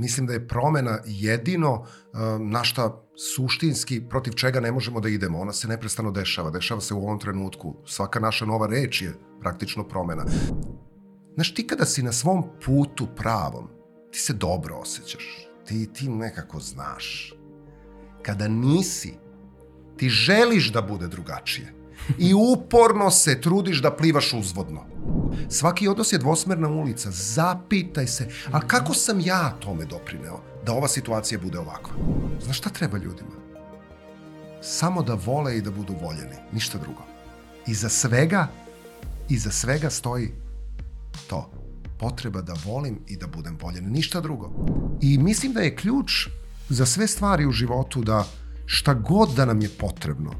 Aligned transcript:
Mislim 0.00 0.26
da 0.26 0.32
je 0.32 0.48
promena 0.48 0.98
jedino 1.06 1.72
uh, 1.72 1.86
na 2.40 2.64
šta 2.64 3.04
suštinski 3.34 4.00
protiv 4.08 4.32
čega 4.32 4.60
ne 4.60 4.72
možemo 4.72 5.00
da 5.00 5.08
idemo. 5.08 5.38
Ona 5.38 5.52
se 5.52 5.68
neprestano 5.68 6.10
dešava. 6.10 6.50
Dešava 6.50 6.80
se 6.80 6.94
u 6.94 7.02
ovom 7.02 7.18
trenutku. 7.18 7.74
Svaka 7.86 8.20
naša 8.20 8.46
nova 8.46 8.66
reč 8.66 9.02
je 9.02 9.14
praktično 9.40 9.84
promena. 9.88 10.24
Znaš, 11.34 11.54
ti 11.54 11.66
kada 11.66 11.84
si 11.84 12.02
na 12.02 12.12
svom 12.12 12.44
putu 12.64 13.08
pravom, 13.16 13.68
ti 14.12 14.18
se 14.18 14.32
dobro 14.32 14.76
osjećaš. 14.76 15.48
Ti, 15.66 15.92
ti 15.92 16.08
nekako 16.08 16.60
znaš. 16.60 17.34
Kada 18.22 18.48
nisi, 18.48 19.14
ti 19.96 20.08
želiš 20.08 20.72
da 20.72 20.82
bude 20.82 21.08
drugačije 21.08 21.79
i 22.18 22.34
uporno 22.34 23.10
se 23.10 23.40
trudiš 23.40 23.82
da 23.82 23.96
plivaš 23.96 24.32
uzvodno. 24.32 24.84
Svaki 25.48 25.88
odnos 25.88 26.12
je 26.12 26.18
dvosmerna 26.18 26.68
ulica. 26.68 27.10
Zapitaj 27.10 28.06
se, 28.06 28.28
a 28.52 28.60
kako 28.60 28.94
sam 28.94 29.20
ja 29.20 29.56
tome 29.60 29.84
doprineo 29.84 30.40
da 30.66 30.72
ova 30.72 30.88
situacija 30.88 31.40
bude 31.42 31.58
ovakva? 31.58 31.94
Znaš 32.44 32.58
šta 32.58 32.70
treba 32.70 32.98
ljudima? 32.98 33.40
Samo 34.62 35.02
da 35.02 35.14
vole 35.14 35.56
i 35.56 35.62
da 35.62 35.70
budu 35.70 35.94
voljeni, 36.02 36.36
ništa 36.52 36.78
drugo. 36.78 37.02
Iza 37.66 37.88
svega, 37.88 38.48
iza 39.28 39.50
svega 39.50 39.90
stoji 39.90 40.32
to. 41.26 41.50
Potreba 41.98 42.40
da 42.42 42.54
volim 42.64 42.98
i 43.08 43.16
da 43.16 43.26
budem 43.26 43.58
voljen, 43.62 43.92
ništa 43.92 44.20
drugo. 44.20 44.50
I 45.02 45.18
mislim 45.18 45.52
da 45.52 45.60
je 45.60 45.76
ključ 45.76 46.28
za 46.68 46.86
sve 46.86 47.06
stvari 47.06 47.46
u 47.46 47.52
životu 47.52 48.02
da 48.02 48.24
šta 48.66 48.94
god 48.94 49.34
da 49.36 49.44
nam 49.44 49.60
je 49.60 49.68
potrebno, 49.68 50.30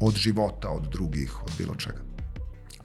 od 0.00 0.14
života, 0.14 0.70
od 0.70 0.82
drugih, 0.92 1.42
od 1.42 1.50
bilo 1.58 1.74
čega. 1.74 1.98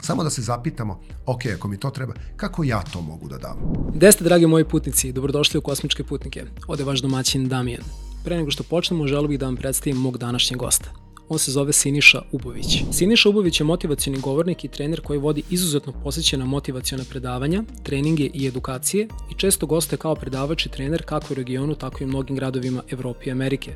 Samo 0.02 0.24
da 0.24 0.30
se 0.30 0.42
zapitamo, 0.42 1.00
ok, 1.26 1.46
ako 1.56 1.68
mi 1.68 1.78
to 1.78 1.90
treba, 1.90 2.14
kako 2.36 2.64
ja 2.64 2.82
to 2.94 3.02
mogu 3.02 3.28
da 3.28 3.38
dam? 3.38 3.58
Gde 3.96 4.12
ste, 4.12 4.24
dragi 4.24 4.48
moji 4.48 4.66
putnici? 4.66 5.12
Dobrodošli 5.12 5.58
u 5.58 5.62
Kosmičke 5.62 6.04
putnike. 6.04 6.46
Ode 6.68 6.84
vaš 6.84 7.00
domaćin 7.00 7.50
Damijan. 7.50 7.84
Pre 8.24 8.38
nego 8.38 8.52
što 8.52 8.64
počnemo, 8.64 9.08
želeo 9.08 9.28
bih 9.28 9.40
da 9.40 9.46
vam 9.46 9.56
predstavim 9.56 9.98
mog 9.98 10.18
današnjeg 10.18 10.60
gosta. 10.60 10.90
On 11.30 11.40
se 11.40 11.52
zove 11.52 11.74
Siniša 11.74 12.22
Ubović. 12.32 12.84
Siniša 12.92 13.30
Ubović 13.30 13.60
je 13.60 13.64
motivacioni 13.64 14.20
govornik 14.20 14.64
i 14.64 14.68
trener 14.68 15.02
koji 15.02 15.20
vodi 15.20 15.44
izuzetno 15.50 15.94
posjećena 16.04 16.46
motivaciona 16.46 17.04
predavanja, 17.10 17.64
treninge 17.84 18.30
i 18.34 18.48
edukacije 18.48 19.08
i 19.32 19.38
često 19.38 19.66
goste 19.66 19.98
kao 19.98 20.16
predavač 20.16 20.66
i 20.66 20.70
trener 20.70 21.04
kako 21.06 21.34
u 21.34 21.36
regionu, 21.36 21.76
tako 21.76 21.98
i 22.02 22.06
u 22.06 22.08
mnogim 22.08 22.36
gradovima 22.36 22.84
Evrope 22.90 23.26
i 23.26 23.32
Amerike. 23.32 23.76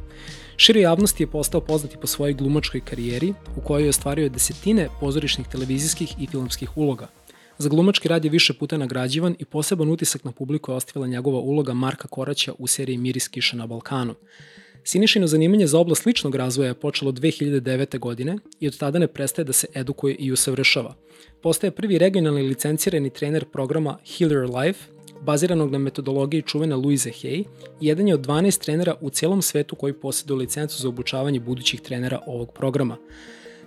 Šire 0.58 0.82
javnosti 0.82 1.24
je 1.24 1.28
postao 1.28 1.62
poznati 1.62 1.98
po 2.02 2.08
svojoj 2.08 2.34
glumačkoj 2.34 2.82
karijeri, 2.82 3.34
u 3.58 3.62
kojoj 3.62 3.84
je 3.84 3.90
ostvario 3.90 4.30
desetine 4.30 4.90
pozorišnih 5.00 5.48
televizijskih 5.48 6.16
i 6.20 6.28
filmskih 6.28 6.78
uloga. 6.78 7.08
Za 7.58 7.70
glumački 7.70 8.08
rad 8.08 8.26
je 8.26 8.32
više 8.32 8.54
puta 8.54 8.78
nagrađivan 8.78 9.36
i 9.40 9.46
poseban 9.46 9.90
utisak 9.90 10.24
na 10.24 10.32
publiku 10.32 10.72
je 10.72 10.76
ostavila 10.76 11.08
njegova 11.08 11.40
uloga 11.40 11.74
Marka 11.74 12.08
Koraća 12.08 12.54
u 12.58 12.68
seriji 12.68 12.98
Miris 12.98 13.28
kiša 13.28 13.58
na 13.58 13.68
Balkanu. 13.68 14.16
Sinišino 14.84 15.28
zanimanje 15.28 15.68
za 15.68 15.80
oblast 15.80 16.06
ličnog 16.06 16.36
razvoja 16.36 16.68
je 16.68 16.74
počelo 16.74 17.12
2009. 17.12 18.00
godine 18.00 18.38
i 18.60 18.68
od 18.68 18.78
tada 18.78 19.00
ne 19.00 19.08
prestaje 19.08 19.46
da 19.46 19.54
se 19.54 19.68
edukuje 19.74 20.16
i 20.16 20.32
usavršava. 20.32 20.96
Postaje 21.42 21.72
prvi 21.72 21.98
regionalni 21.98 22.42
licencirani 22.42 23.10
trener 23.10 23.46
programa 23.46 23.98
Healer 24.18 24.50
Life, 24.50 24.80
baziranog 25.26 25.72
na 25.72 25.78
metodologiji 25.78 26.42
čuvene 26.42 26.76
Louise 26.76 27.10
Hay, 27.10 27.44
jedan 27.82 28.08
je 28.08 28.14
od 28.14 28.28
12 28.28 28.62
trenera 28.64 28.96
u 29.02 29.10
celom 29.10 29.42
svetu 29.42 29.76
koji 29.76 29.94
posjeduju 29.94 30.38
licencu 30.38 30.82
za 30.82 30.90
obučavanje 30.90 31.40
budućih 31.40 31.82
trenera 31.82 32.20
ovog 32.28 32.52
programa. 32.52 32.98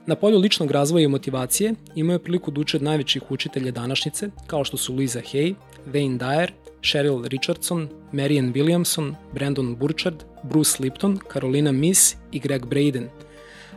Na 0.06 0.14
polju 0.14 0.38
ličnog 0.38 0.70
razvoja 0.70 1.04
i 1.04 1.08
motivacije 1.08 1.74
imaju 1.94 2.18
priliku 2.18 2.50
da 2.50 2.60
uče 2.60 2.76
od 2.76 2.82
najvećih 2.82 3.30
učitelja 3.30 3.70
današnjice, 3.70 4.30
kao 4.46 4.64
što 4.64 4.76
su 4.76 4.94
Louisa 4.94 5.20
Hay, 5.20 5.54
Wayne 5.92 6.18
Dyer, 6.18 6.50
Cheryl 6.82 7.28
Richardson, 7.28 7.88
Marian 8.12 8.52
Williamson, 8.52 9.14
Brandon 9.34 9.76
Burchard, 9.76 10.22
Bruce 10.42 10.82
Lipton, 10.82 11.18
Carolina 11.32 11.72
Miss 11.72 12.16
i 12.32 12.38
Greg 12.38 12.66
Braden. 12.66 13.08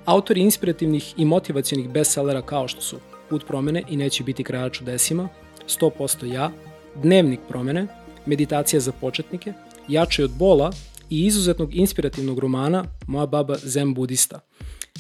Autori 0.06 0.42
inspirativnih 0.42 1.14
i 1.18 1.26
motivacionih 1.26 1.90
bestsellera 1.90 2.42
kao 2.42 2.68
što 2.68 2.82
su 2.82 2.98
Put 3.30 3.46
promene 3.48 3.84
i 3.90 3.98
neće 3.98 4.24
biti 4.24 4.44
kraja 4.44 4.70
čudesima, 4.70 5.30
100% 5.68 6.34
ja, 6.34 6.52
Dnevnik 6.96 7.40
promene, 7.48 7.88
Meditacija 8.26 8.80
za 8.80 8.92
početnike, 8.92 9.54
Jače 9.88 10.24
od 10.24 10.32
bola 10.32 10.72
i 11.10 11.26
izuzetnog 11.26 11.76
inspirativnog 11.76 12.40
romana 12.40 12.86
Moja 13.08 13.26
baba 13.26 13.56
Zen 13.64 13.94
budista. 13.94 14.40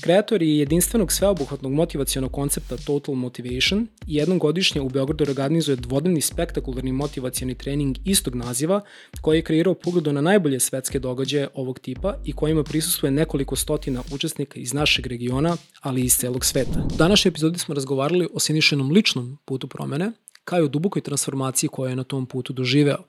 Kreator 0.01 0.41
je 0.41 0.57
jedinstvenog 0.57 1.11
sveobuhvatnog 1.11 1.71
motivacijonog 1.71 2.31
koncepta 2.31 2.77
Total 2.77 3.15
Motivation 3.15 3.87
i 4.07 4.15
jednom 4.15 4.39
godišnje 4.39 4.81
u 4.81 4.89
Beogradu 4.89 5.23
organizuje 5.23 5.75
dvodnevni 5.75 6.21
spektakularni 6.21 6.91
motivacioni 6.91 7.55
trening 7.55 7.97
istog 8.05 8.35
naziva 8.35 8.81
koji 9.21 9.37
je 9.37 9.43
kreirao 9.43 9.73
pogledu 9.73 10.13
na 10.13 10.21
najbolje 10.21 10.59
svetske 10.59 10.99
događaje 10.99 11.47
ovog 11.53 11.79
tipa 11.79 12.15
i 12.25 12.33
kojima 12.33 12.63
prisustuje 12.63 13.11
nekoliko 13.11 13.55
stotina 13.55 14.03
učesnika 14.13 14.59
iz 14.59 14.73
našeg 14.73 15.07
regiona, 15.07 15.57
ali 15.81 16.01
i 16.01 16.05
iz 16.05 16.17
celog 16.17 16.45
sveta. 16.45 16.87
U 16.93 16.97
današnjoj 16.97 17.29
epizodi 17.29 17.59
smo 17.59 17.75
razgovarali 17.75 18.27
o 18.33 18.39
Sinišenom 18.39 18.91
ličnom 18.91 19.37
putu 19.45 19.67
promene, 19.67 20.11
kao 20.49 20.59
i 20.59 20.63
o 20.63 20.67
dubokoj 20.67 21.01
transformaciji 21.01 21.69
koja 21.69 21.89
je 21.89 21.95
na 21.95 22.03
tom 22.03 22.25
putu 22.25 22.53
doživeo. 22.53 23.03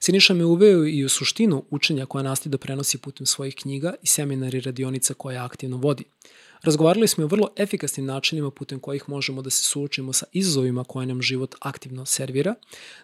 Siniša 0.00 0.34
me 0.34 0.44
uveo 0.44 0.86
i 0.86 1.04
u 1.04 1.08
suštinu 1.08 1.64
učenja 1.70 2.06
koja 2.06 2.22
nastaje 2.22 2.50
da 2.50 2.58
prenosi 2.58 2.98
putem 2.98 3.26
svojih 3.26 3.54
knjiga 3.56 3.94
i 4.02 4.06
seminari 4.06 4.60
radionica 4.60 5.14
koje 5.14 5.38
aktivno 5.38 5.76
vodi. 5.76 6.04
Razgovarali 6.62 7.08
smo 7.08 7.24
o 7.24 7.26
vrlo 7.26 7.48
efikasnim 7.56 8.06
načinima 8.06 8.50
putem 8.50 8.80
kojih 8.80 9.08
možemo 9.08 9.42
da 9.42 9.50
se 9.50 9.64
suočimo 9.64 10.12
sa 10.12 10.26
izazovima 10.32 10.84
koje 10.84 11.06
nam 11.06 11.22
život 11.22 11.54
aktivno 11.60 12.06
servira, 12.06 12.54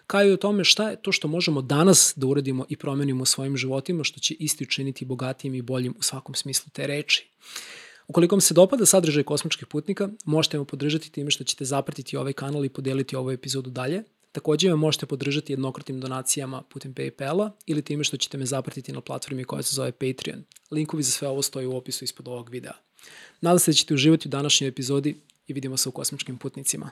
kao 0.07 0.23
i 0.23 0.31
o 0.31 0.37
tome 0.37 0.63
šta 0.63 0.89
je 0.89 1.01
to 1.01 1.11
što 1.11 1.27
možemo 1.27 1.61
danas 1.61 2.13
da 2.15 2.27
uradimo 2.27 2.65
i 2.69 2.77
promenimo 2.77 3.23
u 3.23 3.25
svojim 3.25 3.57
životima, 3.57 4.03
što 4.03 4.19
će 4.19 4.33
isti 4.39 4.63
učiniti 4.63 5.05
bogatijim 5.05 5.55
i 5.55 5.61
boljim 5.61 5.95
u 5.99 6.03
svakom 6.03 6.35
smislu 6.35 6.71
te 6.73 6.87
reči. 6.87 7.27
Ukoliko 8.11 8.35
vam 8.35 8.41
se 8.41 8.53
dopada 8.53 8.85
sadržaj 8.85 9.23
kosmičkih 9.23 9.67
putnika, 9.67 10.09
možete 10.25 10.57
me 10.59 10.65
podržati 10.65 11.11
time 11.11 11.31
što 11.31 11.43
ćete 11.43 11.65
zapratiti 11.65 12.17
ovaj 12.17 12.33
kanal 12.33 12.65
i 12.65 12.69
podeliti 12.69 13.15
ovu 13.15 13.31
epizodu 13.31 13.69
dalje. 13.69 14.03
Takođe 14.31 14.69
me 14.69 14.75
možete 14.75 15.05
podržati 15.05 15.53
jednokratnim 15.53 15.99
donacijama 15.99 16.61
putem 16.61 16.93
Paypala 16.93 17.51
ili 17.65 17.81
time 17.81 18.03
što 18.03 18.17
ćete 18.17 18.37
me 18.37 18.45
zapratiti 18.45 18.91
na 18.91 19.01
platformi 19.01 19.43
koja 19.43 19.63
se 19.63 19.75
zove 19.75 19.91
Patreon. 19.91 20.43
Linkovi 20.71 21.03
za 21.03 21.11
sve 21.11 21.27
ovo 21.27 21.41
stoje 21.41 21.67
u 21.67 21.77
opisu 21.77 22.03
ispod 22.03 22.27
ovog 22.27 22.49
videa. 22.49 22.73
Nadam 23.41 23.59
se 23.59 23.71
da 23.71 23.75
ćete 23.75 23.93
uživati 23.93 24.27
u 24.27 24.31
današnjoj 24.31 24.67
epizodi 24.67 25.15
i 25.47 25.53
vidimo 25.53 25.77
se 25.77 25.89
u 25.89 25.91
kosmičkim 25.91 26.37
putnicima. 26.37 26.89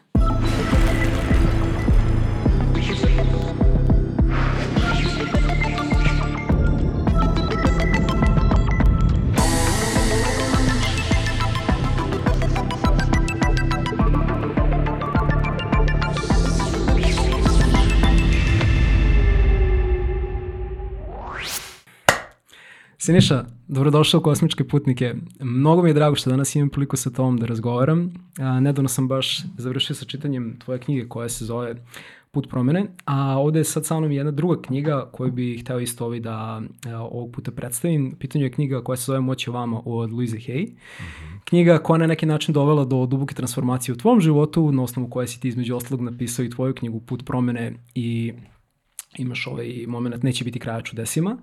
Siniša, 23.01 23.45
dobrodošao 23.67 24.19
u 24.19 24.23
Kosmičke 24.23 24.67
putnike. 24.67 25.13
Mnogo 25.39 25.83
mi 25.83 25.89
je 25.89 25.93
drago 25.93 26.15
što 26.15 26.29
danas 26.29 26.55
imam 26.55 26.69
priliku 26.69 26.97
sa 26.97 27.09
tobom 27.09 27.37
da 27.37 27.45
razgovaram. 27.45 28.13
A, 28.39 28.59
nedavno 28.59 28.89
sam 28.89 29.07
baš 29.07 29.43
završio 29.57 29.95
sa 29.95 30.05
čitanjem 30.05 30.59
tvoje 30.59 30.79
knjige 30.79 31.07
koja 31.07 31.29
se 31.29 31.45
zove 31.45 31.75
Put 32.31 32.49
promene, 32.49 32.85
a 33.05 33.37
ovde 33.37 33.59
je 33.59 33.63
sad 33.63 33.85
sa 33.85 33.99
mnom 33.99 34.11
jedna 34.11 34.31
druga 34.31 34.61
knjiga 34.61 35.09
koju 35.11 35.31
bih 35.31 35.61
hteo 35.61 35.79
isto 35.79 36.05
ovaj 36.05 36.19
da 36.19 36.61
a, 36.87 36.97
ovog 37.11 37.31
puta 37.31 37.51
predstavim. 37.51 38.15
Pitanju 38.19 38.45
je 38.45 38.51
knjiga 38.51 38.83
koja 38.83 38.97
se 38.97 39.03
zove 39.03 39.19
Moći 39.19 39.49
o 39.49 39.53
vama 39.53 39.81
od 39.85 40.11
Louise 40.11 40.37
Hay. 40.37 40.67
Mm 40.67 40.75
-hmm. 40.75 41.39
Knjiga 41.43 41.77
koja 41.77 41.97
na 41.97 42.07
neki 42.07 42.25
način 42.25 42.53
dovela 42.53 42.85
do 42.85 43.05
duboke 43.05 43.35
transformacije 43.35 43.93
u 43.93 43.97
tvom 43.97 44.21
životu, 44.21 44.71
na 44.71 44.83
osnovu 44.83 45.09
koje 45.09 45.27
si 45.27 45.39
ti 45.39 45.47
između 45.47 45.75
ostalog 45.75 46.01
napisao 46.01 46.45
i 46.45 46.49
tvoju 46.49 46.73
knjigu 46.73 46.99
Put 46.99 47.25
promene 47.25 47.73
i 47.95 48.33
imaš 49.17 49.47
ovaj 49.47 49.85
moment 49.87 50.23
Neće 50.23 50.43
biti 50.43 50.59
kraja 50.59 50.81
čudesima. 50.81 51.31
Uh, 51.31 51.39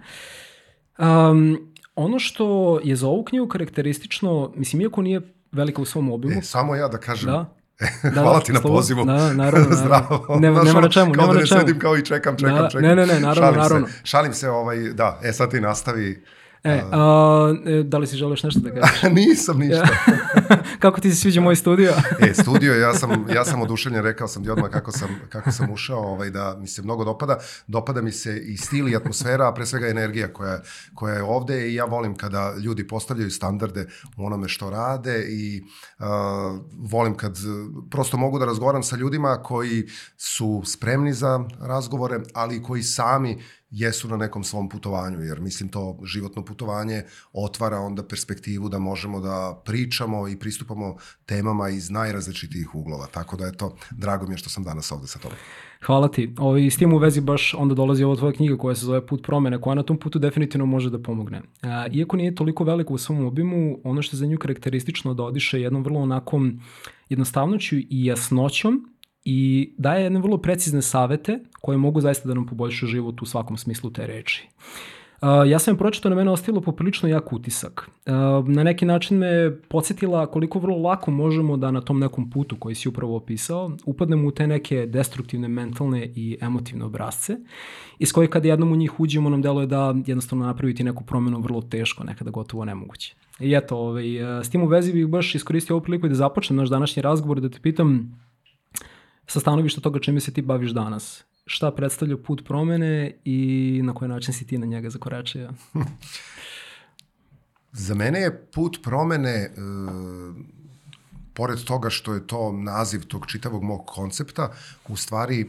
Um, 0.98 1.58
ono 1.94 2.18
što 2.18 2.78
je 2.84 2.96
za 2.96 3.06
ovu 3.06 3.24
knjigu 3.24 3.48
karakteristično, 3.48 4.52
mislim, 4.56 4.82
iako 4.82 5.02
nije 5.02 5.20
velika 5.52 5.82
u 5.82 5.84
svom 5.84 6.12
obimu. 6.12 6.38
E, 6.38 6.42
samo 6.42 6.74
ja 6.74 6.88
da 6.88 6.98
kažem, 6.98 7.30
da. 7.30 7.56
Da, 8.14 8.20
Hvala 8.22 8.40
ti 8.40 8.52
na 8.52 8.60
pozivu. 8.60 9.04
Da, 9.04 9.12
naravno, 9.12 9.34
naravno. 9.44 9.76
Zdravo. 9.76 10.36
Nema, 10.40 10.62
nema 10.62 10.80
na 10.80 10.88
čemu, 10.88 11.14
nema 11.14 11.32
na 11.32 11.32
čemu. 11.32 11.34
Kao 11.34 11.34
da 11.34 11.40
ne 11.40 11.46
sedim 11.46 11.78
kao 11.78 11.96
i 11.96 12.04
čekam, 12.04 12.36
čekam, 12.36 12.56
da, 12.56 12.68
čekam. 12.70 12.82
Ne, 12.82 12.96
ne, 12.96 13.06
ne, 13.06 13.20
naravno, 13.20 13.34
šalim 13.34 13.60
naravno. 13.60 13.86
Se, 13.86 14.00
šalim 14.04 14.32
se, 14.32 14.50
ovaj, 14.50 14.76
da, 14.78 15.20
e 15.22 15.32
sad 15.32 15.50
ti 15.50 15.60
nastavi. 15.60 16.24
E, 16.66 16.82
a, 16.92 17.54
e, 17.66 17.82
da 17.82 17.98
li 17.98 18.06
si 18.06 18.16
želiš 18.16 18.42
nešto 18.42 18.60
da 18.60 18.70
kažeš? 18.70 19.02
Nisam 19.26 19.58
ništa. 19.58 19.88
kako 20.84 21.00
ti 21.00 21.10
se 21.10 21.16
sviđa 21.16 21.40
moj 21.40 21.56
studio? 21.56 21.92
e, 22.30 22.34
studio, 22.34 22.74
ja 22.74 22.94
sam, 22.94 23.26
ja 23.34 23.44
sam 23.44 23.62
oduševljen, 23.62 24.02
rekao 24.02 24.28
sam 24.28 24.44
ti 24.44 24.50
odmah 24.50 24.70
kako 24.70 24.92
sam, 24.92 25.08
kako 25.28 25.52
sam 25.52 25.70
ušao, 25.70 25.98
ovaj, 25.98 26.30
da 26.30 26.56
mi 26.60 26.66
se 26.66 26.82
mnogo 26.82 27.04
dopada. 27.04 27.38
Dopada 27.66 28.02
mi 28.02 28.12
se 28.12 28.38
i 28.38 28.56
stil 28.56 28.88
i 28.88 28.96
atmosfera, 28.96 29.48
a 29.48 29.54
pre 29.54 29.66
svega 29.66 29.88
energija 29.88 30.32
koja, 30.32 30.60
koja 30.94 31.14
je 31.14 31.22
ovde 31.22 31.70
i 31.70 31.74
ja 31.74 31.84
volim 31.84 32.16
kada 32.16 32.54
ljudi 32.64 32.86
postavljaju 32.86 33.30
standarde 33.30 33.86
u 34.16 34.26
onome 34.26 34.48
što 34.48 34.70
rade 34.70 35.26
i 35.28 35.62
uh, 35.98 36.06
volim 36.90 37.16
kad 37.16 37.38
prosto 37.90 38.16
mogu 38.16 38.38
da 38.38 38.44
razgovaram 38.44 38.82
sa 38.82 38.96
ljudima 38.96 39.42
koji 39.42 39.86
su 40.16 40.62
spremni 40.64 41.12
za 41.12 41.40
razgovore, 41.60 42.20
ali 42.34 42.62
koji 42.62 42.82
sami 42.82 43.42
jesu 43.70 44.08
na 44.08 44.16
nekom 44.16 44.44
svom 44.44 44.68
putovanju, 44.68 45.20
jer 45.20 45.40
mislim 45.40 45.68
to 45.68 45.98
životno 46.04 46.44
putovanje 46.44 47.02
otvara 47.32 47.78
onda 47.78 48.06
perspektivu 48.06 48.68
da 48.68 48.78
možemo 48.78 49.20
da 49.20 49.62
pričamo 49.64 50.28
i 50.28 50.38
pristupamo 50.38 50.96
temama 51.26 51.68
iz 51.68 51.90
najrazličitijih 51.90 52.74
uglova. 52.74 53.06
Tako 53.06 53.36
da 53.36 53.46
je 53.46 53.56
to, 53.56 53.76
drago 53.90 54.26
mi 54.26 54.34
je 54.34 54.38
što 54.38 54.50
sam 54.50 54.64
danas 54.64 54.92
ovde 54.92 55.06
sa 55.06 55.18
tobom. 55.18 55.38
Hvala 55.86 56.08
ti. 56.08 56.34
Ovi, 56.38 56.70
s 56.70 56.76
tim 56.76 56.92
u 56.92 56.98
vezi 56.98 57.20
baš 57.20 57.54
onda 57.54 57.74
dolazi 57.74 58.04
ova 58.04 58.16
tvoja 58.16 58.32
knjiga 58.32 58.56
koja 58.56 58.74
se 58.74 58.86
zove 58.86 59.06
Put 59.06 59.22
promene, 59.22 59.60
koja 59.60 59.74
na 59.74 59.82
tom 59.82 59.98
putu 59.98 60.18
definitivno 60.18 60.66
može 60.66 60.90
da 60.90 61.02
pomogne. 61.02 61.42
A, 61.62 61.86
iako 61.92 62.16
nije 62.16 62.34
toliko 62.34 62.64
veliko 62.64 62.94
u 62.94 62.98
svom 62.98 63.24
obimu, 63.24 63.78
ono 63.84 64.02
što 64.02 64.16
je 64.16 64.18
za 64.18 64.26
nju 64.26 64.38
karakteristično 64.38 65.14
da 65.14 65.22
odiše 65.22 65.60
jednom 65.60 65.84
vrlo 65.84 66.00
onakom 66.00 66.60
jednostavnoću 67.08 67.76
i 67.76 68.04
jasnoćom 68.04 68.95
i 69.28 69.72
daje 69.78 70.04
jedne 70.04 70.20
vrlo 70.20 70.38
precizne 70.38 70.82
savete 70.82 71.38
koje 71.60 71.78
mogu 71.78 72.00
zaista 72.00 72.28
da 72.28 72.34
nam 72.34 72.46
poboljšaju 72.46 72.90
život 72.90 73.22
u 73.22 73.26
svakom 73.26 73.56
smislu 73.56 73.90
te 73.90 74.06
reči. 74.06 74.48
Uh, 75.22 75.28
ja 75.46 75.58
sam 75.58 75.74
je 75.74 75.78
pročito, 75.78 76.08
na 76.08 76.16
mene 76.16 76.30
ostilo 76.30 76.60
poprilično 76.60 77.08
jak 77.08 77.32
utisak. 77.32 77.90
Uh, 78.06 78.12
na 78.48 78.62
neki 78.62 78.84
način 78.84 79.18
me 79.18 79.56
podsjetila 79.68 80.26
koliko 80.26 80.58
vrlo 80.58 80.78
lako 80.78 81.10
možemo 81.10 81.56
da 81.56 81.70
na 81.70 81.80
tom 81.80 81.98
nekom 81.98 82.30
putu 82.30 82.56
koji 82.56 82.74
si 82.74 82.88
upravo 82.88 83.16
opisao 83.16 83.70
upadnemo 83.84 84.28
u 84.28 84.30
te 84.30 84.46
neke 84.46 84.86
destruktivne 84.86 85.48
mentalne 85.48 86.12
i 86.14 86.38
emotivne 86.40 86.84
obrazce 86.84 87.36
iz 87.98 88.12
koje 88.12 88.30
kad 88.30 88.44
jednom 88.44 88.72
u 88.72 88.76
njih 88.76 89.00
uđemo 89.00 89.30
nam 89.30 89.42
deluje 89.42 89.66
da 89.66 89.94
jednostavno 90.06 90.46
napraviti 90.46 90.84
neku 90.84 91.04
promenu 91.04 91.40
vrlo 91.40 91.62
teško, 91.62 92.04
nekada 92.04 92.30
gotovo 92.30 92.64
nemoguće. 92.64 93.14
I 93.40 93.54
eto, 93.54 93.76
ovaj, 93.76 94.06
s 94.42 94.50
tim 94.50 94.62
u 94.62 94.66
vezi 94.66 94.92
bih 94.92 95.06
baš 95.06 95.34
iskoristio 95.34 95.76
ovu 95.76 95.82
priliku 95.82 96.08
da 96.08 96.14
započnem 96.14 96.56
naš 96.56 96.68
današnji 96.68 97.02
razgovor 97.02 97.40
da 97.40 97.48
te 97.48 97.58
pitam 97.62 98.18
sa 99.26 99.40
stanovišta 99.40 99.80
toga 99.80 100.00
čime 100.00 100.20
se 100.20 100.32
ti 100.32 100.42
baviš 100.42 100.70
danas. 100.70 101.24
Šta 101.46 101.70
predstavlja 101.70 102.16
put 102.16 102.44
promene 102.44 103.18
i 103.24 103.80
na 103.84 103.94
koji 103.94 104.08
način 104.08 104.34
si 104.34 104.46
ti 104.46 104.58
na 104.58 104.66
njega 104.66 104.90
zakoračio? 104.90 105.50
Za 107.72 107.94
mene 107.94 108.20
je 108.20 108.46
put 108.52 108.78
promene, 108.82 109.30
e, 109.30 109.50
pored 111.34 111.64
toga 111.64 111.90
što 111.90 112.14
je 112.14 112.26
to 112.26 112.52
naziv 112.52 113.04
tog 113.04 113.26
čitavog 113.26 113.62
mog 113.62 113.86
koncepta, 113.86 114.52
u 114.88 114.96
stvari 114.96 115.40
e, 115.40 115.46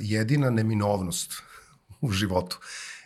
jedina 0.00 0.50
neminovnost 0.50 1.32
u 2.00 2.10
životu. 2.10 2.58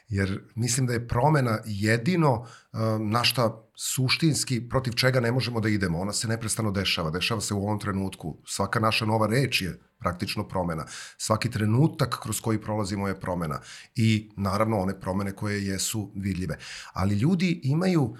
Jer 0.08 0.40
mislim 0.54 0.86
da 0.86 0.92
je 0.92 1.08
promena 1.08 1.58
jedino 1.64 2.46
e, 2.46 2.78
na 3.00 3.24
šta 3.24 3.62
suštinski 3.76 4.68
protiv 4.68 4.92
čega 4.92 5.20
ne 5.20 5.32
možemo 5.32 5.60
da 5.60 5.68
idemo. 5.68 6.00
Ona 6.00 6.12
se 6.12 6.28
neprestano 6.28 6.70
dešava. 6.70 7.10
Dešava 7.10 7.40
se 7.40 7.54
u 7.54 7.62
ovom 7.62 7.78
trenutku. 7.78 8.36
Svaka 8.46 8.80
naša 8.80 9.06
nova 9.06 9.26
reč 9.26 9.62
je 9.62 9.78
praktično 10.02 10.48
promena. 10.48 10.84
Svaki 11.18 11.50
trenutak 11.50 12.18
kroz 12.22 12.40
koji 12.40 12.60
prolazimo 12.60 13.08
je 13.08 13.20
promena. 13.20 13.60
I 13.94 14.30
naravno 14.36 14.78
one 14.78 15.00
promene 15.00 15.32
koje 15.32 15.66
jesu 15.66 16.10
vidljive. 16.14 16.58
Ali 16.92 17.14
ljudi 17.14 17.60
imaju 17.64 18.02
uh, 18.02 18.16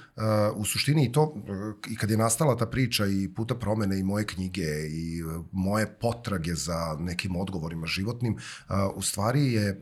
u 0.55 0.65
suštini 0.65 1.07
i 1.07 1.13
to, 1.13 1.23
uh, 1.23 1.43
i 1.91 1.97
kad 1.97 2.11
je 2.11 2.17
nastala 2.17 2.57
ta 2.57 2.67
priča 2.67 3.07
i 3.07 3.29
puta 3.37 3.55
promene 3.55 3.99
i 3.99 4.03
moje 4.03 4.27
knjige 4.27 4.69
i 4.91 5.23
uh, 5.23 5.45
moje 5.53 5.99
potrage 6.01 6.55
za 6.55 6.97
nekim 7.01 7.37
odgovorima 7.37 7.87
životnim, 7.87 8.37
u 8.95 9.03
stvari 9.03 9.53
je 9.53 9.81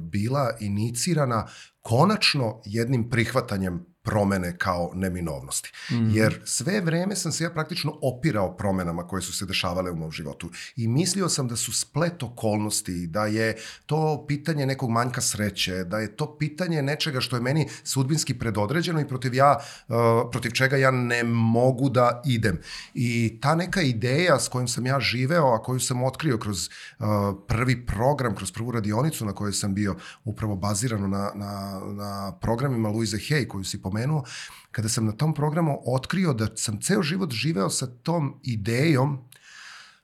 bila 0.00 0.52
inicirana 0.60 1.46
konačno 1.80 2.60
jednim 2.64 3.10
prihvatanjem 3.10 3.86
promene 4.06 4.56
kao 4.58 4.90
neminovnosti. 4.94 5.72
Mm 5.90 5.94
-hmm. 5.94 6.16
Jer 6.16 6.42
sve 6.44 6.80
vreme 6.80 7.16
sam 7.16 7.32
se 7.32 7.44
ja 7.44 7.50
praktično 7.50 7.98
opirao 8.02 8.56
promenama 8.56 9.06
koje 9.06 9.22
su 9.22 9.32
se 9.32 9.46
dešavale 9.46 9.90
u 9.90 9.96
mom 9.96 10.12
životu 10.12 10.50
i 10.76 10.88
mislio 10.88 11.28
sam 11.28 11.48
da 11.48 11.56
su 11.56 11.72
splet 11.72 12.22
okolnosti, 12.22 13.06
da 13.06 13.26
je 13.26 13.56
to 13.86 14.24
pitanje 14.28 14.66
nekog 14.66 14.90
manjka 14.90 15.20
sreće, 15.20 15.84
da 15.84 15.98
je 15.98 16.16
to 16.16 16.38
pitanje 16.38 16.82
nečega 16.82 17.20
što 17.20 17.36
je 17.36 17.42
meni 17.42 17.68
sudbinski 17.84 18.38
predodređeno 18.38 19.00
i 19.00 19.08
protiv, 19.08 19.34
ja, 19.34 19.58
uh, 19.88 19.96
protiv 20.30 20.50
čega 20.50 20.76
ja 20.76 20.90
ne 20.90 21.24
mogu 21.24 21.88
da 21.88 22.22
idem. 22.26 22.60
I 22.94 23.38
ta 23.42 23.54
neka 23.54 23.82
ideja 23.82 24.40
s 24.40 24.48
kojom 24.48 24.68
sam 24.68 24.86
ja 24.86 25.00
živeo, 25.00 25.54
a 25.54 25.62
koju 25.62 25.80
sam 25.80 26.02
otkrio 26.02 26.38
kroz 26.38 26.68
uh, 26.68 27.06
prvi 27.48 27.86
program, 27.86 28.34
kroz 28.34 28.52
prvu 28.52 28.70
radionicu 28.70 29.24
na 29.24 29.32
kojoj 29.32 29.52
sam 29.52 29.74
bio 29.74 29.96
upravo 30.24 30.56
bazirano 30.56 31.08
na, 31.08 31.30
na, 31.34 31.80
na 31.92 32.38
programima 32.40 32.88
Louise 32.88 33.16
Hay 33.16 33.48
koju 33.48 33.64
si 33.64 33.82
pomenuo 33.82 33.95
pomenuo, 33.96 34.24
kada 34.70 34.88
sam 34.88 35.06
na 35.06 35.12
tom 35.12 35.34
programu 35.34 35.80
otkrio 35.86 36.32
da 36.32 36.48
sam 36.56 36.80
ceo 36.80 37.02
život 37.02 37.32
živeo 37.32 37.70
sa 37.70 37.86
tom 37.86 38.40
idejom 38.42 39.18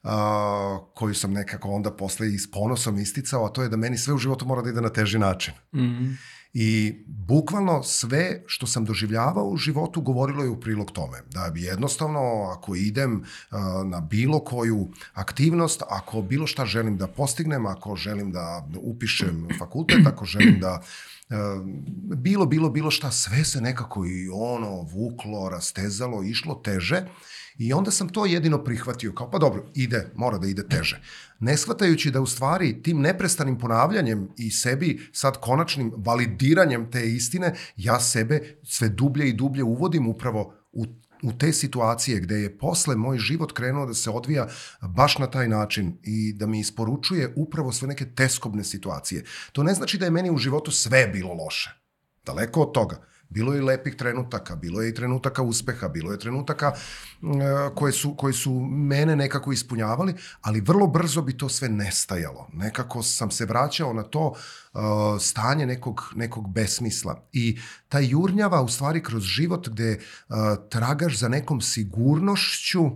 Uh, 0.03 0.11
koju 0.95 1.15
sam 1.15 1.33
nekako 1.33 1.69
onda 1.71 1.91
posle 1.91 2.35
i 2.35 2.39
s 2.39 2.51
ponosom 2.51 2.99
isticao, 2.99 3.45
a 3.47 3.49
to 3.49 3.63
je 3.63 3.69
da 3.69 3.77
meni 3.77 3.99
sve 3.99 4.15
u 4.15 4.19
životu 4.19 4.47
mora 4.47 4.63
da 4.63 4.71
ide 4.71 4.81
na 4.81 4.89
teži 4.89 5.19
način. 5.19 5.55
Mm 5.73 5.81
-hmm. 5.81 6.17
I 6.53 6.95
bukvalno 7.07 7.83
sve 7.83 8.43
što 8.47 8.67
sam 8.67 8.85
doživljavao 8.85 9.45
u 9.45 9.57
životu 9.57 10.01
govorilo 10.01 10.43
je 10.43 10.51
u 10.51 10.61
prilog 10.61 10.91
tome. 10.91 11.23
Da 11.31 11.51
bi 11.55 11.63
jednostavno, 11.63 12.21
ako 12.57 12.75
idem 12.75 13.15
uh, 13.15 13.59
na 13.87 14.01
bilo 14.01 14.41
koju 14.41 14.91
aktivnost, 15.15 15.83
ako 15.89 16.23
bilo 16.23 16.47
šta 16.47 16.67
želim 16.67 16.97
da 16.97 17.07
postignem, 17.07 17.67
ako 17.67 17.97
želim 17.97 18.33
da 18.33 18.67
upišem 18.77 19.49
fakultet, 19.59 20.07
ako 20.07 20.25
želim 20.25 20.59
da 20.61 20.73
uh, 20.75 20.87
bilo, 22.17 22.47
bilo, 22.47 22.71
bilo 22.71 22.91
šta, 22.91 23.11
sve 23.11 23.45
se 23.45 23.61
nekako 23.61 24.07
i 24.07 24.29
ono 24.33 24.83
vuklo, 24.83 25.49
rastezalo, 25.49 26.23
išlo 26.23 26.55
teže 26.55 27.07
i 27.59 27.73
onda 27.73 27.91
sam 27.91 28.09
to 28.09 28.27
jedino 28.27 28.65
prihvatio 28.65 29.13
kao 29.13 29.31
pa 29.31 29.39
dobro, 29.39 29.65
ide, 29.75 30.11
mora 30.15 30.39
da 30.39 30.47
ide 30.47 30.69
teže. 30.69 31.03
Ne 31.41 31.57
shvatajući 31.57 32.11
da 32.11 32.21
u 32.21 32.27
stvari 32.27 32.83
tim 32.83 33.01
neprestanim 33.01 33.59
ponavljanjem 33.59 34.29
i 34.37 34.51
sebi 34.51 35.01
sad 35.13 35.41
konačnim 35.41 35.93
validiranjem 35.97 36.91
te 36.91 37.13
istine, 37.13 37.55
ja 37.77 38.01
sebe 38.01 38.59
sve 38.63 38.89
dublje 38.89 39.29
i 39.29 39.33
dublje 39.33 39.65
uvodim 39.65 40.07
upravo 40.07 40.55
u 40.73 40.87
u 41.23 41.33
te 41.33 41.53
situacije 41.53 42.21
gde 42.21 42.35
je 42.35 42.59
posle 42.59 42.97
moj 42.97 43.19
život 43.19 43.53
krenuo 43.53 43.87
da 43.87 43.95
se 43.95 44.11
odvija 44.11 44.49
baš 44.83 45.19
na 45.19 45.27
taj 45.27 45.49
način 45.49 45.99
i 46.03 46.33
da 46.33 46.47
mi 46.47 46.61
isporučuje 46.61 47.33
upravo 47.37 47.73
sve 47.73 47.89
neke 47.89 48.07
teskobne 48.15 48.65
situacije. 48.65 49.25
To 49.53 49.63
ne 49.63 49.75
znači 49.75 49.99
da 49.99 50.05
je 50.05 50.11
meni 50.11 50.31
u 50.31 50.39
životu 50.39 50.71
sve 50.71 51.07
bilo 51.07 51.35
loše. 51.35 51.71
Daleko 52.25 52.63
od 52.63 52.73
toga. 52.73 53.12
Bilo 53.33 53.53
je 53.53 53.59
i 53.59 53.63
lepih 53.63 53.95
trenutaka, 53.97 54.57
bilo 54.57 54.83
je 54.83 54.89
i 54.89 54.95
trenutaka 54.95 55.43
uspeha, 55.43 55.89
bilo 55.89 56.13
je 56.13 56.19
trenutaka 56.19 56.73
uh, 56.73 57.31
koje 57.75 57.93
su, 57.93 58.15
koji 58.17 58.35
su 58.35 58.61
mene 58.71 59.17
nekako 59.17 59.53
ispunjavali, 59.53 60.15
ali 60.41 60.61
vrlo 60.61 60.87
brzo 60.87 61.23
bi 61.23 61.37
to 61.37 61.49
sve 61.49 61.69
nestajalo. 61.69 62.49
Nekako 62.53 63.03
sam 63.03 63.31
se 63.31 63.47
vraćao 63.47 63.93
na 63.93 64.03
to 64.03 64.27
uh, 64.29 64.81
stanje 65.21 65.67
nekog, 65.67 66.01
nekog 66.15 66.53
besmisla. 66.53 67.23
I 67.33 67.59
ta 67.89 67.99
jurnjava 67.99 68.63
u 68.63 68.69
stvari 68.69 69.03
kroz 69.03 69.23
život 69.23 69.69
gde 69.69 69.99
uh, 69.99 70.37
tragaš 70.71 71.19
za 71.19 71.29
nekom 71.29 71.61
sigurnošću, 71.61 72.91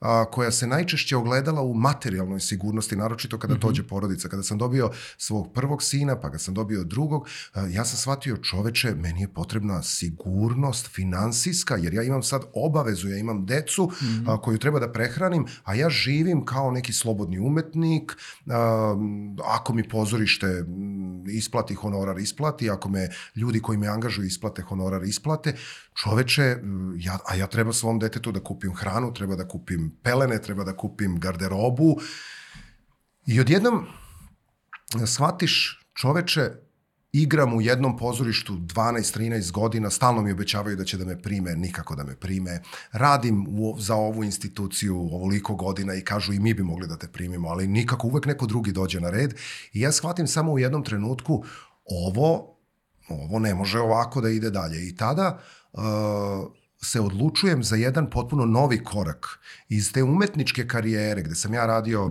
a, 0.00 0.24
koja 0.30 0.50
se 0.50 0.66
najčešće 0.66 1.16
ogledala 1.16 1.62
u 1.62 1.74
materijalnoj 1.74 2.40
sigurnosti, 2.40 2.96
naročito 2.96 3.38
kada 3.38 3.54
mm 3.54 3.56
-hmm. 3.56 3.60
dođe 3.60 3.82
porodica. 3.82 4.28
Kada 4.28 4.42
sam 4.42 4.58
dobio 4.58 4.90
svog 5.18 5.52
prvog 5.52 5.82
sina, 5.82 6.20
pa 6.20 6.28
ga 6.28 6.38
sam 6.38 6.54
dobio 6.54 6.84
drugog, 6.84 7.28
a, 7.54 7.66
ja 7.66 7.84
sam 7.84 7.98
shvatio 7.98 8.36
čoveče, 8.36 8.94
meni 8.94 9.20
je 9.20 9.28
potrebna 9.28 9.82
sigurnost 9.82 10.86
finansijska, 10.86 11.76
jer 11.76 11.94
ja 11.94 12.02
imam 12.02 12.22
sad 12.22 12.42
obavezu, 12.54 13.08
ja 13.08 13.16
imam 13.16 13.46
decu 13.46 13.84
mm 13.84 14.04
-hmm. 14.04 14.34
a, 14.34 14.40
koju 14.40 14.58
treba 14.58 14.80
da 14.80 14.92
prehranim, 14.92 15.46
a 15.64 15.74
ja 15.74 15.90
živim 15.90 16.44
kao 16.44 16.70
neki 16.70 16.92
slobodni 16.92 17.38
umetnik, 17.38 18.16
a, 18.46 18.96
ako 19.44 19.72
mi 19.72 19.88
pozorište 19.88 20.64
isplati 21.28 21.74
honorar, 21.74 22.18
isplati, 22.18 22.70
ako 22.70 22.88
me 22.88 23.08
ljudi 23.34 23.60
koji 23.60 23.78
me 23.78 23.86
angažuju 23.86 24.26
isplate 24.26 24.62
honorar, 24.62 25.04
isplate, 25.04 25.54
čoveče, 25.94 26.56
ja, 26.96 27.18
a 27.26 27.34
ja 27.34 27.46
treba 27.46 27.72
svom 27.72 27.98
detetu 27.98 28.32
da 28.32 28.40
kupim 28.40 28.74
hranu, 28.74 29.14
treba 29.14 29.36
da 29.36 29.48
kupim 29.48 29.85
pelene, 30.02 30.42
treba 30.42 30.64
da 30.64 30.76
kupim 30.76 31.20
garderobu. 31.20 31.96
I 33.26 33.40
odjednom 33.40 33.86
shvatiš 35.06 35.80
čoveče, 35.94 36.50
igram 37.12 37.54
u 37.54 37.60
jednom 37.60 37.96
pozorištu 37.96 38.52
12-13 38.56 39.52
godina, 39.52 39.90
stalno 39.90 40.22
mi 40.22 40.32
obećavaju 40.32 40.76
da 40.76 40.84
će 40.84 40.96
da 40.96 41.04
me 41.04 41.22
prime, 41.22 41.56
nikako 41.56 41.96
da 41.96 42.04
me 42.04 42.16
prime. 42.16 42.62
Radim 42.92 43.46
u, 43.48 43.76
za 43.78 43.94
ovu 43.94 44.24
instituciju 44.24 44.96
ovoliko 44.96 45.54
godina 45.54 45.94
i 45.94 46.04
kažu 46.04 46.32
i 46.32 46.40
mi 46.40 46.54
bi 46.54 46.62
mogli 46.62 46.86
da 46.86 46.96
te 46.96 47.08
primimo, 47.08 47.48
ali 47.48 47.66
nikako, 47.66 48.06
uvek 48.06 48.26
neko 48.26 48.46
drugi 48.46 48.72
dođe 48.72 49.00
na 49.00 49.10
red. 49.10 49.34
I 49.72 49.80
ja 49.80 49.92
shvatim 49.92 50.26
samo 50.26 50.52
u 50.52 50.58
jednom 50.58 50.84
trenutku, 50.84 51.44
ovo, 51.84 52.56
ovo 53.08 53.38
ne 53.38 53.54
može 53.54 53.80
ovako 53.80 54.20
da 54.20 54.28
ide 54.28 54.50
dalje. 54.50 54.88
I 54.88 54.96
tada 54.96 55.38
uh, 55.72 55.82
se 56.82 57.00
odlučujem 57.00 57.62
za 57.62 57.76
jedan 57.76 58.10
potpuno 58.10 58.44
novi 58.44 58.84
korak 58.84 59.38
iz 59.68 59.92
te 59.92 60.02
umetničke 60.02 60.68
karijere 60.68 61.22
gde 61.22 61.34
sam 61.34 61.54
ja 61.54 61.66
radio 61.66 62.10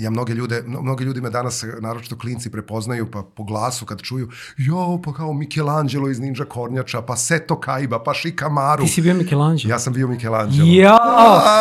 ja 0.00 0.10
mnoge 0.10 0.34
ljude, 0.34 0.62
mnogi 0.66 1.04
ljudi 1.04 1.20
me 1.20 1.30
danas, 1.30 1.64
naročito 1.80 2.18
klinci, 2.18 2.50
prepoznaju 2.50 3.10
pa 3.10 3.22
po 3.36 3.44
glasu 3.44 3.86
kad 3.86 4.02
čuju, 4.02 4.28
jo, 4.56 5.00
pa 5.04 5.12
kao 5.12 5.32
Michelangelo 5.32 6.08
iz 6.10 6.20
Ninja 6.20 6.44
Kornjača, 6.44 7.02
pa 7.02 7.16
Seto 7.16 7.60
Kaiba, 7.60 8.02
pa 8.02 8.14
Shikamaru. 8.14 8.84
Ti 8.84 8.88
si 8.88 9.02
bio 9.02 9.14
Michelangelo? 9.14 9.70
Ja 9.70 9.78
sam 9.78 9.92
bio 9.92 10.08
Michelangelo. 10.08 10.66
Ja, 10.66 10.98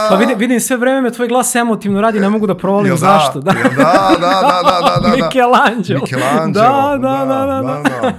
pa 0.09 0.15
vidim, 0.15 0.37
vidim 0.37 0.59
sve 0.59 0.77
vreme 0.77 1.01
me 1.01 1.11
tvoj 1.11 1.27
glas 1.27 1.55
emotivno 1.55 2.01
radi, 2.01 2.19
ne 2.19 2.29
mogu 2.29 2.47
da 2.47 2.57
provalim 2.57 2.87
Jel 2.87 2.97
zašto. 2.97 3.41
Da, 3.41 3.53
da, 3.53 3.61
da, 3.61 4.15
da, 4.19 4.61
da, 4.63 5.01
da, 5.01 5.09
da. 5.09 5.15
Michelangelo. 5.25 5.99
Michelangelo. 6.01 6.53
Da, 6.53 6.97
da, 7.01 7.25
da, 7.25 7.45
da, 7.45 7.61
da. 7.61 8.11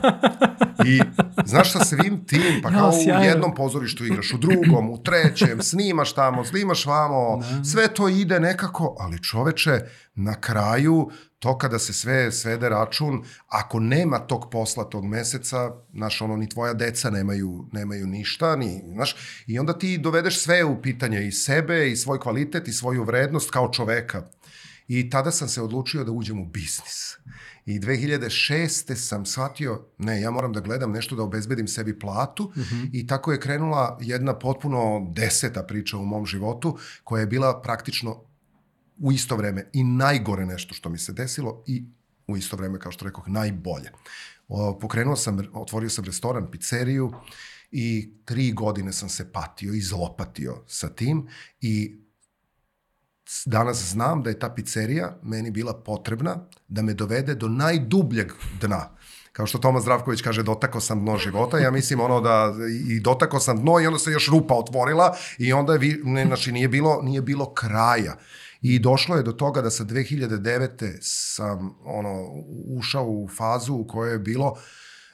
da. 0.61 0.70
I 0.87 1.01
znaš 1.45 1.73
sa 1.73 1.85
svim 1.85 2.27
tim, 2.27 2.61
pa 2.63 2.71
Ja, 2.71 2.79
kao 2.79 2.89
u 2.89 2.93
sjajno. 3.05 3.25
jednom 3.25 3.55
pozorištu 3.55 4.05
igraš, 4.05 4.33
u 4.33 4.39
drugom, 4.39 4.91
u 4.91 5.03
trećem, 5.03 5.63
snimaš 5.63 6.15
tamo, 6.15 6.45
snimaš 6.45 6.87
vamo, 6.87 7.43
sve 7.73 7.89
to 7.89 8.09
ide 8.09 8.41
nekako, 8.41 8.97
ali 9.01 9.23
čoveče, 9.23 9.81
na 10.15 10.41
kraju, 10.41 11.11
to 11.39 11.59
kada 11.59 11.79
se 11.79 11.93
sve 11.93 12.33
svede 12.33 12.69
račun, 12.69 13.25
ako 13.49 13.81
nema 13.81 14.19
tog 14.19 14.51
posla 14.51 14.85
tog 14.85 15.05
meseca, 15.05 15.71
znaš, 15.95 16.21
ono, 16.23 16.37
ni 16.37 16.49
tvoja 16.49 16.75
deca 16.75 17.11
nemaju, 17.11 17.69
nemaju 17.73 18.07
ništa, 18.07 18.57
ni, 18.57 18.83
znaš, 18.95 19.17
i 19.47 19.59
onda 19.59 19.79
ti 19.79 19.99
dovedeš 19.99 20.43
sve 20.43 20.65
u 20.65 20.83
pitanje, 20.83 21.27
i 21.27 21.33
sebe, 21.33 21.91
i 21.91 21.97
svoj 21.97 22.21
kvalitet, 22.21 22.69
i 22.69 22.73
svoju 22.73 23.05
vrednost 23.05 23.51
kao 23.51 23.69
čoveka. 23.73 24.23
I 24.89 25.11
tada 25.11 25.31
sam 25.31 25.49
se 25.49 25.63
odlučio 25.63 26.05
da 26.05 26.13
uđem 26.13 26.41
u 26.41 26.47
biznis. 26.47 27.17
I 27.71 27.81
2006. 27.81 28.95
sam 28.95 29.27
shvatio, 29.27 29.87
ne, 29.99 30.21
ja 30.21 30.31
moram 30.31 30.53
da 30.53 30.61
gledam 30.61 30.93
nešto 30.93 31.17
da 31.17 31.23
obezbedim 31.23 31.69
sebi 31.69 31.99
platu 31.99 32.53
i 32.93 33.07
tako 33.07 33.33
je 33.33 33.41
krenula 33.41 33.99
jedna 34.01 34.39
potpuno 34.39 35.13
deseta 35.15 35.63
priča 35.63 35.97
u 35.97 36.05
mom 36.05 36.27
životu 36.27 36.79
koja 37.05 37.21
je 37.21 37.27
bila 37.27 37.61
praktično 37.63 38.25
u 38.99 39.13
isto 39.13 39.37
vreme 39.37 39.71
i 39.73 39.85
najgore 39.85 40.47
nešto 40.47 40.75
što 40.75 40.89
mi 40.89 40.99
se 40.99 41.13
desilo 41.13 41.65
i 41.67 41.85
u 42.27 42.37
isto 42.37 42.57
vreme, 42.57 42.79
kao 42.79 42.93
što 42.93 43.05
rekoh, 43.05 43.29
najbolje. 43.29 43.91
O, 44.49 44.79
pokrenuo 44.79 45.17
sam, 45.17 45.39
otvorio 45.53 45.91
sam 45.91 46.05
restoran, 46.05 46.51
pizzeriju 46.51 47.13
i 47.71 48.13
tri 48.25 48.53
godine 48.53 48.93
sam 48.93 49.09
se 49.09 49.33
patio 49.33 49.73
i 49.73 49.81
zlopatio 49.81 50.65
sa 50.67 50.89
tim 50.89 51.29
i 51.61 52.00
danas 53.47 53.91
znam 53.91 54.23
da 54.23 54.31
je 54.31 54.39
ta 54.39 54.51
pizzerija 54.51 55.19
meni 55.23 55.51
bila 55.51 55.75
potrebna 55.75 56.37
da 56.69 56.83
me 56.83 56.95
dovede 56.95 57.35
do 57.35 57.49
najdubljeg 57.49 58.33
dna. 58.61 58.89
Kao 59.33 59.47
što 59.47 59.59
Tomas 59.59 59.83
Zdravković 59.83 60.23
kaže, 60.23 60.43
dotako 60.43 60.81
sam 60.81 61.01
dno 61.01 61.17
života, 61.19 61.59
ja 61.59 61.71
mislim 61.71 62.01
ono 62.01 62.21
da 62.21 62.53
i 62.89 63.01
dotako 63.01 63.41
sam 63.41 63.61
dno 63.61 63.81
i 63.81 63.87
onda 63.87 63.99
se 63.99 64.11
još 64.11 64.29
rupa 64.29 64.55
otvorila 64.55 65.17
i 65.39 65.53
onda 65.53 65.73
je, 65.73 65.79
vi- 65.79 66.01
ne, 66.05 66.27
znači 66.27 66.53
nije 66.53 66.69
bilo, 66.69 67.03
nije 67.03 67.23
bilo 67.23 67.55
kraja. 67.55 68.17
I 68.63 68.79
došlo 68.79 69.17
je 69.17 69.23
do 69.23 69.33
toga 69.33 69.63
da 69.63 69.71
sa 69.71 69.85
2009. 69.85 70.99
sam 71.01 71.75
ono, 71.85 72.27
ušao 72.77 73.05
u 73.07 73.29
fazu 73.37 73.75
u 73.75 73.87
kojoj 73.87 74.13
je 74.13 74.19
bilo 74.19 74.57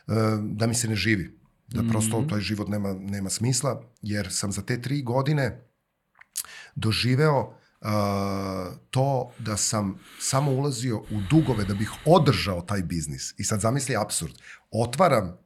e, 0.08 0.12
da 0.42 0.66
mi 0.66 0.74
se 0.74 0.88
ne 0.88 0.94
živi. 0.94 1.38
Da 1.68 1.82
prosto 1.90 2.24
taj 2.30 2.40
život 2.40 2.68
nema, 2.68 2.92
nema 2.92 3.30
smisla, 3.30 3.82
jer 4.02 4.28
sam 4.32 4.52
za 4.52 4.62
te 4.62 4.82
tri 4.82 5.02
godine 5.02 5.68
doživeo 6.74 7.58
to 8.90 9.32
da 9.38 9.56
sam 9.56 9.98
samo 10.18 10.50
ulazio 10.50 10.98
u 10.98 11.20
dugove 11.30 11.64
da 11.64 11.74
bih 11.74 11.90
održao 12.04 12.60
taj 12.60 12.82
biznis. 12.82 13.34
I 13.38 13.44
sad 13.44 13.60
zamisli 13.60 13.96
absurd. 13.96 14.32
Otvaram 14.70 15.36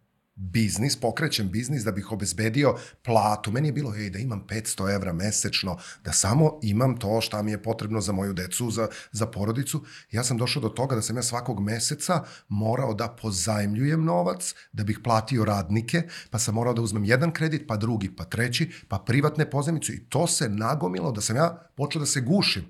biznis, 0.40 0.96
pokrećem 1.00 1.50
biznis 1.50 1.84
da 1.84 1.92
bih 1.92 2.12
obezbedio 2.12 2.74
platu. 3.02 3.52
Meni 3.52 3.68
je 3.68 3.72
bilo, 3.72 3.94
ej, 3.94 4.10
da 4.10 4.18
imam 4.18 4.44
500 4.48 4.94
evra 4.94 5.12
mesečno, 5.12 5.78
da 6.04 6.12
samo 6.12 6.58
imam 6.62 6.96
to 6.98 7.20
šta 7.20 7.42
mi 7.42 7.50
je 7.50 7.62
potrebno 7.62 8.00
za 8.00 8.12
moju 8.12 8.32
decu, 8.32 8.70
za, 8.70 8.88
za 9.12 9.26
porodicu. 9.26 9.84
Ja 10.10 10.24
sam 10.24 10.38
došao 10.38 10.62
do 10.62 10.68
toga 10.68 10.94
da 10.94 11.02
sam 11.02 11.16
ja 11.16 11.22
svakog 11.22 11.60
meseca 11.60 12.24
morao 12.48 12.94
da 12.94 13.08
pozajmljujem 13.08 14.04
novac, 14.04 14.54
da 14.72 14.84
bih 14.84 15.00
platio 15.04 15.44
radnike, 15.44 16.02
pa 16.30 16.38
sam 16.38 16.54
morao 16.54 16.74
da 16.74 16.82
uzmem 16.82 17.04
jedan 17.04 17.32
kredit, 17.32 17.66
pa 17.68 17.76
drugi, 17.76 18.16
pa 18.16 18.24
treći, 18.24 18.70
pa 18.88 18.98
privatne 18.98 19.50
pozajmice 19.50 19.92
i 19.92 20.04
to 20.08 20.26
se 20.26 20.48
nagomilo 20.48 21.12
da 21.12 21.20
sam 21.20 21.36
ja 21.36 21.70
počeo 21.76 22.00
da 22.00 22.06
se 22.06 22.20
gušim. 22.20 22.64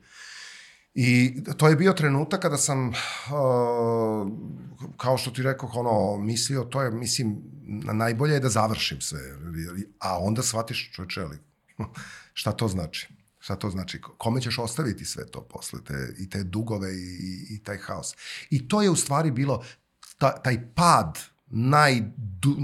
I 0.94 1.42
to 1.56 1.68
je 1.68 1.76
bio 1.76 1.92
trenutak 1.92 2.40
kada 2.42 2.56
sam, 2.56 2.88
uh, 2.88 2.94
kao 4.96 5.18
što 5.18 5.30
ti 5.30 5.42
rekao, 5.42 5.70
ono, 5.74 6.24
mislio, 6.24 6.64
to 6.64 6.82
je, 6.82 6.90
mislim, 6.90 7.42
na- 7.62 7.92
najbolje 7.92 8.32
je 8.34 8.40
da 8.40 8.48
završim 8.48 9.00
sve. 9.00 9.20
A 9.98 10.18
onda 10.18 10.42
shvatiš, 10.42 10.90
čoveče, 10.92 11.22
ali, 11.22 11.38
šta 12.40 12.52
to 12.52 12.68
znači? 12.68 13.14
Šta 13.38 13.56
to 13.56 13.70
znači? 13.70 14.00
Kome 14.00 14.40
ćeš 14.40 14.58
ostaviti 14.58 15.04
sve 15.04 15.26
to 15.26 15.40
posle, 15.40 15.84
te, 15.84 16.14
i 16.18 16.30
te 16.30 16.44
dugove 16.44 16.94
i, 16.94 17.16
i, 17.20 17.54
i 17.54 17.62
taj 17.64 17.78
haos? 17.78 18.14
I 18.50 18.68
to 18.68 18.82
je 18.82 18.90
u 18.90 18.96
stvari 18.96 19.30
bilo, 19.30 19.64
ta, 20.18 20.42
taj 20.42 20.74
pad, 20.74 21.18
naj, 21.46 22.02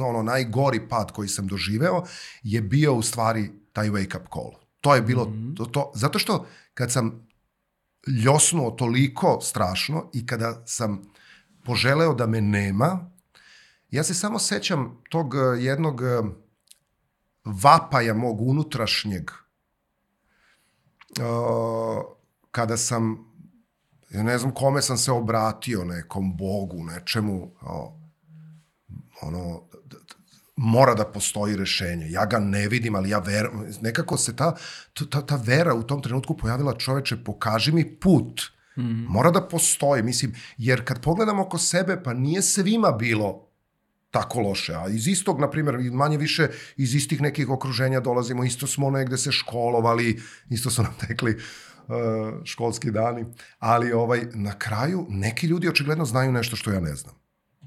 ono, 0.09 0.23
najgori 0.23 0.89
pad 0.89 1.13
koji 1.13 1.29
sam 1.29 1.47
doživeo, 1.47 2.03
je 2.43 2.61
bio 2.61 2.95
u 2.95 3.03
stvari 3.03 3.51
taj 3.73 3.89
wake 3.89 4.21
up 4.21 4.29
call. 4.35 4.53
To 4.81 4.95
je 4.95 5.03
bilo, 5.03 5.33
to, 5.57 5.65
to, 5.65 5.93
zato 5.95 6.19
što 6.19 6.47
kad 6.75 6.93
sam 6.93 7.26
ljosnuo 8.07 8.71
toliko 8.71 9.39
strašno 9.41 10.11
i 10.13 10.27
kada 10.27 10.67
sam 10.67 11.03
poželeo 11.65 12.15
da 12.15 12.27
me 12.27 12.41
nema, 12.41 13.11
ja 13.91 14.05
se 14.05 14.15
samo 14.15 14.39
sećam 14.39 15.03
tog 15.11 15.35
eh, 15.35 15.39
jednog 15.63 16.03
eh, 16.03 16.23
vapaja 17.45 18.15
mog 18.15 18.41
unutrašnjeg 18.41 19.31
uh, 21.21 22.05
kada 22.51 22.77
sam 22.77 23.27
ja 24.11 24.23
ne 24.23 24.39
znam 24.39 24.55
kome 24.55 24.83
sam 24.83 24.97
se 24.99 25.13
obratio, 25.13 25.85
nekom 25.85 26.37
bogu, 26.37 26.85
nečemu, 26.85 27.51
ono, 29.23 29.66
mora 30.57 30.95
da 30.95 31.05
postoji 31.05 31.57
rešenje. 31.57 32.11
Ja 32.11 32.27
ga 32.27 32.39
ne 32.39 32.69
vidim, 32.69 32.95
ali 32.95 33.11
ja 33.11 33.19
verujem. 33.19 33.75
Nekako 33.81 34.17
se 34.17 34.37
ta, 34.37 34.57
ta, 35.11 35.27
ta 35.27 35.37
vera 35.37 35.75
u 35.75 35.83
tom 35.83 36.03
trenutku 36.03 36.37
pojavila 36.37 36.77
čoveče, 36.79 37.25
pokaži 37.25 37.73
mi 37.73 37.85
put. 37.85 38.43
Mora 39.09 39.31
da 39.31 39.41
postoji, 39.41 40.03
mislim, 40.03 40.35
jer 40.59 40.85
kad 40.85 41.01
pogledamo 41.01 41.43
oko 41.43 41.59
sebe, 41.59 42.03
pa 42.03 42.13
nije 42.13 42.43
svima 42.43 42.93
bilo 42.93 43.47
tako 44.11 44.41
loše. 44.41 44.75
A 44.75 44.89
iz 44.89 45.09
istog, 45.09 45.41
na 45.41 45.51
primjer, 45.51 45.79
manje 45.93 46.17
više 46.17 46.49
iz 46.77 46.95
istih 46.95 47.21
nekih 47.21 47.51
okruženja 47.51 48.01
dolazimo, 48.01 48.45
isto 48.45 48.67
smo 48.67 48.91
negde 48.91 49.19
se 49.19 49.33
školovali, 49.33 50.23
isto 50.51 50.71
su 50.71 50.83
nam 50.83 50.95
tekli 51.07 51.37
uh, 51.37 51.95
školski 52.45 52.91
dani, 52.91 53.25
ali 53.59 53.93
ovaj, 53.93 54.27
na 54.35 54.59
kraju 54.59 55.07
neki 55.09 55.47
ljudi 55.47 55.69
očigledno 55.69 56.05
znaju 56.05 56.33
nešto 56.33 56.57
što 56.57 56.71
ja 56.71 56.81
ne 56.81 56.95
znam. 56.95 57.26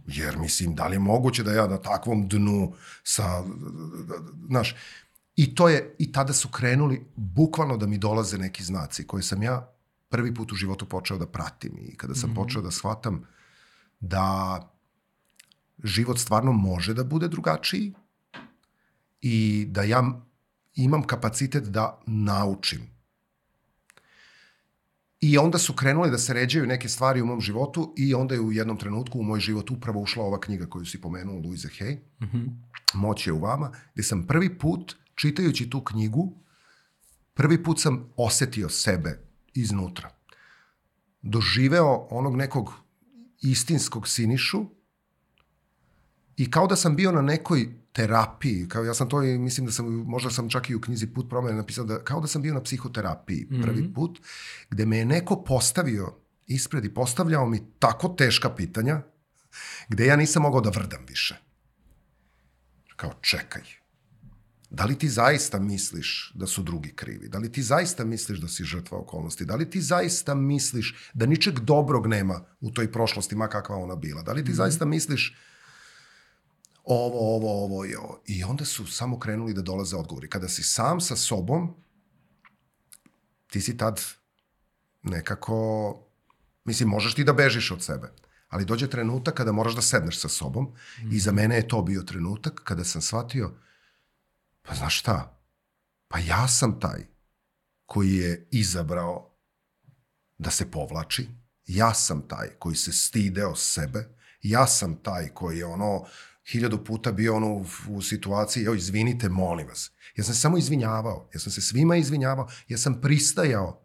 Jer, 0.09 0.37
mislim, 0.37 0.75
da 0.75 0.87
li 0.87 0.95
je 0.95 0.99
moguće 0.99 1.43
da 1.43 1.53
ja 1.53 1.67
na 1.67 1.77
takvom 1.77 2.27
dnu 2.27 2.73
sa, 3.03 3.43
znaš, 4.47 4.75
i 5.35 5.55
to 5.55 5.69
je, 5.69 5.95
i 5.99 6.11
tada 6.11 6.33
su 6.33 6.49
krenuli 6.49 7.05
bukvalno 7.15 7.77
da 7.77 7.87
mi 7.87 7.97
dolaze 7.97 8.37
neki 8.37 8.63
znaci 8.63 9.07
koje 9.07 9.23
sam 9.23 9.43
ja 9.43 9.73
prvi 10.09 10.33
put 10.33 10.51
u 10.51 10.55
životu 10.55 10.85
počeo 10.85 11.17
da 11.17 11.27
pratim 11.27 11.77
i 11.81 11.97
kada 11.97 12.15
sam 12.15 12.29
mm 12.29 12.33
-hmm. 12.33 12.35
počeo 12.35 12.61
da 12.61 12.71
shvatam 12.71 13.23
da 13.99 14.59
život 15.83 16.19
stvarno 16.19 16.51
može 16.51 16.93
da 16.93 17.03
bude 17.03 17.27
drugačiji 17.27 17.93
i 19.21 19.65
da 19.69 19.83
ja 19.83 20.03
imam 20.75 21.03
kapacitet 21.03 21.63
da 21.63 21.99
naučim. 22.05 22.98
I 25.21 25.37
onda 25.37 25.57
su 25.57 25.73
krenuli 25.73 26.11
da 26.11 26.17
se 26.17 26.33
ređaju 26.33 26.67
neke 26.67 26.89
stvari 26.89 27.21
u 27.21 27.25
mom 27.25 27.41
životu 27.41 27.93
i 27.97 28.13
onda 28.13 28.35
je 28.35 28.41
u 28.41 28.51
jednom 28.51 28.77
trenutku 28.77 29.19
u 29.19 29.23
moj 29.23 29.39
život 29.39 29.71
upravo 29.71 30.01
ušla 30.01 30.23
ova 30.23 30.39
knjiga 30.39 30.65
koju 30.65 30.85
si 30.85 31.01
pomenuo, 31.01 31.39
Louise 31.39 31.67
Hay, 31.79 31.97
mm 32.21 32.25
-hmm. 32.25 32.47
Moć 32.93 33.27
je 33.27 33.33
u 33.33 33.39
vama, 33.39 33.71
gde 33.93 34.03
sam 34.03 34.27
prvi 34.27 34.57
put, 34.57 34.95
čitajući 35.15 35.69
tu 35.69 35.83
knjigu, 35.83 36.33
prvi 37.33 37.63
put 37.63 37.81
sam 37.81 38.09
osetio 38.15 38.69
sebe 38.69 39.19
iznutra. 39.53 40.09
Doživeo 41.21 42.07
onog 42.09 42.35
nekog 42.35 42.73
istinskog 43.41 44.07
sinišu 44.07 44.65
i 46.37 46.51
kao 46.51 46.67
da 46.67 46.75
sam 46.75 46.95
bio 46.95 47.11
na 47.11 47.21
nekoj 47.21 47.78
terapiji, 47.91 48.67
kao 48.67 48.83
ja 48.83 48.93
sam 48.93 49.09
to 49.09 49.23
i 49.23 49.37
mislim 49.37 49.65
da 49.65 49.71
sam, 49.71 49.85
možda 49.85 50.29
sam 50.29 50.49
čak 50.49 50.69
i 50.69 50.75
u 50.75 50.81
knjizi 50.81 51.07
Put 51.07 51.29
promene 51.29 51.57
napisao 51.57 51.85
da 51.85 52.03
kao 52.03 52.21
da 52.21 52.27
sam 52.27 52.41
bio 52.41 52.53
na 52.53 52.63
psihoterapiji 52.63 53.47
mm 53.49 53.55
-hmm. 53.55 53.63
prvi 53.63 53.93
put, 53.93 54.19
gde 54.69 54.85
me 54.85 54.97
je 54.97 55.05
neko 55.05 55.43
postavio 55.43 56.15
ispred 56.47 56.85
i 56.85 56.93
postavljao 56.93 57.49
mi 57.49 57.61
tako 57.79 58.09
teška 58.09 58.55
pitanja, 58.55 59.01
gde 59.89 60.05
ja 60.05 60.15
nisam 60.15 60.41
mogao 60.41 60.61
da 60.61 60.69
vrdam 60.69 61.05
više. 61.07 61.35
Kao 62.95 63.13
čekaj, 63.21 63.61
da 64.69 64.85
li 64.85 64.97
ti 64.97 65.09
zaista 65.09 65.59
misliš 65.59 66.31
da 66.35 66.47
su 66.47 66.63
drugi 66.63 66.93
krivi? 66.95 67.29
Da 67.29 67.37
li 67.37 67.51
ti 67.51 67.63
zaista 67.63 68.05
misliš 68.05 68.39
da 68.39 68.47
si 68.47 68.63
žrtva 68.63 68.97
okolnosti? 68.97 69.45
Da 69.45 69.55
li 69.55 69.69
ti 69.69 69.81
zaista 69.81 70.35
misliš 70.35 70.95
da 71.13 71.25
ničeg 71.25 71.59
dobrog 71.59 72.07
nema 72.07 72.41
u 72.61 72.71
toj 72.71 72.91
prošlosti, 72.91 73.35
ma 73.35 73.47
kakva 73.47 73.75
ona 73.75 73.95
bila? 73.95 74.21
Da 74.21 74.31
li 74.31 74.43
ti 74.43 74.49
mm 74.49 74.53
-hmm. 74.53 74.57
zaista 74.57 74.85
misliš 74.85 75.37
ovo, 76.89 77.35
ovo, 77.35 77.63
ovo 77.63 77.85
i 77.85 77.95
ovo. 77.95 78.21
I 78.25 78.43
onda 78.43 78.65
su 78.65 78.87
samo 78.87 79.19
krenuli 79.19 79.53
da 79.53 79.61
dolaze 79.61 79.95
odgovori. 79.95 80.29
Kada 80.29 80.47
si 80.47 80.63
sam 80.63 81.01
sa 81.01 81.15
sobom, 81.15 81.75
ti 83.47 83.61
si 83.61 83.77
tad 83.77 84.01
nekako 85.03 86.09
Mislim, 86.69 86.89
možeš 86.89 87.15
ti 87.15 87.23
da 87.23 87.33
bežiš 87.33 87.71
od 87.71 87.83
sebe, 87.83 88.11
ali 88.49 88.65
dođe 88.65 88.87
trenutak 88.89 89.33
kada 89.33 89.51
moraš 89.51 89.75
da 89.75 89.81
sedneš 89.81 90.19
sa 90.21 90.29
sobom 90.29 90.65
mm. 90.65 91.11
i 91.11 91.19
za 91.19 91.31
mene 91.31 91.55
je 91.55 91.67
to 91.67 91.81
bio 91.81 92.03
trenutak 92.03 92.61
kada 92.63 92.83
sam 92.83 93.01
shvatio, 93.01 93.51
pa 94.61 94.75
znaš 94.75 94.99
šta, 94.99 95.39
pa 96.07 96.19
ja 96.19 96.47
sam 96.47 96.79
taj 96.79 97.07
koji 97.85 98.15
je 98.15 98.47
izabrao 98.51 99.35
da 100.37 100.51
se 100.51 100.71
povlači, 100.71 101.29
ja 101.65 101.93
sam 101.93 102.27
taj 102.27 102.47
koji 102.59 102.75
se 102.75 102.93
stideo 102.93 103.55
sebe, 103.55 104.07
ja 104.41 104.67
sam 104.67 104.95
taj 105.03 105.29
koji 105.33 105.57
je 105.57 105.65
ono 105.65 106.05
hiljadu 106.51 106.83
puta 106.83 107.11
bio 107.11 107.35
ono 107.35 107.53
u, 107.53 107.65
u 107.89 108.01
situaciji, 108.01 108.63
joj, 108.63 108.77
izvinite, 108.77 109.29
molim 109.29 109.67
vas. 109.67 109.91
Ja 110.15 110.23
sam 110.23 110.35
samo 110.35 110.57
izvinjavao, 110.57 111.29
ja 111.33 111.39
sam 111.39 111.51
se 111.51 111.61
svima 111.61 111.95
izvinjavao, 111.95 112.47
ja 112.67 112.77
sam 112.77 113.01
pristajao 113.01 113.81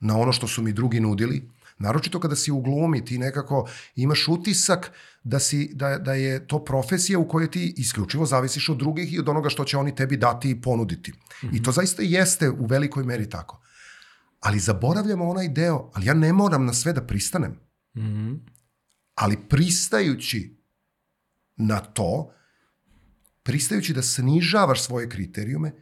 na 0.00 0.18
ono 0.18 0.32
što 0.32 0.48
su 0.48 0.62
mi 0.62 0.72
drugi 0.72 1.00
nudili, 1.00 1.50
naročito 1.78 2.20
kada 2.20 2.36
si 2.36 2.52
u 2.52 2.60
glumi, 2.60 3.04
ti 3.04 3.18
nekako 3.18 3.68
imaš 3.94 4.28
utisak 4.28 4.92
da, 5.24 5.38
si, 5.38 5.70
da, 5.74 5.98
da 5.98 6.14
je 6.14 6.46
to 6.46 6.64
profesija 6.64 7.18
u 7.18 7.28
kojoj 7.28 7.50
ti 7.50 7.74
isključivo 7.76 8.26
zavisiš 8.26 8.68
od 8.68 8.76
drugih 8.76 9.12
i 9.12 9.18
od 9.18 9.28
onoga 9.28 9.48
što 9.48 9.64
će 9.64 9.76
oni 9.76 9.94
tebi 9.94 10.16
dati 10.16 10.50
i 10.50 10.60
ponuditi. 10.60 11.12
Mm 11.12 11.46
-hmm. 11.46 11.56
I 11.56 11.62
to 11.62 11.72
zaista 11.72 12.02
jeste 12.02 12.50
u 12.50 12.66
velikoj 12.66 13.04
meri 13.04 13.30
tako. 13.30 13.60
Ali 14.40 14.58
zaboravljamo 14.58 15.28
onaj 15.28 15.48
deo, 15.48 15.90
ali 15.94 16.06
ja 16.06 16.14
ne 16.14 16.32
moram 16.32 16.66
na 16.66 16.72
sve 16.72 16.92
da 16.92 17.02
pristanem. 17.02 17.50
Mm 17.96 18.00
-hmm. 18.00 18.38
Ali 19.14 19.36
pristajući 19.48 20.55
na 21.56 21.80
to, 21.80 22.32
pristajući 23.42 23.94
da 23.94 24.02
snižavaš 24.02 24.82
svoje 24.82 25.08
kriterijume, 25.08 25.72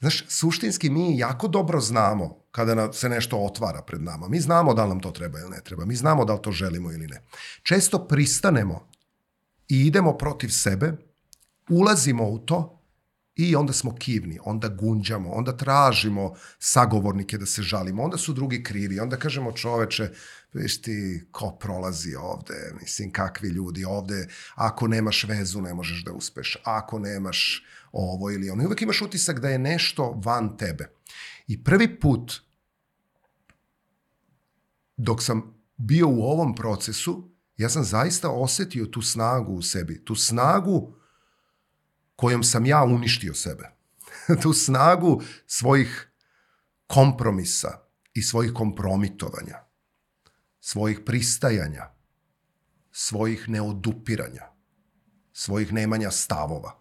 znaš, 0.00 0.24
suštinski 0.28 0.90
mi 0.90 1.18
jako 1.18 1.48
dobro 1.48 1.80
znamo 1.80 2.46
kada 2.50 2.92
se 2.92 3.08
nešto 3.08 3.38
otvara 3.38 3.82
pred 3.82 4.02
nama. 4.02 4.28
Mi 4.28 4.40
znamo 4.40 4.74
da 4.74 4.84
li 4.84 4.88
nam 4.88 5.00
to 5.00 5.10
treba 5.10 5.40
ili 5.40 5.50
ne 5.50 5.60
treba. 5.64 5.84
Mi 5.84 5.96
znamo 5.96 6.24
da 6.24 6.34
li 6.34 6.42
to 6.42 6.52
želimo 6.52 6.92
ili 6.92 7.06
ne. 7.06 7.22
Često 7.62 8.06
pristanemo 8.06 8.88
i 9.68 9.86
idemo 9.86 10.16
protiv 10.18 10.48
sebe, 10.48 10.92
ulazimo 11.70 12.28
u 12.28 12.38
to 12.38 12.75
I 13.36 13.56
onda 13.56 13.72
smo 13.72 13.94
kivni, 13.94 14.38
onda 14.44 14.68
gunđamo, 14.68 15.30
onda 15.30 15.56
tražimo 15.56 16.34
sagovornike 16.58 17.38
da 17.38 17.46
se 17.46 17.62
žalimo, 17.62 18.02
onda 18.02 18.16
su 18.16 18.32
drugi 18.32 18.62
krivi, 18.62 19.00
onda 19.00 19.16
kažemo 19.16 19.52
čoveče, 19.52 20.10
viš 20.52 20.82
ti 20.82 21.24
ko 21.30 21.50
prolazi 21.60 22.14
ovde, 22.14 22.72
mislim 22.80 23.12
kakvi 23.12 23.48
ljudi 23.48 23.84
ovde, 23.84 24.28
ako 24.54 24.88
nemaš 24.88 25.24
vezu 25.24 25.60
ne 25.60 25.74
možeš 25.74 26.04
da 26.04 26.12
uspeš, 26.12 26.56
ako 26.64 26.98
nemaš 26.98 27.64
ovo 27.92 28.30
ili 28.30 28.50
ono. 28.50 28.62
I 28.62 28.66
uvek 28.66 28.82
imaš 28.82 29.02
utisak 29.02 29.40
da 29.40 29.48
je 29.48 29.58
nešto 29.58 30.20
van 30.24 30.56
tebe. 30.56 30.90
I 31.46 31.64
prvi 31.64 32.00
put 32.00 32.40
dok 34.96 35.22
sam 35.22 35.54
bio 35.76 36.08
u 36.08 36.22
ovom 36.22 36.54
procesu, 36.54 37.30
ja 37.56 37.68
sam 37.68 37.84
zaista 37.84 38.30
osetio 38.30 38.86
tu 38.86 39.02
snagu 39.02 39.52
u 39.52 39.62
sebi, 39.62 40.04
tu 40.04 40.14
snagu 40.14 40.95
kojom 42.16 42.44
sam 42.44 42.66
ja 42.66 42.84
uništio 42.84 43.34
sebe. 43.34 43.70
tu 44.42 44.52
snagu 44.52 45.22
svojih 45.46 46.12
kompromisa 46.86 47.78
i 48.14 48.22
svojih 48.22 48.52
kompromitovanja, 48.52 49.56
svojih 50.60 51.00
pristajanja, 51.06 51.90
svojih 52.92 53.48
neodupiranja, 53.48 54.42
svojih 55.32 55.72
nemanja 55.72 56.10
stavova. 56.10 56.78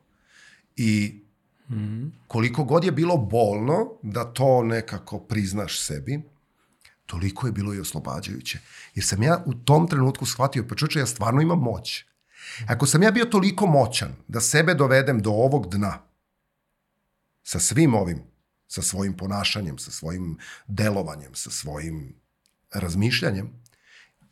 I 0.76 1.22
koliko 2.28 2.64
god 2.64 2.84
je 2.84 2.92
bilo 2.92 3.18
bolno 3.18 4.00
da 4.04 4.34
to 4.34 4.64
nekako 4.64 5.20
priznaš 5.20 5.80
sebi, 5.80 6.22
toliko 7.06 7.48
je 7.48 7.54
bilo 7.54 7.74
i 7.74 7.80
oslobađajuće. 7.80 8.60
Jer 8.96 9.06
sam 9.06 9.24
ja 9.24 9.44
u 9.46 9.54
tom 9.54 9.88
trenutku 9.88 10.26
shvatio, 10.26 10.66
pa 10.70 10.76
čuče, 10.76 11.00
ja 11.00 11.06
stvarno 11.06 11.42
imam 11.42 11.60
moć. 11.60 12.06
Ako 12.68 12.86
sam 12.86 13.04
ja 13.04 13.12
bio 13.12 13.26
toliko 13.26 13.68
moćan 13.68 14.16
da 14.28 14.42
sebe 14.42 14.74
dovedem 14.74 15.22
do 15.22 15.30
ovog 15.30 15.70
dna, 15.70 16.00
sa 17.44 17.60
svim 17.60 17.94
ovim, 17.94 18.24
sa 18.68 18.82
svojim 18.82 19.18
ponašanjem, 19.18 19.78
sa 19.78 19.92
svojim 19.92 20.38
delovanjem, 20.68 21.36
sa 21.36 21.50
svojim 21.50 22.16
razmišljanjem, 22.74 23.66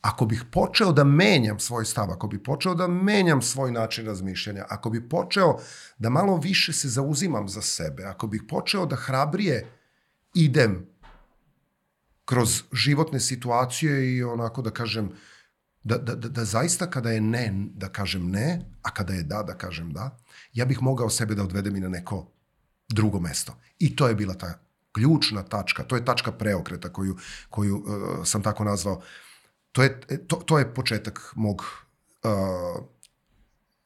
ako 0.01 0.25
bih 0.25 0.43
počeo 0.51 0.91
da 0.91 1.03
menjam 1.03 1.59
svoj 1.59 1.85
stav, 1.85 2.11
ako 2.11 2.27
bih 2.27 2.39
počeo 2.45 2.75
da 2.75 2.87
menjam 2.87 3.41
svoj 3.41 3.71
način 3.71 4.05
razmišljanja, 4.05 4.65
ako 4.69 4.89
bih 4.89 5.01
počeo 5.09 5.59
da 5.97 6.09
malo 6.09 6.37
više 6.37 6.73
se 6.73 6.89
zauzimam 6.89 7.49
za 7.49 7.61
sebe, 7.61 8.03
ako 8.03 8.27
bih 8.27 8.41
počeo 8.49 8.85
da 8.85 8.95
hrabrije 8.95 9.67
idem 10.33 10.87
kroz 12.25 12.63
životne 12.71 13.19
situacije 13.19 14.15
i 14.15 14.23
onako 14.23 14.61
da 14.61 14.71
kažem, 14.71 15.11
da, 15.83 15.97
da, 15.97 16.15
da, 16.15 16.29
da 16.29 16.45
zaista 16.45 16.89
kada 16.89 17.11
je 17.11 17.21
ne, 17.21 17.53
da 17.75 17.89
kažem 17.89 18.29
ne, 18.29 18.61
a 18.81 18.93
kada 18.93 19.13
je 19.13 19.23
da, 19.23 19.43
da 19.43 19.57
kažem 19.57 19.93
da, 19.93 20.17
ja 20.53 20.65
bih 20.65 20.81
mogao 20.81 21.09
sebe 21.09 21.35
da 21.35 21.43
odvedem 21.43 21.75
i 21.75 21.79
na 21.79 21.89
neko 21.89 22.31
drugo 22.89 23.19
mesto. 23.19 23.55
I 23.79 23.95
to 23.95 24.07
je 24.07 24.15
bila 24.15 24.33
ta 24.33 24.59
ključna 24.91 25.43
tačka, 25.43 25.83
to 25.83 25.95
je 25.95 26.05
tačka 26.05 26.31
preokreta 26.31 26.93
koju, 26.93 27.17
koju 27.49 27.77
uh, 27.77 28.25
sam 28.25 28.43
tako 28.43 28.63
nazvao. 28.63 29.01
To 29.71 29.83
je, 29.83 29.99
to, 30.27 30.35
to 30.35 30.59
je 30.59 30.73
početak 30.73 31.33
mog 31.35 31.61
uh, 32.23 32.85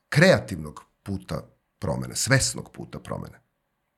kreativnog 0.09 0.83
puta 1.03 1.41
promene, 1.79 2.15
svesnog 2.15 2.71
puta 2.71 2.99
promene. 2.99 3.39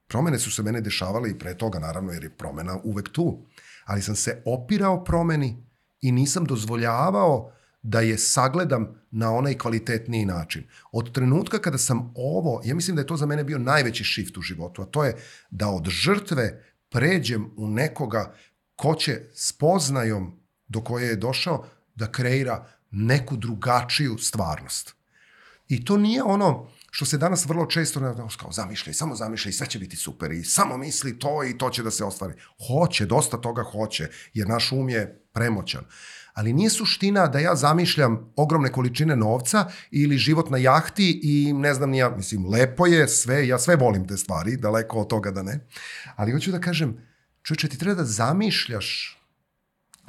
Promene 0.07 0.39
su 0.39 0.51
se 0.51 0.63
mene 0.63 0.81
dešavale 0.81 1.29
i 1.29 1.39
pre 1.39 1.57
toga, 1.57 1.79
naravno, 1.79 2.11
jer 2.11 2.23
je 2.23 2.37
promena 2.37 2.79
uvek 2.83 3.09
tu. 3.09 3.45
Ali 3.85 4.01
sam 4.01 4.15
se 4.15 4.41
opirao 4.45 5.03
promeni 5.03 5.65
i 6.01 6.11
nisam 6.11 6.45
dozvoljavao 6.45 7.51
da 7.81 8.01
je 8.01 8.17
sagledam 8.17 8.87
na 9.11 9.31
onaj 9.31 9.57
kvalitetniji 9.57 10.25
način. 10.25 10.63
Od 10.91 11.11
trenutka 11.11 11.59
kada 11.59 11.77
sam 11.77 12.13
ovo, 12.15 12.61
ja 12.65 12.75
mislim 12.75 12.95
da 12.95 13.01
je 13.01 13.07
to 13.07 13.17
za 13.17 13.25
mene 13.25 13.43
bio 13.43 13.57
najveći 13.57 14.03
shift 14.03 14.37
u 14.37 14.41
životu, 14.41 14.81
a 14.81 14.85
to 14.85 15.03
je 15.03 15.15
da 15.49 15.67
od 15.67 15.89
žrtve 15.89 16.63
pređem 16.89 17.51
u 17.57 17.67
nekoga 17.67 18.35
ko 18.75 18.95
će 18.95 19.21
spoznajom 19.33 20.39
do 20.67 20.81
koje 20.81 21.07
je 21.07 21.15
došao 21.15 21.65
da 21.95 22.11
kreira 22.11 22.67
neku 22.91 23.37
drugačiju 23.37 24.17
stvarnost. 24.17 24.95
I 25.67 25.85
to 25.85 25.97
nije 25.97 26.23
ono 26.23 26.67
što 26.91 27.05
se 27.05 27.17
danas 27.17 27.45
vrlo 27.45 27.65
često 27.65 28.27
kao 28.39 28.51
zamišljaj, 28.51 28.93
samo 28.93 29.15
zamišljaj, 29.15 29.53
sve 29.53 29.67
će 29.67 29.79
biti 29.79 29.95
super 29.95 30.31
i 30.31 30.43
samo 30.43 30.77
misli 30.77 31.19
to 31.19 31.43
i 31.43 31.57
to 31.57 31.69
će 31.69 31.83
da 31.83 31.91
se 31.91 32.03
ostvari. 32.03 32.33
Hoće, 32.67 33.05
dosta 33.05 33.37
toga 33.37 33.63
hoće, 33.63 34.09
jer 34.33 34.47
naš 34.47 34.71
um 34.71 34.89
je 34.89 35.25
premoćan 35.33 35.85
ali 36.39 36.53
nije 36.53 36.69
suština 36.69 37.27
da 37.27 37.39
ja 37.39 37.55
zamišljam 37.55 38.33
ogromne 38.35 38.71
količine 38.71 39.15
novca 39.15 39.65
ili 39.91 40.17
život 40.17 40.49
na 40.49 40.57
jahti 40.57 41.19
i 41.23 41.53
ne 41.53 41.73
znam 41.73 41.89
ni 41.89 41.97
ja, 41.97 42.09
mislim, 42.09 42.45
lepo 42.49 42.85
je 42.85 43.07
sve, 43.07 43.47
ja 43.47 43.59
sve 43.59 43.75
volim 43.75 44.07
te 44.07 44.17
stvari, 44.17 44.57
daleko 44.57 45.01
od 45.01 45.07
toga 45.07 45.31
da 45.31 45.43
ne, 45.43 45.67
ali 46.15 46.31
hoću 46.31 46.51
da 46.51 46.59
kažem, 46.59 46.97
čovječe, 47.43 47.67
ti 47.67 47.77
treba 47.77 47.95
da 47.95 48.05
zamišljaš 48.05 49.19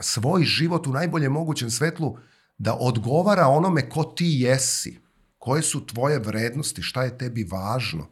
svoj 0.01 0.45
život 0.45 0.87
u 0.87 0.93
najboljem 0.93 1.33
mogućem 1.33 1.71
svetlu 1.71 2.16
da 2.59 2.75
odgovara 2.75 3.47
onome 3.47 3.88
ko 3.88 4.05
ti 4.05 4.27
jesi, 4.38 5.01
koje 5.38 5.62
su 5.62 5.87
tvoje 5.87 6.19
vrednosti, 6.19 6.83
šta 6.83 7.03
je 7.05 7.19
tebi 7.19 7.45
važno. 7.45 8.07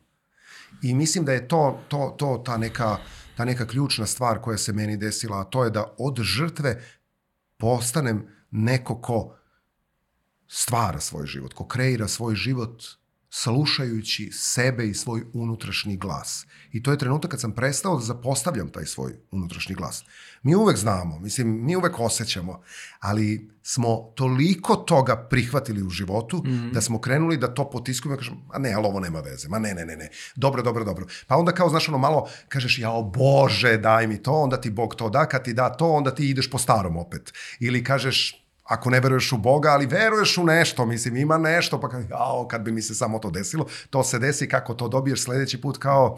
I 0.83 0.95
mislim 0.95 1.25
da 1.25 1.33
je 1.33 1.49
to, 1.49 1.81
to, 1.89 2.15
to 2.19 2.43
ta, 2.47 2.57
neka, 2.57 2.97
ta 3.37 3.45
neka 3.45 3.67
ključna 3.67 4.07
stvar 4.07 4.41
koja 4.41 4.59
se 4.59 4.73
meni 4.73 4.97
desila, 4.97 5.41
a 5.41 5.45
to 5.45 5.65
je 5.65 5.71
da 5.71 5.95
od 5.99 6.21
žrtve 6.23 6.83
postanem 7.59 8.23
neko 8.51 9.01
ko 9.01 9.37
stvara 10.49 11.01
svoj 11.01 11.27
život, 11.27 11.55
ko 11.55 11.66
kreira 11.66 12.09
svoj 12.09 12.35
život 12.35 12.85
slušajući 13.31 14.31
sebe 14.33 14.87
i 14.87 14.95
svoj 14.95 15.23
unutrašnji 15.33 15.97
glas. 15.97 16.47
I 16.73 16.83
to 16.83 16.91
je 16.91 16.99
trenutak 16.99 17.31
kad 17.31 17.41
sam 17.41 17.53
prestao 17.53 17.97
da 17.97 18.03
zapostavljam 18.03 18.69
taj 18.69 18.87
svoj 18.87 19.12
unutrašnji 19.31 19.75
glas. 19.75 20.05
Mi 20.43 20.55
uvek 20.55 20.77
znamo, 20.77 21.21
mislim, 21.21 21.64
mi 21.64 21.77
uvek 21.77 22.01
osjećamo, 22.01 22.62
ali 23.01 23.51
smo 23.62 24.12
toliko 24.17 24.77
toga 24.77 25.17
prihvatili 25.17 25.83
u 25.83 25.91
životu 25.91 26.37
mm 26.37 26.51
-hmm. 26.51 26.73
da 26.73 26.81
smo 26.81 27.01
krenuli 27.01 27.37
da 27.37 27.55
to 27.55 27.71
potiskujemo 27.71 28.14
i 28.14 28.19
kažemo, 28.19 28.49
a 28.53 28.59
ne, 28.59 28.73
ali 28.73 28.87
ovo 28.87 29.01
nema 29.01 29.21
veze, 29.21 29.49
ma 29.49 29.59
ne, 29.59 29.75
ne, 29.75 29.85
ne, 29.85 29.97
ne, 29.97 30.11
dobro, 30.37 30.62
dobro, 30.62 30.85
dobro. 30.85 31.07
Pa 31.27 31.37
onda 31.37 31.53
kao, 31.53 31.69
znaš, 31.69 31.88
ono 31.88 31.99
malo 31.99 32.29
kažeš, 32.49 32.79
jao 32.79 33.03
Bože, 33.03 33.77
daj 33.77 34.07
mi 34.07 34.23
to, 34.23 34.33
onda 34.33 34.61
ti 34.61 34.71
Bog 34.71 34.95
to 34.95 35.11
da, 35.11 35.27
kad 35.27 35.45
ti 35.45 35.53
da 35.53 35.77
to, 35.77 35.91
onda 35.91 36.14
ti 36.14 36.31
ideš 36.31 36.51
po 36.51 36.59
starom 36.59 36.97
opet. 36.97 37.33
Ili 37.61 37.85
kažeš, 37.85 38.48
ako 38.69 38.91
ne 38.91 39.01
veruješ 39.01 39.33
u 39.33 39.39
Boga, 39.39 39.69
ali 39.69 39.87
veruješ 39.87 40.39
u 40.39 40.45
nešto, 40.45 40.87
mislim, 40.87 41.17
ima 41.17 41.39
nešto, 41.39 41.81
pa 41.81 41.89
kad, 41.89 42.11
jao, 42.11 42.49
kad 42.49 42.63
bi 42.63 42.73
mi 42.73 42.83
se 42.83 42.95
samo 42.95 43.19
to 43.19 43.31
desilo, 43.31 43.67
to 43.91 44.05
se 44.05 44.19
desi, 44.19 44.49
kako 44.49 44.75
to 44.75 44.89
dobiješ 44.89 45.23
sledeći 45.23 45.61
put, 45.61 45.79
kao, 45.79 46.17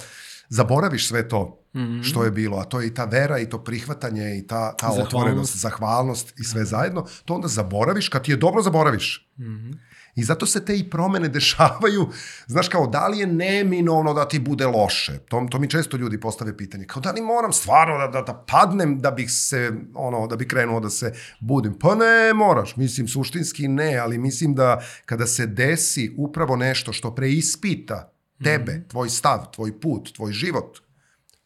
zaboraviš 0.49 1.09
sve 1.09 1.29
to 1.29 1.65
mm 1.75 1.81
-hmm. 1.81 2.03
što 2.03 2.25
je 2.25 2.31
bilo, 2.31 2.59
a 2.59 2.65
to 2.65 2.81
je 2.81 2.87
i 2.87 2.95
ta 2.95 3.05
vera 3.05 3.39
i 3.39 3.49
to 3.49 3.65
prihvatanje 3.65 4.39
i 4.39 4.47
ta, 4.47 4.77
ta 4.77 4.89
otvorenost, 4.89 5.57
zahvalnost 5.57 6.39
i 6.39 6.45
sve 6.45 6.65
zajedno, 6.65 7.07
to 7.25 7.35
onda 7.35 7.49
zaboraviš, 7.49 8.09
kad 8.09 8.25
ti 8.25 8.31
je 8.31 8.37
dobro 8.37 8.63
zaboraviš. 8.63 9.31
Mm 9.39 9.45
-hmm. 9.45 9.89
I 10.14 10.25
zato 10.25 10.46
se 10.46 10.64
te 10.64 10.77
i 10.79 10.90
promene 10.90 11.29
dešavaju, 11.29 12.09
znaš 12.46 12.68
kao, 12.68 12.87
da 12.87 13.09
li 13.09 13.18
je 13.18 13.27
neminovno 13.27 14.14
da 14.14 14.29
ti 14.29 14.38
bude 14.38 14.66
loše? 14.66 15.18
To, 15.18 15.46
to 15.51 15.59
mi 15.59 15.70
često 15.70 15.96
ljudi 15.96 16.20
postave 16.20 16.57
pitanje, 16.57 16.87
kao 16.87 17.03
da 17.03 17.11
li 17.11 17.20
moram 17.20 17.53
stvarno 17.53 17.99
da, 17.99 18.07
da, 18.07 18.23
da 18.23 18.44
padnem 18.49 18.99
da 18.99 19.11
bih 19.11 19.31
se, 19.31 19.70
ono, 19.94 20.27
da 20.27 20.37
bih 20.37 20.46
krenuo 20.46 20.81
da 20.81 20.90
se 20.90 21.12
budim? 21.40 21.79
Pa 21.79 21.94
ne 21.94 22.35
moraš, 22.35 22.77
mislim, 22.77 23.09
suštinski 23.09 23.68
ne, 23.68 23.96
ali 23.96 24.18
mislim 24.18 24.55
da 24.55 24.83
kada 25.07 25.27
se 25.27 25.46
desi 25.46 26.14
upravo 26.16 26.57
nešto 26.57 26.92
što 26.92 27.14
preispita 27.14 28.12
tebe, 28.44 28.73
mm. 28.73 28.88
tvoj 28.88 29.09
stav, 29.09 29.51
tvoj 29.55 29.81
put, 29.81 30.12
tvoj 30.16 30.33
život, 30.33 30.79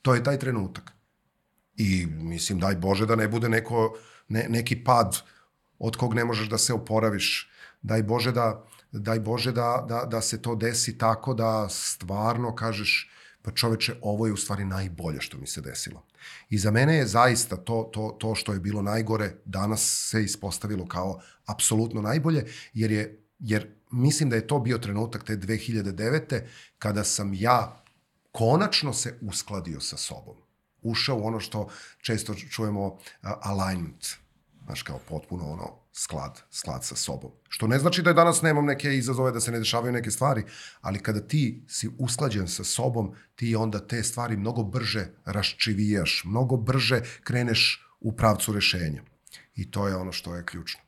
to 0.03 0.15
je 0.15 0.25
taj 0.25 0.39
trenutak. 0.39 0.93
I 1.77 2.07
mislim, 2.07 2.59
daj 2.61 2.77
Bože 2.77 3.07
da 3.07 3.17
ne 3.17 3.29
bude 3.29 3.49
neko, 3.49 3.97
ne, 4.29 4.47
neki 4.49 4.85
pad 4.85 5.23
od 5.79 5.97
kog 5.97 6.15
ne 6.15 6.25
možeš 6.25 6.49
da 6.49 6.59
se 6.59 6.73
oporaviš. 6.73 7.51
Daj 7.85 8.03
Bože 8.03 8.33
da, 8.33 8.65
daj 8.93 9.21
Bože 9.21 9.53
da, 9.53 9.85
da, 9.89 10.05
da 10.11 10.21
se 10.21 10.43
to 10.43 10.55
desi 10.55 10.99
tako 10.99 11.35
da 11.35 11.69
stvarno 11.69 12.55
kažeš 12.55 13.11
pa 13.43 13.51
čoveče, 13.53 13.95
ovo 14.03 14.27
je 14.27 14.33
u 14.33 14.37
stvari 14.37 14.65
najbolje 14.65 15.21
što 15.21 15.39
mi 15.39 15.47
se 15.47 15.61
desilo. 15.61 16.03
I 16.51 16.59
za 16.59 16.71
mene 16.71 16.97
je 16.97 17.07
zaista 17.07 17.57
to, 17.57 17.91
to, 17.93 18.17
to 18.21 18.35
što 18.35 18.53
je 18.53 18.61
bilo 18.61 18.83
najgore 18.83 19.35
danas 19.45 20.09
se 20.11 20.25
ispostavilo 20.25 20.87
kao 20.87 21.21
apsolutno 21.47 22.03
najbolje, 22.03 22.47
jer 22.75 22.91
je 22.91 23.25
jer 23.39 23.75
mislim 23.91 24.31
da 24.31 24.37
je 24.37 24.47
to 24.47 24.59
bio 24.59 24.79
trenutak 24.79 25.25
te 25.25 25.37
2009. 25.37 26.41
kada 26.79 27.05
sam 27.05 27.35
ja 27.35 27.83
konačno 28.33 28.93
se 28.93 29.19
uskladio 29.21 29.81
sa 29.81 29.97
sobom. 29.97 30.37
Ušao 30.83 31.17
u 31.17 31.27
ono 31.27 31.41
što 31.41 31.69
često 32.03 32.35
čujemo 32.35 32.87
uh, 32.87 32.99
alignment, 33.23 34.07
znaš 34.65 34.83
kao 34.83 34.99
potpuno 35.09 35.45
ono 35.45 35.71
sklad, 35.93 36.43
sklad 36.51 36.85
sa 36.85 36.97
sobom. 36.97 37.31
Što 37.49 37.67
ne 37.67 37.79
znači 37.79 38.03
da 38.03 38.11
je 38.11 38.15
danas 38.15 38.43
nemam 38.43 38.65
neke 38.65 38.97
izazove, 38.97 39.33
da 39.33 39.41
se 39.41 39.53
ne 39.53 39.59
dešavaju 39.59 39.93
neke 39.93 40.11
stvari, 40.11 40.43
ali 40.81 40.99
kada 40.99 41.21
ti 41.21 41.65
si 41.69 41.91
usklađen 41.99 42.49
sa 42.49 42.65
sobom, 42.65 43.13
ti 43.37 43.57
onda 43.57 43.87
te 43.87 44.03
stvari 44.03 44.37
mnogo 44.37 44.63
brže 44.63 45.07
raščivijaš, 45.25 46.23
mnogo 46.25 46.57
brže 46.57 47.01
kreneš 47.25 47.87
u 48.01 48.13
pravcu 48.13 48.53
rešenja. 48.53 49.03
I 49.57 49.71
to 49.71 49.89
je 49.89 49.97
ono 49.97 50.13
što 50.13 50.35
je 50.35 50.45
ključno. 50.45 50.81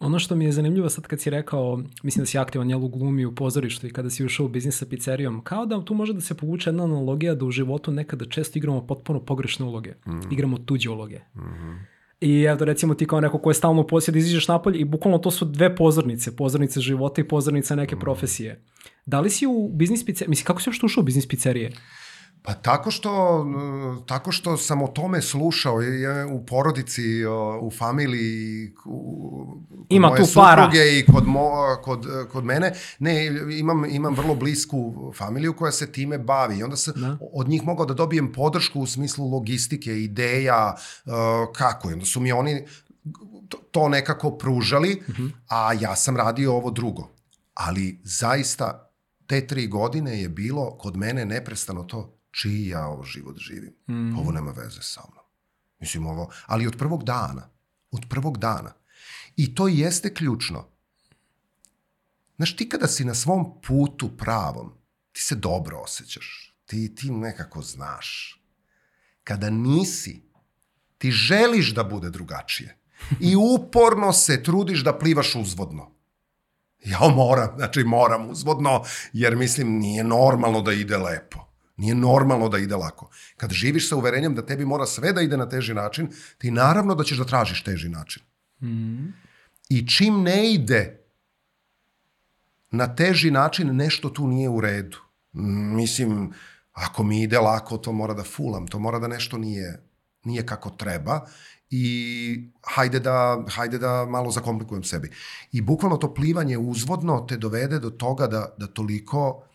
Ono 0.00 0.18
što 0.18 0.34
mi 0.36 0.44
je 0.44 0.52
zanimljivo 0.52 0.88
sad 0.90 1.06
kad 1.06 1.20
si 1.20 1.30
rekao, 1.30 1.82
mislim 2.02 2.22
da 2.22 2.26
si 2.26 2.38
aktivan 2.38 2.70
jel 2.70 2.84
u 2.84 2.88
glumi 2.88 3.24
u 3.26 3.34
pozorištu 3.34 3.86
i 3.86 3.90
kada 3.90 4.10
si 4.10 4.24
ušao 4.24 4.46
u 4.46 4.48
biznis 4.48 4.78
sa 4.78 4.86
pizzerijom, 4.86 5.44
kao 5.44 5.66
da 5.66 5.84
tu 5.84 5.94
može 5.94 6.12
da 6.12 6.20
se 6.20 6.34
povuče 6.34 6.70
jedna 6.70 6.84
analogija 6.84 7.34
da 7.34 7.44
u 7.44 7.50
životu 7.50 7.90
nekada 7.90 8.24
često 8.24 8.58
igramo 8.58 8.86
potpuno 8.86 9.24
pogrešne 9.24 9.66
uloge. 9.66 9.94
Mm. 10.06 10.32
Igramo 10.32 10.58
tuđe 10.58 10.90
uloge. 10.90 11.20
Mm 11.34 11.40
-hmm. 11.40 11.91
I 12.22 12.42
evo 12.42 12.64
recimo 12.64 12.94
ti 12.94 13.06
kao 13.06 13.20
neko 13.20 13.38
ko 13.38 13.50
je 13.50 13.54
stalno 13.54 13.82
u 13.82 13.86
posjedu 13.86 14.18
iziđeš 14.18 14.48
napolje 14.48 14.78
i 14.78 14.84
bukvalno 14.84 15.18
to 15.18 15.30
su 15.30 15.44
dve 15.44 15.76
pozornice, 15.76 16.36
pozornice 16.36 16.80
života 16.80 17.20
i 17.20 17.28
pozornice 17.28 17.76
neke 17.76 17.96
mm. 17.96 18.00
profesije. 18.00 18.64
Da 19.06 19.20
li 19.20 19.30
si 19.30 19.46
u 19.46 19.70
biznis 19.72 20.04
pizzerije, 20.04 20.30
mislim 20.30 20.46
kako 20.46 20.62
si 20.62 20.68
još 20.68 20.82
ušao 20.82 21.00
u 21.00 21.04
biznis 21.04 21.28
pizzerije? 21.28 21.72
Pa 22.44 22.54
tako 22.54 22.90
što, 22.90 23.46
tako 24.06 24.32
što 24.32 24.56
sam 24.56 24.82
o 24.82 24.86
tome 24.86 25.22
slušao 25.22 25.80
je, 25.80 26.26
u 26.26 26.46
porodici, 26.46 27.02
u 27.60 27.70
familiji, 27.70 28.74
u, 28.84 29.46
Ima 29.88 30.08
moje 30.08 30.22
tu 30.22 30.28
para. 30.34 30.70
i 30.98 31.06
kod, 31.12 31.26
mo, 31.26 31.50
kod, 31.82 32.06
kod 32.32 32.44
mene. 32.44 32.72
Ne, 32.98 33.26
imam, 33.58 33.84
imam 33.90 34.14
vrlo 34.14 34.34
blisku 34.34 34.94
familiju 35.16 35.56
koja 35.56 35.72
se 35.72 35.92
time 35.92 36.18
bavi 36.18 36.58
i 36.58 36.62
onda 36.62 36.76
sam 36.76 36.94
da. 36.96 37.18
od 37.32 37.48
njih 37.48 37.64
mogao 37.64 37.86
da 37.86 37.94
dobijem 37.94 38.32
podršku 38.32 38.80
u 38.80 38.86
smislu 38.86 39.30
logistike, 39.30 40.02
ideja, 40.02 40.76
kako. 41.54 41.90
I 41.90 41.92
onda 41.92 42.04
su 42.04 42.20
mi 42.20 42.32
oni 42.32 42.64
to 43.70 43.88
nekako 43.88 44.30
pružali, 44.30 45.02
uh 45.08 45.14
mhm. 45.14 45.22
-huh. 45.22 45.30
a 45.48 45.72
ja 45.80 45.96
sam 45.96 46.16
radio 46.16 46.54
ovo 46.54 46.70
drugo. 46.70 47.08
Ali 47.54 48.00
zaista 48.04 48.90
te 49.26 49.46
tri 49.46 49.66
godine 49.66 50.22
je 50.22 50.28
bilo 50.28 50.78
kod 50.78 50.96
mene 50.96 51.24
neprestano 51.24 51.84
to 51.84 52.21
čiji 52.32 52.68
ja 52.68 52.86
ovo 52.86 53.04
život 53.04 53.38
živim. 53.38 53.74
Mm. 53.88 54.18
Ovo 54.18 54.32
nema 54.32 54.50
veze 54.50 54.82
sa 54.82 55.00
mnom. 55.12 55.24
Mislim 55.80 56.06
ovo, 56.06 56.32
ali 56.46 56.66
od 56.66 56.78
prvog 56.78 57.04
dana, 57.04 57.50
od 57.90 58.06
prvog 58.08 58.38
dana. 58.38 58.72
I 59.36 59.54
to 59.54 59.68
jeste 59.68 60.14
ključno. 60.14 60.68
Znaš, 62.36 62.56
ti 62.56 62.68
kada 62.68 62.86
si 62.86 63.04
na 63.04 63.14
svom 63.14 63.60
putu 63.66 64.16
pravom, 64.16 64.72
ti 65.12 65.22
se 65.22 65.34
dobro 65.34 65.78
osjećaš. 65.78 66.56
Ti, 66.66 66.94
ti 66.94 67.10
nekako 67.10 67.62
znaš. 67.62 68.38
Kada 69.24 69.50
nisi, 69.50 70.22
ti 70.98 71.10
želiš 71.10 71.74
da 71.74 71.84
bude 71.84 72.10
drugačije. 72.10 72.78
I 73.20 73.36
uporno 73.36 74.12
se 74.12 74.42
trudiš 74.42 74.84
da 74.84 74.98
plivaš 74.98 75.34
uzvodno. 75.34 75.92
Ja 76.84 77.00
moram, 77.16 77.56
znači 77.56 77.84
moram 77.84 78.30
uzvodno, 78.30 78.82
jer 79.12 79.36
mislim 79.36 79.78
nije 79.78 80.04
normalno 80.04 80.62
da 80.62 80.72
ide 80.72 80.96
lepo. 80.96 81.51
Nije 81.82 81.94
normalno 81.94 82.48
da 82.48 82.58
ide 82.58 82.76
lako. 82.76 83.10
Kad 83.36 83.50
živiš 83.50 83.88
sa 83.88 83.96
uverenjem 83.96 84.34
da 84.34 84.46
tebi 84.46 84.64
mora 84.64 84.86
sve 84.86 85.12
da 85.12 85.20
ide 85.20 85.36
na 85.36 85.48
teži 85.48 85.74
način, 85.74 86.08
ti 86.38 86.50
naravno 86.50 86.94
da 86.94 87.04
ćeš 87.04 87.18
da 87.18 87.24
tražiš 87.24 87.64
teži 87.64 87.88
način. 87.88 88.22
Mm. 88.62 89.10
I 89.68 89.88
čim 89.88 90.22
ne 90.22 90.52
ide 90.52 91.00
na 92.70 92.86
teži 92.96 93.30
način, 93.30 93.76
nešto 93.76 94.10
tu 94.10 94.28
nije 94.28 94.48
u 94.48 94.60
redu. 94.60 94.98
Mislim, 95.82 96.32
ako 96.72 97.02
mi 97.02 97.22
ide 97.22 97.38
lako, 97.38 97.78
to 97.78 97.92
mora 97.92 98.14
da 98.14 98.22
fulam, 98.24 98.66
to 98.66 98.78
mora 98.78 98.98
da 98.98 99.08
nešto 99.08 99.38
nije, 99.38 99.82
nije 100.24 100.46
kako 100.46 100.70
treba 100.70 101.20
i 101.70 102.50
hajde 102.62 103.00
da, 103.00 103.44
hajde 103.48 103.78
da 103.78 104.06
malo 104.06 104.30
zakomplikujem 104.30 104.84
sebi. 104.84 105.10
I 105.52 105.60
bukvalno 105.60 105.96
to 105.96 106.14
plivanje 106.14 106.58
uzvodno 106.58 107.24
te 107.28 107.36
dovede 107.36 107.78
do 107.78 107.90
toga 107.90 108.26
da, 108.26 108.54
da 108.58 108.66
toliko 108.66 109.48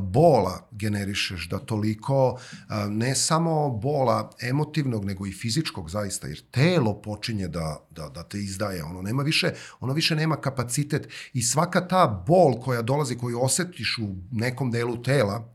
bola 0.00 0.68
generišeš, 0.70 1.48
da 1.48 1.58
toliko 1.58 2.40
ne 2.88 3.14
samo 3.14 3.70
bola 3.70 4.30
emotivnog, 4.42 5.04
nego 5.04 5.26
i 5.26 5.32
fizičkog 5.32 5.90
zaista, 5.90 6.26
jer 6.26 6.42
telo 6.50 7.02
počinje 7.02 7.48
da, 7.48 7.86
da, 7.90 8.08
da 8.08 8.22
te 8.22 8.38
izdaje, 8.38 8.84
ono 8.84 9.02
nema 9.02 9.22
više, 9.22 9.52
ono 9.80 9.92
više 9.92 10.16
nema 10.16 10.36
kapacitet 10.36 11.08
i 11.32 11.42
svaka 11.42 11.88
ta 11.88 12.24
bol 12.26 12.60
koja 12.60 12.82
dolazi, 12.82 13.18
koju 13.18 13.40
osetiš 13.40 13.98
u 13.98 14.14
nekom 14.30 14.70
delu 14.70 15.02
tela, 15.02 15.54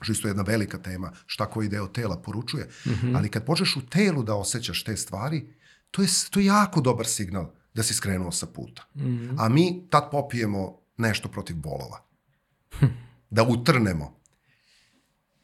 što 0.00 0.12
isto 0.12 0.28
je 0.28 0.30
jedna 0.30 0.42
velika 0.42 0.78
tema, 0.78 1.12
šta 1.26 1.46
koji 1.46 1.68
deo 1.68 1.86
tela 1.86 2.16
poručuje, 2.16 2.64
mm 2.64 2.90
-hmm. 2.90 3.16
ali 3.16 3.28
kad 3.28 3.44
počneš 3.44 3.76
u 3.76 3.86
telu 3.86 4.22
da 4.22 4.34
osjećaš 4.34 4.84
te 4.84 4.96
stvari, 4.96 5.54
to 5.90 6.02
je, 6.02 6.08
to 6.30 6.40
je 6.40 6.46
jako 6.46 6.80
dobar 6.80 7.06
signal 7.06 7.50
da 7.74 7.82
si 7.82 7.94
skrenuo 7.94 8.32
sa 8.32 8.46
puta. 8.46 8.82
Mm 8.94 9.02
-hmm. 9.02 9.34
A 9.38 9.48
mi 9.48 9.86
tad 9.90 10.10
popijemo 10.10 10.78
nešto 10.96 11.28
protiv 11.28 11.56
bolova. 11.56 12.04
da 13.30 13.42
utrnemo. 13.42 14.20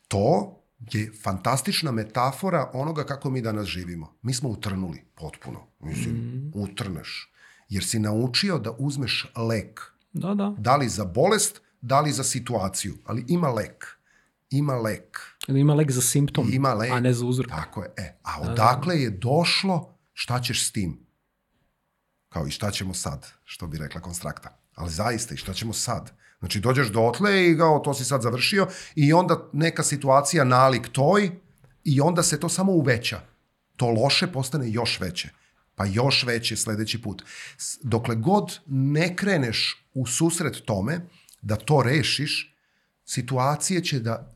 To 0.08 0.60
je 0.92 1.12
fantastična 1.22 1.90
metafora 1.90 2.70
onoga 2.72 3.04
kako 3.04 3.30
mi 3.30 3.42
danas 3.42 3.66
živimo. 3.66 4.16
Mi 4.22 4.34
smo 4.34 4.48
utrnuli 4.48 5.04
potpuno. 5.14 5.60
Mislim, 5.80 6.14
mm. 6.14 6.52
utrneš. 6.54 7.32
Jer 7.68 7.84
si 7.84 7.98
naučio 7.98 8.58
da 8.58 8.70
uzmeš 8.78 9.32
lek. 9.36 9.80
Da, 10.12 10.34
da. 10.34 10.54
Da 10.58 10.76
li 10.76 10.88
za 10.88 11.04
bolest, 11.04 11.60
da 11.80 12.00
li 12.00 12.12
za 12.12 12.24
situaciju. 12.24 12.94
Ali 13.04 13.24
ima 13.28 13.48
lek. 13.48 13.86
Ima 14.50 14.74
lek. 14.74 15.18
Ili 15.48 15.60
ima 15.60 15.74
lek 15.74 15.90
za 15.90 16.00
simptom, 16.00 16.48
ima 16.52 16.74
lek. 16.74 16.92
a 16.92 17.00
ne 17.00 17.12
za 17.12 17.26
uzrok. 17.26 17.50
Tako 17.50 17.82
je. 17.82 17.92
E, 17.96 18.18
a 18.22 18.38
da, 18.38 18.44
da. 18.44 18.52
odakle 18.52 19.00
je 19.00 19.10
došlo, 19.10 19.98
šta 20.12 20.40
ćeš 20.40 20.68
s 20.68 20.72
tim? 20.72 21.06
Kao 22.28 22.46
i 22.46 22.50
šta 22.50 22.70
ćemo 22.70 22.94
sad, 22.94 23.26
što 23.44 23.66
bi 23.66 23.78
rekla 23.78 24.00
konstrakta. 24.00 24.58
Ali 24.74 24.90
zaista, 24.90 25.34
i 25.34 25.36
šta 25.36 25.52
ćemo 25.52 25.72
sad? 25.72 26.10
Znači, 26.38 26.60
dođeš 26.60 26.88
do 26.88 27.00
otle 27.00 27.50
i 27.50 27.58
kao, 27.58 27.78
to 27.78 27.94
si 27.94 28.04
sad 28.04 28.22
završio 28.22 28.66
i 28.94 29.12
onda 29.12 29.48
neka 29.52 29.82
situacija 29.82 30.44
nalik 30.44 30.88
toj 30.88 31.30
i 31.84 32.00
onda 32.00 32.22
se 32.22 32.40
to 32.40 32.48
samo 32.48 32.72
uveća. 32.72 33.20
To 33.76 33.90
loše 33.90 34.26
postane 34.26 34.70
još 34.70 35.00
veće. 35.00 35.28
Pa 35.74 35.84
još 35.84 36.24
veće 36.24 36.56
sledeći 36.56 37.02
put. 37.02 37.22
Dokle 37.82 38.14
god 38.14 38.58
ne 38.66 39.16
kreneš 39.16 39.86
u 39.94 40.06
susret 40.06 40.62
tome 40.64 41.00
da 41.42 41.56
to 41.56 41.82
rešiš, 41.82 42.54
situacije 43.04 43.84
će 43.84 44.00
da 44.00 44.34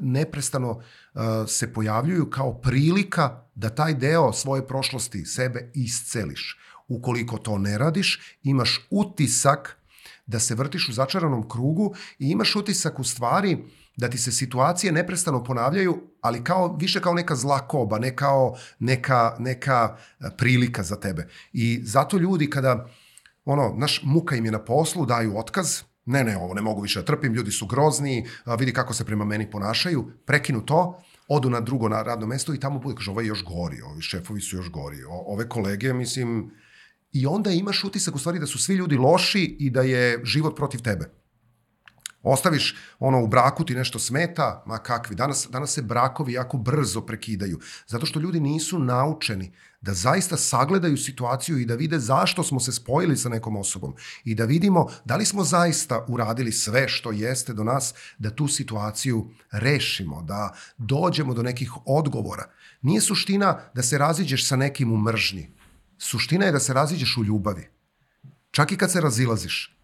neprestano 0.00 0.70
uh, 0.70 1.22
se 1.48 1.72
pojavljuju 1.72 2.30
kao 2.30 2.60
prilika 2.60 3.42
da 3.54 3.70
taj 3.70 3.94
deo 3.94 4.32
svoje 4.32 4.66
prošlosti 4.66 5.24
sebe 5.24 5.70
isceliš. 5.74 6.58
Ukoliko 6.88 7.38
to 7.38 7.58
ne 7.58 7.78
radiš, 7.78 8.38
imaš 8.42 8.86
utisak 8.90 9.76
da 10.26 10.40
se 10.40 10.54
vrtiš 10.54 10.88
u 10.88 10.92
začaranom 10.92 11.48
krugu 11.48 11.94
i 12.18 12.30
imaš 12.30 12.56
utisak 12.56 12.98
u 12.98 13.04
stvari 13.04 13.58
da 13.96 14.10
ti 14.10 14.18
se 14.18 14.32
situacije 14.32 14.92
neprestano 14.92 15.44
ponavljaju, 15.44 16.02
ali 16.20 16.44
kao 16.44 16.76
više 16.76 17.00
kao 17.00 17.14
neka 17.14 17.36
zla 17.36 17.68
koba, 17.68 17.98
ne 17.98 18.16
kao 18.16 18.56
neka, 18.78 19.36
neka 19.38 19.96
e, 20.20 20.24
prilika 20.38 20.82
za 20.82 20.96
tebe. 20.96 21.28
I 21.52 21.80
zato 21.84 22.18
ljudi 22.18 22.50
kada 22.50 22.88
ono, 23.44 23.74
naš 23.76 24.00
muka 24.04 24.36
im 24.36 24.44
je 24.44 24.52
na 24.52 24.64
poslu, 24.64 25.06
daju 25.06 25.38
otkaz, 25.38 25.82
ne, 26.06 26.24
ne, 26.24 26.36
ovo 26.36 26.54
ne 26.54 26.62
mogu 26.62 26.80
više 26.80 27.00
da 27.00 27.04
trpim, 27.04 27.34
ljudi 27.34 27.50
su 27.50 27.66
grozni, 27.66 28.26
vidi 28.58 28.72
kako 28.72 28.94
se 28.94 29.04
prema 29.04 29.24
meni 29.24 29.50
ponašaju, 29.50 30.10
prekinu 30.26 30.66
to, 30.66 31.02
odu 31.28 31.50
na 31.50 31.60
drugo 31.60 31.88
na 31.88 32.02
radno 32.02 32.26
mesto 32.26 32.54
i 32.54 32.60
tamo 32.60 32.78
bude, 32.78 32.94
kaže, 32.96 33.10
ovo 33.10 33.20
je 33.20 33.26
još 33.26 33.44
gori, 33.44 33.82
ovi 33.82 34.02
šefovi 34.02 34.40
su 34.40 34.56
još 34.56 34.70
gori, 34.70 35.04
o, 35.04 35.24
ove 35.26 35.48
kolege, 35.48 35.92
mislim, 35.92 36.50
i 37.14 37.26
onda 37.26 37.50
imaš 37.50 37.84
utisak 37.84 38.14
u 38.14 38.18
stvari 38.18 38.38
da 38.38 38.46
su 38.46 38.58
svi 38.58 38.74
ljudi 38.74 38.96
loši 38.96 39.56
i 39.58 39.70
da 39.70 39.82
je 39.82 40.20
život 40.24 40.56
protiv 40.56 40.80
tebe. 40.82 41.10
Ostaviš 42.22 42.76
ono 42.98 43.22
u 43.22 43.26
braku 43.26 43.64
ti 43.64 43.74
nešto 43.74 43.98
smeta, 43.98 44.62
ma 44.66 44.78
kakvi. 44.78 45.16
Danas, 45.16 45.48
danas 45.50 45.72
se 45.72 45.82
brakovi 45.82 46.32
jako 46.32 46.58
brzo 46.58 47.00
prekidaju. 47.00 47.60
Zato 47.86 48.06
što 48.06 48.20
ljudi 48.20 48.40
nisu 48.40 48.78
naučeni 48.78 49.52
da 49.80 49.94
zaista 49.94 50.36
sagledaju 50.36 50.96
situaciju 50.96 51.58
i 51.58 51.64
da 51.64 51.74
vide 51.74 51.98
zašto 51.98 52.42
smo 52.42 52.60
se 52.60 52.72
spojili 52.72 53.16
sa 53.16 53.28
nekom 53.28 53.56
osobom 53.56 53.94
i 54.24 54.34
da 54.34 54.44
vidimo 54.44 54.86
da 55.04 55.16
li 55.16 55.24
smo 55.24 55.44
zaista 55.44 56.04
uradili 56.08 56.52
sve 56.52 56.88
što 56.88 57.12
jeste 57.12 57.52
do 57.52 57.64
nas 57.64 57.94
da 58.18 58.30
tu 58.30 58.48
situaciju 58.48 59.30
rešimo, 59.50 60.22
da 60.22 60.54
dođemo 60.78 61.34
do 61.34 61.42
nekih 61.42 61.72
odgovora. 61.86 62.50
Nije 62.82 63.00
suština 63.00 63.60
da 63.74 63.82
se 63.82 63.98
raziđeš 63.98 64.48
sa 64.48 64.56
nekim 64.56 64.92
u 64.92 64.96
mržnji. 64.96 65.63
Suština 66.04 66.46
je 66.46 66.52
da 66.52 66.60
se 66.60 66.74
raziđeš 66.74 67.16
u 67.16 67.24
ljubavi. 67.24 67.68
Čak 68.50 68.72
i 68.72 68.76
kad 68.76 68.92
se 68.92 69.00
razilaziš 69.00 69.76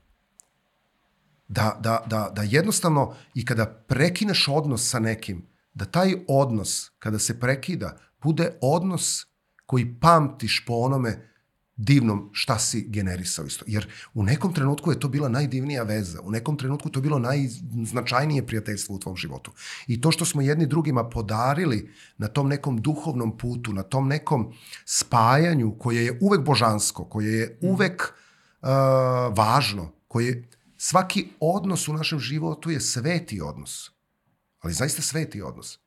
da, 1.48 1.78
da, 1.80 2.04
da, 2.06 2.30
da 2.34 2.42
jednostavno 2.42 3.14
i 3.34 3.44
kada 3.44 3.66
prekineš 3.66 4.48
odnos 4.48 4.90
sa 4.90 4.98
nekim, 4.98 5.46
da 5.74 5.84
taj 5.84 6.14
odnos, 6.28 6.90
kada 6.98 7.18
se 7.18 7.40
prekida, 7.40 7.98
bude 8.22 8.52
odnos 8.60 9.26
koji 9.66 9.94
pamtiš 10.00 10.64
po 10.66 10.74
onome 10.74 11.30
divnom 11.80 12.28
šta 12.32 12.58
si 12.58 12.84
generisao 12.88 13.44
isto. 13.44 13.64
Jer 13.68 13.88
u 14.14 14.22
nekom 14.22 14.54
trenutku 14.54 14.90
je 14.90 15.00
to 15.00 15.08
bila 15.08 15.28
najdivnija 15.28 15.82
veza, 15.82 16.20
u 16.22 16.30
nekom 16.30 16.56
trenutku 16.56 16.90
to 16.90 16.98
je 16.98 17.02
bilo 17.02 17.18
najznačajnije 17.18 18.46
prijateljstvo 18.46 18.94
u 18.94 18.98
tvom 18.98 19.16
životu. 19.16 19.52
I 19.86 20.00
to 20.00 20.12
što 20.12 20.24
smo 20.24 20.42
jedni 20.42 20.66
drugima 20.66 21.08
podarili 21.08 21.90
na 22.18 22.28
tom 22.28 22.48
nekom 22.48 22.76
duhovnom 22.76 23.38
putu, 23.38 23.72
na 23.72 23.82
tom 23.82 24.08
nekom 24.08 24.52
spajanju 24.84 25.78
koje 25.78 26.04
je 26.04 26.18
uvek 26.20 26.40
božansko, 26.40 27.04
koje 27.04 27.32
je 27.32 27.58
uvek 27.62 28.02
uh, 28.02 28.68
važno, 29.36 29.92
koje 30.08 30.48
Svaki 30.82 31.28
odnos 31.40 31.88
u 31.88 31.92
našem 31.92 32.18
životu 32.18 32.70
je 32.70 32.80
sveti 32.80 33.40
odnos. 33.40 33.90
Ali 34.60 34.72
zaista 34.72 35.02
sveti 35.02 35.42
odnos. 35.42 35.78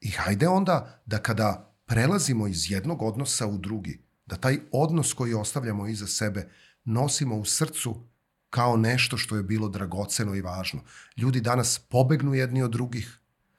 I 0.00 0.10
hajde 0.10 0.48
onda 0.48 1.02
da 1.06 1.18
kada 1.18 1.74
prelazimo 1.86 2.46
iz 2.46 2.70
jednog 2.70 3.02
odnosa 3.02 3.46
u 3.46 3.58
drugi, 3.58 4.02
da 4.28 4.36
taj 4.36 4.58
odnos 4.72 5.12
koji 5.12 5.34
ostavljamo 5.34 5.86
iza 5.88 6.06
sebe 6.06 6.48
nosimo 6.84 7.36
u 7.36 7.44
srcu 7.44 8.08
kao 8.50 8.76
nešto 8.76 9.16
što 9.16 9.36
je 9.36 9.42
bilo 9.42 9.68
dragoceno 9.68 10.34
i 10.34 10.40
važno. 10.40 10.80
Ljudi 11.16 11.40
danas 11.40 11.78
pobegnu 11.78 12.34
jedni 12.34 12.62
od 12.62 12.70
drugih, 12.70 13.18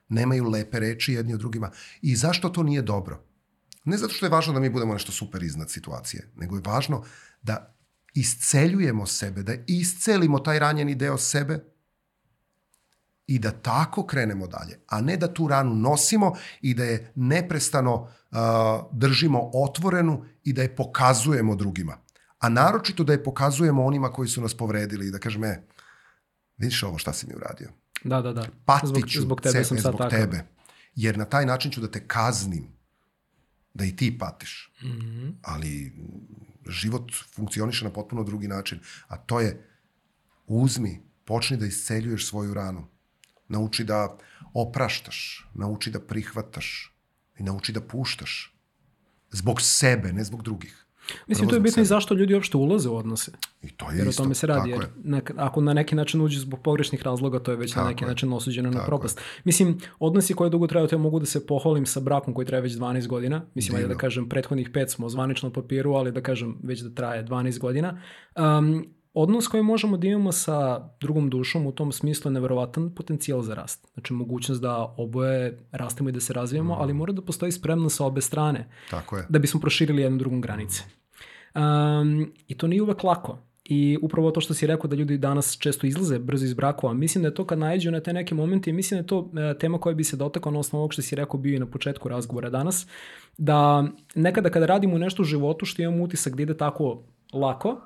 nemaju 0.10 0.50
lepe 0.50 0.80
reči 0.80 1.14
jedni 1.14 1.34
od 1.34 1.40
drugima. 1.40 1.72
I 2.02 2.16
zašto 2.16 2.50
to 2.50 2.64
nije 2.64 2.82
dobro? 2.82 3.24
Ne 3.86 3.98
zato 3.98 4.14
što 4.14 4.26
je 4.26 4.30
važno 4.30 4.54
da 4.54 4.60
mi 4.60 4.70
budemo 4.70 4.94
nešto 4.94 5.12
super 5.12 5.44
iznad 5.44 5.72
situacije, 5.72 6.32
nego 6.36 6.56
je 6.56 6.62
važno 6.66 7.04
da 7.42 7.76
isceljujemo 8.14 9.06
sebe, 9.06 9.44
da 9.44 9.54
iscelimo 9.68 10.40
taj 10.40 10.60
ranjeni 10.60 10.96
deo 10.96 11.18
sebe 11.18 11.64
i 13.30 13.40
da 13.40 13.52
tako 13.52 14.06
krenemo 14.06 14.48
dalje, 14.48 14.80
a 14.88 15.02
ne 15.02 15.18
da 15.18 15.34
tu 15.34 15.48
ranu 15.48 15.76
nosimo 15.76 16.34
i 16.62 16.74
da 16.74 16.84
je 16.84 17.12
neprestano 17.16 17.94
uh, 17.94 18.38
držimo 18.92 19.52
otvorenu 19.54 20.26
i 20.44 20.54
da 20.54 20.62
je 20.62 20.76
pokazujemo 20.76 21.56
drugima. 21.56 21.98
A 22.40 22.50
naročito 22.50 23.04
da 23.04 23.14
je 23.14 23.24
pokazujemo 23.24 23.86
onima 23.86 24.12
koji 24.12 24.30
su 24.30 24.42
nas 24.42 24.54
povredili 24.58 25.08
i 25.08 25.12
da 25.12 25.20
kažem, 25.20 25.44
e, 25.44 25.62
vidiš 26.58 26.84
ovo 26.84 26.98
šta 26.98 27.14
si 27.14 27.28
mi 27.28 27.36
uradio. 27.36 27.70
Da, 28.04 28.22
da, 28.22 28.34
da. 28.34 28.48
Patiću 28.66 28.88
zbog, 28.88 29.10
zbog 29.10 29.42
tebe, 29.42 29.64
sam 29.64 29.78
sad 29.78 29.94
zbog 29.94 30.10
tebe. 30.10 30.46
Jer 30.96 31.18
na 31.18 31.26
taj 31.26 31.46
način 31.46 31.72
ću 31.72 31.82
da 31.82 31.92
te 31.92 32.08
kaznim. 32.08 32.68
Da 33.74 33.86
i 33.86 33.96
ti 33.96 34.18
patiš. 34.18 34.74
Mm 34.82 34.88
-hmm. 34.88 35.34
Ali 35.44 35.94
život 36.68 37.12
funkcioniše 37.36 37.86
na 37.86 37.92
potpuno 37.94 38.24
drugi 38.24 38.48
način, 38.48 38.80
a 39.08 39.18
to 39.18 39.40
je 39.40 39.68
uzmi, 40.48 41.02
počni 41.26 41.58
da 41.58 41.66
isceljuješ 41.66 42.28
svoju 42.28 42.54
ranu. 42.54 42.88
Nauči 43.50 43.84
da 43.84 44.18
opraštaš, 44.54 45.50
nauči 45.54 45.92
da 45.92 46.00
prihvataš 46.00 46.96
i 47.40 47.44
nauči 47.44 47.74
da 47.74 47.82
puštaš. 47.82 48.56
Zbog 49.32 49.62
sebe, 49.62 50.14
ne 50.14 50.24
zbog 50.24 50.44
drugih. 50.44 50.86
Mislim, 51.28 51.48
Prvo 51.48 51.50
to 51.50 51.56
je 51.56 51.60
bitno 51.60 51.84
i 51.84 51.86
zašto 51.86 52.14
ljudi 52.14 52.34
uopšte 52.34 52.58
ulaze 52.58 52.90
u 52.90 52.96
odnose. 52.96 53.32
I 53.62 53.70
to 53.70 53.92
je 53.92 53.98
jer 53.98 54.08
isto. 54.08 54.22
o 54.22 54.26
tome 54.26 54.36
se 54.36 54.48
radi. 54.48 54.70
Jer 54.70 54.86
nek, 55.04 55.32
ako 55.38 55.62
na 55.62 55.74
neki 55.74 55.96
način 55.96 56.22
uđe 56.22 56.40
zbog 56.40 56.60
pogrešnih 56.64 57.02
razloga, 57.04 57.40
to 57.40 57.52
je 57.52 57.58
već 57.58 57.72
tako 57.72 57.84
na 57.84 57.90
neki 57.90 58.04
je. 58.04 58.08
način 58.08 58.34
osuđeno 58.34 58.72
tako 58.72 58.82
na 58.82 58.86
propast. 58.86 59.18
Je. 59.18 59.42
Mislim, 59.44 59.78
odnosi 60.00 60.34
koje 60.34 60.50
dugo 60.50 60.68
traju, 60.68 60.88
to 60.88 60.96
ja 60.96 61.00
mogu 61.00 61.20
da 61.20 61.26
se 61.26 61.48
pohvalim 61.48 61.86
sa 61.86 62.00
brakom 62.00 62.34
koji 62.34 62.48
traje 62.48 62.62
već 62.62 62.74
12 62.74 63.08
godina. 63.08 63.46
Mislim, 63.54 63.76
ajde 63.76 63.88
da 63.88 63.98
kažem, 63.98 64.30
prethodnih 64.30 64.70
pet 64.74 64.92
smo 64.92 65.10
zvanično 65.10 65.54
papiru, 65.54 65.94
ali 65.94 66.12
da 66.12 66.22
kažem, 66.22 66.58
već 66.64 66.80
da 66.80 66.96
traje 66.96 67.26
12 67.26 67.60
godina. 67.60 68.02
Um, 68.36 68.94
odnos 69.14 69.48
koji 69.48 69.64
možemo 69.64 69.98
da 69.98 70.08
imamo 70.08 70.32
sa 70.32 70.90
drugom 71.02 71.30
dušom 71.30 71.66
u 71.66 71.72
tom 71.72 71.92
smislu 71.92 72.30
je 72.30 72.34
neverovatan 72.34 72.96
potencijal 72.96 73.42
za 73.42 73.54
rast. 73.54 73.88
Znači 73.94 74.14
mogućnost 74.14 74.62
da 74.62 74.94
oboje 74.98 75.58
rastemo 75.72 76.10
i 76.10 76.12
da 76.12 76.20
se 76.20 76.34
razvijemo, 76.34 76.76
mm. 76.76 76.82
ali 76.82 76.94
mora 76.94 77.14
da 77.14 77.22
postoji 77.22 77.52
spremno 77.52 77.90
sa 77.90 78.06
obe 78.06 78.22
strane. 78.22 78.70
Tako 78.90 79.18
je. 79.18 79.26
Da 79.30 79.40
bismo 79.40 79.60
proširili 79.60 80.02
jednu 80.02 80.18
drugom 80.18 80.42
granice. 80.42 80.84
Um, 81.56 82.34
I 82.48 82.58
to 82.58 82.68
nije 82.68 82.82
uvek 82.82 83.04
lako. 83.04 83.38
I 83.66 83.98
upravo 84.02 84.32
to 84.32 84.42
što 84.42 84.54
si 84.54 84.68
rekao 84.68 84.88
da 84.88 84.96
ljudi 84.96 85.18
danas 85.18 85.58
često 85.60 85.88
izlaze 85.88 86.20
brzo 86.20 86.46
iz 86.46 86.54
brakova, 86.54 86.94
mislim 86.94 87.22
da 87.22 87.28
je 87.28 87.34
to 87.34 87.46
kad 87.46 87.60
najđu 87.60 87.92
na 87.92 88.00
te 88.00 88.14
neke 88.14 88.36
momente 88.36 88.70
i 88.70 88.74
mislim 88.74 88.98
da 88.98 89.02
je 89.02 89.08
to 89.08 89.32
e, 89.52 89.58
tema 89.58 89.78
koja 89.78 89.94
bi 89.96 90.04
se 90.04 90.18
dotakao 90.18 90.52
na 90.52 90.60
osnovu 90.60 90.82
ovog 90.82 90.94
što 90.94 91.02
si 91.02 91.16
rekao 91.16 91.40
bio 91.40 91.56
i 91.56 91.60
na 91.60 91.66
početku 91.66 92.10
razgovora 92.10 92.50
danas, 92.50 92.88
da 93.38 93.88
nekada 94.16 94.50
kada 94.50 94.66
radimo 94.66 94.98
nešto 94.98 95.22
u 95.22 95.26
životu 95.26 95.66
što 95.66 95.82
imamo 95.82 96.04
utisak 96.04 96.36
da 96.36 96.44
ide 96.44 96.58
tako 96.58 97.04
lako, 97.34 97.82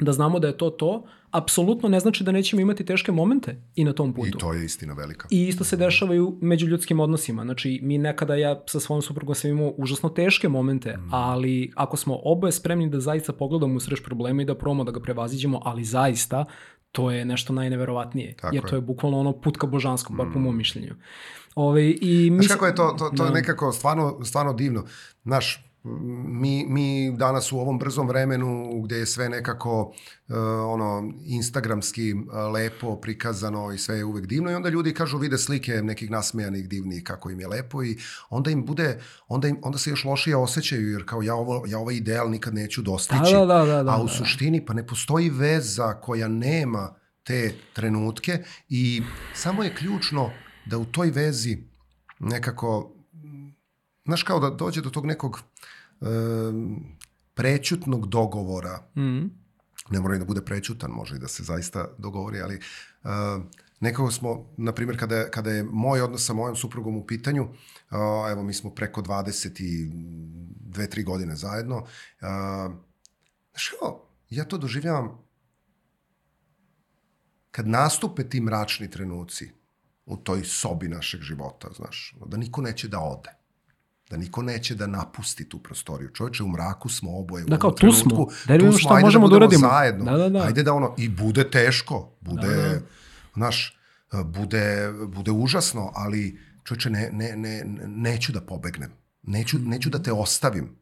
da 0.00 0.12
znamo 0.12 0.38
da 0.38 0.46
je 0.46 0.56
to 0.56 0.70
to, 0.70 1.04
apsolutno 1.30 1.88
ne 1.88 2.00
znači 2.00 2.24
da 2.24 2.32
nećemo 2.32 2.62
imati 2.62 2.84
teške 2.84 3.12
momente 3.12 3.62
i 3.74 3.84
na 3.84 3.92
tom 3.92 4.14
putu. 4.14 4.28
I 4.28 4.30
to 4.30 4.52
je 4.52 4.64
istina 4.64 4.94
velika. 4.94 5.28
I 5.30 5.48
isto 5.48 5.64
se 5.64 5.76
dešava 5.76 6.14
i 6.14 6.20
u 6.20 6.38
međuljudskim 6.40 7.00
odnosima. 7.00 7.44
Znači, 7.44 7.80
mi 7.82 7.98
nekada, 7.98 8.34
ja 8.34 8.62
sa 8.66 8.80
svojom 8.80 9.02
suprugom 9.02 9.34
sam 9.34 9.50
imao 9.50 9.74
užasno 9.76 10.08
teške 10.08 10.48
momente, 10.48 10.96
mm. 10.96 11.08
ali 11.14 11.72
ako 11.76 11.96
smo 11.96 12.20
oboje 12.24 12.52
spremni 12.52 12.88
da 12.90 13.00
zaista 13.00 13.32
pogledamo 13.32 13.74
u 13.74 13.80
srž 13.80 14.00
problema 14.04 14.42
i 14.42 14.44
da 14.44 14.54
probamo 14.54 14.84
da 14.84 14.92
ga 14.92 15.00
prevaziđemo, 15.00 15.60
ali 15.64 15.84
zaista, 15.84 16.44
to 16.92 17.10
je 17.10 17.24
nešto 17.24 17.52
najneverovatnije. 17.52 18.34
Tako 18.36 18.54
jer 18.54 18.64
je. 18.64 18.70
to 18.70 18.76
je 18.76 18.80
bukvalno 18.80 19.20
ono 19.20 19.32
put 19.32 19.56
ka 19.56 19.66
božanskom, 19.66 20.16
mm. 20.16 20.18
bar 20.18 20.26
po 20.32 20.38
mom 20.38 20.56
mišljenju. 20.56 20.94
Ove, 21.54 21.90
i 21.90 22.30
mi... 22.30 22.44
Znaš 22.44 22.52
kako 22.52 22.66
je 22.66 22.74
to, 22.74 22.94
to, 22.98 23.10
to 23.16 23.22
da. 23.22 23.24
je 23.24 23.30
nekako 23.30 23.72
stvarno, 23.72 24.24
stvarno 24.24 24.52
divno. 24.52 24.84
Znaš, 25.24 25.73
mi, 25.84 26.66
mi 26.68 27.16
danas 27.16 27.52
u 27.52 27.58
ovom 27.58 27.78
brzom 27.78 28.08
vremenu 28.08 28.82
gde 28.84 28.96
je 28.96 29.06
sve 29.06 29.28
nekako 29.28 29.80
uh, 29.82 30.36
ono 30.66 31.12
instagramski 31.24 32.12
uh, 32.12 32.22
lepo 32.52 32.96
prikazano 32.96 33.72
i 33.72 33.78
sve 33.78 33.96
je 33.96 34.04
uvek 34.04 34.26
divno 34.26 34.50
i 34.50 34.54
onda 34.54 34.68
ljudi 34.68 34.94
kažu 34.94 35.18
vide 35.18 35.38
slike 35.38 35.72
nekih 35.72 36.10
nasmejanih 36.10 36.68
divnih 36.68 37.02
kako 37.04 37.30
im 37.30 37.40
je 37.40 37.48
lepo 37.48 37.82
i 37.82 37.98
onda 38.30 38.50
im 38.50 38.64
bude 38.64 39.00
onda 39.28 39.48
im 39.48 39.58
onda 39.62 39.78
se 39.78 39.90
još 39.90 40.04
lošije 40.04 40.36
osjećaju 40.36 40.92
jer 40.92 41.04
kao 41.06 41.22
ja 41.22 41.34
ovo 41.34 41.64
ja 41.66 41.78
ovaj 41.78 41.94
ideal 41.94 42.30
nikad 42.30 42.54
neću 42.54 42.82
dostići. 42.82 43.32
Da, 43.32 43.46
da, 43.46 43.64
da, 43.64 43.82
da, 43.82 43.90
a 43.90 44.02
u 44.02 44.08
suštini 44.08 44.66
pa 44.66 44.74
ne 44.74 44.86
postoji 44.86 45.30
veza 45.30 45.92
koja 45.92 46.28
nema 46.28 46.94
te 47.22 47.54
trenutke 47.72 48.44
i 48.68 49.02
samo 49.34 49.64
je 49.64 49.74
ključno 49.74 50.30
da 50.66 50.78
u 50.78 50.84
toj 50.84 51.10
vezi 51.10 51.58
nekako 52.18 52.90
znaš 54.04 54.22
kao 54.22 54.40
da 54.40 54.50
dođe 54.50 54.80
do 54.80 54.90
tog 54.90 55.06
nekog 55.06 55.40
prećutnog 57.34 58.08
dogovora. 58.08 58.90
Mm. 58.96 59.44
Ne 59.90 60.00
mora 60.00 60.16
i 60.16 60.18
da 60.18 60.24
bude 60.24 60.44
prećutan, 60.44 60.90
može 60.90 61.16
i 61.16 61.18
da 61.18 61.28
se 61.28 61.42
zaista 61.42 61.88
dogovori, 61.98 62.40
ali 62.40 62.60
uh, 63.02 63.10
nekako 63.80 64.10
smo, 64.10 64.50
na 64.56 64.72
primjer, 64.72 64.98
kada, 64.98 65.30
kada 65.30 65.50
je 65.50 65.62
moj 65.62 66.00
odnos 66.00 66.26
sa 66.26 66.32
mojom 66.32 66.56
suprugom 66.56 66.96
u 66.96 67.06
pitanju, 67.06 67.42
uh, 67.42 67.50
evo 68.30 68.42
mi 68.42 68.54
smo 68.54 68.70
preko 68.70 69.02
22-3 69.02 71.04
godine 71.04 71.36
zajedno, 71.36 71.76
uh, 71.76 71.86
znaš 73.50 73.72
ja 74.30 74.44
to 74.44 74.58
doživljavam 74.58 75.24
kad 77.50 77.68
nastupe 77.68 78.28
ti 78.28 78.40
mračni 78.40 78.90
trenuci 78.90 79.50
u 80.06 80.16
toj 80.16 80.44
sobi 80.44 80.88
našeg 80.88 81.20
života, 81.20 81.68
znaš, 81.76 82.16
da 82.26 82.36
niko 82.36 82.62
neće 82.62 82.88
da 82.88 83.00
ode 83.00 83.43
da 84.10 84.16
niko 84.16 84.42
neće 84.42 84.74
da 84.74 84.86
napusti 84.86 85.48
tu 85.48 85.58
prostoriju. 85.58 86.10
Čovječe, 86.10 86.42
u 86.42 86.48
mraku 86.48 86.88
smo 86.88 87.18
oboje. 87.18 87.44
Da, 87.44 87.58
kao 87.58 87.70
tu 87.70 87.92
smo. 87.92 88.26
Da 88.46 88.58
tu 88.58 88.64
smo, 88.64 88.78
šta 88.78 88.94
ajde 88.94 89.04
možemo 89.04 89.28
da, 89.28 89.30
da 89.30 89.36
uradimo. 89.36 89.68
zajedno. 89.68 90.04
Da, 90.04 90.16
da, 90.16 90.28
da. 90.28 90.42
Ajde 90.42 90.62
da 90.62 90.72
ono, 90.72 90.94
i 90.98 91.08
bude 91.08 91.50
teško, 91.50 92.16
bude, 92.20 92.46
da, 92.46 92.62
da. 92.62 92.80
znaš, 93.34 93.78
bude, 94.24 94.92
bude 95.06 95.30
užasno, 95.30 95.92
ali 95.94 96.40
čovječe, 96.64 96.90
ne, 96.90 97.10
ne, 97.12 97.36
ne, 97.36 97.64
neću 97.86 98.32
da 98.32 98.40
pobegnem. 98.40 98.92
Neću, 99.22 99.58
neću 99.58 99.90
da 99.90 100.02
te 100.02 100.12
ostavim. 100.12 100.76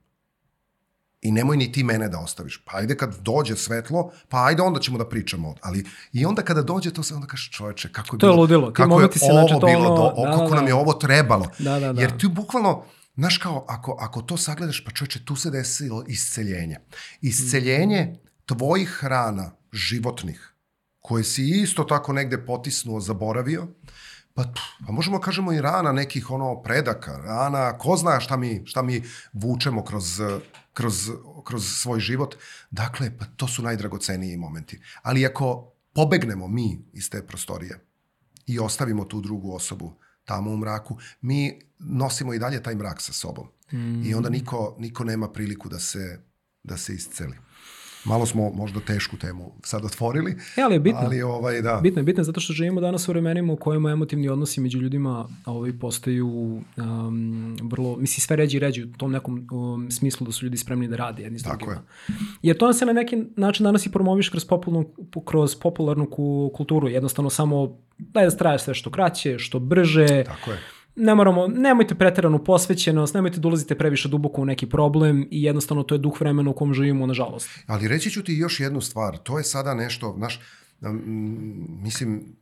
I 1.21 1.33
nemoj 1.33 1.57
ni 1.57 1.73
ti 1.73 1.85
mene 1.85 2.09
da 2.09 2.19
ostaviš. 2.19 2.63
Pa 2.65 2.79
ajde 2.79 2.97
kad 2.97 3.17
dođe 3.21 3.57
svetlo, 3.57 4.13
pa 4.29 4.45
ajde 4.47 4.63
onda 4.63 4.81
ćemo 4.81 4.99
da 4.99 5.09
pričamo. 5.09 5.55
Ali 5.63 5.85
i 6.13 6.27
onda 6.27 6.43
kada 6.43 6.63
dođe 6.63 6.91
to 6.91 7.03
se 7.03 7.15
onda 7.15 7.27
kaže 7.27 7.51
čoveče 7.51 7.93
kako 7.93 8.17
je 8.17 8.19
to 8.19 8.27
bilo, 8.27 8.35
je 8.35 8.41
ludilo. 8.41 8.73
kako 8.73 9.01
je 9.01 9.09
ovo 9.31 9.67
bilo, 9.67 9.97
do, 9.97 10.23
da, 10.23 10.31
kako 10.31 10.49
da, 10.49 10.55
nam 10.55 10.67
je 10.67 10.75
ovo 10.75 10.93
trebalo. 10.93 11.47
Da, 11.59 11.81
da, 11.81 11.93
da. 11.93 12.01
Jer 12.01 12.19
ti 12.19 12.29
bukvalno 12.29 12.85
Znaš 13.17 13.39
kao, 13.39 13.65
ako, 13.69 13.97
ako 14.01 14.23
to 14.23 14.37
sagledaš, 14.37 14.85
pa 14.85 14.91
čovječe, 14.91 15.25
tu 15.25 15.37
se 15.37 15.51
desilo 15.51 16.05
isceljenje. 16.09 16.77
Isceljenje 17.21 18.21
tvojih 18.47 18.89
hrana, 18.89 19.53
životnih, 19.73 20.55
koje 21.01 21.25
si 21.25 21.43
isto 21.63 21.85
tako 21.85 22.13
negde 22.13 22.47
potisnuo, 22.47 23.01
zaboravio, 23.01 23.69
pa, 24.35 24.45
pa 24.87 24.93
možemo 24.93 25.19
da 25.19 25.25
kažemo 25.25 25.53
i 25.53 25.61
rana 25.61 25.93
nekih 25.93 26.31
ono 26.31 26.63
predaka, 26.63 27.17
rana, 27.17 27.79
ko 27.79 27.97
zna 27.97 28.21
šta 28.21 28.37
mi, 28.37 28.63
šta 28.65 28.83
mi 28.83 29.03
vučemo 29.33 29.85
kroz, 29.85 30.21
kroz, 30.73 31.11
kroz 31.45 31.67
svoj 31.67 32.01
život. 32.01 32.35
Dakle, 32.71 33.19
pa 33.19 33.25
to 33.37 33.49
su 33.49 33.63
najdragoceniji 33.63 34.37
momenti. 34.37 34.81
Ali 35.03 35.27
ako 35.27 35.73
pobegnemo 35.95 36.49
mi 36.49 36.85
iz 36.93 37.11
te 37.11 37.27
prostorije 37.27 37.81
i 38.47 38.59
ostavimo 38.59 39.05
tu 39.05 39.21
drugu 39.21 39.55
osobu 39.55 40.02
tamo 40.25 40.51
u 40.51 40.57
mraku, 40.57 40.99
mi 41.21 41.61
nosimo 41.79 42.35
i 42.35 42.39
dalje 42.39 42.63
taj 42.63 42.75
mrak 42.75 43.01
sa 43.01 43.13
sobom. 43.13 43.49
Mm. 43.73 44.03
I 44.07 44.15
onda 44.15 44.31
niko, 44.31 44.77
niko 44.79 45.05
nema 45.05 45.33
priliku 45.33 45.69
da 45.69 45.79
se, 45.79 46.21
da 46.63 46.77
se 46.77 46.95
isceli. 46.95 47.37
Malo 48.05 48.27
smo 48.27 48.51
možda 48.51 48.81
tešku 48.81 49.17
temu 49.17 49.53
sad 49.63 49.85
otvorili. 49.85 50.37
E, 50.57 50.63
ali 50.63 50.75
je 50.75 50.81
bitno. 50.81 51.01
Ali 51.03 51.23
ovaj, 51.23 51.63
da. 51.63 51.81
Bitno 51.83 52.01
je, 52.01 52.05
bitno 52.05 52.21
je 52.21 52.25
zato 52.25 52.41
što 52.41 52.53
živimo 52.53 52.81
danas 52.81 53.09
u 53.09 53.13
vremenima 53.13 53.53
u 53.53 53.57
kojima 53.57 53.91
emotivni 53.91 54.29
odnosi 54.29 54.61
među 54.61 54.79
ljudima 54.79 55.29
ovaj, 55.45 55.73
postaju 55.79 56.29
um, 56.77 57.57
vrlo, 57.63 57.97
misli, 57.97 58.21
sve 58.21 58.37
ređi 58.37 58.57
i 58.57 58.61
ređi 58.61 58.83
u 58.83 58.93
tom 58.93 59.13
nekom 59.13 59.49
um, 59.53 59.91
smislu 59.91 60.27
da 60.27 60.33
su 60.33 60.45
ljudi 60.45 60.57
spremni 60.57 60.89
da 60.89 60.97
rade 60.97 61.23
jedni 61.23 61.39
s 61.39 61.43
Tako 61.43 61.57
drugima. 61.57 61.83
je. 62.09 62.15
Jer 62.43 62.59
to 62.59 62.73
se 62.73 62.87
na 62.87 62.93
neki 62.93 63.17
način 63.37 63.65
danas 63.65 63.87
i 63.87 63.91
promoviš 63.91 64.29
kroz 64.29 64.45
popularnu, 64.45 64.89
kroz 65.25 65.55
popularnu 65.55 66.07
kulturu. 66.55 66.89
Jednostavno 66.89 67.31
samo 67.31 67.79
daj 67.99 68.25
da 68.25 68.37
traje 68.37 68.59
sve 68.59 68.75
što 68.75 68.91
kraće, 68.91 69.39
što 69.39 69.59
brže. 69.59 70.25
Tako 70.25 70.51
je 70.51 70.59
ne 70.97 71.15
moramo, 71.15 71.49
nemojte 71.49 71.95
preteranu 71.95 72.45
posvećenost, 72.45 73.15
nemojte 73.15 73.41
da 73.41 73.49
ulazite 73.49 73.79
previše 73.79 74.09
duboko 74.09 74.43
u 74.43 74.45
neki 74.45 74.69
problem 74.69 75.29
i 75.31 75.43
jednostavno 75.43 75.83
to 75.83 75.95
je 75.95 75.99
duh 75.99 76.21
vremena 76.21 76.51
u 76.51 76.55
kom 76.55 76.75
živimo, 76.75 77.07
nažalost. 77.07 77.49
Ali 77.67 77.89
reći 77.89 78.11
ću 78.11 78.25
ti 78.25 78.33
još 78.33 78.61
jednu 78.61 78.81
stvar, 78.81 79.19
to 79.19 79.39
je 79.39 79.45
sada 79.45 79.75
nešto, 79.75 80.15
znaš, 80.17 80.41
mislim, 81.83 82.37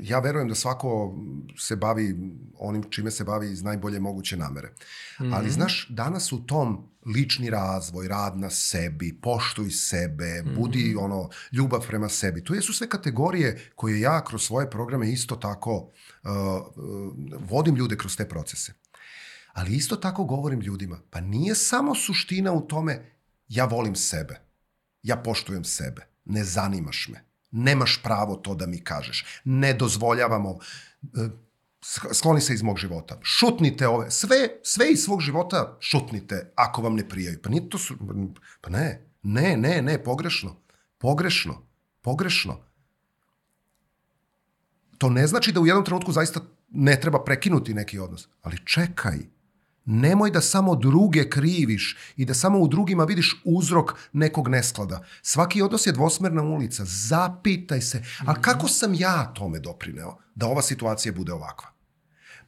ja 0.00 0.18
verujem 0.18 0.48
da 0.48 0.54
svako 0.54 1.14
se 1.58 1.76
bavi 1.76 2.16
onim 2.58 2.84
čime 2.90 3.10
se 3.10 3.24
bavi 3.24 3.52
iz 3.52 3.62
najbolje 3.62 4.00
moguće 4.00 4.36
namere. 4.36 4.68
Mm 4.68 5.24
-hmm. 5.24 5.34
Ali 5.34 5.50
znaš, 5.50 5.88
danas 5.90 6.32
u 6.32 6.46
tom 6.46 6.88
lični 7.14 7.50
razvoj, 7.50 8.08
rad 8.08 8.38
na 8.38 8.50
sebi, 8.50 9.20
poštuj 9.22 9.70
sebe, 9.70 10.42
mm 10.42 10.48
-hmm. 10.48 10.54
budi 10.54 10.96
ono, 10.98 11.28
ljubav 11.52 11.86
prema 11.86 12.08
sebi. 12.08 12.44
To 12.44 12.54
jesu 12.54 12.72
sve 12.72 12.88
kategorije 12.88 13.70
koje 13.74 14.00
ja 14.00 14.24
kroz 14.24 14.42
svoje 14.42 14.70
programe 14.70 15.12
isto 15.12 15.36
tako 15.36 15.76
uh, 15.76 16.30
uh, 16.30 17.12
vodim 17.50 17.76
ljude 17.76 17.96
kroz 17.96 18.16
te 18.16 18.28
procese. 18.28 18.72
Ali 19.52 19.74
isto 19.74 19.96
tako 19.96 20.24
govorim 20.24 20.60
ljudima, 20.60 21.00
pa 21.10 21.20
nije 21.20 21.54
samo 21.54 21.94
suština 21.94 22.52
u 22.52 22.66
tome 22.66 23.12
ja 23.48 23.64
volim 23.64 23.94
sebe, 23.94 24.40
ja 25.02 25.16
poštujem 25.16 25.64
sebe, 25.64 26.06
ne 26.24 26.44
zanimaš 26.44 27.08
me 27.08 27.26
Nemaš 27.50 28.00
pravo 28.02 28.36
to 28.36 28.54
da 28.54 28.66
mi 28.66 28.84
kažeš. 28.84 29.24
Ne 29.44 29.74
dozvoljavamo. 29.74 30.58
Skloni 32.12 32.40
se 32.40 32.54
iz 32.54 32.62
mog 32.62 32.78
života. 32.78 33.18
Šutnite 33.22 33.88
ove. 33.88 34.10
Sve, 34.10 34.48
sve 34.62 34.90
iz 34.92 35.04
svog 35.04 35.20
života 35.20 35.76
šutnite 35.80 36.52
ako 36.54 36.82
vam 36.82 36.94
ne 36.94 37.08
prijaju. 37.08 37.38
Pa 37.42 37.48
nije 37.48 37.68
to 37.68 37.78
su... 37.78 37.94
Pa 38.60 38.70
ne. 38.70 39.06
Ne, 39.22 39.56
ne, 39.56 39.82
ne. 39.82 40.04
Pogrešno. 40.04 40.56
Pogrešno. 40.98 41.62
Pogrešno. 42.02 42.60
To 44.98 45.10
ne 45.10 45.26
znači 45.26 45.52
da 45.52 45.60
u 45.60 45.66
jednom 45.66 45.84
trenutku 45.84 46.12
zaista 46.12 46.40
ne 46.70 47.00
treba 47.00 47.24
prekinuti 47.24 47.74
neki 47.74 47.98
odnos. 47.98 48.28
Ali 48.42 48.58
čekaj. 48.64 49.18
Nemoj 49.84 50.30
da 50.30 50.40
samo 50.40 50.74
druge 50.74 51.30
kriviš 51.30 51.96
i 52.16 52.24
da 52.24 52.34
samo 52.34 52.58
u 52.58 52.68
drugima 52.68 53.04
vidiš 53.04 53.42
uzrok 53.44 53.92
nekog 54.12 54.48
nesklada. 54.48 55.04
Svaki 55.22 55.62
odnos 55.62 55.86
je 55.86 55.92
dvosmerna 55.92 56.42
ulica. 56.42 56.84
Zapitaj 56.84 57.80
se, 57.80 58.02
a 58.26 58.32
mhm. 58.32 58.40
kako 58.40 58.68
sam 58.68 58.94
ja 58.94 59.32
tome 59.34 59.58
doprineo 59.58 60.16
da 60.34 60.46
ova 60.46 60.62
situacija 60.62 61.12
bude 61.12 61.32
ovakva? 61.32 61.75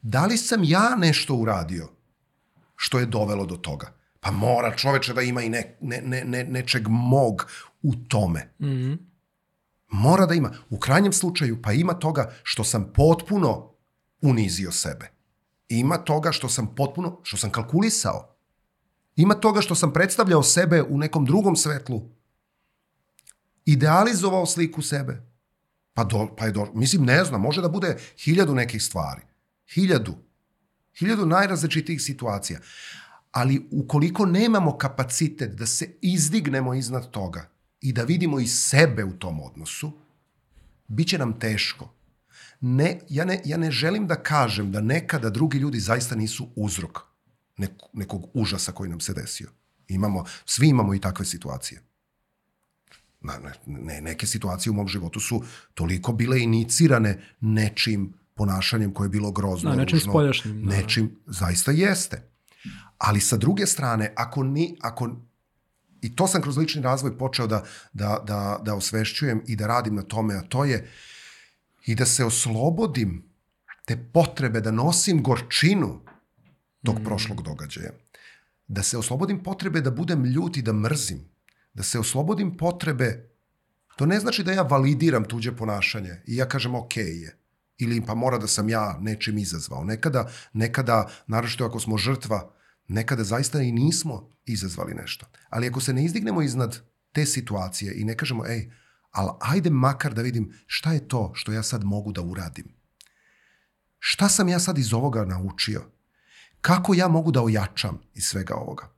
Da 0.01 0.25
li 0.25 0.37
sam 0.37 0.63
ja 0.63 0.95
nešto 0.95 1.35
uradio 1.35 1.89
što 2.75 2.99
je 2.99 3.05
dovelo 3.05 3.45
do 3.45 3.55
toga? 3.55 3.93
Pa 4.19 4.31
mora 4.31 4.75
čoveče 4.75 5.13
da 5.13 5.21
ima 5.21 5.41
i 5.41 5.49
ne, 5.49 5.77
ne, 5.81 6.01
ne, 6.01 6.23
ne, 6.25 6.43
nečeg 6.43 6.87
mog 6.87 7.47
u 7.81 7.95
tome. 7.95 8.53
Mm 8.59 8.65
-hmm. 8.65 8.97
Mora 9.87 10.25
da 10.25 10.33
ima. 10.33 10.51
U 10.69 10.79
krajnjem 10.79 11.13
slučaju 11.13 11.61
pa 11.61 11.71
ima 11.71 11.93
toga 11.93 12.33
što 12.43 12.63
sam 12.63 12.91
potpuno 12.93 13.73
unizio 14.21 14.71
sebe. 14.71 15.11
Ima 15.69 15.97
toga 15.97 16.31
što 16.31 16.49
sam 16.49 16.75
potpuno, 16.75 17.19
što 17.23 17.37
sam 17.37 17.49
kalkulisao. 17.49 18.35
Ima 19.15 19.33
toga 19.33 19.61
što 19.61 19.75
sam 19.75 19.93
predstavljao 19.93 20.43
sebe 20.43 20.83
u 20.83 20.97
nekom 20.97 21.25
drugom 21.25 21.55
svetlu. 21.55 22.09
Idealizovao 23.65 24.45
sliku 24.45 24.81
sebe. 24.81 25.29
Pa, 25.93 26.03
do, 26.03 26.35
pa 26.37 26.45
je 26.45 26.51
do, 26.51 26.67
mislim, 26.73 27.05
ne 27.05 27.23
znam, 27.23 27.41
može 27.41 27.61
da 27.61 27.69
bude 27.69 27.97
hiljadu 28.17 28.55
nekih 28.55 28.83
stvari. 28.83 29.21
Hiljadu. 29.73 30.17
Hiljadu 30.99 31.25
najrazličitijih 31.25 32.01
situacija. 32.01 32.59
Ali 33.31 33.67
ukoliko 33.71 34.25
nemamo 34.25 34.77
kapacitet 34.77 35.51
da 35.51 35.65
se 35.65 35.97
izdignemo 36.01 36.73
iznad 36.73 37.11
toga 37.11 37.49
i 37.81 37.93
da 37.93 38.03
vidimo 38.03 38.39
i 38.39 38.47
sebe 38.47 39.03
u 39.03 39.13
tom 39.13 39.39
odnosu, 39.41 39.91
bit 40.87 41.07
će 41.07 41.17
nam 41.17 41.39
teško 41.39 41.99
ne, 42.61 42.99
ja, 43.09 43.25
ne, 43.25 43.41
ja 43.45 43.57
ne 43.57 43.71
želim 43.71 44.07
da 44.07 44.23
kažem 44.23 44.71
da 44.71 44.81
nekada 44.81 45.29
drugi 45.29 45.57
ljudi 45.57 45.79
zaista 45.79 46.15
nisu 46.15 46.49
uzrok 46.55 46.99
nek, 47.57 47.71
nekog 47.93 48.29
užasa 48.33 48.71
koji 48.71 48.89
nam 48.89 48.99
se 48.99 49.13
desio. 49.13 49.49
Imamo, 49.87 50.25
svi 50.45 50.67
imamo 50.67 50.95
i 50.95 50.99
takve 50.99 51.25
situacije. 51.25 51.81
Na, 53.21 53.39
ne, 53.65 54.01
neke 54.01 54.27
situacije 54.27 54.71
u 54.71 54.73
mom 54.73 54.87
životu 54.87 55.19
su 55.19 55.43
toliko 55.73 56.13
bile 56.13 56.41
inicirane 56.41 57.21
nečim 57.39 58.13
ponašanjem 58.39 58.93
koje 58.93 59.05
je 59.05 59.09
bilo 59.09 59.31
grozno. 59.31 59.69
Da, 59.69 59.75
nečim 59.75 59.99
spoljašnjim. 59.99 60.61
Da. 60.63 60.75
Nečim, 60.75 61.09
zaista 61.27 61.71
jeste. 61.75 62.21
Ali 62.97 63.19
sa 63.19 63.37
druge 63.37 63.65
strane, 63.67 64.13
ako 64.15 64.43
ni, 64.43 64.77
ako, 64.81 65.09
i 66.01 66.15
to 66.15 66.27
sam 66.27 66.41
kroz 66.41 66.57
lični 66.57 66.81
razvoj 66.81 67.17
počeo 67.17 67.47
da, 67.47 67.63
da, 67.93 68.19
da, 68.27 68.59
da 68.63 68.75
osvešćujem 68.75 69.43
i 69.47 69.55
da 69.55 69.67
radim 69.67 69.95
na 69.95 70.03
tome, 70.03 70.35
a 70.35 70.41
to 70.41 70.63
je 70.65 70.87
i 71.85 71.95
da 71.95 72.05
se 72.05 72.25
oslobodim 72.25 73.23
te 73.85 73.97
potrebe 74.13 74.61
da 74.61 74.71
nosim 74.71 75.23
gorčinu 75.23 75.99
tog 76.83 76.99
mm. 76.99 77.03
prošlog 77.03 77.41
događaja. 77.41 77.91
Da 78.67 78.83
se 78.83 78.97
oslobodim 78.97 79.43
potrebe 79.43 79.81
da 79.81 79.91
budem 79.91 80.25
ljut 80.25 80.57
i 80.57 80.61
da 80.61 80.73
mrzim. 80.73 81.25
Da 81.73 81.83
se 81.83 81.99
oslobodim 81.99 82.55
potrebe, 82.57 83.29
to 83.97 84.05
ne 84.05 84.19
znači 84.19 84.43
da 84.43 84.51
ja 84.51 84.61
validiram 84.61 85.25
tuđe 85.25 85.55
ponašanje 85.55 86.21
i 86.27 86.35
ja 86.35 86.47
kažem 86.47 86.75
ok 86.75 86.97
je. 86.97 87.38
Ili 87.79 88.05
pa 88.05 88.15
mora 88.15 88.37
da 88.37 88.47
sam 88.47 88.69
ja 88.69 88.97
nečim 89.01 89.37
izazvao. 89.37 89.83
Nekada, 89.83 90.29
nekada, 90.53 91.09
naravno 91.27 91.65
ako 91.65 91.79
smo 91.79 91.97
žrtva, 91.97 92.51
nekada 92.87 93.23
zaista 93.23 93.61
i 93.61 93.71
nismo 93.71 94.35
izazvali 94.45 94.93
nešto. 94.93 95.25
Ali 95.49 95.67
ako 95.67 95.81
se 95.81 95.93
ne 95.93 96.05
izdignemo 96.05 96.41
iznad 96.41 96.79
te 97.11 97.25
situacije 97.25 97.93
i 97.95 98.03
ne 98.03 98.17
kažemo, 98.17 98.45
ej, 98.47 98.71
ali 99.11 99.31
ajde 99.39 99.69
makar 99.69 100.13
da 100.13 100.21
vidim 100.21 100.53
šta 100.65 100.93
je 100.93 101.07
to 101.07 101.31
što 101.33 101.51
ja 101.51 101.63
sad 101.63 101.83
mogu 101.83 102.11
da 102.11 102.21
uradim. 102.21 102.65
Šta 103.99 104.29
sam 104.29 104.49
ja 104.49 104.59
sad 104.59 104.77
iz 104.77 104.93
ovoga 104.93 105.25
naučio? 105.25 105.81
Kako 106.61 106.93
ja 106.93 107.07
mogu 107.07 107.31
da 107.31 107.41
ojačam 107.41 107.99
iz 108.13 108.23
svega 108.23 108.55
ovoga? 108.55 108.89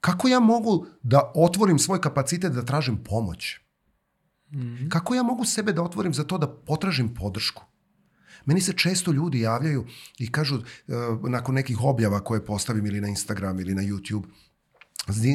Kako 0.00 0.28
ja 0.28 0.40
mogu 0.40 0.86
da 1.02 1.32
otvorim 1.34 1.78
svoj 1.78 2.00
kapacitet 2.00 2.52
da 2.52 2.64
tražim 2.64 3.04
pomoć? 3.04 3.60
Mm 4.56 4.60
-hmm. 4.60 4.88
Kako 4.88 5.14
ja 5.14 5.22
mogu 5.22 5.44
sebe 5.44 5.72
da 5.72 5.82
otvorim 5.82 6.14
za 6.14 6.24
to 6.24 6.38
da 6.38 6.48
potražim 6.48 7.14
podršku? 7.14 7.64
Meni 8.44 8.60
se 8.60 8.72
često 8.72 9.12
ljudi 9.12 9.40
javljaju 9.40 9.86
i 10.18 10.32
kažu 10.32 10.56
uh, 10.56 11.30
nakon 11.30 11.54
nekih 11.54 11.80
objava 11.80 12.20
koje 12.20 12.44
postavim 12.44 12.86
ili 12.86 13.00
na 13.00 13.08
Instagram 13.08 13.60
ili 13.60 13.74
na 13.74 13.82
YouTube, 13.82 14.24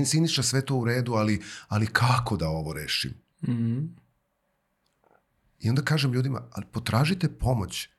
Siniša 0.06 0.44
sve 0.44 0.66
to 0.66 0.76
u 0.76 0.86
redu, 0.86 1.14
ali, 1.14 1.42
ali 1.68 1.88
kako 1.88 2.38
da 2.38 2.50
ovo 2.50 2.74
rešim? 2.74 3.14
Mm 3.48 3.52
-hmm. 3.52 3.88
I 5.60 5.70
onda 5.70 5.82
kažem 5.82 6.14
ljudima, 6.14 6.42
ali 6.52 6.66
potražite 6.72 7.30
pomoć. 7.30 7.90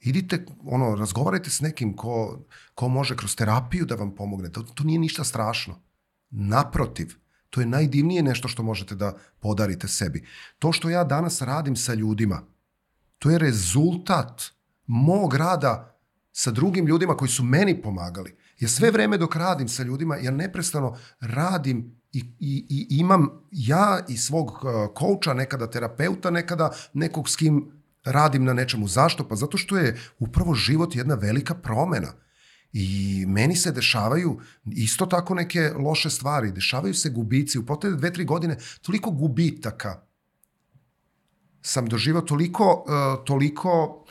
Idite, 0.00 0.46
ono, 0.64 0.94
razgovarajte 0.94 1.50
s 1.50 1.60
nekim 1.60 1.96
ko, 1.96 2.44
ko 2.74 2.88
može 2.88 3.16
kroz 3.16 3.36
terapiju 3.36 3.86
da 3.86 3.94
vam 3.94 4.14
pomogne. 4.14 4.52
To, 4.52 4.62
to 4.62 4.84
nije 4.84 4.98
ništa 4.98 5.24
strašno. 5.24 5.80
Naprotiv, 6.30 7.16
to 7.56 7.60
je 7.60 7.66
najdivnije 7.66 8.22
nešto 8.22 8.48
što 8.48 8.62
možete 8.62 8.94
da 8.94 9.14
podarite 9.40 9.88
sebi. 9.88 10.26
To 10.58 10.72
što 10.72 10.90
ja 10.90 11.04
danas 11.04 11.42
radim 11.42 11.76
sa 11.76 11.94
ljudima, 11.94 12.42
to 13.18 13.30
je 13.30 13.38
rezultat 13.38 14.42
mog 14.86 15.34
rada 15.34 15.98
sa 16.32 16.50
drugim 16.50 16.86
ljudima 16.86 17.16
koji 17.16 17.28
su 17.28 17.44
meni 17.44 17.82
pomagali. 17.82 18.36
Ja 18.60 18.68
sve 18.68 18.90
vreme 18.90 19.18
dok 19.18 19.36
radim 19.36 19.68
sa 19.68 19.82
ljudima, 19.82 20.16
ja 20.16 20.30
neprestano 20.30 20.98
radim 21.20 22.00
i, 22.12 22.18
i, 22.40 22.66
i 22.68 22.98
imam 22.98 23.28
ja 23.50 24.00
i 24.08 24.16
svog 24.16 24.50
uh, 24.50 24.60
kouča, 24.94 25.34
nekada 25.34 25.70
terapeuta, 25.70 26.30
nekada 26.30 26.70
nekog 26.92 27.28
s 27.28 27.36
kim 27.36 27.72
radim 28.04 28.44
na 28.44 28.52
nečemu. 28.52 28.88
Zašto? 28.88 29.28
Pa 29.28 29.36
zato 29.36 29.56
što 29.58 29.76
je 29.76 29.96
upravo 30.18 30.54
život 30.54 30.96
jedna 30.96 31.14
velika 31.14 31.54
promena. 31.54 32.12
I 32.78 33.24
meni 33.28 33.56
se 33.56 33.72
dešavaju 33.72 34.40
isto 34.66 35.06
tako 35.06 35.34
neke 35.34 35.70
loše 35.78 36.10
stvari, 36.10 36.52
dešavaju 36.52 36.94
se 36.94 37.10
gubici. 37.10 37.58
U 37.58 37.66
potrebe 37.66 37.96
dve, 37.96 38.12
tri 38.12 38.24
godine 38.24 38.56
toliko 38.82 39.10
gubitaka 39.10 40.02
sam 41.62 41.86
doživao 41.86 42.22
toliko, 42.22 42.84
uh, 42.86 43.24
toliko 43.24 44.04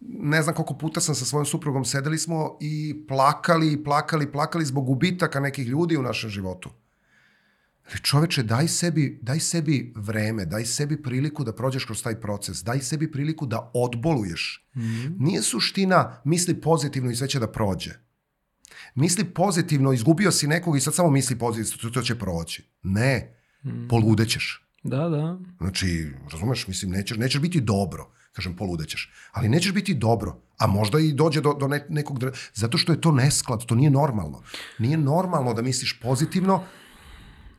ne 0.00 0.42
znam 0.42 0.54
koliko 0.54 0.74
puta 0.74 1.00
sam 1.00 1.14
sa 1.14 1.24
svojom 1.24 1.46
suprugom 1.46 1.84
sedeli 1.84 2.18
smo 2.18 2.58
i 2.60 3.04
plakali, 3.08 3.84
plakali, 3.84 4.32
plakali 4.32 4.64
zbog 4.64 4.86
gubitaka 4.86 5.40
nekih 5.40 5.66
ljudi 5.66 5.96
u 5.96 6.02
našem 6.02 6.30
životu. 6.30 6.70
Ali 7.90 8.02
čoveče, 8.02 8.42
daj 8.42 8.68
sebi, 8.68 9.18
daj 9.22 9.40
sebi 9.40 9.92
vreme, 9.96 10.44
daj 10.46 10.64
sebi 10.64 11.02
priliku 11.02 11.44
da 11.44 11.52
prođeš 11.52 11.84
kroz 11.84 12.02
taj 12.02 12.20
proces, 12.20 12.64
daj 12.64 12.80
sebi 12.80 13.12
priliku 13.12 13.46
da 13.46 13.70
odboluješ. 13.74 14.68
Mm 14.74 14.80
-hmm. 14.80 15.14
Nije 15.18 15.42
suština 15.42 16.20
misli 16.24 16.60
pozitivno 16.60 17.10
i 17.10 17.16
sve 17.16 17.28
će 17.28 17.38
da 17.38 17.52
prođe. 17.52 18.05
Misli 18.96 19.24
pozitivno, 19.24 19.92
izgubio 19.92 20.32
si 20.32 20.46
nekog 20.46 20.76
i 20.76 20.80
sad 20.80 20.94
samo 20.94 21.10
misli 21.10 21.38
pozitivno, 21.38 21.90
to, 21.90 22.02
će 22.02 22.18
proći. 22.18 22.70
Ne, 22.82 23.32
mm 23.64 23.88
poludećeš. 23.88 24.62
Da, 24.82 25.08
da. 25.08 25.38
Znači, 25.58 26.10
razumeš, 26.32 26.66
mislim, 26.68 26.90
nećeš, 26.90 27.18
nećeš 27.18 27.40
biti 27.40 27.60
dobro. 27.60 28.12
Kažem, 28.32 28.56
poludećeš. 28.56 29.12
Ali 29.32 29.48
nećeš 29.48 29.72
biti 29.72 29.94
dobro. 29.94 30.40
A 30.58 30.66
možda 30.66 30.98
i 30.98 31.12
dođe 31.12 31.40
do, 31.40 31.52
do 31.52 31.68
ne, 31.68 31.86
nekog... 31.88 32.18
Zato 32.54 32.78
što 32.78 32.92
je 32.92 33.00
to 33.00 33.12
nesklad, 33.12 33.64
to 33.64 33.74
nije 33.74 33.90
normalno. 33.90 34.42
Nije 34.78 34.96
normalno 34.96 35.54
da 35.54 35.62
misliš 35.62 36.00
pozitivno, 36.00 36.62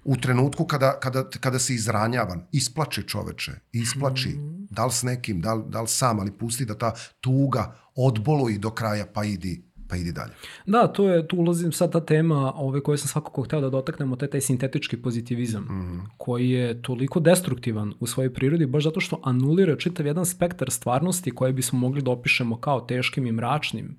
u 0.07 0.15
trenutku 0.15 0.65
kada, 0.65 0.99
kada, 0.99 1.29
kada 1.29 1.59
si 1.59 1.75
izranjavan, 1.75 2.47
isplači 2.51 3.03
čoveče, 3.07 3.51
isplači, 3.71 4.29
mm. 4.29 4.67
da 4.69 4.85
li 4.85 4.91
s 4.91 5.03
nekim, 5.03 5.41
da 5.41 5.53
li, 5.53 5.63
da 5.67 5.81
li 5.81 5.87
sam, 5.87 6.19
ali 6.19 6.31
pusti 6.31 6.65
da 6.65 6.77
ta 6.77 6.93
tuga 7.21 7.75
odboluji 7.95 8.57
do 8.57 8.69
kraja, 8.69 9.05
pa 9.13 9.23
idi, 9.23 9.66
pa 9.87 9.95
idi 9.95 10.11
dalje. 10.11 10.31
Da, 10.65 10.87
to 10.87 11.09
je, 11.09 11.27
tu 11.27 11.37
ulazim 11.37 11.71
sad 11.71 11.91
ta 11.91 12.05
tema 12.05 12.53
ove 12.55 12.81
koje 12.83 12.97
sam 12.97 13.07
svakako 13.07 13.41
hteo 13.41 13.61
da 13.61 13.69
dotaknemo, 13.69 14.15
to 14.15 14.25
je 14.25 14.29
taj 14.29 14.41
sintetički 14.41 14.97
pozitivizam, 14.97 15.63
mm. 15.63 16.09
koji 16.17 16.49
je 16.49 16.81
toliko 16.81 17.19
destruktivan 17.19 17.93
u 17.99 18.07
svojoj 18.07 18.33
prirodi, 18.33 18.65
baš 18.65 18.83
zato 18.83 18.99
što 18.99 19.19
anulira 19.23 19.75
čitav 19.75 20.05
jedan 20.05 20.25
spektar 20.25 20.71
stvarnosti 20.71 21.31
koje 21.31 21.53
bismo 21.53 21.79
mogli 21.79 22.01
da 22.01 22.11
opišemo 22.11 22.57
kao 22.57 22.81
teškim 22.81 23.27
i 23.27 23.31
mračnim 23.31 23.97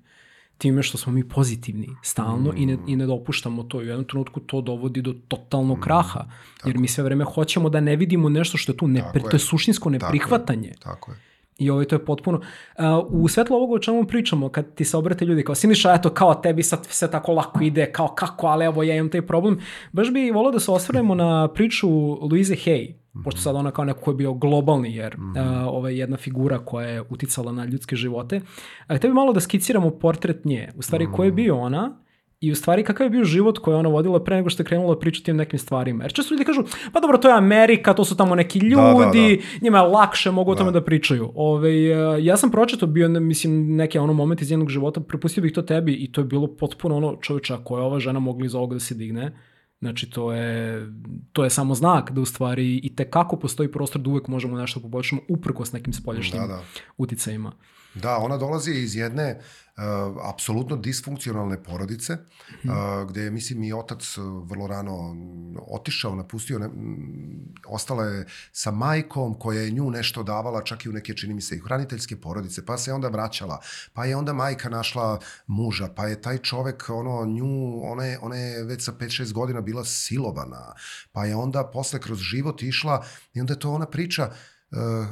time 0.57 0.83
što 0.83 0.97
smo 0.97 1.13
mi 1.13 1.29
pozitivni 1.29 1.89
stalno 2.03 2.51
mm. 2.51 2.57
i, 2.57 2.65
ne, 2.65 2.77
i 2.87 2.95
ne 2.95 3.05
dopuštamo 3.05 3.63
to. 3.63 3.81
I 3.81 3.85
u 3.85 3.87
jednom 3.87 4.05
trenutku 4.05 4.39
to 4.39 4.61
dovodi 4.61 5.01
do 5.01 5.15
totalnog 5.27 5.77
mm. 5.77 5.81
kraha, 5.81 6.25
jer 6.65 6.77
mi 6.77 6.87
sve 6.87 7.03
vreme 7.03 7.23
hoćemo 7.23 7.69
da 7.69 7.79
ne 7.79 7.95
vidimo 7.95 8.29
nešto 8.29 8.57
što 8.57 8.71
je 8.71 8.77
tu, 8.77 8.87
ne, 8.87 9.03
to 9.13 9.35
je 9.35 9.39
suštinsko 9.39 9.89
neprihvatanje. 9.89 10.73
Tako 10.79 10.89
je. 10.89 10.95
Tako 10.95 11.11
je. 11.11 11.28
I 11.59 11.69
ovo 11.69 11.83
to 11.83 11.95
je 11.95 12.05
potpuno... 12.05 12.37
Uh, 12.37 12.83
u 13.09 13.27
svetlu 13.27 13.55
ovoga 13.55 13.73
o 13.73 13.79
čemu 13.79 14.05
pričamo, 14.05 14.49
kad 14.49 14.73
ti 14.75 14.85
se 14.85 14.97
obrate 14.97 15.25
ljudi 15.25 15.43
kao 15.43 15.55
Siniša, 15.55 15.93
eto, 15.93 16.09
kao 16.09 16.35
tebi 16.35 16.63
sad 16.63 16.85
sve 16.85 17.11
tako 17.11 17.33
lako 17.33 17.63
ide, 17.63 17.91
kao 17.91 18.07
kako, 18.07 18.47
ali 18.47 18.65
evo 18.65 18.83
ja 18.83 18.95
imam 18.95 19.09
taj 19.09 19.21
problem. 19.21 19.59
Baš 19.91 20.13
bi 20.13 20.31
volao 20.31 20.51
da 20.51 20.59
se 20.59 20.71
osvrnemo 20.71 21.15
na 21.15 21.47
priču 21.47 21.89
Louise 22.21 22.55
Hay, 22.55 22.93
-hmm. 23.19 23.23
pošto 23.23 23.41
sad 23.41 23.55
ona 23.55 23.71
kao 23.71 23.85
neko 23.85 23.99
ko 23.99 24.11
je 24.11 24.15
bio 24.15 24.33
globalni, 24.33 24.95
jer 24.95 25.17
mm 25.17 25.33
-hmm. 25.33 25.61
uh, 25.61 25.67
ova 25.67 25.89
jedna 25.89 26.17
figura 26.17 26.59
koja 26.59 26.87
je 26.87 27.03
uticala 27.09 27.51
na 27.51 27.65
ljudske 27.65 27.95
živote. 27.95 28.41
A 28.87 28.97
tebi 28.97 29.13
malo 29.13 29.33
da 29.33 29.39
skiciramo 29.39 29.89
portret 29.89 30.45
nje, 30.45 30.69
u 30.75 30.81
stvari 30.81 31.07
mm 31.07 31.11
-hmm. 31.11 31.15
ko 31.15 31.23
je 31.23 31.31
bio 31.31 31.57
ona, 31.57 31.97
i 32.41 32.51
u 32.51 32.55
stvari 32.55 32.83
kakav 32.83 33.05
je 33.05 33.09
bio 33.09 33.23
život 33.23 33.57
koji 33.57 33.75
ona 33.75 33.89
vodila 33.89 34.23
pre 34.23 34.35
nego 34.35 34.49
što 34.49 34.63
je 34.63 34.67
krenula 34.67 34.99
pričati 34.99 35.31
o 35.31 35.33
nekim 35.33 35.59
stvarima. 35.59 36.03
Jer 36.03 36.13
često 36.13 36.33
ljudi 36.33 36.45
kažu, 36.45 36.63
pa 36.93 36.99
dobro, 36.99 37.17
to 37.17 37.27
je 37.27 37.37
Amerika, 37.37 37.93
to 37.93 38.05
su 38.05 38.17
tamo 38.17 38.35
neki 38.35 38.59
ljudi, 38.59 38.75
da, 38.79 39.05
da, 39.05 39.11
da. 39.11 39.59
njima 39.61 39.77
je 39.77 39.83
lakše, 39.83 40.31
mogu 40.31 40.51
o 40.51 40.55
tome 40.55 40.71
da, 40.71 40.79
da 40.79 40.85
pričaju. 40.85 41.31
Ove, 41.35 41.83
ja 42.23 42.37
sam 42.37 42.51
pročeto 42.51 42.87
bio, 42.87 43.09
mislim, 43.09 43.75
neki 43.75 43.97
ono 43.97 44.13
moment 44.13 44.41
iz 44.41 44.51
jednog 44.51 44.69
života, 44.69 45.01
prepustio 45.01 45.43
bih 45.43 45.53
to 45.53 45.61
tebi 45.61 45.93
i 45.93 46.11
to 46.11 46.21
je 46.21 46.25
bilo 46.25 46.47
potpuno 46.47 46.97
ono 46.97 47.17
čovječa 47.21 47.57
koja 47.63 47.83
ova 47.83 47.99
žena 47.99 48.19
mogla 48.19 48.45
iz 48.45 48.55
ovoga 48.55 48.73
da 48.73 48.79
se 48.79 48.95
digne. 48.95 49.31
Znači, 49.79 50.09
to 50.09 50.33
je, 50.33 50.87
to 51.33 51.43
je 51.43 51.49
samo 51.49 51.75
znak 51.75 52.11
da 52.11 52.21
u 52.21 52.25
stvari 52.25 52.77
i 52.83 52.95
te 52.95 53.09
kako 53.09 53.35
postoji 53.39 53.71
prostor 53.71 54.01
da 54.01 54.09
uvek 54.09 54.27
možemo 54.27 54.57
nešto 54.57 54.79
poboljšamo 54.79 55.21
uprkos 55.27 55.71
nekim 55.71 55.93
spoljašnjim 55.93 56.41
da, 56.41 56.47
da. 56.47 56.63
uticajima. 56.97 57.51
Da, 57.93 58.17
ona 58.17 58.37
dolazi 58.37 58.71
iz 58.71 58.95
jedne 58.95 59.39
uh, 59.39 59.83
apsolutno 60.29 60.75
disfunkcionalne 60.75 61.63
porodice, 61.63 62.13
uh, 62.13 63.09
gde 63.09 63.21
je, 63.21 63.31
mislim, 63.31 63.63
i 63.63 63.73
otac 63.73 64.17
vrlo 64.43 64.67
rano 64.67 65.15
otišao, 65.67 66.15
napustio, 66.15 66.59
ne, 66.59 66.69
ostala 67.67 68.05
je 68.05 68.25
sa 68.51 68.71
majkom 68.71 69.39
koja 69.39 69.61
je 69.61 69.71
nju 69.71 69.89
nešto 69.91 70.23
davala, 70.23 70.63
čak 70.63 70.85
i 70.85 70.89
u 70.89 70.93
neke, 70.93 71.13
čini 71.13 71.33
mi 71.33 71.41
se, 71.41 71.55
i 71.55 71.59
hraniteljske 71.59 72.21
porodice, 72.21 72.65
pa 72.65 72.77
se 72.77 72.93
onda 72.93 73.07
vraćala, 73.07 73.59
pa 73.93 74.05
je 74.05 74.15
onda 74.15 74.33
majka 74.33 74.69
našla 74.69 75.19
muža, 75.47 75.87
pa 75.95 76.07
je 76.07 76.21
taj 76.21 76.37
čovek, 76.37 76.89
ono, 76.89 77.25
nju, 77.25 77.81
ona 77.83 78.05
je, 78.05 78.19
ona 78.21 78.35
je 78.35 78.63
već 78.63 78.85
sa 78.85 78.91
5-6 78.91 79.33
godina 79.33 79.61
bila 79.61 79.85
silovana, 79.85 80.73
pa 81.11 81.25
je 81.25 81.35
onda 81.35 81.63
posle 81.73 81.99
kroz 81.99 82.19
život 82.19 82.63
išla 82.63 83.05
i 83.33 83.39
onda 83.39 83.53
je 83.53 83.59
to 83.59 83.71
ona 83.71 83.85
priča, 83.85 84.29
Uh, 84.29 84.58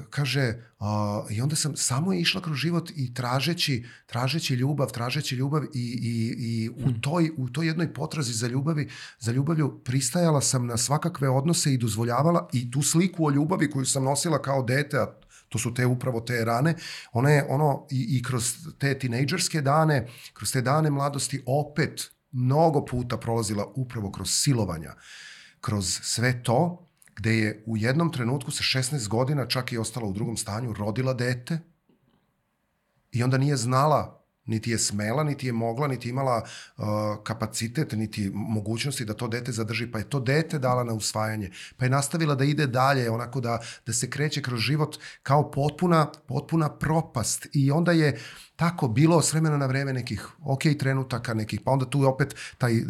kaže, 0.09 0.53
uh, 0.79 0.87
i 1.31 1.41
onda 1.41 1.55
sam 1.55 1.75
samo 1.75 2.13
išla 2.13 2.41
kroz 2.41 2.57
život 2.57 2.91
i 2.95 3.13
tražeći, 3.13 3.85
tražeći 4.05 4.53
ljubav, 4.53 4.91
tražeći 4.91 5.35
ljubav 5.35 5.63
i, 5.63 5.67
i, 5.73 6.35
i 6.37 6.69
u, 6.69 6.81
hmm. 6.81 7.01
toj, 7.01 7.31
u 7.37 7.49
toj 7.49 7.67
jednoj 7.67 7.93
potrazi 7.93 8.33
za 8.33 8.47
ljubavi, 8.47 8.89
za 9.19 9.31
ljubavlju 9.31 9.81
pristajala 9.83 10.41
sam 10.41 10.67
na 10.67 10.77
svakakve 10.77 11.29
odnose 11.29 11.73
i 11.73 11.77
dozvoljavala 11.77 12.49
i 12.53 12.71
tu 12.71 12.81
sliku 12.81 13.25
o 13.25 13.31
ljubavi 13.31 13.71
koju 13.71 13.85
sam 13.85 14.03
nosila 14.03 14.41
kao 14.41 14.63
dete, 14.63 14.97
a 14.97 15.07
to 15.49 15.59
su 15.59 15.73
te 15.73 15.85
upravo 15.85 16.19
te 16.19 16.45
rane, 16.45 16.75
ona 17.11 17.29
je 17.29 17.45
ono 17.49 17.87
i, 17.91 18.17
i 18.17 18.23
kroz 18.23 18.55
te 18.79 18.99
tinejdžerske 18.99 19.61
dane, 19.61 20.07
kroz 20.33 20.51
te 20.51 20.61
dane 20.61 20.89
mladosti 20.89 21.43
opet 21.45 22.11
mnogo 22.31 22.85
puta 22.85 23.17
prolazila 23.17 23.65
upravo 23.75 24.11
kroz 24.11 24.29
silovanja, 24.29 24.93
kroz 25.61 25.99
sve 26.03 26.43
to, 26.43 26.86
gde 27.17 27.37
je 27.37 27.63
u 27.65 27.77
jednom 27.77 28.11
trenutku 28.11 28.51
sa 28.51 28.79
16 28.79 29.07
godina 29.07 29.47
čak 29.47 29.71
i 29.71 29.77
ostala 29.77 30.07
u 30.07 30.13
drugom 30.13 30.37
stanju, 30.37 30.73
rodila 30.73 31.13
dete 31.13 31.59
i 33.11 33.23
onda 33.23 33.37
nije 33.37 33.57
znala 33.57 34.16
niti 34.47 34.71
je 34.71 34.77
smela, 34.77 35.23
niti 35.23 35.47
je 35.47 35.53
mogla, 35.53 35.87
niti 35.87 36.09
imala 36.09 36.43
uh, 36.77 36.85
kapacitet, 37.23 37.91
niti 37.91 38.31
mogućnosti 38.33 39.05
da 39.05 39.13
to 39.13 39.27
dete 39.27 39.51
zadrži, 39.51 39.91
pa 39.91 39.99
je 39.99 40.09
to 40.09 40.19
dete 40.19 40.59
dala 40.59 40.83
na 40.83 40.93
usvajanje, 40.93 41.51
pa 41.77 41.85
je 41.85 41.89
nastavila 41.89 42.35
da 42.35 42.43
ide 42.43 42.67
dalje, 42.67 43.11
onako 43.11 43.41
da, 43.41 43.59
da 43.85 43.93
se 43.93 44.09
kreće 44.09 44.41
kroz 44.41 44.59
život 44.59 44.97
kao 45.23 45.51
potpuna, 45.51 46.11
potpuna 46.27 46.69
propast. 46.69 47.47
I 47.53 47.71
onda 47.71 47.91
je 47.91 48.19
tako 48.55 48.87
bilo 48.87 49.21
s 49.21 49.33
vremena 49.33 49.57
na 49.57 49.65
vreme 49.65 49.93
nekih 49.93 50.27
ok 50.43 50.61
trenutaka, 50.79 51.33
nekih, 51.33 51.61
pa 51.65 51.71
onda 51.71 51.85
tu 51.85 52.01
je 52.01 52.07
opet 52.07 52.35
taj 52.57 52.77
uh, 52.77 52.87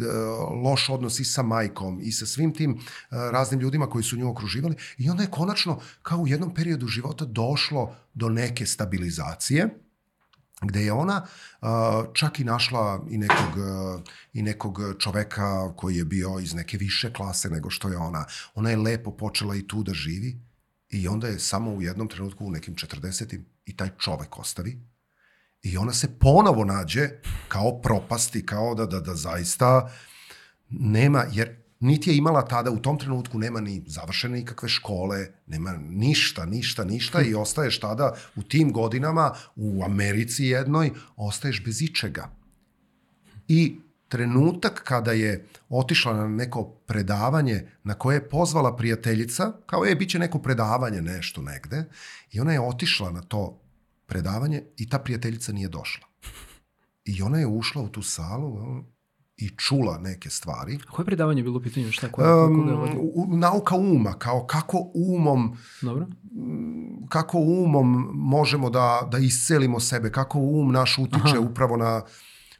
loš 0.64 0.88
odnos 0.88 1.20
i 1.20 1.24
sa 1.24 1.42
majkom 1.42 2.00
i 2.02 2.12
sa 2.12 2.26
svim 2.26 2.54
tim 2.54 2.72
uh, 2.72 2.80
raznim 3.10 3.60
ljudima 3.60 3.86
koji 3.86 4.04
su 4.04 4.16
nju 4.16 4.30
okruživali. 4.30 4.76
I 4.98 5.10
onda 5.10 5.22
je 5.22 5.30
konačno 5.30 5.80
kao 6.02 6.18
u 6.18 6.28
jednom 6.28 6.54
periodu 6.54 6.86
života 6.86 7.24
došlo 7.24 7.96
do 8.14 8.28
neke 8.28 8.66
stabilizacije 8.66 9.87
gde 10.60 10.82
je 10.84 10.92
ona 10.92 11.26
uh, 11.60 11.68
čak 12.12 12.40
i 12.40 12.44
našla 12.44 13.04
i 13.10 13.18
nekog, 13.18 13.56
uh, 13.56 14.02
i 14.32 14.42
nekog 14.42 14.78
čoveka 14.98 15.72
koji 15.76 15.96
je 15.96 16.04
bio 16.04 16.38
iz 16.42 16.54
neke 16.54 16.76
više 16.78 17.12
klase 17.12 17.50
nego 17.50 17.70
što 17.70 17.88
je 17.88 17.96
ona. 17.96 18.24
Ona 18.54 18.70
je 18.70 18.76
lepo 18.76 19.10
počela 19.10 19.56
i 19.56 19.66
tu 19.66 19.82
da 19.82 19.94
živi 19.94 20.40
i 20.90 21.08
onda 21.08 21.28
je 21.28 21.38
samo 21.38 21.70
u 21.70 21.82
jednom 21.82 22.08
trenutku 22.08 22.46
u 22.46 22.50
nekim 22.50 22.74
40. 22.74 23.40
i 23.66 23.76
taj 23.76 23.90
čovek 23.98 24.38
ostavi 24.38 24.80
I 25.62 25.76
ona 25.76 25.92
se 25.92 26.18
ponovo 26.18 26.64
nađe 26.64 27.08
kao 27.48 27.80
propasti, 27.82 28.46
kao 28.46 28.74
da, 28.74 28.86
da, 28.86 29.00
da 29.00 29.14
zaista 29.14 29.90
nema, 30.68 31.24
jer 31.32 31.56
niti 31.80 32.10
je 32.10 32.16
imala 32.16 32.44
tada 32.44 32.70
u 32.70 32.78
tom 32.78 32.98
trenutku 32.98 33.38
nema 33.38 33.60
ni 33.60 33.82
završene 33.86 34.36
nikakve 34.36 34.68
škole, 34.68 35.26
nema 35.46 35.72
ništa, 35.90 36.46
ništa, 36.46 36.84
ništa 36.84 37.22
i 37.22 37.34
ostaješ 37.34 37.80
tada 37.80 38.14
u 38.36 38.42
tim 38.42 38.72
godinama 38.72 39.34
u 39.56 39.82
Americi 39.84 40.44
jednoj, 40.44 40.90
ostaješ 41.16 41.64
bez 41.64 41.82
ičega. 41.82 42.30
I 43.48 43.76
trenutak 44.08 44.82
kada 44.84 45.12
je 45.12 45.46
otišla 45.68 46.14
na 46.14 46.28
neko 46.28 46.64
predavanje 46.64 47.66
na 47.84 47.94
koje 47.94 48.16
je 48.16 48.28
pozvala 48.28 48.76
prijateljica, 48.76 49.52
kao 49.66 49.84
je, 49.84 49.94
bit 49.94 50.10
će 50.10 50.18
neko 50.18 50.38
predavanje 50.38 51.02
nešto 51.02 51.42
negde, 51.42 51.84
i 52.32 52.40
ona 52.40 52.52
je 52.52 52.60
otišla 52.60 53.10
na 53.10 53.22
to 53.22 53.60
predavanje 54.06 54.62
i 54.76 54.88
ta 54.88 54.98
prijateljica 54.98 55.52
nije 55.52 55.68
došla. 55.68 56.06
I 57.04 57.22
ona 57.22 57.38
je 57.38 57.46
ušla 57.46 57.82
u 57.82 57.88
tu 57.88 58.02
salu 58.02 58.84
i 59.38 59.48
čula 59.56 59.98
neke 59.98 60.30
stvari. 60.30 60.78
A 60.88 60.90
koje 60.90 61.06
predavanje 61.06 61.38
je 61.38 61.42
bilo 61.42 61.58
u 61.58 61.62
pitanju? 61.62 61.92
Šta, 61.92 62.08
koje, 62.12 62.44
um, 62.44 63.40
nauka 63.40 63.76
uma, 63.76 64.12
kao 64.12 64.46
kako 64.46 64.90
umom 64.94 65.56
Dobro. 65.82 66.06
kako 67.08 67.38
umom 67.38 68.10
možemo 68.14 68.70
da, 68.70 69.08
da 69.10 69.18
iscelimo 69.18 69.80
sebe, 69.80 70.12
kako 70.12 70.38
um 70.38 70.72
naš 70.72 70.98
utiče 70.98 71.36
Aha. 71.36 71.40
upravo 71.40 71.76
na 71.76 72.02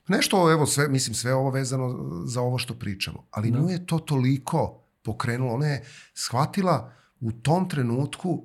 nešto, 0.09 0.53
evo, 0.53 0.67
sve, 0.67 0.89
mislim, 0.89 1.15
sve 1.15 1.35
ovo 1.35 1.51
vezano 1.51 2.11
za 2.25 2.41
ovo 2.41 2.59
što 2.59 2.75
pričamo. 2.75 3.27
Ali 3.31 3.51
da. 3.51 3.59
nju 3.59 3.69
je 3.69 3.87
to 3.87 3.99
toliko 3.99 4.85
pokrenulo. 5.03 5.55
Ona 5.55 5.67
je 5.67 5.85
shvatila 6.15 6.93
u 7.21 7.33
tom 7.33 7.69
trenutku 7.69 8.45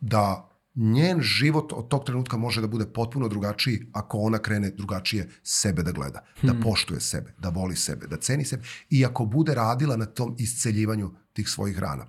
da 0.00 0.53
njen 0.74 1.20
život 1.20 1.72
od 1.72 1.88
tog 1.88 2.04
trenutka 2.04 2.36
može 2.36 2.60
da 2.60 2.66
bude 2.66 2.86
potpuno 2.86 3.28
drugačiji 3.28 3.86
ako 3.92 4.18
ona 4.18 4.38
krene 4.38 4.70
drugačije 4.70 5.28
sebe 5.42 5.82
da 5.82 5.92
gleda, 5.92 6.24
da 6.42 6.52
Hmm. 6.52 6.62
poštuje 6.62 7.00
sebe, 7.00 7.34
da 7.38 7.48
voli 7.48 7.76
sebe, 7.76 8.06
da 8.06 8.16
ceni 8.16 8.44
sebe 8.44 8.62
i 8.90 9.04
ako 9.04 9.24
bude 9.24 9.54
radila 9.54 9.96
na 9.96 10.06
tom 10.06 10.36
isceljivanju 10.38 11.10
tih 11.32 11.48
svojih 11.48 11.78
rana. 11.78 12.06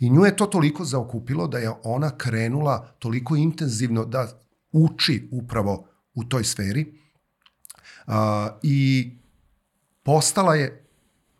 I 0.00 0.10
nju 0.10 0.24
je 0.24 0.36
to 0.36 0.46
toliko 0.46 0.84
zaokupilo 0.84 1.48
da 1.48 1.58
je 1.58 1.70
ona 1.82 2.18
krenula 2.18 2.94
toliko 2.98 3.36
intenzivno 3.36 4.04
da 4.04 4.28
uči 4.72 5.28
upravo 5.32 5.88
u 6.14 6.24
toj 6.24 6.44
sferi 6.44 6.98
a, 8.06 8.58
i 8.62 9.10
postala 10.02 10.54
je 10.54 10.86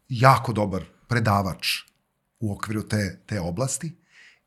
jako 0.08 0.52
dobar 0.52 0.84
predavač 1.08 1.66
u 2.40 2.52
okviru 2.52 2.82
te, 2.82 3.22
te 3.26 3.40
oblasti 3.40 4.03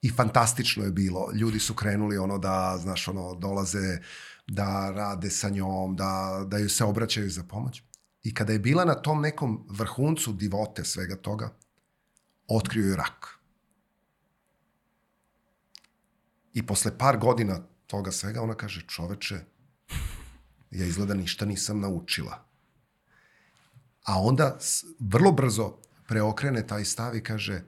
i 0.07 0.09
fantastično 0.09 0.83
je 0.83 0.91
bilo. 0.91 1.29
Ljudi 1.33 1.59
su 1.59 1.73
krenuli 1.73 2.17
ono 2.17 2.37
da, 2.37 2.77
znaš, 2.81 3.07
ono, 3.07 3.35
dolaze 3.35 3.99
da 4.47 4.91
rade 4.91 5.29
sa 5.29 5.49
njom, 5.49 5.95
da, 5.95 6.43
da 6.47 6.57
ju 6.57 6.69
se 6.69 6.83
obraćaju 6.83 7.29
za 7.29 7.43
pomoć. 7.43 7.83
I 8.23 8.33
kada 8.33 8.53
je 8.53 8.59
bila 8.59 8.85
na 8.85 8.95
tom 8.95 9.21
nekom 9.21 9.67
vrhuncu 9.69 10.33
divote 10.33 10.85
svega 10.85 11.15
toga, 11.15 11.49
otkrio 12.47 12.89
je 12.89 12.95
rak. 12.95 13.39
I 16.53 16.65
posle 16.65 16.97
par 16.97 17.17
godina 17.17 17.59
toga 17.87 18.11
svega 18.11 18.41
ona 18.41 18.55
kaže, 18.55 18.85
čoveče, 18.87 19.39
ja 20.71 20.85
izgleda 20.85 21.13
ništa 21.13 21.45
nisam 21.45 21.79
naučila. 21.79 22.45
A 24.05 24.21
onda 24.21 24.57
vrlo 24.99 25.31
brzo 25.31 25.73
preokrene 26.07 26.67
taj 26.67 26.85
stav 26.85 27.15
i 27.15 27.23
kaže, 27.23 27.61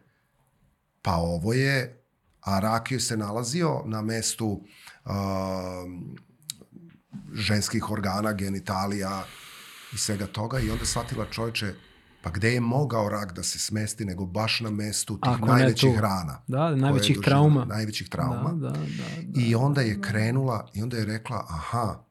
pa 1.02 1.16
ovo 1.16 1.54
je, 1.54 1.99
a 2.42 2.60
rak 2.60 2.92
joj 2.92 3.00
se 3.00 3.18
nalazio 3.18 3.82
na 3.86 4.02
mestu 4.02 4.62
um, 5.06 6.18
ženskih 7.34 7.92
organa, 7.92 8.34
genitalija 8.34 9.24
i 9.94 9.98
svega 9.98 10.28
toga 10.28 10.60
i 10.60 10.72
onda 10.72 10.86
shvatila 10.86 11.26
čovječe, 11.32 11.74
pa 12.22 12.30
gde 12.30 12.54
je 12.54 12.60
mogao 12.60 13.10
rak 13.10 13.34
da 13.34 13.44
se 13.44 13.60
smesti 13.60 14.06
nego 14.06 14.26
baš 14.26 14.60
na 14.60 14.70
mestu 14.70 15.20
tih 15.22 15.34
Ako 15.34 15.46
najvećih 15.46 15.96
tu. 15.96 16.02
rana. 16.02 16.42
Da, 16.48 16.76
najvećih 16.76 17.16
doživela, 17.16 17.26
trauma. 17.26 17.66
Najvećih 17.66 18.10
trauma. 18.10 18.52
Da, 18.54 18.70
da, 18.70 18.80
da, 18.80 19.22
da. 19.22 19.42
I 19.42 19.56
onda 19.56 19.82
je 19.82 20.02
krenula 20.02 20.68
i 20.74 20.82
onda 20.82 20.98
je 20.98 21.06
rekla, 21.06 21.46
aha, 21.50 22.04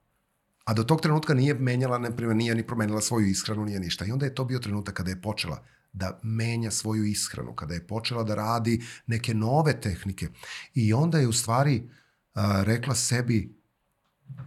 a 0.64 0.74
do 0.74 0.82
tog 0.84 1.00
trenutka 1.00 1.34
nije 1.34 1.54
menjala, 1.54 1.98
ne 1.98 2.16
primjer, 2.16 2.36
nije 2.36 2.54
ni 2.54 2.66
promenila 2.66 3.00
svoju 3.00 3.26
ishranu, 3.26 3.64
nije 3.64 3.80
ništa. 3.80 4.04
I 4.04 4.10
onda 4.12 4.26
je 4.26 4.34
to 4.34 4.44
bio 4.44 4.58
trenutak 4.58 4.94
kada 4.94 5.10
je 5.10 5.22
počela 5.22 5.64
da 5.92 6.20
menja 6.22 6.70
svoju 6.70 7.04
ishranu, 7.04 7.54
kada 7.54 7.74
je 7.74 7.86
počela 7.86 8.22
da 8.22 8.34
radi 8.34 8.84
neke 9.06 9.34
nove 9.34 9.80
tehnike. 9.80 10.28
I 10.74 10.92
onda 10.92 11.18
je 11.18 11.28
u 11.28 11.32
stvari 11.32 11.90
a, 12.34 12.62
rekla 12.66 12.94
sebi, 12.94 13.58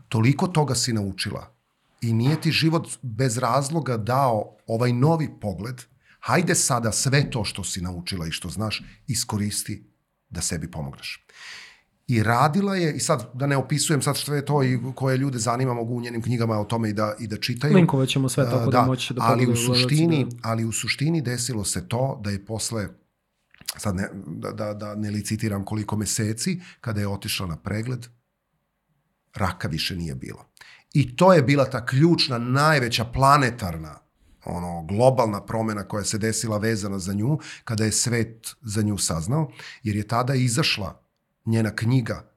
toliko 0.10 0.48
toga 0.48 0.76
si 0.76 0.94
naučila 0.94 1.56
i 2.02 2.14
nije 2.14 2.42
ti 2.42 2.52
život 2.52 2.90
bez 3.02 3.38
razloga 3.38 3.98
dao 3.98 4.58
ovaj 4.68 4.94
novi 4.94 5.30
pogled, 5.42 5.82
hajde 6.20 6.56
sada 6.56 6.92
sve 6.92 7.30
to 7.30 7.44
što 7.44 7.64
si 7.64 7.82
naučila 7.82 8.28
i 8.28 8.32
što 8.32 8.50
znaš, 8.50 8.84
iskoristi 9.08 9.84
da 10.30 10.42
sebi 10.42 10.72
pomogneš. 10.72 11.26
I 12.08 12.24
radila 12.24 12.76
je, 12.76 12.94
i 12.94 13.00
sad 13.00 13.30
da 13.34 13.48
ne 13.48 13.58
opisujem 13.58 14.02
sad 14.02 14.18
što 14.18 14.34
je 14.34 14.46
to 14.46 14.64
i 14.64 14.80
koje 14.96 15.18
ljude 15.18 15.40
zanima, 15.40 15.74
mogu 15.74 15.96
u 15.96 16.02
njenim 16.02 16.22
knjigama 16.22 16.60
o 16.60 16.66
tome 16.66 16.90
i 16.90 16.94
da, 16.94 17.16
i 17.20 17.28
da 17.28 17.38
čitaju. 17.38 17.76
Linkovat 17.76 18.10
ćemo 18.10 18.30
sve 18.30 18.46
tako 18.46 18.70
A, 18.70 18.72
da, 18.72 18.82
moći 18.82 19.14
da 19.14 19.22
ali 19.24 19.48
u 19.48 19.56
suštini, 19.56 20.26
da. 20.26 20.50
ali 20.50 20.66
u 20.66 20.72
suštini 20.72 21.22
desilo 21.22 21.64
se 21.64 21.88
to 21.88 22.20
da 22.24 22.30
je 22.30 22.46
posle 22.46 22.88
sad 23.78 23.96
ne, 23.96 24.10
da, 24.28 24.52
da, 24.52 24.74
da 24.74 24.96
ne 24.96 25.10
licitiram 25.10 25.66
koliko 25.66 25.98
meseci, 25.98 26.62
kada 26.82 27.02
je 27.02 27.08
otišla 27.08 27.48
na 27.48 27.58
pregled, 27.58 28.08
raka 29.36 29.68
više 29.68 29.96
nije 29.96 30.16
bilo. 30.16 30.46
I 30.94 31.16
to 31.16 31.34
je 31.34 31.42
bila 31.42 31.66
ta 31.66 31.86
ključna, 31.86 32.38
najveća 32.38 33.06
planetarna 33.06 34.00
ono, 34.46 34.84
globalna 34.84 35.46
promena 35.46 35.88
koja 35.88 36.04
se 36.04 36.18
desila 36.18 36.58
vezana 36.58 37.00
za 37.00 37.14
nju, 37.14 37.40
kada 37.64 37.86
je 37.86 37.92
svet 37.92 38.56
za 38.62 38.82
nju 38.82 38.98
saznao, 38.98 39.52
jer 39.84 39.96
je 39.96 40.08
tada 40.08 40.34
izašla 40.34 41.01
njena 41.46 41.76
knjiga 41.76 42.32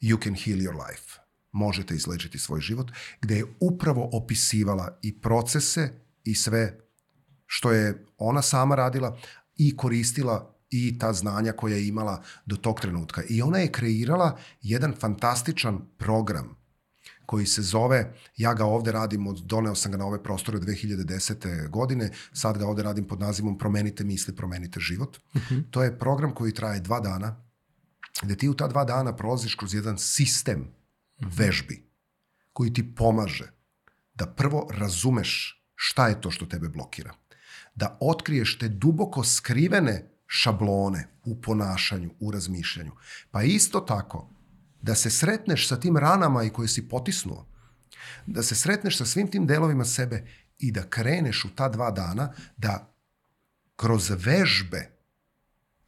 You 0.00 0.22
can 0.24 0.34
heal 0.34 0.58
your 0.58 0.88
life. 0.88 1.18
Možete 1.52 1.94
izlečiti 1.94 2.38
svoj 2.38 2.60
život, 2.60 2.90
gde 3.20 3.36
je 3.36 3.44
upravo 3.60 4.08
opisivala 4.12 4.98
i 5.02 5.20
procese 5.20 5.90
i 6.24 6.34
sve 6.34 6.78
što 7.46 7.72
je 7.72 8.06
ona 8.18 8.42
sama 8.42 8.74
radila 8.74 9.18
i 9.56 9.76
koristila 9.76 10.54
i 10.70 10.98
ta 10.98 11.12
znanja 11.12 11.52
koja 11.52 11.76
je 11.76 11.88
imala 11.88 12.22
do 12.46 12.56
tog 12.56 12.80
trenutka. 12.80 13.22
I 13.28 13.42
ona 13.42 13.58
je 13.58 13.72
kreirala 13.72 14.38
jedan 14.62 14.94
fantastičan 15.00 15.80
program 15.98 16.62
koji 17.26 17.46
se 17.46 17.62
zove, 17.62 18.14
ja 18.36 18.54
ga 18.54 18.64
ovde 18.64 18.92
radim, 18.92 19.26
od, 19.26 19.38
doneo 19.44 19.74
sam 19.74 19.92
ga 19.92 19.98
na 19.98 20.06
ove 20.06 20.22
prostore 20.22 20.58
2010. 20.58 21.68
godine, 21.70 22.10
sad 22.32 22.58
ga 22.58 22.66
ovde 22.66 22.82
radim 22.82 23.04
pod 23.04 23.20
nazivom 23.20 23.58
Promenite 23.58 24.04
misli, 24.04 24.36
promenite 24.36 24.80
život. 24.80 25.18
To 25.70 25.82
je 25.82 25.98
program 25.98 26.34
koji 26.34 26.54
traje 26.54 26.80
dva 26.80 27.00
dana, 27.00 27.44
gde 28.22 28.36
ti 28.36 28.48
u 28.48 28.54
ta 28.54 28.68
dva 28.68 28.84
dana 28.84 29.16
prolaziš 29.16 29.54
kroz 29.54 29.74
jedan 29.74 29.98
sistem 29.98 30.74
vežbi 31.18 31.86
koji 32.52 32.72
ti 32.72 32.94
pomaže 32.94 33.52
da 34.14 34.26
prvo 34.26 34.68
razumeš 34.70 35.62
šta 35.74 36.08
je 36.08 36.20
to 36.20 36.30
što 36.30 36.46
tebe 36.46 36.68
blokira. 36.68 37.14
Da 37.74 37.98
otkriješ 38.00 38.58
te 38.58 38.68
duboko 38.68 39.24
skrivene 39.24 40.10
šablone 40.26 41.08
u 41.24 41.40
ponašanju, 41.40 42.10
u 42.20 42.30
razmišljanju. 42.30 42.92
Pa 43.30 43.42
isto 43.42 43.80
tako, 43.80 44.30
da 44.82 44.94
se 44.94 45.10
sretneš 45.10 45.68
sa 45.68 45.80
tim 45.80 45.96
ranama 45.96 46.44
i 46.44 46.50
koje 46.50 46.68
si 46.68 46.88
potisnuo, 46.88 47.46
da 48.26 48.42
se 48.42 48.54
sretneš 48.54 48.98
sa 48.98 49.06
svim 49.06 49.30
tim 49.30 49.46
delovima 49.46 49.84
sebe 49.84 50.26
i 50.58 50.72
da 50.72 50.88
kreneš 50.90 51.44
u 51.44 51.54
ta 51.54 51.68
dva 51.68 51.90
dana 51.90 52.32
da 52.56 52.94
kroz 53.76 54.10
vežbe 54.10 54.90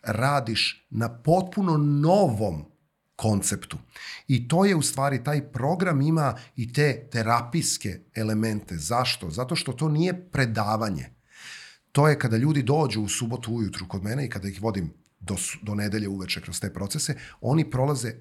radiš 0.07 0.87
na 0.91 1.09
potpuno 1.09 1.77
novom 1.77 2.65
konceptu. 3.17 3.79
I 4.29 4.49
to 4.49 4.65
je 4.65 4.77
u 4.77 4.83
stvari, 4.83 5.25
taj 5.25 5.53
program 5.53 6.03
ima 6.03 6.35
i 6.57 6.73
te 6.73 7.09
terapijske 7.13 8.01
elemente. 8.15 8.77
Zašto? 8.77 9.31
Zato 9.31 9.57
što 9.57 9.73
to 9.73 9.89
nije 9.89 10.31
predavanje. 10.31 11.11
To 11.93 12.09
je 12.09 12.19
kada 12.19 12.37
ljudi 12.37 12.63
dođu 12.63 13.03
u 13.03 13.09
subotu 13.09 13.55
ujutru 13.55 13.89
kod 13.89 14.03
mene 14.03 14.27
i 14.27 14.29
kada 14.29 14.49
ih 14.49 14.63
vodim 14.63 14.93
do, 15.21 15.37
do 15.63 15.75
nedelje 15.75 16.09
uveče 16.09 16.41
kroz 16.41 16.61
te 16.61 16.73
procese, 16.73 17.17
oni 17.41 17.71
prolaze 17.71 18.15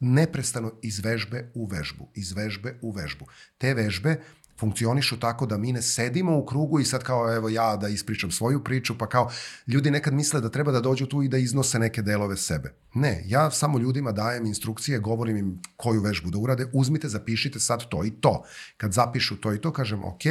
neprestano 0.00 0.72
iz 0.82 0.98
vežbe 1.04 1.52
u 1.54 1.66
vežbu, 1.66 2.08
iz 2.14 2.32
vežbe 2.32 2.78
u 2.82 2.90
vežbu. 2.90 3.26
Te 3.58 3.74
vežbe 3.74 4.20
funkcionišu 4.60 5.20
tako 5.20 5.46
da 5.46 5.58
mi 5.58 5.72
ne 5.72 5.82
sedimo 5.82 6.38
u 6.38 6.46
krugu 6.46 6.80
i 6.80 6.84
sad 6.84 7.02
kao 7.02 7.34
evo 7.34 7.48
ja 7.48 7.76
da 7.76 7.88
ispričam 7.88 8.30
svoju 8.30 8.64
priču, 8.64 8.98
pa 8.98 9.08
kao 9.08 9.30
ljudi 9.66 9.90
nekad 9.90 10.14
misle 10.14 10.40
da 10.40 10.50
treba 10.50 10.72
da 10.72 10.80
dođu 10.80 11.06
tu 11.06 11.22
i 11.22 11.28
da 11.28 11.38
iznose 11.38 11.78
neke 11.78 12.02
delove 12.02 12.36
sebe. 12.36 12.74
Ne, 12.94 13.22
ja 13.26 13.50
samo 13.50 13.78
ljudima 13.78 14.12
dajem 14.12 14.46
instrukcije, 14.46 14.98
govorim 14.98 15.36
im 15.36 15.62
koju 15.76 16.00
vežbu 16.00 16.30
da 16.30 16.38
urade, 16.38 16.66
uzmite, 16.72 17.08
zapišite 17.08 17.60
sad 17.60 17.88
to 17.88 18.04
i 18.04 18.10
to. 18.10 18.44
Kad 18.76 18.92
zapišu 18.92 19.36
to 19.36 19.54
i 19.54 19.60
to, 19.60 19.72
kažem 19.72 20.04
ok, 20.04 20.22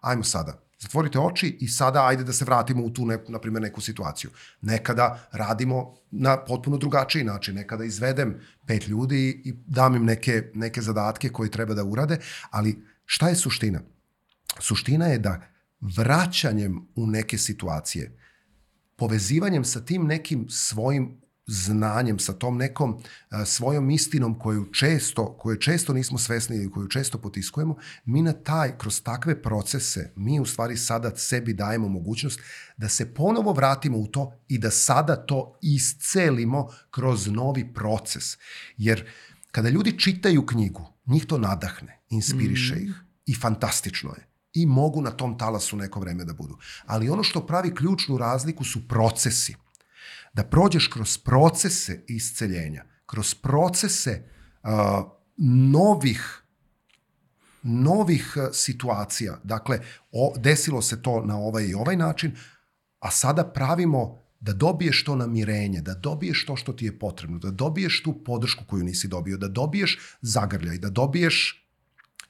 ajmo 0.00 0.24
sada. 0.24 0.62
Zatvorite 0.82 1.18
oči 1.18 1.56
i 1.60 1.68
sada 1.68 2.06
ajde 2.06 2.24
da 2.24 2.32
se 2.32 2.44
vratimo 2.44 2.84
u 2.84 2.90
tu 2.90 3.06
neku, 3.06 3.32
na 3.32 3.38
primjer, 3.38 3.62
neku 3.62 3.80
situaciju. 3.80 4.30
Nekada 4.60 5.28
radimo 5.32 5.94
na 6.10 6.36
potpuno 6.36 6.76
drugačiji 6.76 7.24
način. 7.24 7.54
Nekada 7.54 7.84
izvedem 7.84 8.34
pet 8.66 8.88
ljudi 8.88 9.42
i 9.44 9.52
dam 9.66 9.96
im 9.96 10.04
neke, 10.04 10.50
neke 10.54 10.82
zadatke 10.82 11.28
koje 11.28 11.50
treba 11.50 11.74
da 11.74 11.84
urade, 11.84 12.18
ali 12.50 12.84
šta 13.12 13.28
je 13.28 13.36
suština? 13.36 13.80
Suština 14.58 15.06
je 15.06 15.18
da 15.18 15.40
vraćanjem 15.80 16.78
u 16.94 17.06
neke 17.06 17.38
situacije, 17.38 18.18
povezivanjem 18.96 19.64
sa 19.64 19.84
tim 19.84 20.06
nekim 20.06 20.46
svojim 20.48 21.20
znanjem, 21.46 22.18
sa 22.18 22.32
tom 22.32 22.56
nekom 22.56 23.02
a, 23.30 23.44
svojom 23.44 23.90
istinom 23.90 24.38
koju 24.38 24.72
često, 24.72 25.36
koju 25.38 25.56
često 25.56 25.92
nismo 25.92 26.18
svesni 26.18 26.56
ili 26.56 26.70
koju 26.70 26.88
često 26.88 27.18
potiskujemo, 27.18 27.76
mi 28.04 28.22
na 28.22 28.32
taj, 28.32 28.78
kroz 28.78 29.02
takve 29.02 29.42
procese, 29.42 30.12
mi 30.16 30.40
u 30.40 30.46
stvari 30.46 30.76
sada 30.76 31.16
sebi 31.16 31.52
dajemo 31.52 31.88
mogućnost 31.88 32.40
da 32.76 32.88
se 32.88 33.14
ponovo 33.14 33.52
vratimo 33.52 33.98
u 33.98 34.06
to 34.06 34.32
i 34.48 34.58
da 34.58 34.70
sada 34.70 35.16
to 35.16 35.58
iscelimo 35.62 36.68
kroz 36.90 37.26
novi 37.26 37.72
proces. 37.74 38.38
Jer 38.76 39.10
kada 39.50 39.68
ljudi 39.68 39.98
čitaju 39.98 40.46
knjigu, 40.46 40.92
njih 41.06 41.26
to 41.26 41.38
nadahne, 41.38 42.00
inspiriše 42.10 42.76
ih 42.76 43.01
i 43.26 43.34
fantastično 43.34 44.10
je 44.10 44.32
i 44.52 44.66
mogu 44.66 45.02
na 45.02 45.10
tom 45.10 45.38
talasu 45.38 45.76
neko 45.76 46.00
vreme 46.00 46.24
da 46.24 46.32
budu. 46.32 46.58
Ali 46.86 47.08
ono 47.08 47.22
što 47.22 47.46
pravi 47.46 47.74
ključnu 47.74 48.18
razliku 48.18 48.64
su 48.64 48.88
procesi. 48.88 49.54
Da 50.32 50.44
prođeš 50.44 50.86
kroz 50.86 51.18
procese 51.18 52.04
isceljenja, 52.08 52.84
kroz 53.06 53.34
procese 53.34 54.28
uh, 54.62 54.70
novih 55.36 56.42
novih 57.62 58.36
situacija. 58.52 59.40
Dakle, 59.44 59.78
o, 60.12 60.34
desilo 60.38 60.82
se 60.82 61.02
to 61.02 61.24
na 61.24 61.38
ovaj 61.38 61.64
i 61.64 61.74
ovaj 61.74 61.96
način, 61.96 62.36
a 63.00 63.10
sada 63.10 63.44
pravimo 63.44 64.18
da 64.40 64.52
dobiješ 64.52 65.04
to 65.04 65.16
namirenje, 65.16 65.80
da 65.80 65.94
dobiješ 65.94 66.46
to 66.46 66.56
što 66.56 66.72
ti 66.72 66.84
je 66.84 66.98
potrebno, 66.98 67.38
da 67.38 67.50
dobiješ 67.50 68.02
tu 68.02 68.24
podršku 68.24 68.64
koju 68.64 68.84
nisi 68.84 69.08
dobio, 69.08 69.36
da 69.36 69.48
dobiješ 69.48 69.98
zagrljaj, 70.20 70.78
da 70.78 70.90
dobiješ 70.90 71.66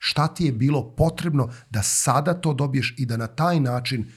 šta 0.05 0.29
ti 0.29 0.45
je 0.45 0.53
bilo 0.53 0.95
potrebno 0.97 1.49
da 1.71 1.83
sada 1.83 2.35
to 2.35 2.55
dobiješ 2.55 2.95
i 2.99 3.07
da 3.07 3.17
na 3.17 3.27
taj 3.27 3.61
način 3.61 4.13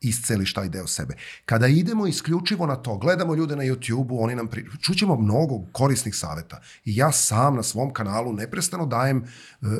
isceliš 0.00 0.54
taj 0.54 0.68
deo 0.68 0.86
sebe. 0.86 1.14
Kada 1.44 1.66
idemo 1.66 2.06
isključivo 2.06 2.66
na 2.66 2.76
to, 2.76 2.98
gledamo 2.98 3.34
ljude 3.34 3.56
na 3.56 3.62
YouTube-u, 3.62 4.22
oni 4.22 4.34
nam 4.34 4.48
pri... 4.48 4.66
čućemo 4.80 5.16
mnogo 5.16 5.66
korisnih 5.72 6.14
saveta. 6.16 6.60
I 6.84 6.96
ja 6.96 7.12
sam 7.12 7.56
na 7.56 7.62
svom 7.62 7.92
kanalu 7.92 8.32
neprestano 8.32 8.86
dajem 8.86 9.18
e, 9.18 9.24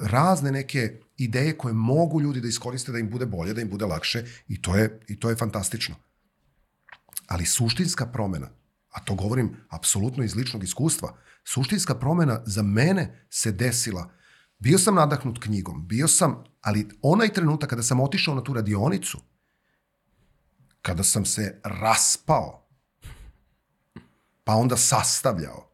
razne 0.03 0.53
neke 0.53 1.01
ideje 1.17 1.59
koje 1.59 1.75
mogu 1.75 2.21
ljudi 2.21 2.41
da 2.41 2.49
iskoriste 2.49 2.93
da 2.93 2.99
im 2.99 3.11
bude 3.11 3.27
bolje, 3.27 3.55
da 3.55 3.61
im 3.61 3.71
bude 3.71 3.85
lakše 3.85 4.25
i 4.49 4.63
to 4.63 4.77
je, 4.77 5.01
i 5.09 5.21
to 5.21 5.31
je 5.31 5.37
fantastično. 5.37 5.95
Ali 7.27 7.47
suštinska 7.47 8.07
promena, 8.07 8.49
a 8.91 9.01
to 9.01 9.15
govorim 9.15 9.57
apsolutno 9.69 10.25
iz 10.25 10.37
ličnog 10.37 10.65
iskustva, 10.65 11.17
suštinska 11.45 11.95
promena 11.95 12.43
za 12.47 12.63
mene 12.63 13.27
se 13.31 13.53
desila 13.53 14.17
Bio 14.59 14.79
sam 14.79 14.95
nadahnut 14.95 15.39
knjigom, 15.43 15.87
bio 15.89 16.09
sam, 16.09 16.45
ali 16.61 16.89
onaj 17.03 17.33
trenutak 17.33 17.71
kada 17.71 17.83
sam 17.83 18.01
otišao 18.01 18.35
na 18.35 18.45
tu 18.45 18.53
radionicu, 18.53 19.19
kada 20.83 21.03
sam 21.03 21.25
se 21.25 21.61
raspao, 21.65 22.69
pa 24.45 24.55
onda 24.55 24.77
sastavljao, 24.77 25.71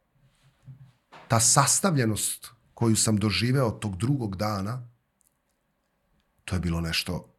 ta 1.29 1.41
sastavljenost 1.41 2.51
koju 2.75 2.97
sam 2.97 3.17
doživeo 3.17 3.71
tog 3.71 3.97
drugog 3.97 4.37
dana, 4.37 4.89
to 6.45 6.57
je 6.57 6.61
bilo 6.61 6.81
nešto 6.81 7.33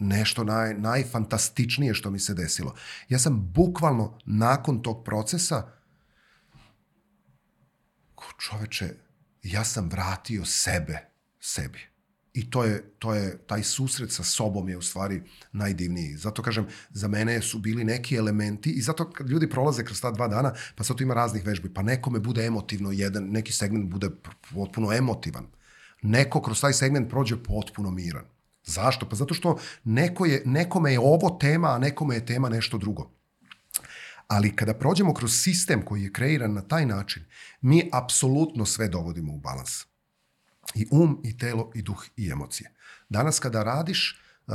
nešto 0.00 0.44
naj, 0.44 0.74
najfantastičnije 0.74 1.94
što 1.94 2.10
mi 2.10 2.18
se 2.18 2.34
desilo. 2.34 2.74
Ja 3.08 3.18
sam 3.18 3.52
bukvalno 3.52 4.18
nakon 4.24 4.82
tog 4.82 5.04
procesa 5.04 5.72
čoveče, 8.38 8.94
ja 9.42 9.64
sam 9.64 9.88
vratio 9.88 10.44
sebe 10.44 10.98
sebi. 11.40 11.78
I 12.32 12.50
to 12.50 12.64
je, 12.64 12.94
to 12.98 13.14
je, 13.14 13.38
taj 13.46 13.62
susret 13.62 14.12
sa 14.12 14.24
sobom 14.24 14.68
je 14.68 14.76
u 14.76 14.82
stvari 14.82 15.22
najdivniji. 15.52 16.16
Zato 16.16 16.42
kažem, 16.42 16.66
za 16.90 17.08
mene 17.08 17.42
su 17.42 17.58
bili 17.58 17.84
neki 17.84 18.16
elementi 18.16 18.70
i 18.70 18.82
zato 18.82 19.10
kad 19.10 19.30
ljudi 19.30 19.50
prolaze 19.50 19.84
kroz 19.84 20.00
ta 20.00 20.10
dva 20.10 20.28
dana, 20.28 20.54
pa 20.76 20.84
sad 20.84 20.96
tu 20.96 21.02
ima 21.02 21.14
raznih 21.14 21.46
vežbi, 21.46 21.74
pa 21.74 21.82
nekome 21.82 22.20
bude 22.20 22.46
emotivno 22.46 22.92
jedan, 22.92 23.30
neki 23.30 23.52
segment 23.52 23.90
bude 23.90 24.10
potpuno 24.54 24.92
emotivan. 24.92 25.46
Neko 26.02 26.42
kroz 26.42 26.60
taj 26.60 26.72
segment 26.72 27.10
prođe 27.10 27.42
potpuno 27.42 27.90
miran. 27.90 28.24
Zašto? 28.64 29.08
Pa 29.08 29.16
zato 29.16 29.34
što 29.34 29.58
neko 29.84 30.26
je, 30.26 30.42
nekome 30.46 30.92
je 30.92 31.00
ovo 31.00 31.30
tema, 31.30 31.68
a 31.68 31.78
nekome 31.78 32.14
je 32.14 32.26
tema 32.26 32.48
nešto 32.48 32.78
drugo. 32.78 33.19
Ali 34.30 34.56
kada 34.56 34.74
prođemo 34.74 35.14
kroz 35.14 35.32
sistem 35.32 35.82
koji 35.84 36.02
je 36.02 36.12
kreiran 36.12 36.52
na 36.52 36.62
taj 36.62 36.86
način, 36.86 37.24
mi 37.60 37.88
apsolutno 37.92 38.66
sve 38.66 38.88
dovodimo 38.88 39.34
u 39.34 39.38
balans. 39.38 39.84
I 40.74 40.86
um, 40.90 41.20
i 41.24 41.38
telo, 41.38 41.70
i 41.74 41.82
duh, 41.82 42.04
i 42.16 42.30
emocije. 42.30 42.70
Danas 43.08 43.38
kada 43.38 43.62
radiš, 43.62 44.20
uh, 44.46 44.54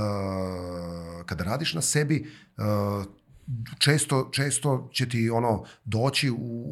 kada 1.25 1.43
radiš 1.43 1.73
na 1.73 1.81
sebi, 1.81 2.31
uh, 2.57 3.05
često, 3.79 4.29
često 4.31 4.89
će 4.93 5.09
ti 5.09 5.29
ono 5.29 5.65
doći 5.85 6.31
u, 6.31 6.65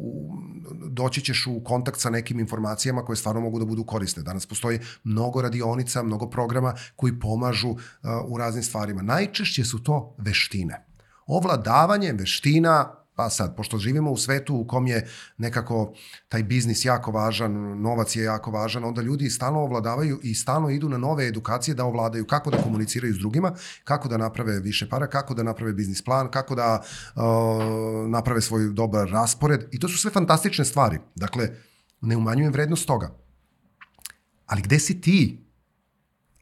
doći 0.90 1.20
ćeš 1.20 1.46
u 1.46 1.64
kontakt 1.64 2.00
sa 2.00 2.10
nekim 2.10 2.40
informacijama 2.40 3.04
koje 3.04 3.16
stvarno 3.16 3.40
mogu 3.40 3.58
da 3.58 3.64
budu 3.64 3.84
korisne. 3.84 4.22
Danas 4.22 4.46
postoji 4.46 4.80
mnogo 5.04 5.42
radionica, 5.42 6.02
mnogo 6.02 6.30
programa 6.30 6.74
koji 6.96 7.20
pomažu 7.20 7.68
uh, 7.68 7.78
u 8.26 8.38
raznim 8.38 8.62
stvarima. 8.62 9.02
Najčešće 9.02 9.64
su 9.64 9.82
to 9.82 10.14
veštine. 10.18 10.83
Ovladavanje 11.26 12.12
veština 12.12 13.04
Pa 13.16 13.30
sad, 13.30 13.56
pošto 13.56 13.78
živimo 13.78 14.10
u 14.10 14.16
svetu 14.16 14.56
u 14.56 14.66
kom 14.66 14.86
je 14.86 15.08
nekako 15.38 15.94
taj 16.28 16.42
biznis 16.42 16.84
jako 16.84 17.10
važan, 17.10 17.52
novac 17.80 18.16
je 18.16 18.24
jako 18.24 18.50
važan, 18.50 18.84
onda 18.84 19.02
ljudi 19.02 19.30
stalno 19.30 19.60
ovladavaju 19.60 20.20
i 20.22 20.34
stalno 20.34 20.70
idu 20.70 20.88
na 20.88 20.98
nove 20.98 21.26
edukacije 21.26 21.74
da 21.74 21.84
ovladaju 21.84 22.26
kako 22.26 22.50
da 22.50 22.62
komuniciraju 22.62 23.14
s 23.14 23.18
drugima, 23.18 23.54
kako 23.84 24.08
da 24.08 24.16
naprave 24.16 24.60
više 24.60 24.88
para, 24.88 25.06
kako 25.06 25.34
da 25.34 25.42
naprave 25.42 25.72
biznis 25.72 26.02
plan, 26.02 26.30
kako 26.30 26.54
da 26.54 26.82
uh, 26.82 27.22
naprave 28.10 28.40
svoj 28.40 28.72
dobar 28.72 29.08
raspored. 29.10 29.64
I 29.72 29.80
to 29.80 29.88
su 29.88 29.98
sve 29.98 30.10
fantastične 30.10 30.64
stvari. 30.64 30.98
Dakle, 31.14 31.50
ne 32.00 32.16
umanjujem 32.16 32.52
vrednost 32.52 32.86
toga. 32.86 33.14
Ali 34.46 34.62
gde 34.62 34.78
si 34.78 35.00
ti? 35.00 35.46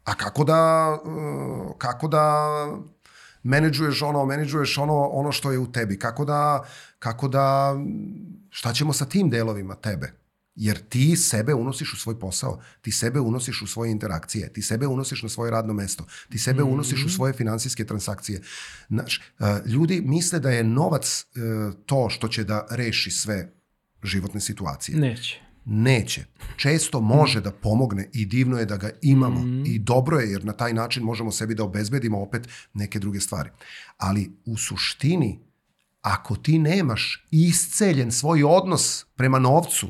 A 0.05 0.15
kako 0.15 0.45
da, 0.45 0.93
uh, 1.05 1.79
kako 1.79 2.09
da 2.09 2.47
menedžuješ 3.43 4.03
ono, 4.03 4.27
menedžuješ 4.27 4.79
ono, 4.79 5.07
ono 5.07 5.33
što 5.33 5.53
je 5.53 5.59
u 5.59 5.73
tebi. 5.73 5.99
Kako 5.99 6.25
da, 6.25 6.65
kako 6.99 7.29
da, 7.29 7.77
šta 8.51 8.73
ćemo 8.73 8.93
sa 8.93 9.05
tim 9.05 9.31
delovima 9.31 9.75
tebe? 9.75 10.13
Jer 10.55 10.79
ti 10.89 11.17
sebe 11.17 11.55
unosiš 11.55 11.93
u 11.93 11.97
svoj 11.97 12.19
posao, 12.19 12.61
ti 12.81 12.93
sebe 12.93 13.21
unosiš 13.21 13.63
u 13.63 13.67
svoje 13.67 13.91
interakcije, 13.91 14.53
ti 14.53 14.63
sebe 14.63 14.87
unosiš 14.87 15.23
na 15.23 15.29
svoje 15.29 15.51
radno 15.51 15.73
mesto, 15.73 16.07
ti 16.31 16.39
sebe 16.39 16.63
unosiš 16.63 17.05
u 17.05 17.09
svoje 17.09 17.33
finansijske 17.33 17.87
transakcije. 17.87 18.43
Znaš, 18.89 19.21
ljudi 19.67 20.01
misle 20.01 20.41
da 20.41 20.51
je 20.51 20.65
novac 20.65 21.27
e, 21.35 21.41
to 21.87 22.09
što 22.11 22.29
će 22.29 22.45
da 22.45 22.67
reši 22.71 23.11
sve 23.11 23.53
životne 24.03 24.41
situacije. 24.41 24.99
Neće 24.99 25.52
neće. 25.65 26.25
Često 26.57 27.01
može 27.01 27.41
da 27.41 27.51
pomogne 27.51 28.09
i 28.13 28.27
divno 28.27 28.59
je 28.59 28.67
da 28.67 28.77
ga 28.77 28.91
imamo 29.03 29.41
mm. 29.41 29.67
i 29.67 29.79
dobro 29.79 30.19
je 30.19 30.31
jer 30.31 30.45
na 30.45 30.53
taj 30.53 30.73
način 30.73 31.03
možemo 31.03 31.33
sebi 31.33 31.55
da 31.55 31.65
obezbedimo 31.65 32.23
opet 32.23 32.49
neke 32.75 32.99
druge 32.99 33.21
stvari. 33.21 33.51
Ali 33.97 34.33
u 34.45 34.57
suštini, 34.57 35.41
ako 36.01 36.37
ti 36.37 36.59
nemaš 36.59 37.27
isceljen 37.31 38.13
svoj 38.13 38.45
odnos 38.45 39.07
prema 39.17 39.39
novcu, 39.39 39.89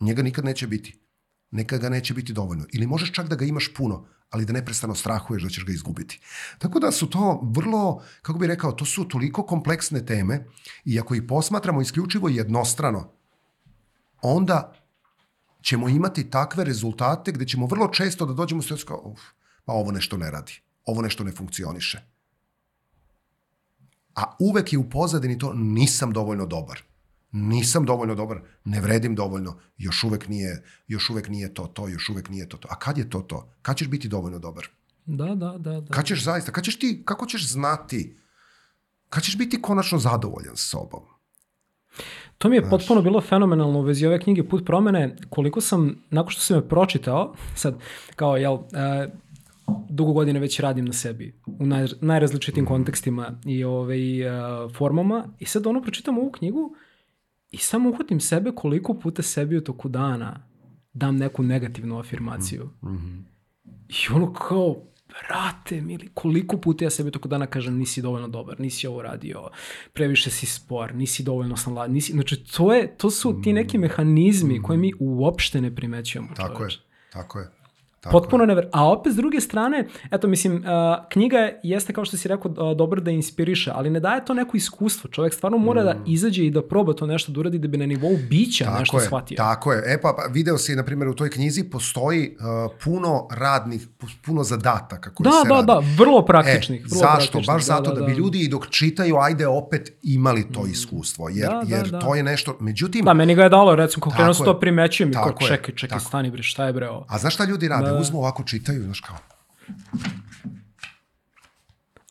njega 0.00 0.22
nikad 0.22 0.44
neće 0.44 0.66
biti. 0.66 1.00
Nekad 1.50 1.80
ga 1.80 1.88
neće 1.88 2.14
biti 2.14 2.32
dovoljno. 2.32 2.64
Ili 2.72 2.86
možeš 2.86 3.12
čak 3.12 3.28
da 3.28 3.36
ga 3.36 3.44
imaš 3.44 3.74
puno, 3.74 4.06
ali 4.30 4.44
da 4.44 4.52
neprestano 4.52 4.94
strahuješ 4.94 5.42
da 5.42 5.48
ćeš 5.48 5.64
ga 5.64 5.72
izgubiti. 5.72 6.20
Tako 6.58 6.80
da 6.80 6.92
su 6.92 7.10
to 7.10 7.40
vrlo, 7.54 8.02
kako 8.22 8.38
bih 8.38 8.48
rekao, 8.48 8.72
to 8.72 8.84
su 8.84 9.08
toliko 9.08 9.42
kompleksne 9.42 10.06
teme 10.06 10.46
i 10.84 11.00
ako 11.00 11.14
ih 11.14 11.22
posmatramo 11.28 11.80
isključivo 11.80 12.28
jednostrano, 12.28 13.12
onda 14.22 14.72
ćemo 15.62 15.88
imati 15.88 16.30
takve 16.30 16.64
rezultate 16.64 17.32
gde 17.32 17.46
ćemo 17.46 17.66
vrlo 17.66 17.88
često 17.88 18.26
da 18.26 18.32
dođemo 18.32 18.58
u 18.58 18.62
situaciju 18.62 18.86
kao, 18.86 19.02
uf, 19.04 19.20
pa 19.64 19.72
ovo 19.72 19.92
nešto 19.92 20.16
ne 20.16 20.30
radi, 20.30 20.52
ovo 20.84 21.02
nešto 21.02 21.24
ne 21.24 21.32
funkcioniše. 21.32 22.00
A 24.14 24.36
uvek 24.38 24.72
je 24.72 24.78
u 24.78 24.90
pozadini 24.90 25.38
to 25.38 25.52
nisam 25.54 26.12
dovoljno 26.12 26.46
dobar. 26.46 26.82
Nisam 27.32 27.84
dovoljno 27.84 28.14
dobar, 28.14 28.40
ne 28.64 28.80
vredim 28.80 29.14
dovoljno, 29.14 29.58
još 29.78 30.04
uvek 30.04 30.28
nije, 30.28 30.64
još 30.88 31.10
uvek 31.10 31.28
nije 31.28 31.54
to 31.54 31.66
to, 31.66 31.88
još 31.88 32.08
uvek 32.08 32.28
nije 32.28 32.48
to 32.48 32.56
to. 32.56 32.68
A 32.70 32.78
kad 32.78 32.98
je 32.98 33.10
to 33.10 33.20
to? 33.20 33.52
Kad 33.62 33.76
ćeš 33.76 33.88
biti 33.88 34.08
dovoljno 34.08 34.38
dobar? 34.38 34.68
Da, 35.06 35.34
da, 35.34 35.58
da. 35.58 35.80
da. 35.80 35.94
Kad 35.94 36.04
ćeš 36.04 36.24
zaista, 36.24 36.52
kad 36.52 36.64
ćeš 36.64 36.78
ti, 36.78 37.02
kako 37.04 37.26
ćeš 37.26 37.48
znati, 37.48 38.18
kad 39.08 39.22
ćeš 39.22 39.38
biti 39.38 39.62
konačno 39.62 39.98
zadovoljan 39.98 40.56
s 40.56 40.70
sobom? 40.70 41.02
To 42.38 42.48
mi 42.48 42.56
je 42.56 42.60
Znaš. 42.60 42.70
potpuno 42.70 43.02
bilo 43.02 43.20
fenomenalno 43.20 43.78
u 43.78 43.82
vezi 43.82 44.06
ove 44.06 44.20
knjige 44.20 44.44
Put 44.44 44.66
promene, 44.66 45.16
koliko 45.30 45.60
sam, 45.60 46.02
nakon 46.10 46.30
što 46.30 46.40
sam 46.40 46.56
je 46.56 46.68
pročitao, 46.68 47.34
sad, 47.54 47.78
kao, 48.16 48.36
jel, 48.36 48.54
uh, 48.54 48.62
dugo 49.88 50.12
godine 50.12 50.40
već 50.40 50.60
radim 50.60 50.84
na 50.84 50.92
sebi 50.92 51.40
u 51.46 51.66
naj, 51.66 51.86
najrazličitim 52.00 52.66
kontekstima 52.66 53.40
i 53.44 53.64
ovaj, 53.64 54.26
uh, 54.26 54.72
formama 54.72 55.24
i 55.38 55.44
sad 55.44 55.66
ono 55.66 55.82
pročitam 55.82 56.18
ovu 56.18 56.30
knjigu 56.30 56.74
i 57.50 57.56
samo 57.56 57.90
uhvatim 57.90 58.20
sebe 58.20 58.52
koliko 58.54 58.94
puta 58.94 59.22
sebi 59.22 59.56
u 59.56 59.64
toku 59.64 59.88
dana 59.88 60.46
dam 60.92 61.16
neku 61.16 61.42
negativnu 61.42 61.98
afirmaciju. 61.98 62.70
Mm 62.82 62.88
-hmm. 62.88 63.22
I 63.88 64.14
ono 64.14 64.32
kao, 64.32 64.76
brate, 65.10 65.80
mili, 65.80 66.08
koliko 66.14 66.56
puta 66.56 66.84
ja 66.84 66.90
sebi 66.90 67.10
toko 67.10 67.28
dana 67.28 67.46
kažem 67.46 67.78
nisi 67.78 68.02
dovoljno 68.02 68.28
dobar, 68.28 68.60
nisi 68.60 68.86
ovo 68.86 69.02
radio, 69.02 69.48
previše 69.92 70.30
si 70.30 70.46
spor, 70.46 70.94
nisi 70.94 71.22
dovoljno 71.22 71.56
snaladan, 71.56 71.92
nisi, 71.92 72.12
znači 72.12 72.44
to, 72.44 72.72
je, 72.72 72.96
to 72.96 73.10
su 73.10 73.40
ti 73.42 73.52
neki 73.52 73.78
mehanizmi 73.78 74.62
koje 74.62 74.78
mi 74.78 74.92
uopšte 75.00 75.60
ne 75.60 75.74
primećujemo. 75.74 76.28
Tako 76.36 76.58
čoveč. 76.58 76.74
je, 76.74 76.80
tako 77.12 77.38
je. 77.38 77.59
Tako 78.00 78.18
Potpuno 78.18 78.46
never. 78.46 78.68
A 78.72 78.90
opet 78.90 79.12
s 79.12 79.16
druge 79.16 79.40
strane, 79.40 79.88
eto 80.10 80.28
mislim, 80.28 80.64
knjiga 81.08 81.50
jeste 81.62 81.92
kao 81.92 82.04
što 82.04 82.16
si 82.16 82.28
rekao 82.28 82.74
dobro 82.74 83.00
da 83.00 83.10
inspiriše, 83.10 83.70
ali 83.74 83.90
ne 83.90 84.00
daje 84.00 84.24
to 84.24 84.34
neko 84.34 84.56
iskustvo. 84.56 85.10
Čovjek 85.10 85.34
stvarno 85.34 85.58
mora 85.58 85.82
da 85.82 85.94
mm. 85.94 85.98
da 85.98 86.04
izađe 86.06 86.46
i 86.46 86.50
da 86.50 86.62
proba 86.62 86.92
to 86.92 87.06
nešto 87.06 87.32
da 87.32 87.40
uradi 87.40 87.58
da 87.58 87.68
bi 87.68 87.78
na 87.78 87.86
nivou 87.86 88.16
bića 88.30 88.64
tako 88.64 88.78
nešto 88.78 88.98
je, 88.98 89.04
shvatio. 89.04 89.36
Tako 89.36 89.72
je. 89.72 89.82
E 89.86 90.00
pa, 90.00 90.14
pa 90.16 90.32
video 90.32 90.58
si, 90.58 90.76
na 90.76 90.84
primjer, 90.84 91.08
u 91.08 91.14
toj 91.14 91.30
knjizi 91.30 91.64
postoji 91.70 92.36
uh, 92.36 92.72
puno 92.84 93.28
radnih, 93.30 93.86
puno 94.26 94.42
zadataka 94.42 95.14
koji 95.14 95.24
da, 95.24 95.30
se 95.30 95.48
da, 95.48 95.54
radi. 95.54 95.66
Da, 95.66 95.74
da, 95.74 95.80
vrlo 95.98 96.24
praktičnih. 96.24 96.80
E, 96.80 96.84
vrlo 96.84 97.00
zašto? 97.00 97.16
Praktičnih. 97.16 97.46
Baš 97.46 97.66
da, 97.66 97.74
zato 97.74 97.90
da, 97.90 97.94
da, 97.94 98.00
da 98.00 98.06
bi 98.06 98.12
ljudi 98.12 98.40
i 98.40 98.48
dok 98.48 98.70
čitaju, 98.70 99.16
ajde 99.16 99.46
opet 99.46 99.92
imali 100.02 100.52
to 100.52 100.62
mm. 100.62 100.70
iskustvo. 100.70 101.28
Jer, 101.28 101.48
da, 101.48 101.62
da, 101.64 101.76
jer 101.76 101.88
da. 101.88 101.98
to 101.98 102.14
je 102.14 102.22
nešto, 102.22 102.56
međutim... 102.60 103.04
Da, 103.04 103.14
meni 103.14 103.34
ga 103.34 103.42
je 103.42 103.48
dalo, 103.48 103.74
recimo, 103.74 104.06
kako 104.16 104.44
to 104.44 104.60
primećujem 104.60 105.10
i 105.10 105.14
kao, 105.14 105.32
čekaj, 105.48 105.74
čekaj, 105.74 106.00
stani 106.00 106.30
bre, 106.30 106.42
šta 106.42 106.66
je 106.66 106.72
bre 106.72 106.88
ovo? 106.88 107.06
A 107.08 107.18
znaš 107.18 107.34
šta 107.34 107.44
ljudi 107.44 107.68
rade? 107.68 107.89
Da. 107.90 107.98
Uzmu 107.98 108.18
ovako 108.18 108.42
čitaju, 108.42 108.82
znaš 108.84 109.00
kao. 109.00 109.16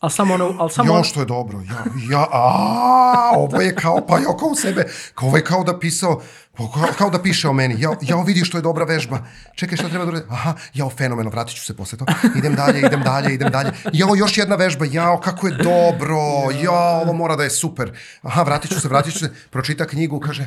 Ali 0.00 0.12
samo 0.12 0.34
ono, 0.34 0.54
ali 0.58 0.70
samo 0.70 0.92
ono, 0.92 1.04
što 1.04 1.20
je 1.20 1.26
dobro. 1.26 1.60
Ja, 1.60 1.84
ja, 2.10 2.26
a, 2.32 3.32
ovo 3.36 3.60
je 3.60 3.74
kao, 3.74 4.06
pa 4.08 4.18
ja 4.18 4.36
kao 4.38 4.48
u 4.48 4.54
sebe, 4.54 4.84
kao 5.14 5.28
ovo 5.28 5.36
je 5.36 5.44
kao 5.44 5.64
da 5.64 5.78
pisao, 5.78 6.22
kao, 6.68 6.88
kao 6.98 7.10
da 7.10 7.18
piše 7.18 7.48
o 7.48 7.52
meni. 7.52 7.76
Ja, 7.78 7.90
ja 8.02 8.16
vidi 8.16 8.44
što 8.44 8.58
je 8.58 8.62
dobra 8.62 8.84
vežba. 8.84 9.18
Čekaj, 9.54 9.76
šta 9.76 9.88
treba 9.88 10.04
da 10.04 10.10
uradim? 10.10 10.28
Aha, 10.30 10.54
jao, 10.74 10.90
fenomeno, 10.90 11.30
vratit 11.30 11.56
ću 11.56 11.64
se 11.64 11.76
posle 11.76 11.98
toga. 11.98 12.12
Idem 12.36 12.54
dalje, 12.54 12.78
idem 12.80 13.02
dalje, 13.02 13.34
idem 13.34 13.50
dalje. 13.50 13.70
Jao, 13.92 14.14
još 14.16 14.38
jedna 14.38 14.56
vežba, 14.56 14.84
jao, 14.86 15.20
kako 15.20 15.46
je 15.46 15.54
dobro. 15.54 16.16
Jao, 16.62 17.00
ovo 17.00 17.12
mora 17.12 17.36
da 17.36 17.44
je 17.44 17.50
super. 17.50 17.92
Aha, 18.22 18.42
vratit 18.42 18.70
ću 18.70 18.80
se, 18.80 18.88
vratit 18.88 19.12
ću 19.12 19.18
se. 19.18 19.30
Pročita 19.50 19.86
knjigu, 19.86 20.20
kaže, 20.20 20.46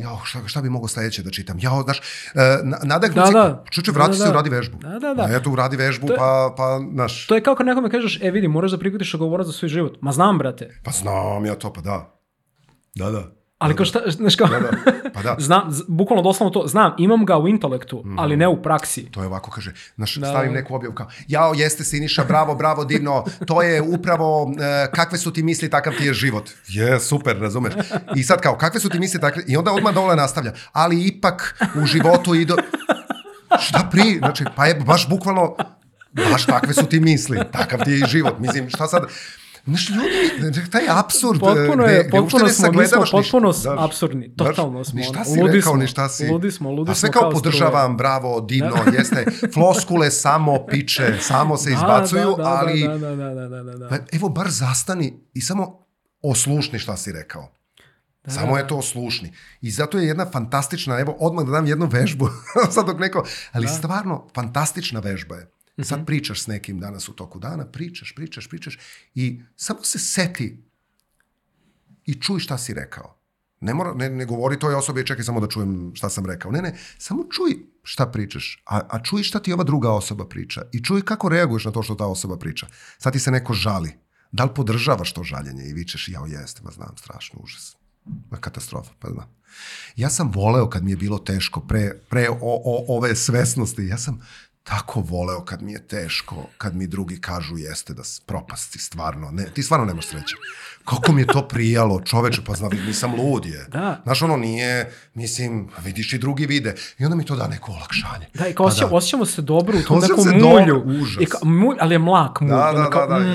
jao, 0.00 0.20
šta, 0.24 0.38
šta 0.46 0.60
bi 0.60 0.70
mogao 0.70 0.88
sledeće 0.88 1.22
da 1.22 1.30
čitam? 1.30 1.56
Jao, 1.60 1.82
znaš, 1.82 1.98
e, 1.98 2.02
na- 2.62 2.78
nadahnu 2.84 3.14
Da, 3.14 3.26
se, 3.26 3.32
da. 3.32 3.64
čuče, 3.70 3.92
Da, 3.92 3.94
vrati 3.94 4.10
da, 4.10 4.16
se, 4.16 4.24
da. 4.24 4.30
uradi 4.30 4.50
vežbu. 4.50 4.78
Da, 4.78 4.88
da, 4.90 5.14
da. 5.14 5.22
A 5.24 5.36
eto, 5.36 5.50
uradi 5.50 5.76
vežbu, 5.76 6.06
To 6.06 6.12
je- 6.12 6.18
pa, 6.18 6.54
pa, 6.56 6.80
znaš. 6.92 7.26
to 7.26 7.34
je 7.34 7.42
kao 7.42 7.54
kad 7.54 7.66
nekome 7.66 7.90
kažeš, 7.90 8.18
e 8.22 8.30
vidi, 8.30 8.48
moraš 8.48 8.70
da 8.70 8.78
prihvatiš 8.78 9.14
odgovornost 9.14 9.46
za 9.46 9.58
svoj 9.58 9.68
život. 9.68 9.98
Ma 10.00 10.12
znam, 10.12 10.38
brate. 10.38 10.80
Pa 10.84 10.90
znam 10.90 11.46
ja 11.46 11.54
to, 11.54 11.72
pa 11.72 11.80
da. 11.80 12.16
Da, 12.94 13.10
da. 13.10 13.39
Ali 13.60 13.76
kao 13.76 13.86
šta, 13.86 14.00
znaš 14.06 14.36
kao, 14.36 14.48
Da, 14.48 14.58
da. 14.60 14.70
Pa 15.14 15.22
da. 15.22 15.36
znam, 15.46 15.62
bukvalno 15.88 16.22
doslovno 16.22 16.50
to, 16.50 16.66
znam, 16.66 16.94
imam 16.98 17.24
ga 17.24 17.38
u 17.38 17.48
intelektu, 17.48 18.04
ali 18.18 18.36
ne 18.36 18.48
u 18.48 18.62
praksi. 18.62 19.10
To 19.10 19.20
je 19.20 19.26
ovako, 19.26 19.50
kaže, 19.50 19.72
znaš, 19.96 20.14
Da, 20.16 20.26
stavim 20.26 20.52
da. 20.52 20.58
neku 20.58 20.74
objavu 20.74 20.94
kao, 20.94 21.06
jao, 21.28 21.52
jeste 21.54 21.84
Siniša, 21.84 22.24
bravo, 22.24 22.54
bravo, 22.54 22.84
divno, 22.84 23.24
to 23.46 23.62
je 23.62 23.82
upravo, 23.82 24.52
e, 24.60 24.90
kakve 24.92 25.18
su 25.18 25.32
ti 25.32 25.42
misli, 25.42 25.70
takav 25.70 25.92
ti 25.98 26.04
je 26.04 26.14
život. 26.14 26.50
Je, 26.68 27.00
super, 27.00 27.38
razumeš. 27.40 27.74
I 28.16 28.22
sad 28.22 28.40
kao, 28.40 28.56
kakve 28.58 28.80
su 28.80 28.88
ti 28.88 29.00
misli, 29.00 29.20
takve, 29.20 29.42
i 29.46 29.56
onda 29.56 29.72
odmah 29.72 29.94
dole 29.94 30.16
nastavlja, 30.16 30.52
ali 30.72 31.06
ipak 31.06 31.64
u 31.82 31.86
životu 31.86 32.34
idu, 32.34 32.56
šta 33.60 33.88
pri, 33.90 34.18
znači, 34.18 34.44
pa 34.56 34.66
je 34.66 34.74
baš 34.74 35.08
bukvalno, 35.08 35.56
baš 36.12 36.46
takve 36.46 36.74
su 36.74 36.86
ti 36.86 37.00
misli, 37.00 37.38
takav 37.52 37.84
ti 37.84 37.90
je 37.90 37.98
i 37.98 38.08
život, 38.08 38.38
mislim, 38.38 38.70
šta 38.70 38.86
sad, 38.86 39.02
Znaš, 39.70 39.90
ljudi, 40.42 40.70
taj 40.70 40.82
apsurd, 40.88 41.40
Potpuno 41.40 41.84
je, 41.84 41.98
uopšte 41.98 42.10
potpuno 42.10 42.44
ne 42.44 42.52
smo, 42.52 42.72
mi 42.72 42.86
smo 42.86 43.00
ništa. 43.00 43.16
potpuno 43.16 43.54
apsurdni, 43.78 44.32
znaš, 44.36 44.48
totalno 44.48 44.84
smo. 44.84 44.96
Ni 44.96 45.04
šta 45.04 45.12
ono, 45.12 45.24
si 45.24 45.40
ludi 45.40 45.52
rekao, 45.52 45.72
smo, 45.72 45.80
ni 45.80 45.86
šta 45.86 46.08
si. 46.08 46.28
Ludi 46.28 46.50
smo, 46.50 46.70
ludi 46.70 46.90
A 46.90 46.94
sve 46.94 47.10
kao 47.10 47.22
kao 47.22 47.30
podržavam, 47.30 47.96
bravo, 47.96 48.40
divno, 48.40 48.76
jeste. 48.98 49.24
Floskule 49.54 50.10
samo 50.10 50.66
piče, 50.66 51.18
samo 51.20 51.56
se 51.56 51.62
struje. 51.62 51.74
izbacuju, 51.78 52.36
da, 52.36 52.42
da, 52.42 52.48
ali 52.48 52.82
Da, 52.88 52.98
da, 52.98 53.16
da, 53.16 53.34
da, 53.34 53.48
da, 53.48 53.62
da, 53.62 53.78
da. 53.78 53.88
pa 53.88 53.96
evo 54.12 54.28
bar 54.28 54.50
zastani 54.50 55.14
i 55.34 55.40
samo 55.40 55.86
oslušni 56.22 56.78
šta 56.78 56.96
si 56.96 57.12
rekao. 57.12 57.48
Samo 58.26 58.58
je 58.58 58.68
to 58.68 58.76
oslušni. 58.76 59.32
I 59.60 59.70
zato 59.70 59.98
je 59.98 60.06
jedna 60.06 60.26
fantastična, 60.32 60.98
evo 60.98 61.16
odmah 61.20 61.46
da 61.46 61.52
dam 61.52 61.66
jednu 61.66 61.88
vežbu, 61.92 62.28
sad 62.74 62.86
dok 62.86 62.98
neko, 62.98 63.24
ali 63.52 63.68
stvarno 63.68 64.28
fantastična 64.34 65.00
vežba 65.00 65.36
je. 65.36 65.50
Sad 65.84 66.06
pričaš 66.06 66.42
s 66.42 66.46
nekim 66.46 66.80
danas 66.80 67.08
u 67.08 67.12
toku 67.12 67.38
dana, 67.38 67.66
pričaš, 67.66 68.14
pričaš, 68.14 68.48
pričaš 68.48 68.78
i 69.14 69.42
samo 69.56 69.84
se 69.84 69.98
seti 69.98 70.64
i 72.06 72.14
čuj 72.14 72.40
šta 72.40 72.58
si 72.58 72.74
rekao. 72.74 73.20
Ne, 73.60 73.74
mora, 73.74 73.94
ne, 73.94 74.10
ne 74.10 74.24
govori 74.24 74.58
toj 74.58 74.74
osobi, 74.74 75.06
čekaj 75.06 75.24
samo 75.24 75.40
da 75.40 75.48
čujem 75.48 75.92
šta 75.94 76.08
sam 76.08 76.26
rekao. 76.26 76.50
Ne, 76.50 76.62
ne, 76.62 76.74
samo 76.98 77.24
čuj 77.30 77.56
šta 77.82 78.06
pričaš, 78.06 78.62
a, 78.66 78.80
a 78.88 79.02
čuj 79.02 79.22
šta 79.22 79.40
ti 79.40 79.52
ova 79.52 79.64
druga 79.64 79.90
osoba 79.90 80.28
priča 80.28 80.62
i 80.72 80.84
čuj 80.84 81.02
kako 81.02 81.28
reaguješ 81.28 81.64
na 81.64 81.72
to 81.72 81.82
što 81.82 81.94
ta 81.94 82.06
osoba 82.06 82.38
priča. 82.38 82.66
Sad 82.98 83.12
ti 83.12 83.18
se 83.18 83.30
neko 83.30 83.52
žali. 83.52 83.92
Da 84.32 84.44
li 84.44 84.54
podržavaš 84.54 85.12
to 85.12 85.24
žaljenje 85.24 85.64
i 85.68 85.72
vičeš, 85.72 86.08
jao 86.08 86.26
jeste, 86.26 86.62
ma 86.62 86.70
znam, 86.70 86.96
strašno, 86.96 87.40
užas. 87.42 87.76
Ma 88.30 88.36
katastrofa, 88.36 88.92
pa 88.98 89.08
znam. 89.10 89.40
Ja 89.96 90.10
sam 90.10 90.30
voleo 90.34 90.68
kad 90.70 90.84
mi 90.84 90.90
je 90.90 90.96
bilo 90.96 91.18
teško, 91.18 91.60
pre, 91.60 91.92
pre 92.10 92.28
o, 92.28 92.36
o, 92.40 92.96
ove 92.96 93.16
svesnosti, 93.16 93.86
ja 93.86 93.98
sam 93.98 94.20
tako 94.70 95.00
voleo 95.00 95.40
kad 95.40 95.62
mi 95.62 95.72
je 95.72 95.80
teško, 95.80 96.36
kad 96.58 96.74
mi 96.74 96.86
drugi 96.86 97.20
kažu 97.20 97.58
jeste 97.58 97.94
da 97.94 98.02
propasti, 98.26 98.78
stvarno, 98.78 99.30
ne, 99.30 99.44
ti 99.44 99.62
stvarno 99.62 99.86
nemaš 99.86 100.06
sreće. 100.06 100.36
Kako 100.84 101.12
mi 101.12 101.20
je 101.20 101.26
to 101.26 101.48
prijalo, 101.48 102.00
čoveče, 102.00 102.42
pa 102.46 102.54
znam, 102.54 102.70
nisam 102.86 103.14
lud 103.14 103.46
je. 103.46 103.66
Da. 103.68 104.00
Znaš, 104.04 104.22
ono 104.22 104.36
nije, 104.36 104.92
mislim, 105.14 105.68
vidiš 105.78 106.12
i 106.12 106.18
drugi 106.18 106.46
vide. 106.46 106.74
I 106.98 107.04
onda 107.04 107.16
mi 107.16 107.24
to 107.24 107.36
da 107.36 107.48
neko 107.48 107.72
olakšanje. 107.72 108.26
Da, 108.34 108.48
i 108.48 108.54
kao 108.54 108.64
Pa 108.64 108.68
osjećamo, 108.68 108.90
da. 108.90 108.96
osjećamo 108.96 109.26
se 109.26 109.42
dobro 109.42 109.78
u 109.78 109.82
tom 109.82 110.00
nekom 110.00 110.18
se 110.18 110.30
mulju. 110.30 110.40
dobro, 110.40 110.82
užas. 110.94 111.22
I 111.22 111.26
kao, 111.26 111.40
mulj, 111.44 111.76
ali 111.80 111.94
je 111.94 111.98
mlak 111.98 112.40
mulj. 112.40 112.50
Da, 112.50 112.72
da, 112.72 112.90
kao, 112.90 113.06
da, 113.08 113.14
da, 113.14 113.20
mm, 113.20 113.28
ja, 113.28 113.34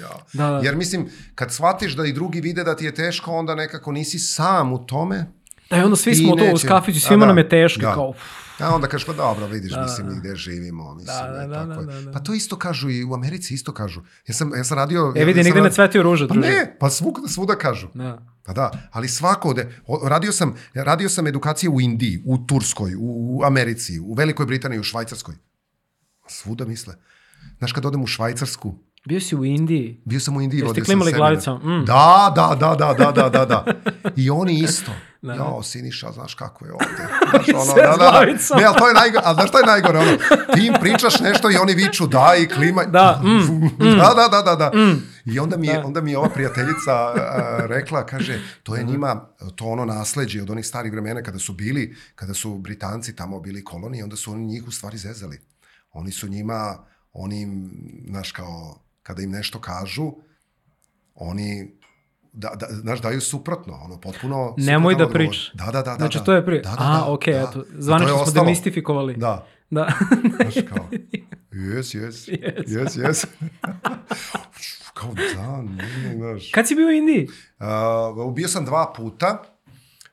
ja. 0.00 0.16
Da, 0.32 0.50
da. 0.50 0.58
Jer 0.58 0.76
mislim, 0.76 1.06
kad 1.34 1.52
shvatiš 1.52 1.92
da 1.92 2.06
i 2.06 2.12
drugi 2.12 2.40
vide 2.40 2.64
da 2.64 2.76
ti 2.76 2.84
je 2.84 2.94
teško, 2.94 3.32
onda 3.32 3.54
nekako 3.54 3.92
nisi 3.92 4.18
sam 4.18 4.72
u 4.72 4.78
tome. 4.78 5.26
Da, 5.70 5.76
i 5.76 5.80
onda 5.80 5.96
svi 5.96 6.14
smo 6.14 6.28
to 6.28 6.44
uz 6.44 6.50
neće- 6.52 6.68
kafiću, 6.68 6.98
A, 6.98 7.00
svima 7.00 7.20
da, 7.20 7.26
nam 7.26 7.38
je 7.38 7.48
teško. 7.48 7.80
da. 7.80 7.94
Kao, 7.94 8.12
A 8.60 8.74
onda 8.74 8.86
kažeš, 8.86 9.06
pa 9.06 9.12
dobro, 9.12 9.46
vidiš, 9.46 9.72
mislim, 9.82 10.06
mi 10.06 10.20
gde 10.20 10.36
živimo, 10.36 10.94
mislim, 10.94 11.16
Da, 11.16 11.28
da, 11.28 11.38
da, 11.38 11.64
da, 11.64 11.68
tako 11.68 11.84
da, 11.84 11.92
da, 11.92 12.00
da. 12.00 12.12
Pa 12.12 12.18
to 12.18 12.34
isto 12.34 12.56
kažu 12.56 12.90
i 12.90 13.04
u 13.04 13.14
Americi, 13.14 13.54
isto 13.54 13.72
kažu. 13.72 14.00
Ja 14.26 14.34
sam, 14.34 14.50
ja 14.56 14.64
sam 14.64 14.78
radio... 14.78 15.12
e 15.16 15.24
vidi, 15.24 15.40
ja 15.40 15.44
nigde 15.44 15.60
ne 15.60 15.70
cvetaju 15.72 16.02
ruže, 16.02 16.28
Pa 16.28 16.34
druže. 16.34 16.48
ne, 16.48 16.76
pa 16.80 16.90
svuda, 16.90 17.28
svuda 17.28 17.54
kažu. 17.54 17.88
Da. 17.94 18.26
Pa 18.44 18.52
da, 18.52 18.88
ali 18.92 19.08
svako 19.08 19.48
ode, 19.48 19.68
radio 20.04 20.32
sam, 20.32 20.54
radio 20.74 21.08
sam 21.08 21.26
edukacije 21.26 21.70
u 21.70 21.80
Indiji, 21.80 22.22
u 22.26 22.38
Turskoj, 22.38 22.94
u, 22.94 23.00
u 23.00 23.44
Americi, 23.44 24.00
u 24.00 24.14
Velikoj 24.14 24.46
Britaniji, 24.46 24.80
u 24.80 24.84
Švajcarskoj. 24.84 25.34
Svuda 26.28 26.64
misle. 26.64 26.94
Znaš, 27.58 27.72
kad 27.72 27.86
odem 27.86 28.02
u 28.02 28.06
Švajcarsku, 28.06 28.74
Bio 29.04 29.20
si 29.20 29.36
u 29.36 29.44
Indiji. 29.44 30.02
bio 30.04 30.20
sam 30.20 30.36
u 30.36 30.40
Indiji, 30.40 30.60
Jeste 30.60 30.74
sam 30.74 30.84
klimali 30.84 31.10
seminar. 31.10 31.30
glavicom? 31.30 31.80
Mm. 31.80 31.84
Da, 31.84 32.32
da, 32.36 32.56
da, 32.60 32.74
da, 32.74 32.94
da, 32.94 33.12
da, 33.12 33.28
da, 33.28 33.44
da. 33.44 33.64
I 34.16 34.30
oni 34.30 34.60
isto. 34.60 34.92
Da. 35.22 35.34
Jao, 35.34 35.62
Siniša, 35.62 36.12
znaš 36.12 36.34
kako 36.34 36.64
je 36.64 36.72
ovde. 36.72 36.86
Znaš, 37.30 37.48
ono, 37.54 37.74
da, 37.74 37.96
da, 37.98 38.10
da. 38.10 38.20
Ne, 38.56 38.64
ali 38.64 38.78
to 38.78 38.88
je 38.88 38.94
najgore, 38.94 39.22
ali 39.24 39.34
znaš 39.34 39.48
što 39.48 39.58
je 39.58 39.66
najgore, 39.66 39.98
ono, 39.98 40.16
ti 40.54 40.66
im 40.66 40.74
pričaš 40.80 41.20
nešto 41.20 41.50
i 41.50 41.56
oni 41.56 41.74
viču 41.74 42.06
da 42.06 42.34
i 42.38 42.48
klima. 42.48 42.84
Da, 42.98 43.20
mm, 43.24 43.68
da, 43.78 44.14
da, 44.16 44.28
da, 44.28 44.42
da, 44.42 44.56
da. 44.56 44.72
I 45.24 45.38
onda 45.38 45.56
mi, 45.56 45.66
je, 45.66 45.84
onda 45.84 46.00
mi 46.00 46.10
je 46.10 46.18
ova 46.18 46.28
prijateljica 46.28 46.92
a, 46.92 47.58
rekla, 47.66 48.06
kaže, 48.06 48.40
to 48.62 48.76
je 48.76 48.84
njima, 48.84 49.28
to 49.56 49.64
ono 49.64 49.84
nasleđe 49.84 50.42
od 50.42 50.50
onih 50.50 50.66
starih 50.66 50.92
vremena 50.92 51.22
kada 51.22 51.38
su 51.38 51.52
bili, 51.52 51.96
kada 52.14 52.34
su 52.34 52.58
Britanci 52.58 53.16
tamo 53.16 53.40
bili 53.40 53.64
koloniji, 53.64 54.02
onda 54.02 54.16
su 54.16 54.32
oni 54.32 54.46
njih 54.46 54.68
u 54.68 54.70
stvari 54.70 54.98
zezali. 54.98 55.40
Oni 55.92 56.12
su 56.12 56.28
njima, 56.28 56.78
oni 57.12 57.68
znaš, 58.08 58.32
kao, 58.32 58.82
kada 59.02 59.22
im 59.22 59.30
nešto 59.30 59.60
kažu, 59.60 60.12
oni 61.14 61.77
da, 62.32 62.52
da, 62.60 62.66
znaš, 62.70 63.02
daju 63.02 63.20
suprotno, 63.20 63.74
ono, 63.84 64.00
potpuno... 64.00 64.54
Nemoj 64.56 64.94
da 64.94 65.08
pričaš. 65.08 65.52
Da, 65.54 65.64
da, 65.64 65.72
da. 65.72 65.82
da 65.82 65.96
Znači, 65.98 66.18
da. 66.18 66.24
to 66.24 66.32
je 66.32 66.46
pri... 66.46 66.60
Da, 66.60 66.70
da, 66.70 66.76
A, 66.78 66.98
da, 66.98 67.12
okej, 67.12 67.34
da. 67.34 67.40
eto. 67.40 67.64
Zvanično 67.78 68.14
smo 68.14 68.22
ostalo. 68.22 68.44
demistifikovali. 68.44 69.16
Da, 69.16 69.46
Da. 69.70 69.92
znaš, 70.36 70.54
kao, 70.68 70.88
yes, 71.52 71.96
yes, 71.98 72.28
Yes. 72.28 72.66
yes, 72.66 72.98
yes. 72.98 73.26
kao, 74.94 75.14
da, 75.36 75.62
nije, 75.62 76.16
znaš. 76.16 76.50
Kad 76.50 76.68
si 76.68 76.74
bio 76.74 76.86
u 76.86 76.90
Indiji? 76.90 77.28
Uh, 78.18 78.34
bio 78.34 78.48
sam 78.48 78.64
dva 78.64 78.92
puta. 78.96 79.42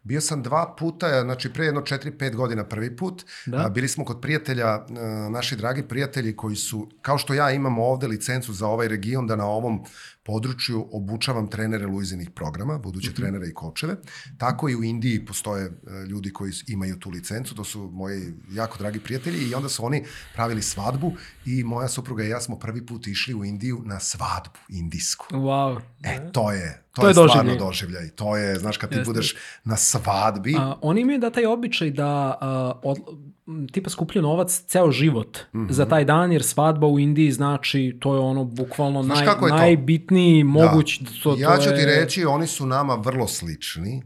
Bio 0.04 0.22
sam 0.22 0.44
dva 0.44 0.76
puta, 0.80 1.22
znači 1.22 1.54
pre 1.54 1.66
jedno 1.66 1.82
4-5 1.82 2.36
godina 2.36 2.64
prvi 2.64 2.96
put. 2.96 3.26
Da. 3.46 3.66
A, 3.66 3.70
bili 3.70 3.88
smo 3.88 4.06
kod 4.06 4.22
prijatelja, 4.22 4.76
uh, 4.76 5.32
naši 5.32 5.56
dragi 5.56 5.84
prijatelji 5.84 6.36
koji 6.36 6.56
su, 6.56 6.90
kao 7.02 7.18
što 7.18 7.34
ja 7.34 7.52
imam 7.52 7.80
ovde 7.80 8.08
licencu 8.08 8.54
za 8.54 8.68
ovaj 8.68 8.88
region, 8.88 9.28
da 9.28 9.36
na 9.36 9.46
ovom 9.46 9.86
području 10.26 10.88
obučavam 10.92 11.48
trenere 11.48 11.88
Luizinih 11.88 12.30
programa, 12.30 12.78
buduće 12.78 13.10
Mhm. 13.10 13.16
trenere 13.16 13.48
i 13.48 13.54
kočeve. 13.54 13.96
Tako 14.38 14.70
i 14.70 14.76
u 14.76 14.84
Indiji 14.84 15.26
postoje 15.26 15.66
uh, 15.68 15.74
ljudi 16.04 16.32
koji 16.32 16.52
imaju 16.68 17.00
tu 17.00 17.10
licencu, 17.10 17.56
to 17.56 17.64
su 17.64 17.82
moji 17.84 18.22
jako 18.52 18.78
dragi 18.78 19.00
prijatelji 19.00 19.40
i 19.42 19.54
onda 19.54 19.70
su 19.70 19.86
oni 19.86 20.04
pravili 20.34 20.62
svadbu 20.62 21.14
i 21.46 21.64
moja 21.64 21.88
supruga 21.88 22.24
i 22.24 22.30
ja 22.30 22.42
smo 22.42 22.56
prvi 22.58 22.86
put 22.86 23.08
išli 23.08 23.34
u 23.34 23.46
Indiju 23.46 23.82
na 23.86 24.00
svadbu 24.00 24.60
indijsku. 24.70 25.26
Wow. 25.32 25.80
E, 26.04 26.32
to 26.32 26.52
je, 26.52 26.84
to, 26.92 27.02
To 27.02 27.08
je, 27.08 27.10
je 27.10 27.14
stvarno 27.14 27.34
doživljaj. 27.44 27.58
doživljaj. 27.60 28.10
To 28.10 28.38
je, 28.38 28.56
znaš, 28.56 28.78
kad 28.78 28.90
ti 28.90 28.96
Jeste. 28.96 29.06
budeš 29.06 29.36
na 29.64 29.78
svadbi, 29.78 30.56
A, 30.60 30.76
oni 30.82 31.02
imaju 31.02 31.20
da 31.20 31.30
taj 31.30 31.46
običaj 31.46 31.92
da 31.92 32.08
a, 32.42 32.80
od, 32.84 32.98
tipa 33.68 33.90
skupljaju 33.90 34.24
novac 34.24 34.64
ceo 34.68 34.92
život 34.92 35.38
Mhm. 35.54 35.66
za 35.70 35.86
taj 35.86 36.06
dan, 36.06 36.32
jer 36.32 36.44
svadba 36.44 36.88
u 36.88 37.00
Indiji 37.00 37.32
znači 37.32 37.98
to 38.00 38.14
je 38.14 38.20
ono 38.20 38.44
bukvalno 38.44 39.04
Znaš 39.04 39.18
naj, 39.18 39.26
kako 39.26 39.46
je 39.46 39.52
to? 39.52 39.56
najbitniji 39.56 40.44
moguć. 40.44 41.00
To, 41.24 41.36
ja 41.38 41.56
to 41.56 41.62
ću 41.62 41.70
ti 41.70 41.76
je- 41.76 41.86
reći, 41.86 42.26
oni 42.26 42.48
su 42.48 42.66
nama 42.66 42.96
vrlo 42.96 43.28
slični. 43.28 44.04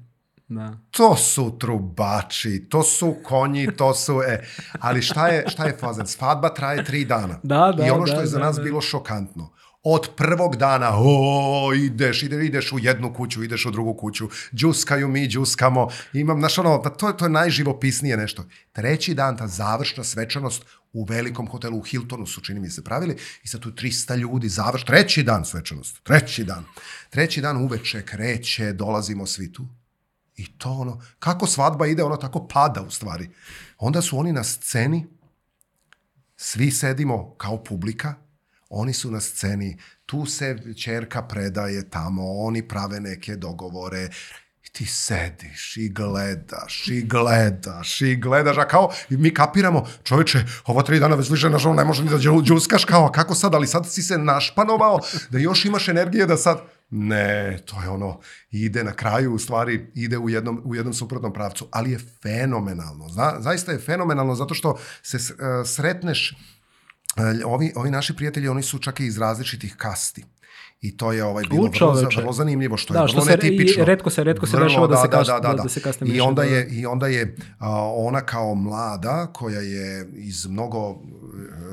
Da. 0.48 0.74
To 0.92 1.16
su 1.16 1.58
trubači, 1.60 2.68
to 2.70 2.84
su 2.84 3.16
konji, 3.24 3.68
to 3.72 3.94
su... 3.94 4.22
E. 4.24 4.44
Ali 4.74 5.02
šta 5.02 5.28
je, 5.28 5.44
šta 5.48 5.66
je 5.66 5.78
fazan? 5.78 6.08
Svadba 6.08 6.50
traje 6.50 6.84
tri 6.84 7.06
dana. 7.06 7.40
Da, 7.44 7.74
da, 7.78 7.86
I 7.86 7.90
ono 7.90 8.06
što 8.06 8.16
da, 8.16 8.22
je 8.22 8.28
za 8.28 8.40
da, 8.40 8.46
nas 8.46 8.56
da. 8.56 8.62
bilo 8.64 8.82
šokantno, 8.82 9.50
od 9.84 10.10
prvog 10.16 10.56
dana, 10.56 10.92
o, 10.96 11.74
ideš, 11.74 12.24
ide, 12.24 12.46
ideš 12.46 12.72
u 12.72 12.80
jednu 12.80 13.14
kuću, 13.14 13.44
ideš 13.44 13.66
u 13.66 13.72
drugu 13.72 13.94
kuću, 13.94 14.30
džuskaju 14.54 15.08
mi, 15.08 15.28
džuskamo, 15.28 15.88
imam, 16.14 16.40
znaš, 16.40 16.58
ono, 16.58 16.82
pa 16.82 16.90
to, 16.90 17.12
to 17.12 17.26
je 17.26 17.30
najživopisnije 17.30 18.18
nešto. 18.18 18.46
Treći 18.72 19.14
dan, 19.14 19.38
ta 19.38 19.48
završna 19.48 20.04
svečanost 20.04 20.66
u 20.94 21.04
velikom 21.04 21.48
hotelu 21.48 21.78
u 21.78 21.82
Hiltonu 21.82 22.26
su, 22.26 22.42
čini 22.42 22.60
mi 22.60 22.70
se, 22.70 22.84
pravili 22.84 23.18
i 23.44 23.48
sad 23.48 23.62
tu 23.62 23.72
300 23.72 24.18
ljudi, 24.18 24.50
završ, 24.50 24.86
treći 24.86 25.24
dan 25.24 25.46
svečanost, 25.46 26.04
treći 26.04 26.44
dan. 26.44 26.66
Treći 27.10 27.42
dan 27.42 27.58
uveče 27.58 28.06
kreće, 28.06 28.74
dolazimo 28.74 29.26
svi 29.26 29.54
tu. 29.54 29.68
I 30.36 30.58
to 30.58 30.72
ono, 30.72 31.02
kako 31.20 31.48
svadba 31.48 31.88
ide, 31.88 32.04
ono 32.04 32.18
tako 32.18 32.48
pada 32.48 32.82
u 32.82 32.92
stvari. 32.92 33.30
Onda 33.78 34.02
su 34.02 34.20
oni 34.20 34.34
na 34.34 34.44
sceni, 34.44 35.08
svi 36.38 36.72
sedimo 36.72 37.36
kao 37.38 37.64
publika, 37.64 38.16
oni 38.70 38.94
su 38.94 39.12
na 39.12 39.20
sceni, 39.20 39.78
tu 40.06 40.26
se 40.26 40.58
čerka 40.78 41.22
predaje 41.22 41.90
tamo, 41.90 42.32
oni 42.32 42.68
prave 42.68 43.00
neke 43.00 43.36
dogovore, 43.36 44.10
i 44.66 44.70
ti 44.72 44.86
sediš 44.86 45.78
i 45.78 45.90
gledaš 45.90 46.88
i 46.88 47.02
gledaš 47.02 48.02
i 48.02 48.16
gledaš, 48.16 48.58
a 48.58 48.68
kao 48.68 48.90
mi 49.10 49.34
kapiramo, 49.34 49.88
čoveče, 50.04 50.44
ovo 50.66 50.82
tri 50.82 51.00
dana 51.00 51.16
već 51.16 51.30
na 51.30 51.36
ženu, 51.36 51.74
ne 51.74 51.84
može 51.84 52.04
ni 52.04 52.10
da 52.10 52.18
džuskaš, 52.18 52.86
kao 52.86 53.12
kako 53.12 53.36
sad, 53.36 53.56
ali 53.56 53.68
sad 53.68 53.92
si 53.92 54.02
se 54.02 54.18
našpanovao 54.18 55.00
da 55.30 55.38
još 55.38 55.66
imaš 55.66 55.88
energije 55.88 56.26
da 56.26 56.38
sad, 56.38 56.62
ne, 56.90 57.58
to 57.66 57.82
je 57.82 57.90
ono, 57.90 58.20
ide 58.52 58.84
na 58.84 58.94
kraju, 58.94 59.34
u 59.34 59.40
stvari 59.40 59.92
ide 59.96 60.18
u 60.18 60.30
jednom, 60.30 60.62
u 60.66 60.76
jednom 60.76 60.94
suprotnom 60.94 61.34
pravcu, 61.34 61.68
ali 61.72 61.92
je 61.92 62.00
fenomenalno, 62.22 63.10
Zna, 63.10 63.36
zaista 63.40 63.72
je 63.72 63.80
fenomenalno 63.80 64.36
zato 64.36 64.54
što 64.54 64.80
se 65.04 65.18
uh, 65.18 65.68
sretneš, 65.68 66.36
ovi, 67.46 67.72
ovi 67.76 67.92
naši 67.92 68.16
prijatelji, 68.16 68.48
oni 68.48 68.64
su 68.64 68.80
čak 68.80 69.00
i 69.00 69.06
iz 69.06 69.18
različitih 69.18 69.76
kasti. 69.78 70.26
I 70.82 70.98
to 70.98 71.12
je 71.12 71.24
ovaj 71.24 71.44
bilo 71.50 71.68
vrlo, 71.68 71.94
vrlo 72.16 72.34
zanimljivo 72.34 72.78
što 72.78 72.94
da, 72.94 73.02
je 73.02 73.08
što 73.08 73.22
vrlo 73.22 73.32
netipično. 73.32 73.84
I 73.84 73.86
redko 73.86 74.10
se 74.10 74.24
redko 74.24 74.46
se 74.46 74.58
vrlo, 74.58 74.68
dešava 74.68 74.88
da, 74.88 74.96
da, 74.96 75.02
se 75.02 75.10
kaš, 75.10 75.28
da, 75.28 75.40
da, 75.40 75.54
da, 75.54 75.64
da, 75.64 75.70
se 75.70 75.82
kasne 75.82 76.08
I 76.08 76.22
onda 76.22 76.44
je 76.44 76.68
i 76.72 76.86
onda 76.86 77.08
je 77.08 77.36
a, 77.58 77.92
ona 77.96 78.22
kao 78.22 78.56
mlada 78.56 79.28
koja 79.34 79.60
je 79.60 80.10
iz 80.14 80.48
mnogo 80.48 80.90
uh, 80.90 81.00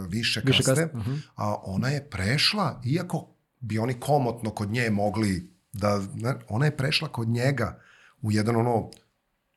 više 0.08 0.40
kaste, 0.40 0.50
više 0.50 0.62
kaste. 0.62 0.88
Uh 0.94 1.06
-huh. 1.06 1.18
a 1.36 1.54
ona 1.64 1.88
je 1.88 2.10
prešla 2.10 2.80
iako 2.84 3.28
bi 3.60 3.78
oni 3.78 3.94
komotno 3.94 4.50
kod 4.50 4.70
nje 4.70 4.90
mogli 4.90 5.50
da 5.72 6.02
ona 6.48 6.64
je 6.64 6.76
prešla 6.76 7.08
kod 7.08 7.28
njega 7.28 7.80
u 8.22 8.32
jedan 8.32 8.56
ono 8.56 8.90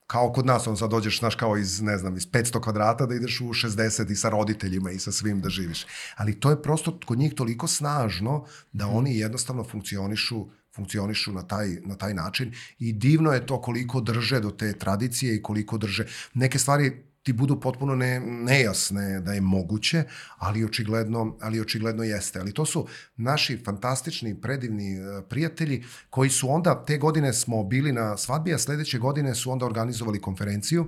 kao 0.09 0.31
kod 0.33 0.45
nas, 0.45 0.67
on 0.67 0.77
sad 0.77 0.89
dođeš, 0.89 1.19
znaš, 1.19 1.35
kao 1.35 1.57
iz, 1.57 1.81
ne 1.81 1.97
znam, 1.97 2.17
iz 2.17 2.27
500 2.27 2.61
kvadrata 2.61 3.05
da 3.05 3.15
ideš 3.15 3.41
u 3.41 3.45
60 3.45 4.11
i 4.11 4.15
sa 4.15 4.29
roditeljima 4.29 4.91
i 4.91 4.99
sa 4.99 5.11
svim 5.11 5.41
da 5.41 5.49
živiš. 5.49 5.85
Ali 6.15 6.39
to 6.39 6.49
je 6.49 6.61
prosto 6.61 6.99
kod 7.05 7.17
njih 7.17 7.33
toliko 7.33 7.67
snažno 7.67 8.45
da 8.73 8.87
mhm. 8.87 8.95
oni 8.95 9.17
jednostavno 9.17 9.63
funkcionišu 9.63 10.47
funkcionišu 10.75 11.31
na 11.31 11.43
taj, 11.47 11.69
na 11.85 11.95
taj 11.95 12.13
način 12.13 12.53
i 12.79 12.93
divno 12.93 13.31
je 13.31 13.45
to 13.45 13.61
koliko 13.61 14.01
drže 14.01 14.39
do 14.39 14.51
te 14.51 14.73
tradicije 14.73 15.35
i 15.35 15.41
koliko 15.41 15.77
drže. 15.77 16.05
Neke 16.33 16.59
stvari 16.59 17.03
ti 17.23 17.33
budu 17.33 17.59
potpuno 17.59 17.95
ne, 17.95 18.19
nejasne 18.19 19.19
da 19.19 19.33
je 19.33 19.41
moguće, 19.41 20.03
ali 20.37 20.65
očigledno, 20.65 21.37
ali 21.41 21.59
očigledno 21.59 22.03
jeste. 22.03 22.39
Ali 22.39 22.53
to 22.53 22.65
su 22.65 22.87
naši 23.17 23.57
fantastični, 23.65 24.41
predivni 24.41 24.93
e, 24.93 25.21
prijatelji 25.29 25.83
koji 26.09 26.29
su 26.29 26.49
onda, 26.49 26.85
te 26.85 26.97
godine 26.97 27.33
smo 27.33 27.63
bili 27.63 27.91
na 27.91 28.17
svadbi, 28.17 28.53
a 28.53 28.57
sledeće 28.57 28.97
godine 28.99 29.35
su 29.35 29.51
onda 29.51 29.65
organizovali 29.65 30.21
konferenciju 30.21 30.87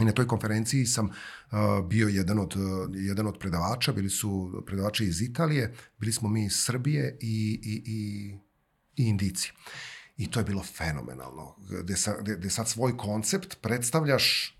I 0.00 0.04
na 0.04 0.12
toj 0.12 0.26
konferenciji 0.26 0.86
sam 0.86 1.06
uh, 1.06 1.58
bio 1.88 2.08
jedan 2.08 2.38
od, 2.38 2.56
uh, 2.56 2.90
jedan 2.94 3.26
od 3.26 3.38
predavača, 3.38 3.92
bili 3.92 4.10
su 4.10 4.62
predavači 4.66 5.04
iz 5.04 5.22
Italije, 5.22 5.74
bili 5.98 6.12
smo 6.12 6.28
mi 6.28 6.44
iz 6.44 6.52
Srbije 6.56 7.18
i, 7.20 7.60
i, 7.62 7.82
i, 7.86 8.38
i 8.96 9.08
Indici. 9.08 9.52
I 10.16 10.30
to 10.30 10.40
je 10.40 10.44
bilo 10.44 10.62
fenomenalno, 10.62 11.56
gde, 11.82 11.96
sa, 11.96 12.16
gde, 12.20 12.36
gde 12.36 12.50
sad 12.50 12.68
svoj 12.68 12.96
koncept 12.96 13.58
predstavljaš 13.62 14.56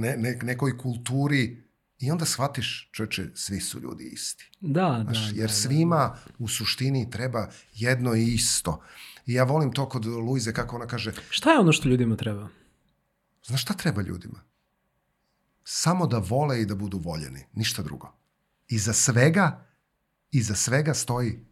ne, 0.00 0.16
ne, 0.16 0.38
nekoj 0.42 0.78
kulturi 0.78 1.66
i 1.98 2.10
onda 2.10 2.24
shvatiš, 2.24 2.90
čoveče, 2.92 3.30
svi 3.34 3.60
su 3.60 3.80
ljudi 3.80 4.04
isti. 4.12 4.50
Da, 4.60 5.04
Znaš, 5.04 5.30
da. 5.30 5.40
Jer 5.40 5.48
da, 5.48 5.54
svima 5.54 5.96
da, 5.96 6.20
da. 6.26 6.34
u 6.38 6.48
suštini 6.48 7.10
treba 7.10 7.48
jedno 7.74 8.14
i 8.14 8.24
isto. 8.24 8.82
I 9.26 9.32
ja 9.32 9.44
volim 9.44 9.72
to 9.72 9.88
kod 9.88 10.06
Luize, 10.06 10.52
kako 10.52 10.76
ona 10.76 10.86
kaže... 10.86 11.12
Šta 11.30 11.52
je 11.52 11.58
ono 11.58 11.72
što 11.72 11.88
ljudima 11.88 12.16
treba? 12.16 12.48
Znaš 13.44 13.62
šta 13.62 13.74
treba 13.74 14.02
ljudima? 14.02 14.40
Samo 15.64 16.06
da 16.06 16.18
vole 16.18 16.60
i 16.62 16.66
da 16.66 16.74
budu 16.74 16.98
voljeni. 16.98 17.44
Ništa 17.52 17.82
drugo. 17.82 18.12
I 18.68 18.78
za 18.78 18.92
svega, 18.92 19.66
i 20.30 20.42
za 20.42 20.54
svega 20.54 20.94
stoji 20.94 21.46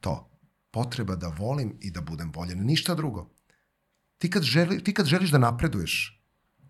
to. 0.00 0.30
Potreba 0.70 1.16
da 1.16 1.28
volim 1.28 1.78
i 1.80 1.90
da 1.90 2.00
budem 2.00 2.32
voljen. 2.34 2.66
Ništa 2.66 2.94
drugo. 2.94 3.30
Ti 4.18 4.30
kad, 4.30 4.42
želi, 4.42 4.84
ti 4.84 4.94
kad 4.94 5.06
želiš 5.06 5.30
da 5.30 5.38
napreduješ, 5.38 6.15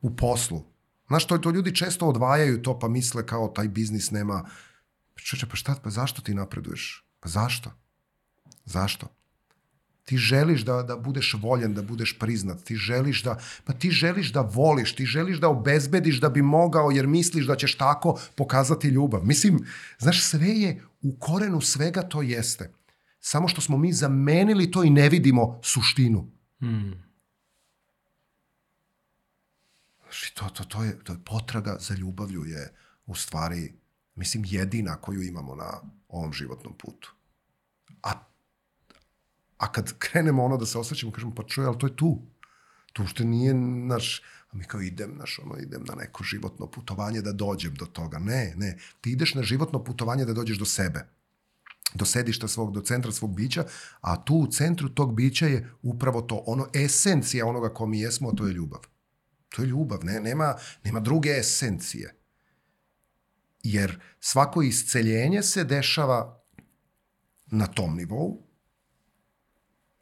u 0.03 0.17
poslu. 0.17 0.65
Znaš, 1.09 1.27
to, 1.27 1.39
to 1.39 1.51
ljudi 1.51 1.75
često 1.75 2.07
odvajaju 2.07 2.63
to 2.63 2.79
pa 2.79 2.89
misle 2.89 3.27
kao 3.27 3.49
taj 3.49 3.69
biznis 3.69 4.11
nema... 4.11 4.49
Čeče, 5.15 5.47
pa 5.47 5.57
šta, 5.57 5.75
pa 5.83 5.91
zašto 5.91 6.23
ti 6.23 6.35
napreduješ? 6.35 7.05
Pa 7.21 7.29
zašto? 7.29 7.71
Zašto? 8.65 9.07
Ti 10.05 10.17
želiš 10.17 10.63
da, 10.63 10.83
da 10.83 10.97
budeš 10.97 11.35
voljen, 11.43 11.75
da 11.75 11.83
budeš 11.83 12.19
priznat, 12.19 12.63
ti 12.65 12.77
želiš 12.77 13.23
da, 13.23 13.39
pa 13.65 13.73
ti 13.73 13.91
želiš 13.91 14.33
da 14.33 14.41
voliš, 14.41 14.95
ti 14.95 15.07
želiš 15.07 15.39
da 15.39 15.49
obezbediš 15.49 16.21
da 16.21 16.29
bi 16.29 16.43
mogao 16.43 16.91
jer 16.91 17.07
misliš 17.07 17.47
da 17.47 17.57
ćeš 17.57 17.75
tako 17.75 18.21
pokazati 18.37 18.89
ljubav. 18.89 19.25
Mislim, 19.25 19.59
znaš, 19.99 20.23
sve 20.23 20.49
je, 20.49 20.83
u 21.03 21.19
korenu 21.19 21.61
svega 21.61 22.03
to 22.03 22.23
jeste. 22.23 22.73
Samo 23.21 23.49
što 23.49 23.61
smo 23.61 23.79
mi 23.79 23.93
zamenili 23.93 24.71
to 24.71 24.85
i 24.85 24.91
ne 24.91 25.09
vidimo 25.09 25.61
suštinu. 25.63 26.31
Hmm. 26.61 27.06
Znači, 30.07 30.35
to, 30.35 30.49
to, 30.49 30.65
to, 30.65 30.85
je, 30.85 30.99
to 31.05 31.13
je 31.13 31.19
potraga 31.25 31.77
za 31.81 31.95
ljubavlju 31.95 32.45
je 32.45 32.75
u 33.07 33.15
stvari, 33.15 33.73
mislim, 34.15 34.45
jedina 34.47 34.97
koju 34.97 35.23
imamo 35.23 35.55
na 35.55 35.81
ovom 36.09 36.33
životnom 36.33 36.75
putu. 36.79 37.15
A, 38.03 38.13
a 39.59 39.73
kad 39.73 39.99
krenemo 39.99 40.45
ono 40.45 40.57
da 40.57 40.67
se 40.67 40.79
osjećamo, 40.79 41.13
kažemo, 41.13 41.35
pa 41.35 41.43
čuj, 41.43 41.67
ali 41.67 41.79
to 41.79 41.87
je 41.87 41.97
tu. 41.97 42.23
To 42.93 43.07
što 43.07 43.25
nije 43.25 43.55
naš, 43.55 44.23
a 44.51 44.57
mi 44.57 44.65
kao 44.65 44.81
idem, 44.81 45.17
naš, 45.17 45.39
ono, 45.39 45.57
idem 45.57 45.85
na 45.85 45.95
neko 45.95 46.25
životno 46.25 46.67
putovanje 46.67 47.23
da 47.23 47.33
dođem 47.33 47.75
do 47.75 47.87
toga. 47.87 48.19
Ne, 48.19 48.55
ne. 48.57 48.79
Ti 49.01 49.11
ideš 49.11 49.35
na 49.35 49.43
životno 49.43 49.85
putovanje 49.85 50.25
da 50.25 50.33
dođeš 50.33 50.59
do 50.59 50.65
sebe 50.65 51.17
do 51.95 52.05
sedišta 52.05 52.49
svog, 52.49 52.73
do 52.73 52.81
centra 52.81 53.13
svog 53.13 53.35
bića, 53.35 53.65
a 54.01 54.25
tu 54.25 54.35
u 54.35 54.47
centru 54.47 54.89
tog 54.89 55.15
bića 55.15 55.47
je 55.47 55.71
upravo 55.83 56.23
to, 56.23 56.43
ono 56.47 56.67
esencija 56.75 57.47
onoga 57.47 57.75
ko 57.75 57.87
mi 57.87 58.01
jesmo, 58.01 58.29
a 58.29 58.37
to 58.37 58.47
je 58.47 58.53
ljubav. 58.53 58.81
To 59.57 59.63
je 59.63 59.67
ljubav, 59.67 60.05
ne, 60.05 60.21
nema, 60.21 60.55
nema 60.85 61.01
druge 61.01 61.31
esencije. 61.31 62.15
Jer 63.63 64.01
svako 64.21 64.63
isceljenje 64.63 65.43
se 65.43 65.65
dešava 65.65 66.43
na 67.47 67.67
tom 67.67 67.97
nivou 67.97 68.43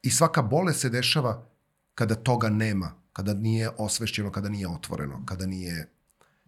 i 0.03 0.11
svaka 0.11 0.43
bolest 0.43 0.81
se 0.81 0.91
dešava 0.91 1.51
kada 1.95 2.15
toga 2.15 2.49
nema, 2.49 2.95
kada 3.13 3.35
nije 3.35 3.71
osvešćeno, 3.79 4.33
kada 4.33 4.49
nije 4.49 4.69
otvoreno, 4.69 5.23
kada 5.27 5.47
nije, 5.47 5.89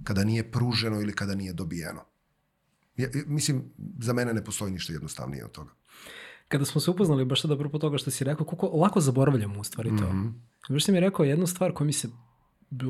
kada 0.05 0.25
nije 0.25 0.51
pruženo 0.53 1.01
ili 1.01 1.13
kada 1.13 1.35
nije 1.35 1.53
dobijeno. 1.53 2.05
Ja, 2.97 3.09
mislim, 3.27 3.65
za 3.99 4.13
mene 4.13 4.35
ne 4.35 4.45
postoji 4.45 4.73
ništa 4.73 4.93
jednostavnije 4.93 5.45
od 5.45 5.51
toga. 5.53 5.71
Kada 6.49 6.65
smo 6.65 6.81
se 6.81 6.91
upoznali, 6.91 7.25
baš 7.25 7.43
sada 7.43 7.55
apropo 7.55 7.79
toga 7.79 7.99
što 7.99 8.11
si 8.11 8.25
rekao, 8.25 8.47
koliko 8.47 8.77
lako 8.77 9.01
zaboravljamo 9.01 9.61
u 9.61 9.65
stvari 9.65 9.89
to. 9.89 10.13
Mm 10.13 10.37
-hmm. 10.69 10.73
Baš 10.73 10.85
si 10.85 10.93
mi 10.93 11.01
rekao 11.01 11.25
jednu 11.25 11.47
stvar 11.47 11.73
koja 11.73 11.87
mi 11.87 11.93
se 11.93 12.09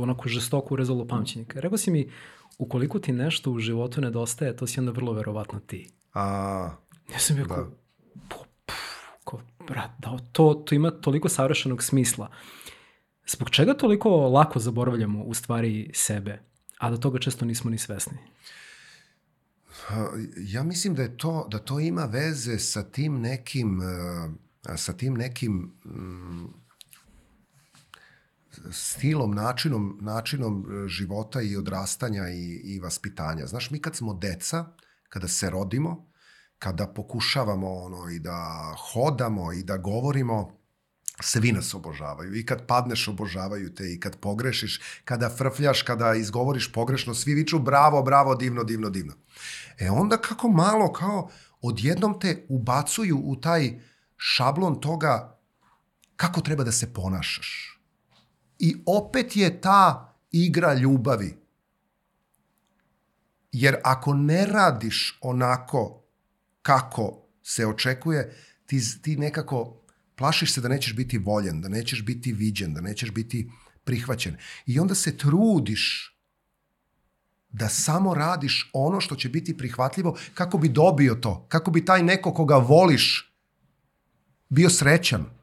onako 0.01 0.29
žestoko 0.29 0.74
urezalo 0.74 1.07
pamćenje. 1.07 1.47
Rekao 1.55 1.79
si 1.79 1.91
mi, 1.91 2.11
ukoliko 2.59 2.99
ti 2.99 3.12
nešto 3.12 3.51
u 3.51 3.59
životu 3.59 4.01
nedostaje, 4.01 4.57
to 4.57 4.66
si 4.66 4.81
onda 4.81 4.93
vrlo 4.93 5.12
verovatno 5.12 5.61
ti. 5.61 5.91
A, 6.14 6.70
ja 7.12 7.18
sam 7.18 7.37
bio 7.37 7.47
da. 7.47 7.66
ko, 9.24 9.41
brat, 9.68 9.91
da, 9.99 10.18
to, 10.33 10.55
to 10.55 10.74
ima 10.74 10.91
toliko 10.91 11.29
savršenog 11.29 11.83
smisla. 11.83 12.31
Zbog 13.27 13.51
čega 13.51 13.74
toliko 13.74 14.29
lako 14.29 14.59
zaboravljamo 14.59 15.24
u 15.24 15.35
stvari 15.35 15.91
sebe, 15.95 16.43
a 16.79 16.91
da 16.91 16.97
toga 16.97 17.18
često 17.18 17.45
nismo 17.45 17.70
ni 17.70 17.79
svesni? 17.79 18.18
Ja 20.37 20.62
mislim 20.62 20.95
da 20.95 21.03
je 21.03 21.16
to 21.16 21.47
da 21.51 21.59
to 21.59 21.81
ima 21.81 22.05
veze 22.05 22.59
sa 22.59 22.83
tim 22.83 23.20
nekim 23.20 23.81
sa 24.77 24.93
tim 24.93 25.14
nekim 25.14 25.53
mm, 25.85 26.45
stilom, 28.70 29.34
načinom, 29.34 29.98
načinom 30.00 30.64
e, 30.64 30.88
života 30.88 31.40
i 31.42 31.56
odrastanja 31.56 32.28
i, 32.28 32.60
i 32.64 32.80
vaspitanja. 32.80 33.46
Znaš, 33.46 33.70
mi 33.70 33.80
kad 33.80 33.96
smo 33.96 34.14
deca, 34.14 34.64
kada 35.08 35.28
se 35.28 35.50
rodimo, 35.50 36.10
kada 36.58 36.86
pokušavamo 36.86 37.74
ono 37.74 38.10
i 38.10 38.18
da 38.18 38.74
hodamo 38.92 39.52
i 39.52 39.62
da 39.62 39.76
govorimo, 39.76 40.58
svi 41.20 41.52
nas 41.52 41.74
obožavaju. 41.74 42.34
I 42.34 42.46
kad 42.46 42.66
padneš, 42.66 43.08
obožavaju 43.08 43.74
te. 43.74 43.92
I 43.92 44.00
kad 44.00 44.16
pogrešiš, 44.16 44.80
kada 45.04 45.30
frfljaš, 45.30 45.82
kada 45.82 46.14
izgovoriš 46.14 46.72
pogrešno, 46.72 47.14
svi 47.14 47.34
viču 47.34 47.58
bravo, 47.58 48.02
bravo, 48.02 48.34
divno, 48.34 48.64
divno, 48.64 48.90
divno. 48.90 49.14
E 49.78 49.90
onda 49.90 50.16
kako 50.16 50.48
malo, 50.48 50.92
kao 50.92 51.30
odjednom 51.60 52.20
te 52.20 52.46
ubacuju 52.48 53.20
u 53.24 53.36
taj 53.36 53.80
šablon 54.16 54.80
toga 54.80 55.40
kako 56.16 56.40
treba 56.40 56.64
da 56.64 56.72
se 56.72 56.92
ponašaš 56.92 57.76
I 58.59 58.76
opet 58.86 59.36
je 59.36 59.61
ta 59.61 60.14
igra 60.32 60.74
ljubavi. 60.74 61.36
Jer 63.52 63.76
ako 63.84 64.14
ne 64.14 64.46
radiš 64.46 65.18
onako 65.20 66.02
kako 66.62 67.28
se 67.42 67.66
očekuje, 67.66 68.36
ti, 68.66 69.02
ti 69.02 69.16
nekako 69.16 69.82
plašiš 70.16 70.54
se 70.54 70.61
da 70.61 70.68
nećeš 70.68 70.96
biti 70.96 71.18
voljen, 71.18 71.61
da 71.61 71.68
nećeš 71.68 72.04
biti 72.04 72.32
viđen, 72.32 72.74
da 72.74 72.80
nećeš 72.80 73.11
biti 73.11 73.50
prihvaćen. 73.84 74.36
I 74.66 74.80
onda 74.80 74.94
se 74.94 75.16
trudiš 75.16 76.12
da 77.48 77.68
samo 77.68 78.14
radiš 78.14 78.70
ono 78.72 79.00
što 79.00 79.16
će 79.16 79.28
biti 79.28 79.57
prihvatljivo 79.57 80.18
kako 80.34 80.59
bi 80.59 80.68
dobio 80.68 81.14
to, 81.14 81.46
kako 81.48 81.70
bi 81.70 81.84
taj 81.84 82.02
neko 82.02 82.34
koga 82.34 82.57
voliš 82.57 83.32
bio 84.48 84.70
srećan. 84.70 85.36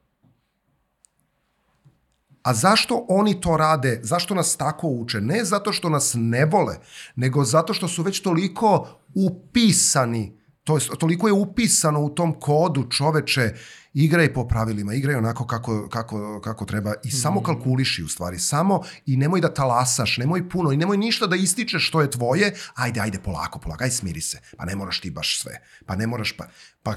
A 2.44 2.54
zašto 2.54 3.06
oni 3.10 3.41
to 3.41 3.58
rade? 3.58 4.00
Zašto 4.04 4.36
nas 4.36 4.58
tako 4.58 4.88
uče? 4.88 5.22
Ne 5.22 5.46
zato 5.46 5.74
što 5.74 5.89
nas 5.89 6.14
ne 6.18 6.46
vole, 6.46 6.76
nego 7.16 7.44
zato 7.44 7.74
što 7.74 7.88
su 7.88 8.04
već 8.04 8.20
toliko 8.20 8.88
upisani, 9.16 10.39
to 10.64 10.78
je, 10.78 10.82
toliko 11.00 11.28
je 11.28 11.34
upisano 11.34 12.02
u 12.02 12.10
tom 12.10 12.39
kodu 12.39 12.89
čoveče, 12.89 13.54
igraj 13.94 14.34
po 14.34 14.48
pravilima, 14.48 14.94
igraj 14.94 15.16
onako 15.16 15.48
kako, 15.48 15.89
kako, 15.89 16.41
kako 16.41 16.66
treba 16.66 16.94
i 17.04 17.12
samo 17.12 17.39
mm. 17.39 17.44
kalkuliši 17.44 18.04
u 18.04 18.08
stvari, 18.08 18.39
samo 18.39 18.82
i 19.06 19.18
nemoj 19.18 19.41
da 19.41 19.54
talasaš, 19.54 20.18
nemoj 20.18 20.50
puno 20.50 20.72
i 20.72 20.78
nemoj 20.78 20.98
ništa 20.98 21.28
da 21.28 21.36
ističeš 21.36 21.88
što 21.88 22.02
je 22.02 22.12
tvoje, 22.12 22.54
ajde, 22.76 23.00
ajde, 23.00 23.20
polako, 23.20 23.60
polako, 23.60 23.84
ajde 23.84 23.96
smiri 23.96 24.22
se, 24.22 24.41
pa 24.58 24.66
ne 24.66 24.76
moraš 24.76 25.00
ti 25.00 25.12
baš 25.12 25.41
sve, 25.41 25.62
pa 25.86 25.96
ne 25.96 26.08
moraš, 26.08 26.38
pa, 26.38 26.48
pa, 26.84 26.96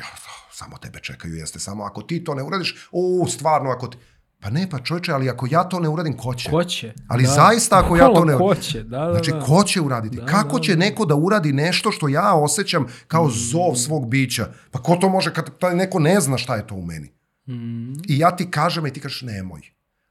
samo 0.58 0.78
tebe 0.78 1.00
čekaju, 1.00 1.34
jeste, 1.34 1.58
samo 1.58 1.84
ako 1.84 2.02
ti 2.02 2.24
to 2.24 2.34
ne 2.34 2.42
uradiš, 2.42 2.88
o, 2.92 3.26
stvarno, 3.28 3.70
ako 3.70 3.86
ti, 3.86 3.98
Pa 4.40 4.50
ne, 4.50 4.70
pa 4.70 4.78
čovječe, 4.78 5.12
ali 5.12 5.30
ako 5.30 5.46
ja 5.50 5.64
to 5.64 5.80
ne 5.80 5.88
uradim, 5.88 6.16
ko 6.16 6.34
će? 6.34 6.50
Ko 6.50 6.64
će? 6.64 6.92
Ali 7.08 7.22
da. 7.22 7.30
zaista 7.30 7.78
ako 7.78 7.96
ja 7.96 8.06
to 8.06 8.24
ne 8.24 8.36
uradim. 8.36 8.38
Ko 8.48 8.54
će, 8.54 8.82
da, 8.82 8.98
da, 8.98 9.12
Znači, 9.12 9.30
da. 9.30 9.40
ko 9.40 9.64
će 9.64 9.80
uraditi? 9.80 10.16
Da, 10.16 10.26
Kako 10.26 10.56
da, 10.56 10.62
će 10.62 10.72
da. 10.72 10.78
neko 10.78 11.04
da 11.04 11.14
uradi 11.14 11.52
nešto 11.52 11.92
što 11.92 12.08
ja 12.08 12.34
osjećam 12.34 12.86
kao 13.06 13.26
Mm. 13.26 13.30
zov 13.30 13.74
svog 13.76 14.08
bića? 14.08 14.48
Pa 14.70 14.82
ko 14.82 14.96
to 14.96 15.08
može 15.08 15.34
kad 15.34 15.58
taj 15.58 15.74
neko 15.76 15.98
ne 15.98 16.20
zna 16.20 16.38
šta 16.38 16.56
je 16.56 16.66
to 16.66 16.74
u 16.74 16.82
meni? 16.82 17.12
Mm. 17.48 17.92
I 17.92 18.18
ja 18.18 18.36
ti 18.36 18.50
kažem 18.50 18.86
i 18.86 18.92
ti 18.92 19.00
kažeš 19.00 19.22
nemoj. 19.22 19.60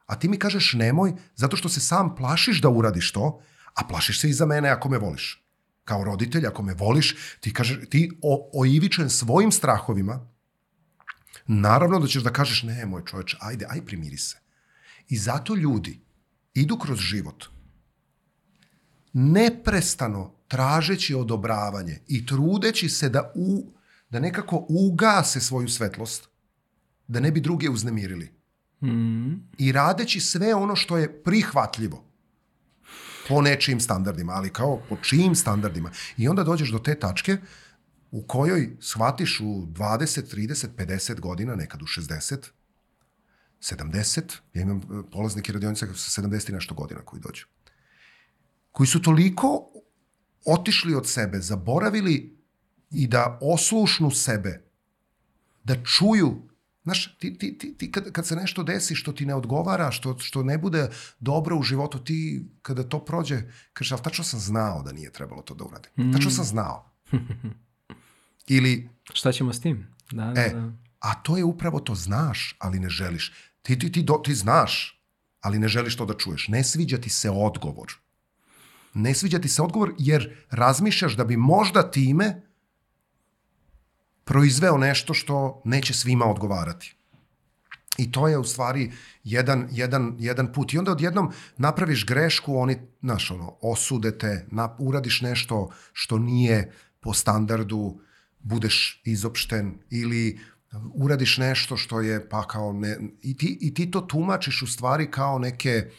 A 0.06 0.16
ti 0.16 0.28
mi 0.28 0.38
kažeš 0.38 0.74
nemoj 0.74 1.14
zato 1.36 1.58
što 1.58 1.70
se 1.70 1.80
sam 1.80 2.16
plašiš 2.16 2.62
da 2.62 2.70
uradiš 2.70 3.12
to, 3.12 3.40
a 3.74 3.84
plašiš 3.84 4.22
se 4.22 4.30
i 4.30 4.34
za 4.34 4.46
mene 4.46 4.70
ako 4.70 4.90
me 4.90 4.98
voliš. 4.98 5.44
Kao 5.84 6.04
roditelj, 6.04 6.48
ako 6.48 6.64
me 6.64 6.74
voliš, 6.74 7.16
ti, 7.40 7.54
kažeš, 7.54 7.80
ti 7.90 8.12
o, 8.22 8.50
oivičen 8.54 9.10
svojim 9.10 9.52
strahovima, 9.52 10.28
naravno 11.48 12.00
da 12.00 12.08
ćeš 12.08 12.24
da 12.24 12.34
kažeš 12.34 12.64
nemoj 12.64 13.06
čoveče, 13.06 13.38
ajde, 13.40 13.66
aj 13.70 13.86
primiri 13.86 14.18
se. 14.18 14.38
I 15.10 15.18
zato 15.18 15.56
ljudi 15.56 16.00
idu 16.54 16.78
kroz 16.78 17.00
život 17.00 17.46
neprestano 19.14 20.34
tražeći 20.48 21.16
odobravanje 21.16 22.00
i 22.08 22.26
trudeći 22.26 22.90
se 22.90 23.10
da, 23.10 23.32
u, 23.36 23.72
da 24.10 24.20
nekako 24.20 24.66
ugase 24.70 25.42
svoju 25.42 25.68
svetlost, 25.68 26.30
da 27.08 27.20
ne 27.20 27.32
bi 27.32 27.42
druge 27.42 27.70
uznemirili. 27.70 28.32
Mm. 28.82 29.34
I 29.58 29.72
radeći 29.72 30.20
sve 30.20 30.56
ono 30.56 30.76
što 30.76 30.98
je 30.98 31.24
prihvatljivo 31.24 32.04
po 33.28 33.42
nečijim 33.42 33.80
standardima, 33.80 34.34
ali 34.34 34.50
kao 34.50 34.82
po 34.90 34.98
čijim 35.02 35.36
standardima. 35.36 35.92
I 36.18 36.28
onda 36.28 36.44
dođeš 36.44 36.72
do 36.72 36.80
te 36.80 37.00
tačke 37.00 37.38
u 38.12 38.24
kojoj 38.28 38.78
shvatiš 38.80 39.40
u 39.40 39.44
20, 39.44 40.36
30, 40.36 40.68
50 40.78 41.20
godina, 41.20 41.56
nekad 41.56 41.82
u 41.82 41.86
60, 41.86 42.38
70, 43.62 44.22
ja 44.54 44.62
imam 44.62 44.78
e, 44.78 45.12
polaznike 45.12 45.54
radionice 45.54 45.88
sa 45.96 46.22
70 46.22 46.50
i 46.50 46.54
nešto 46.54 46.76
godina 46.76 47.02
koji 47.02 47.22
dođu, 47.22 47.46
koji 48.72 48.88
su 48.88 49.02
toliko 49.02 49.68
otišli 50.46 50.96
od 50.96 51.08
sebe, 51.08 51.40
zaboravili 51.42 52.38
i 52.92 53.08
da 53.08 53.40
oslušnu 53.42 54.12
sebe, 54.12 54.64
da 55.64 55.84
čuju 55.84 56.48
Znaš, 56.88 57.18
ti, 57.18 57.38
ti, 57.38 57.58
ti, 57.58 57.78
ti 57.78 57.92
kad, 57.92 58.12
kad 58.12 58.28
se 58.28 58.36
nešto 58.36 58.64
desi 58.64 58.96
što 58.96 59.12
ti 59.12 59.26
ne 59.26 59.36
odgovara, 59.36 59.92
što, 59.92 60.20
što 60.20 60.44
ne 60.44 60.58
bude 60.58 60.90
dobro 61.20 61.58
u 61.58 61.64
životu, 61.64 62.04
ti 62.04 62.46
kada 62.62 62.84
to 62.84 63.06
prođe, 63.06 63.42
kažeš, 63.74 63.92
ali 63.92 64.02
tačno 64.02 64.24
sam 64.24 64.40
znao 64.40 64.84
da 64.84 64.92
nije 64.92 65.12
trebalo 65.12 65.42
to 65.42 65.54
da 65.54 65.64
uradim. 65.64 65.92
Mm. 65.98 66.14
Tačno 66.14 66.32
sam 66.32 66.46
znao. 66.46 66.92
Ili, 68.48 68.90
Šta 69.14 69.32
ćemo 69.32 69.54
s 69.54 69.62
tim? 69.62 69.88
Da, 70.12 70.26
da, 70.26 70.42
e, 70.42 70.50
da. 70.50 70.72
a 71.00 71.14
to 71.14 71.38
je 71.38 71.44
upravo 71.44 71.80
to, 71.80 71.96
znaš, 71.96 72.56
ali 72.60 72.80
ne 72.80 72.90
želiš. 72.90 73.34
Ti, 73.62 73.80
ti, 73.80 73.92
ti, 73.92 74.04
do, 74.04 74.14
ti 74.14 74.36
znaš, 74.36 75.02
ali 75.42 75.60
ne 75.60 75.68
želiš 75.68 75.98
to 75.98 76.06
da 76.06 76.14
čuješ. 76.14 76.48
Ne 76.48 76.64
sviđa 76.64 76.98
ti 76.98 77.10
se 77.10 77.30
odgovor. 77.30 77.94
Ne 78.94 79.14
sviđa 79.14 79.40
ti 79.40 79.50
se 79.50 79.62
odgovor 79.62 79.94
jer 80.00 80.46
razmišljaš 80.50 81.16
da 81.16 81.26
bi 81.26 81.38
možda 81.38 81.92
time 81.92 82.42
proizveo 84.24 84.78
nešto 84.78 85.14
što 85.14 85.62
neće 85.66 85.94
svima 85.94 86.26
odgovarati. 86.26 86.96
I 87.98 88.12
to 88.12 88.28
je 88.28 88.38
u 88.38 88.44
stvari 88.44 88.92
jedan, 89.24 89.68
jedan, 89.72 90.16
jedan 90.20 90.54
put. 90.54 90.74
I 90.74 90.78
onda 90.78 90.92
odjednom 90.92 91.32
napraviš 91.58 92.06
grešku, 92.06 92.58
oni, 92.58 92.78
znaš, 93.02 93.32
ono, 93.32 93.58
osude 93.62 94.18
te, 94.18 94.46
na, 94.52 94.76
uradiš 94.80 95.22
nešto 95.22 95.70
što 95.94 96.18
nije 96.18 96.72
po 97.00 97.14
standardu, 97.14 98.00
budeš 98.48 99.02
izopšten 99.06 99.80
ili 99.90 100.40
uradiš 100.94 101.38
nešto 101.38 101.78
što 101.78 102.02
je 102.02 102.30
pa 102.30 102.48
kao 102.48 102.74
ne, 102.74 102.98
i 103.22 103.38
ti, 103.38 103.58
i 103.62 103.74
ti 103.74 103.92
to 103.92 104.02
tumačiš 104.02 104.62
u 104.62 104.68
stvari 104.68 105.12
kao 105.12 105.40
neke, 105.40 105.92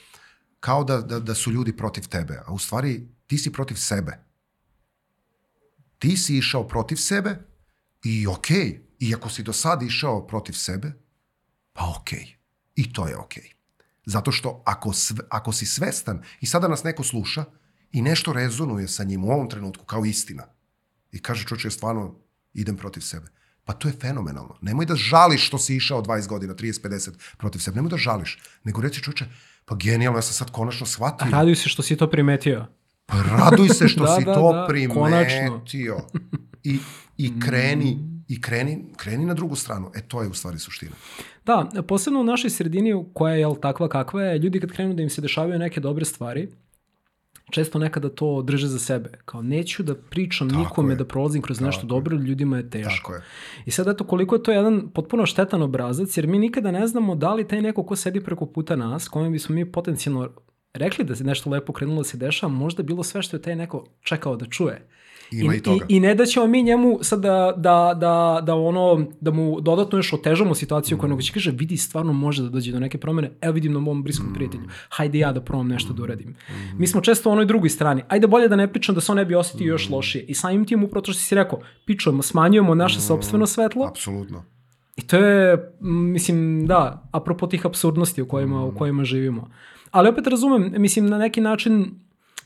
kao 0.60 0.84
da, 0.84 1.00
da, 1.00 1.20
da 1.20 1.34
su 1.34 1.52
ljudi 1.52 1.76
protiv 1.76 2.08
tebe, 2.08 2.40
a 2.46 2.52
u 2.52 2.58
stvari 2.58 3.08
ti 3.26 3.38
si 3.38 3.52
protiv 3.52 3.74
sebe. 3.74 4.24
Ti 5.98 6.16
si 6.16 6.38
išao 6.38 6.68
protiv 6.68 6.96
sebe 6.96 7.38
i 8.04 8.26
okej, 8.26 8.56
okay, 8.56 8.78
iako 8.98 9.30
si 9.30 9.42
do 9.42 9.52
sad 9.52 9.82
išao 9.82 10.26
protiv 10.26 10.52
sebe, 10.52 10.92
pa 11.72 11.94
okej. 11.96 12.18
Okay. 12.18 12.34
I 12.74 12.92
to 12.92 13.08
je 13.08 13.16
okej. 13.16 13.42
Okay. 13.42 13.52
Zato 14.06 14.32
što 14.32 14.62
ako, 14.66 14.92
sve, 14.92 15.24
ako 15.28 15.52
si 15.52 15.66
svestan 15.66 16.22
i 16.40 16.46
sada 16.46 16.68
nas 16.68 16.84
neko 16.84 17.04
sluša 17.04 17.44
i 17.92 18.02
nešto 18.02 18.32
rezonuje 18.32 18.88
sa 18.88 19.04
njim 19.04 19.24
u 19.24 19.30
ovom 19.30 19.50
trenutku 19.50 19.84
kao 19.84 20.04
istina 20.04 20.46
i 21.12 21.22
kaže 21.22 21.44
čoče, 21.44 21.70
stvarno 21.70 22.27
idem 22.54 22.76
protiv 22.76 23.00
sebe. 23.00 23.26
Pa 23.64 23.72
to 23.72 23.88
je 23.88 23.94
fenomenalno. 24.00 24.56
Nemoj 24.62 24.86
da 24.86 24.94
žališ 24.96 25.46
što 25.46 25.58
si 25.58 25.76
išao 25.76 26.02
20 26.02 26.28
godina, 26.28 26.54
30, 26.54 26.88
50 26.88 27.10
protiv 27.38 27.58
sebe. 27.58 27.74
Nemoj 27.74 27.90
da 27.90 27.96
žališ. 27.96 28.38
Nego 28.64 28.80
reci 28.80 29.02
čoče, 29.02 29.24
pa 29.64 29.74
genijalno, 29.74 30.18
ja 30.18 30.22
sam 30.22 30.34
sad 30.34 30.50
konačno 30.50 30.86
shvatio. 30.86 31.26
A 31.26 31.30
raduj 31.30 31.54
se 31.54 31.68
što 31.68 31.82
si 31.82 31.96
to 31.96 32.10
primetio. 32.10 32.66
Pa 33.06 33.22
raduj 33.22 33.68
se 33.68 33.88
što 33.88 34.04
da, 34.06 34.16
si 34.16 34.24
da, 34.24 34.34
to 34.34 34.52
da, 34.52 34.66
primetio. 34.68 36.00
I, 36.64 36.78
i 37.16 37.32
kreni, 37.44 38.22
i 38.28 38.40
kreni, 38.40 38.84
kreni 38.96 39.26
na 39.26 39.34
drugu 39.34 39.56
stranu. 39.56 39.90
E, 39.94 40.00
to 40.08 40.22
je 40.22 40.28
u 40.28 40.34
stvari 40.34 40.58
suština. 40.58 40.92
Da, 41.46 41.82
posebno 41.88 42.20
u 42.20 42.24
našoj 42.24 42.50
sredini 42.50 43.04
koja 43.14 43.34
je 43.34 43.40
jel, 43.40 43.56
takva 43.62 43.88
kakva 43.88 44.22
je, 44.22 44.38
ljudi 44.38 44.60
kad 44.60 44.72
krenu 44.72 44.94
da 44.94 45.02
im 45.02 45.10
se 45.10 45.20
dešavaju 45.20 45.58
neke 45.58 45.80
dobre 45.80 46.04
stvari, 46.04 46.48
često 47.50 47.78
nekada 47.78 48.08
to 48.08 48.42
drže 48.42 48.66
za 48.66 48.78
sebe. 48.78 49.10
Kao 49.24 49.42
neću 49.42 49.82
da 49.82 49.94
pričam 49.94 50.48
Tako 50.48 50.60
nikome 50.60 50.92
je. 50.92 50.96
da 50.96 51.04
prolazim 51.04 51.42
kroz 51.42 51.60
nešto 51.60 51.80
Tako 51.80 51.88
dobro, 51.88 52.16
ljudima 52.16 52.56
je 52.56 52.70
teško. 52.70 52.90
Tako 52.96 53.14
je. 53.14 53.22
I 53.66 53.70
sad 53.70 53.88
eto 53.88 54.04
koliko 54.04 54.34
je 54.34 54.42
to 54.42 54.52
jedan 54.52 54.88
potpuno 54.94 55.26
štetan 55.26 55.62
obrazac, 55.62 56.16
jer 56.16 56.26
mi 56.26 56.38
nikada 56.38 56.70
ne 56.70 56.86
znamo 56.86 57.14
da 57.14 57.34
li 57.34 57.48
taj 57.48 57.62
neko 57.62 57.82
ko 57.82 57.96
sedi 57.96 58.20
preko 58.20 58.46
puta 58.46 58.76
nas, 58.76 59.08
kome 59.08 59.30
bismo 59.30 59.54
mi 59.54 59.72
potencijalno 59.72 60.30
rekli 60.74 61.04
da 61.04 61.16
se 61.16 61.24
nešto 61.24 61.50
lepo 61.50 61.72
krenulo 61.72 62.00
da 62.00 62.04
se 62.04 62.16
dešava, 62.16 62.52
možda 62.52 62.82
bilo 62.82 63.02
sve 63.02 63.22
što 63.22 63.36
je 63.36 63.42
taj 63.42 63.56
neko 63.56 63.86
čekao 64.00 64.36
da 64.36 64.46
čuje. 64.46 64.88
Ima 65.30 65.54
i, 65.54 65.60
toga. 65.60 65.84
I, 65.88 65.96
I 65.96 66.00
ne 66.00 66.14
da 66.14 66.26
ćemo 66.26 66.46
mi 66.46 66.62
njemu 66.62 66.98
sad 67.02 67.20
da, 67.20 67.54
da, 67.56 67.94
da, 68.00 68.40
da, 68.42 68.54
ono, 68.54 69.06
da 69.20 69.30
mu 69.30 69.60
dodatno 69.60 69.98
još 69.98 70.12
otežamo 70.12 70.54
situaciju 70.54 70.96
mm. 70.96 71.00
koja 71.00 71.08
nego 71.08 71.22
će 71.22 71.32
kaže 71.32 71.50
vidi 71.50 71.76
stvarno 71.76 72.12
može 72.12 72.42
da 72.42 72.48
dođe 72.48 72.72
do 72.72 72.80
neke 72.80 72.98
promene, 72.98 73.30
evo 73.40 73.52
vidim 73.52 73.72
na 73.72 73.78
mom 73.80 74.02
bliskom 74.02 74.30
mm. 74.30 74.34
prijatelju, 74.34 74.64
hajde 74.88 75.18
ja 75.18 75.32
da 75.32 75.40
probam 75.40 75.68
nešto 75.68 75.92
da 75.92 76.02
uradim. 76.02 76.28
Mm. 76.28 76.78
Mi 76.78 76.86
smo 76.86 77.00
često 77.00 77.30
u 77.30 77.32
onoj 77.32 77.46
drugoj 77.46 77.70
strani, 77.70 78.02
ajde 78.08 78.26
bolje 78.26 78.48
da 78.48 78.56
ne 78.56 78.72
pričam 78.72 78.94
da 78.94 79.00
se 79.00 79.12
on 79.12 79.16
ne 79.16 79.24
bi 79.24 79.34
osetio 79.34 79.64
mm. 79.64 79.68
još 79.68 79.90
lošije. 79.90 80.24
I 80.24 80.34
samim 80.34 80.64
tim 80.64 80.84
upravo 80.84 81.02
to 81.02 81.12
što 81.12 81.22
si 81.22 81.34
rekao, 81.34 81.60
pičujemo, 81.84 82.22
smanjujemo 82.22 82.74
naše 82.74 82.98
mm. 82.98 83.02
sobstveno 83.02 83.46
svetlo. 83.46 83.86
Apsolutno. 83.86 84.44
I 84.96 85.06
to 85.06 85.16
je, 85.16 85.72
mislim, 85.80 86.66
da, 86.66 87.08
apropo 87.12 87.46
tih 87.46 87.66
absurdnosti 87.66 88.22
u 88.22 88.28
kojima, 88.28 88.60
mm. 88.60 88.68
u 88.68 88.74
kojima 88.74 89.04
živimo. 89.04 89.50
Ali 89.90 90.08
opet 90.08 90.26
razumem, 90.26 90.74
mislim, 90.78 91.06
na 91.06 91.18
neki 91.18 91.40
način 91.40 91.94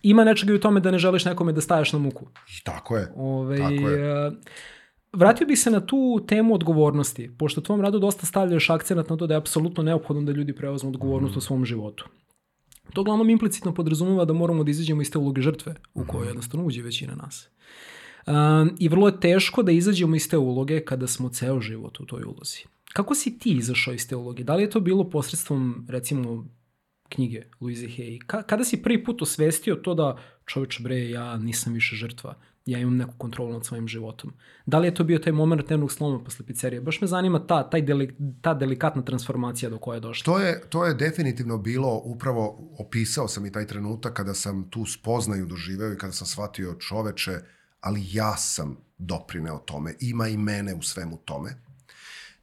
ima 0.02 0.24
nečega 0.24 0.52
i 0.52 0.56
u 0.56 0.60
tome 0.60 0.80
da 0.80 0.90
ne 0.90 0.98
želiš 0.98 1.24
nekome 1.24 1.52
da 1.52 1.60
staješ 1.60 1.92
na 1.92 1.98
muku. 1.98 2.26
I 2.58 2.64
tako 2.64 2.96
je. 2.96 3.12
Ove, 3.16 3.58
tako 3.58 3.88
je. 3.88 4.26
Uh, 4.26 4.34
vratio 5.12 5.46
bih 5.46 5.58
se 5.58 5.70
na 5.70 5.86
tu 5.86 6.24
temu 6.28 6.54
odgovornosti, 6.54 7.30
pošto 7.38 7.60
u 7.60 7.64
tvom 7.64 7.80
radu 7.80 7.98
dosta 7.98 8.26
stavljaš 8.26 8.70
akcenat 8.70 9.10
na 9.10 9.16
to 9.16 9.26
da 9.26 9.34
je 9.34 9.38
apsolutno 9.38 9.82
neophodno 9.82 10.22
da 10.22 10.32
ljudi 10.32 10.56
preuzmu 10.56 10.90
odgovornost 10.90 11.34
mm. 11.34 11.38
u 11.38 11.40
svom 11.40 11.64
životu. 11.64 12.08
To 12.92 13.00
uglavnom 13.00 13.30
implicitno 13.30 13.74
podrazumeva 13.74 14.24
da 14.24 14.32
moramo 14.32 14.64
da 14.64 14.70
izađemo 14.70 15.02
iz 15.02 15.10
te 15.10 15.18
uloge 15.18 15.40
žrtve 15.40 15.74
u 15.94 16.04
kojoj 16.06 16.26
jednostavno 16.26 16.66
uđe 16.66 16.82
većina 16.82 17.14
nas. 17.14 17.48
Um, 18.26 18.76
I 18.78 18.88
vrlo 18.88 19.08
je 19.08 19.20
teško 19.20 19.62
da 19.62 19.72
izađemo 19.72 20.16
iz 20.16 20.28
te 20.28 20.38
uloge 20.38 20.84
kada 20.84 21.06
smo 21.06 21.28
ceo 21.28 21.60
život 21.60 22.00
u 22.00 22.06
toj 22.06 22.22
ulozi. 22.22 22.58
Kako 22.92 23.14
si 23.14 23.38
ti 23.38 23.50
izašao 23.50 23.94
iz 23.94 24.08
te 24.08 24.16
uloge? 24.16 24.44
Da 24.44 24.54
li 24.54 24.62
je 24.62 24.70
to 24.70 24.80
bilo 24.80 25.10
posredstvom, 25.10 25.86
recimo, 25.88 26.44
knjige 27.14 27.42
Louise 27.60 27.86
Hay. 27.86 28.18
Ka 28.26 28.42
kada 28.42 28.64
si 28.64 28.82
prvi 28.82 29.04
put 29.04 29.22
osvestio 29.22 29.76
to 29.76 29.94
da 29.94 30.16
čoveč 30.46 30.80
bre, 30.80 31.08
ja 31.10 31.36
nisam 31.36 31.72
više 31.72 31.96
žrtva, 31.96 32.34
ja 32.66 32.78
imam 32.78 32.96
neku 32.96 33.12
kontrolu 33.18 33.52
nad 33.52 33.66
svojim 33.66 33.88
životom. 33.88 34.32
Da 34.66 34.78
li 34.78 34.86
je 34.86 34.94
to 34.94 35.04
bio 35.04 35.18
taj 35.18 35.32
moment 35.32 35.66
dnevnog 35.66 35.92
sloma 35.92 36.24
posle 36.24 36.46
pizzerije? 36.46 36.80
Baš 36.80 37.00
me 37.00 37.06
zanima 37.06 37.46
ta, 37.46 37.70
taj 37.70 37.82
deli, 37.82 38.16
ta 38.40 38.54
delikatna 38.54 39.02
transformacija 39.02 39.70
do 39.70 39.78
koje 39.78 39.96
je 39.96 40.00
došla. 40.00 40.24
To 40.24 40.38
je, 40.38 40.60
to 40.68 40.84
je 40.86 40.94
definitivno 40.94 41.58
bilo, 41.58 42.02
upravo 42.04 42.70
opisao 42.78 43.28
sam 43.28 43.46
i 43.46 43.52
taj 43.52 43.66
trenutak 43.66 44.14
kada 44.14 44.34
sam 44.34 44.70
tu 44.70 44.84
spoznaju 44.86 45.46
doživeo 45.46 45.92
i 45.92 45.98
kada 45.98 46.12
sam 46.12 46.26
shvatio 46.26 46.74
čoveče, 46.74 47.32
ali 47.80 48.00
ja 48.12 48.36
sam 48.36 48.76
doprineo 48.98 49.58
tome, 49.58 49.94
ima 50.00 50.28
i 50.28 50.36
mene 50.36 50.74
u 50.74 50.82
svemu 50.82 51.16
tome. 51.16 51.50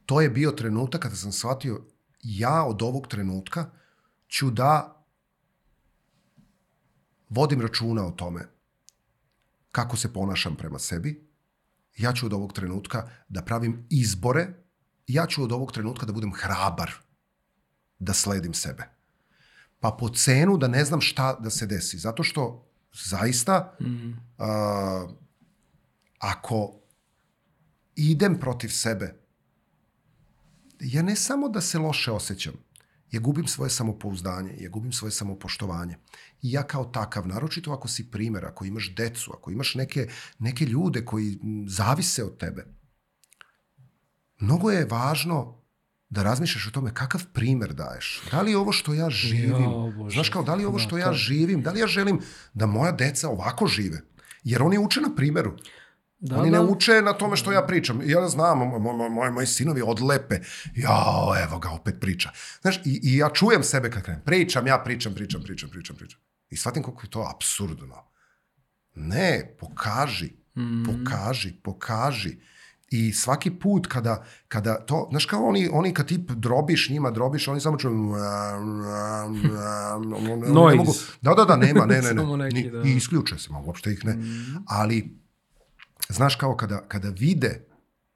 To 0.06 0.20
je 0.20 0.30
bio 0.30 0.50
trenutak 0.50 1.02
kada 1.02 1.14
sam 1.14 1.32
shvatio 1.32 1.80
ja 2.22 2.64
od 2.64 2.82
ovog 2.82 3.06
trenutka 3.06 3.70
ću 4.30 4.50
da 4.50 5.04
vodim 7.28 7.60
računa 7.60 8.06
o 8.06 8.10
tome 8.10 8.48
kako 9.70 9.96
se 9.96 10.12
ponašam 10.12 10.56
prema 10.56 10.78
sebi, 10.78 11.28
ja 11.96 12.12
ću 12.12 12.26
od 12.26 12.32
ovog 12.32 12.52
trenutka 12.52 13.08
da 13.28 13.42
pravim 13.42 13.86
izbore, 13.90 14.48
ja 15.06 15.26
ću 15.26 15.42
od 15.44 15.52
ovog 15.52 15.72
trenutka 15.72 16.06
da 16.06 16.12
budem 16.12 16.32
hrabar, 16.34 16.92
da 17.98 18.14
sledim 18.14 18.54
sebe. 18.54 18.88
Pa 19.80 19.90
po 19.90 20.08
cenu 20.08 20.56
da 20.56 20.68
ne 20.68 20.84
znam 20.84 21.00
šta 21.00 21.34
da 21.40 21.50
se 21.50 21.66
desi. 21.66 21.98
Zato 21.98 22.22
što 22.22 22.70
zaista 22.92 23.76
mm. 23.80 24.10
a, 24.38 25.06
ako 26.18 26.80
idem 27.96 28.40
protiv 28.40 28.68
sebe, 28.68 29.14
ja 30.80 31.02
ne 31.02 31.16
samo 31.16 31.48
da 31.48 31.60
se 31.60 31.78
loše 31.78 32.12
osjećam, 32.12 32.54
ja 33.10 33.20
gubim 33.20 33.46
svoje 33.46 33.70
samopouzdanje, 33.70 34.56
ja 34.58 34.68
gubim 34.68 34.92
svoje 34.92 35.12
samopoštovanje. 35.12 35.96
I 36.42 36.52
ja 36.52 36.62
kao 36.62 36.84
takav, 36.84 37.28
naročito 37.28 37.72
ako 37.72 37.88
si 37.88 38.10
primer, 38.10 38.44
ako 38.44 38.64
imaš 38.64 38.94
decu, 38.94 39.32
ako 39.34 39.50
imaš 39.50 39.74
neke, 39.74 40.08
neke 40.38 40.64
ljude 40.64 41.04
koji 41.04 41.38
zavise 41.66 42.24
od 42.24 42.36
tebe, 42.38 42.66
mnogo 44.38 44.70
je 44.70 44.84
važno 44.84 45.60
da 46.10 46.22
razmišljaš 46.22 46.66
o 46.66 46.70
tome 46.70 46.94
kakav 46.94 47.24
primer 47.32 47.74
daješ. 47.74 48.22
Da 48.30 48.42
li 48.42 48.50
je 48.50 48.58
ovo 48.58 48.72
što 48.72 48.94
ja 48.94 49.10
živim, 49.10 49.62
jo, 49.62 49.92
Bože, 49.96 50.14
znaš 50.14 50.28
kao, 50.28 50.42
da 50.42 50.54
li 50.54 50.62
je 50.62 50.66
ovo 50.66 50.78
što 50.78 50.98
ja 50.98 51.12
živim, 51.12 51.62
da 51.62 51.70
li 51.70 51.80
ja 51.80 51.86
želim 51.86 52.20
da 52.54 52.66
moja 52.66 52.92
deca 52.92 53.28
ovako 53.28 53.66
žive? 53.66 54.02
Jer 54.44 54.62
oni 54.62 54.78
uče 54.78 55.00
na 55.00 55.14
primeru. 55.16 55.56
Da, 56.20 56.40
Oni 56.40 56.50
da. 56.50 56.58
ne 56.58 56.64
uče 56.64 57.02
na 57.02 57.12
tome 57.12 57.36
što 57.36 57.52
ja 57.52 57.62
pričam. 57.62 58.00
Ja 58.04 58.28
znam, 58.28 58.58
moji 58.58 59.10
moj, 59.10 59.30
moj 59.30 59.46
sinovi 59.46 59.82
odlepe. 59.82 60.40
Jao, 60.74 61.34
evo 61.44 61.58
ga, 61.58 61.70
opet 61.70 62.00
priča. 62.00 62.30
Znaš, 62.60 62.76
i, 62.76 63.00
i 63.02 63.16
ja 63.16 63.28
čujem 63.28 63.62
sebe 63.62 63.90
kad 63.90 64.02
krenem. 64.02 64.22
Pričam, 64.24 64.66
ja 64.66 64.82
pričam, 64.84 65.14
pričam, 65.14 65.42
pričam, 65.42 65.70
pričam, 65.70 65.96
pričam. 65.96 66.20
I 66.50 66.56
shvatim 66.56 66.82
koliko 66.82 67.02
je 67.02 67.10
to 67.10 67.30
absurdno. 67.34 68.10
Ne, 68.94 69.56
pokaži, 69.60 70.32
mm. 70.56 70.84
pokaži, 70.84 71.52
pokaži. 71.62 72.36
I 72.90 73.12
svaki 73.12 73.50
put 73.50 73.86
kada, 73.86 74.24
kada 74.48 74.74
to, 74.86 75.06
znaš 75.10 75.26
kao 75.26 75.44
oni, 75.44 75.68
oni 75.72 75.94
kad 75.94 76.08
ti 76.08 76.18
drobiš 76.28 76.88
njima, 76.90 77.10
drobiš, 77.10 77.48
oni 77.48 77.60
samo 77.60 77.78
čuju 77.78 77.94
Noise. 80.52 80.76
Mogu, 80.76 80.92
da, 81.20 81.34
da, 81.34 81.44
da, 81.44 81.56
nema, 81.56 81.86
ne, 81.86 82.02
ne, 82.02 82.14
ne. 82.14 82.36
neki, 82.52 82.70
da. 82.70 82.82
I 82.84 82.96
isključuje 82.96 83.38
se, 83.38 83.48
uopšte 83.64 83.92
ih 83.92 84.04
ne. 84.04 84.12
Mm. 84.12 84.64
Ali 84.66 85.20
znaš 86.12 86.34
kao 86.34 86.56
kada, 86.56 86.88
kada 86.88 87.08
vide 87.08 87.66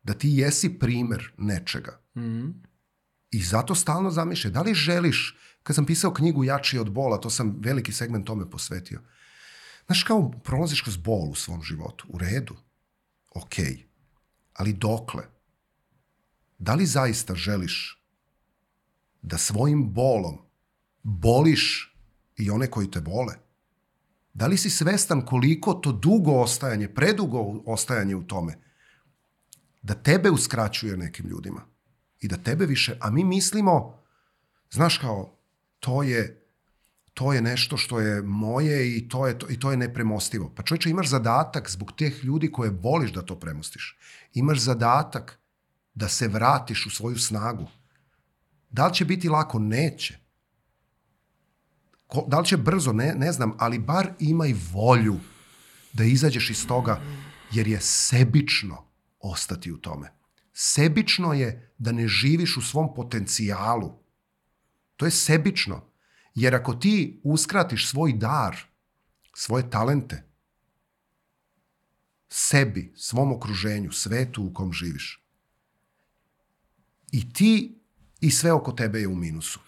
da 0.02 0.14
ti 0.14 0.28
jesi 0.30 0.78
primer 0.78 1.32
nečega 1.38 2.00
mm. 2.16 2.48
i 3.30 3.42
zato 3.42 3.74
stalno 3.74 4.10
zamišlja, 4.10 4.50
da 4.50 4.62
li 4.62 4.74
želiš, 4.74 5.38
kad 5.62 5.76
sam 5.76 5.86
pisao 5.86 6.14
knjigu 6.14 6.44
Jači 6.44 6.78
od 6.78 6.90
bola, 6.90 7.20
to 7.20 7.30
sam 7.30 7.56
veliki 7.60 7.92
segment 7.92 8.26
tome 8.26 8.50
posvetio, 8.50 9.00
znaš 9.86 10.02
kao 10.02 10.30
prolaziš 10.30 10.80
kroz 10.80 10.96
bol 10.96 11.30
u 11.30 11.34
svom 11.34 11.62
životu, 11.62 12.06
u 12.08 12.18
redu, 12.18 12.56
ok, 13.34 13.54
ali 14.52 14.72
dokle? 14.72 15.22
Da 16.58 16.74
li 16.74 16.86
zaista 16.86 17.34
želiš 17.34 18.04
da 19.22 19.38
svojim 19.38 19.92
bolom 19.92 20.38
boliš 21.02 21.96
i 22.36 22.50
one 22.50 22.70
koji 22.70 22.90
te 22.90 23.00
vole? 23.00 23.34
Da 24.34 24.46
li 24.46 24.56
si 24.56 24.70
svestan 24.70 25.22
koliko 25.26 25.74
to 25.74 25.92
dugo 25.92 26.32
ostajanje, 26.32 26.88
predugo 26.88 27.62
ostajanje 27.66 28.16
u 28.16 28.22
tome, 28.22 28.58
da 29.82 29.94
tebe 29.94 30.30
uskraćuje 30.30 30.96
nekim 30.96 31.26
ljudima 31.26 31.60
i 32.20 32.28
da 32.28 32.36
tebe 32.36 32.66
više, 32.66 32.96
a 33.00 33.10
mi 33.10 33.24
mislimo, 33.24 34.02
znaš 34.70 34.98
kao, 34.98 35.36
to 35.80 36.02
je, 36.02 36.46
to 37.14 37.32
je 37.32 37.42
nešto 37.42 37.76
što 37.76 38.00
je 38.00 38.22
moje 38.22 38.96
i 38.96 39.08
to 39.08 39.26
je, 39.26 39.38
to, 39.38 39.46
i 39.50 39.60
to 39.60 39.70
je 39.70 39.76
nepremostivo. 39.76 40.52
Pa 40.56 40.62
čovječe, 40.62 40.90
imaš 40.90 41.08
zadatak 41.08 41.70
zbog 41.70 41.92
teh 41.92 42.24
ljudi 42.24 42.52
koje 42.52 42.70
voliš 42.70 43.12
da 43.12 43.22
to 43.22 43.40
premostiš. 43.40 43.98
Imaš 44.34 44.58
zadatak 44.58 45.38
da 45.94 46.08
se 46.08 46.28
vratiš 46.28 46.86
u 46.86 46.90
svoju 46.90 47.18
snagu. 47.18 47.66
Da 48.70 48.86
li 48.86 48.94
će 48.94 49.04
biti 49.04 49.28
lako? 49.28 49.58
Neće. 49.58 50.23
Ko, 52.06 52.24
da 52.28 52.40
li 52.40 52.46
će 52.46 52.56
brzo, 52.56 52.92
ne, 52.92 53.14
ne 53.16 53.32
znam, 53.32 53.52
ali 53.58 53.78
bar 53.78 54.12
imaj 54.18 54.54
volju 54.72 55.16
da 55.92 56.04
izađeš 56.04 56.50
iz 56.50 56.66
toga, 56.66 57.00
jer 57.52 57.68
je 57.68 57.80
sebično 57.80 58.84
ostati 59.20 59.72
u 59.72 59.78
tome. 59.78 60.12
Sebično 60.52 61.32
je 61.32 61.74
da 61.78 61.92
ne 61.92 62.08
živiš 62.08 62.56
u 62.56 62.62
svom 62.62 62.94
potencijalu. 62.94 63.98
To 64.96 65.04
je 65.04 65.10
sebično. 65.10 65.90
Jer 66.34 66.54
ako 66.54 66.74
ti 66.74 67.20
uskratiš 67.24 67.90
svoj 67.90 68.12
dar, 68.12 68.56
svoje 69.34 69.70
talente, 69.70 70.24
sebi, 72.28 72.92
svom 72.96 73.32
okruženju, 73.32 73.92
svetu 73.92 74.42
u 74.42 74.52
kom 74.54 74.72
živiš, 74.72 75.24
i 77.12 77.32
ti 77.32 77.80
i 78.20 78.30
sve 78.30 78.52
oko 78.52 78.72
tebe 78.72 79.00
je 79.00 79.08
u 79.08 79.16
minusu. 79.16 79.60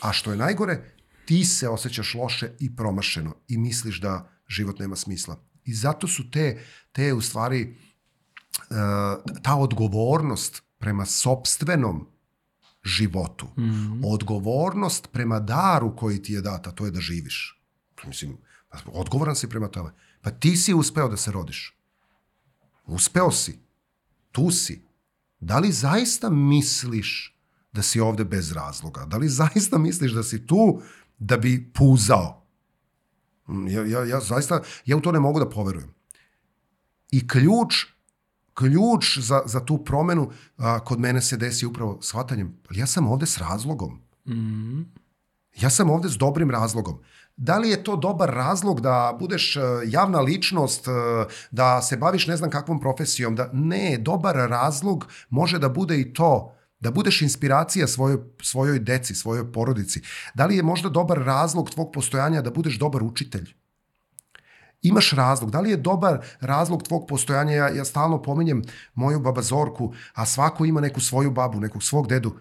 A 0.00 0.12
što 0.12 0.30
je 0.30 0.36
najgore, 0.36 0.93
ti 1.26 1.44
se 1.44 1.68
osjećaš 1.68 2.14
loše 2.14 2.50
i 2.60 2.76
promašeno 2.76 3.34
i 3.48 3.58
misliš 3.58 4.00
da 4.00 4.30
život 4.48 4.78
nema 4.78 4.96
smisla. 4.96 5.36
I 5.64 5.74
zato 5.74 6.08
su 6.08 6.30
te, 6.30 6.60
te 6.92 7.12
u 7.12 7.20
stvari, 7.20 7.60
e, 7.62 8.74
ta 9.42 9.54
odgovornost 9.56 10.62
prema 10.78 11.06
sobstvenom 11.06 12.06
životu, 12.84 13.46
mm 13.46 13.62
-hmm. 13.62 14.00
odgovornost 14.04 15.08
prema 15.12 15.40
daru 15.40 15.96
koji 15.96 16.22
ti 16.22 16.32
je 16.32 16.40
data, 16.40 16.70
to 16.70 16.84
je 16.84 16.90
da 16.90 17.00
živiš. 17.00 17.60
Mislim, 18.06 18.36
pa 18.68 18.78
odgovoran 18.86 19.36
si 19.36 19.48
prema 19.48 19.68
tome. 19.68 19.90
Pa 20.20 20.30
ti 20.30 20.56
si 20.56 20.74
uspeo 20.74 21.08
da 21.08 21.16
se 21.16 21.32
rodiš. 21.32 21.78
Uspeo 22.86 23.30
si. 23.30 23.58
Tu 24.32 24.50
si. 24.50 24.84
Da 25.40 25.58
li 25.58 25.72
zaista 25.72 26.30
misliš 26.30 27.38
da 27.72 27.82
si 27.82 28.00
ovde 28.00 28.24
bez 28.24 28.52
razloga? 28.52 29.04
Da 29.04 29.16
li 29.16 29.28
zaista 29.28 29.78
misliš 29.78 30.12
da 30.12 30.22
si 30.22 30.46
tu 30.46 30.82
da 31.18 31.36
bi 31.36 31.72
puzao. 31.72 32.46
Mm, 33.48 33.68
ja, 33.68 33.84
ja, 33.84 34.04
ja 34.04 34.20
zaista, 34.20 34.60
ja 34.84 34.96
u 34.96 35.00
to 35.00 35.12
ne 35.12 35.20
mogu 35.20 35.38
da 35.38 35.50
poverujem. 35.50 35.94
I 37.10 37.28
ključ, 37.28 37.74
ključ 38.54 39.18
za, 39.18 39.42
za 39.46 39.64
tu 39.64 39.84
promenu 39.84 40.30
a, 40.56 40.80
kod 40.80 41.00
mene 41.00 41.22
se 41.22 41.36
desi 41.36 41.66
upravo 41.66 41.98
shvatanjem, 42.02 42.56
ali 42.70 42.78
ja 42.78 42.86
sam 42.86 43.08
ovde 43.08 43.26
s 43.26 43.38
razlogom. 43.38 44.00
Mm 44.26 44.32
-hmm. 44.32 44.84
Ja 45.60 45.70
sam 45.70 45.90
ovde 45.90 46.08
s 46.08 46.16
dobrim 46.16 46.50
razlogom. 46.50 46.98
Da 47.36 47.58
li 47.58 47.70
je 47.70 47.84
to 47.84 47.96
dobar 47.96 48.30
razlog 48.30 48.80
da 48.80 49.16
budeš 49.18 49.56
javna 49.86 50.20
ličnost, 50.20 50.86
da 51.50 51.82
se 51.82 51.96
baviš 51.96 52.26
ne 52.26 52.36
znam 52.36 52.50
kakvom 52.50 52.80
profesijom? 52.80 53.36
Da, 53.36 53.50
ne, 53.52 53.98
dobar 53.98 54.36
razlog 54.36 55.06
može 55.30 55.58
da 55.58 55.68
bude 55.68 56.00
i 56.00 56.12
to 56.12 56.53
da 56.84 56.90
budeš 56.90 57.22
inspiracija 57.22 57.86
svojoj, 57.88 58.18
svojoj 58.42 58.78
deci, 58.78 59.14
svojoj 59.14 59.52
porodici. 59.52 60.02
Da 60.34 60.46
li 60.46 60.56
je 60.56 60.62
možda 60.62 60.88
dobar 60.88 61.18
razlog 61.18 61.70
tvog 61.70 61.92
postojanja 61.92 62.42
da 62.42 62.50
budeš 62.50 62.78
dobar 62.78 63.02
učitelj? 63.02 63.54
Imaš 64.82 65.12
razlog. 65.12 65.50
Da 65.50 65.60
li 65.60 65.70
je 65.70 65.76
dobar 65.76 66.18
razlog 66.40 66.82
tvog 66.82 67.06
postojanja? 67.08 67.52
Ja, 67.52 67.68
ja 67.68 67.84
stalno 67.84 68.22
pominjem 68.22 68.62
moju 68.94 69.20
baba 69.20 69.42
Zorku, 69.42 69.94
a 70.14 70.26
svako 70.26 70.64
ima 70.64 70.80
neku 70.80 71.00
svoju 71.00 71.30
babu, 71.30 71.60
nekog 71.60 71.82
svog 71.82 72.08
dedu. 72.08 72.34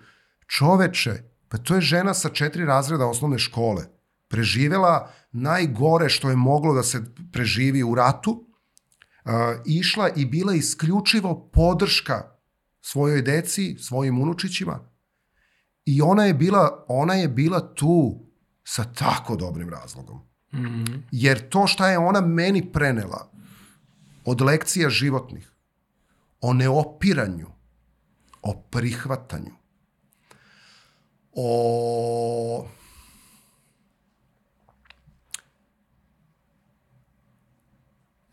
Čoveče, 0.47 1.13
pa 1.49 1.57
to 1.57 1.75
je 1.75 1.81
žena 1.81 2.13
sa 2.13 2.29
četiri 2.29 2.65
razreda 2.65 3.07
osnovne 3.07 3.39
škole. 3.39 3.85
Preživela 4.27 5.09
najgore 5.31 6.09
što 6.09 6.29
je 6.29 6.35
moglo 6.35 6.73
da 6.73 6.83
se 6.83 7.03
preživi 7.31 7.83
u 7.83 7.95
ratu, 7.95 8.31
uh, 8.31 9.31
išla 9.65 10.09
i 10.15 10.25
bila 10.25 10.53
isključivo 10.53 11.49
podrška 11.53 12.32
svojoj 12.85 13.21
deci, 13.21 13.75
svojim 13.79 14.21
unučićima. 14.21 14.79
I 15.85 16.01
ona 16.01 16.25
je 16.25 16.33
bila, 16.33 16.85
ona 16.87 17.13
je 17.13 17.27
bila 17.27 17.73
tu 17.73 18.25
sa 18.63 18.83
tako 18.93 19.35
dobrim 19.35 19.69
razlogom. 19.69 20.17
Mm 20.53 20.59
-hmm. 20.59 21.01
Jer 21.11 21.49
to 21.49 21.67
šta 21.67 21.89
je 21.89 21.97
ona 21.97 22.21
meni 22.21 22.71
prenela 22.71 23.31
od 24.25 24.41
lekcija 24.41 24.89
životnih, 24.89 25.51
o 26.41 26.53
neopiranju, 26.53 27.47
o 28.41 28.53
prihvatanju, 28.71 29.51
o 31.31 32.67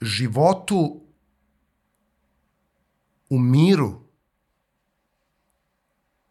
životu 0.00 1.06
u 3.30 3.38
miru. 3.38 3.99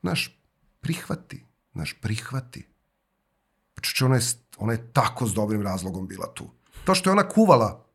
Znaš, 0.01 0.41
prihvati. 0.79 1.45
Znaš, 1.73 1.93
prihvati. 2.01 2.67
Čuče, 3.81 4.05
ona 4.05 4.15
je, 4.15 4.21
ona 4.57 4.73
je 4.73 4.93
tako 4.93 5.27
s 5.27 5.33
dobrim 5.33 5.61
razlogom 5.61 6.07
bila 6.07 6.33
tu. 6.33 6.51
To 6.85 6.95
što 6.95 7.09
je 7.09 7.11
ona 7.11 7.29
kuvala, 7.29 7.85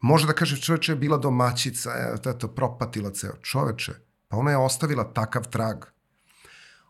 može 0.00 0.26
da 0.26 0.32
kaže 0.32 0.60
čoveče 0.60 0.92
je 0.92 0.96
bila 0.96 1.18
domaćica, 1.18 1.90
je, 1.90 2.38
to 2.38 2.48
propatila 2.48 3.10
ceo. 3.10 3.36
Čoveče, 3.42 3.92
pa 4.28 4.36
ona 4.36 4.50
je 4.50 4.56
ostavila 4.56 5.12
takav 5.12 5.48
trag. 5.48 5.84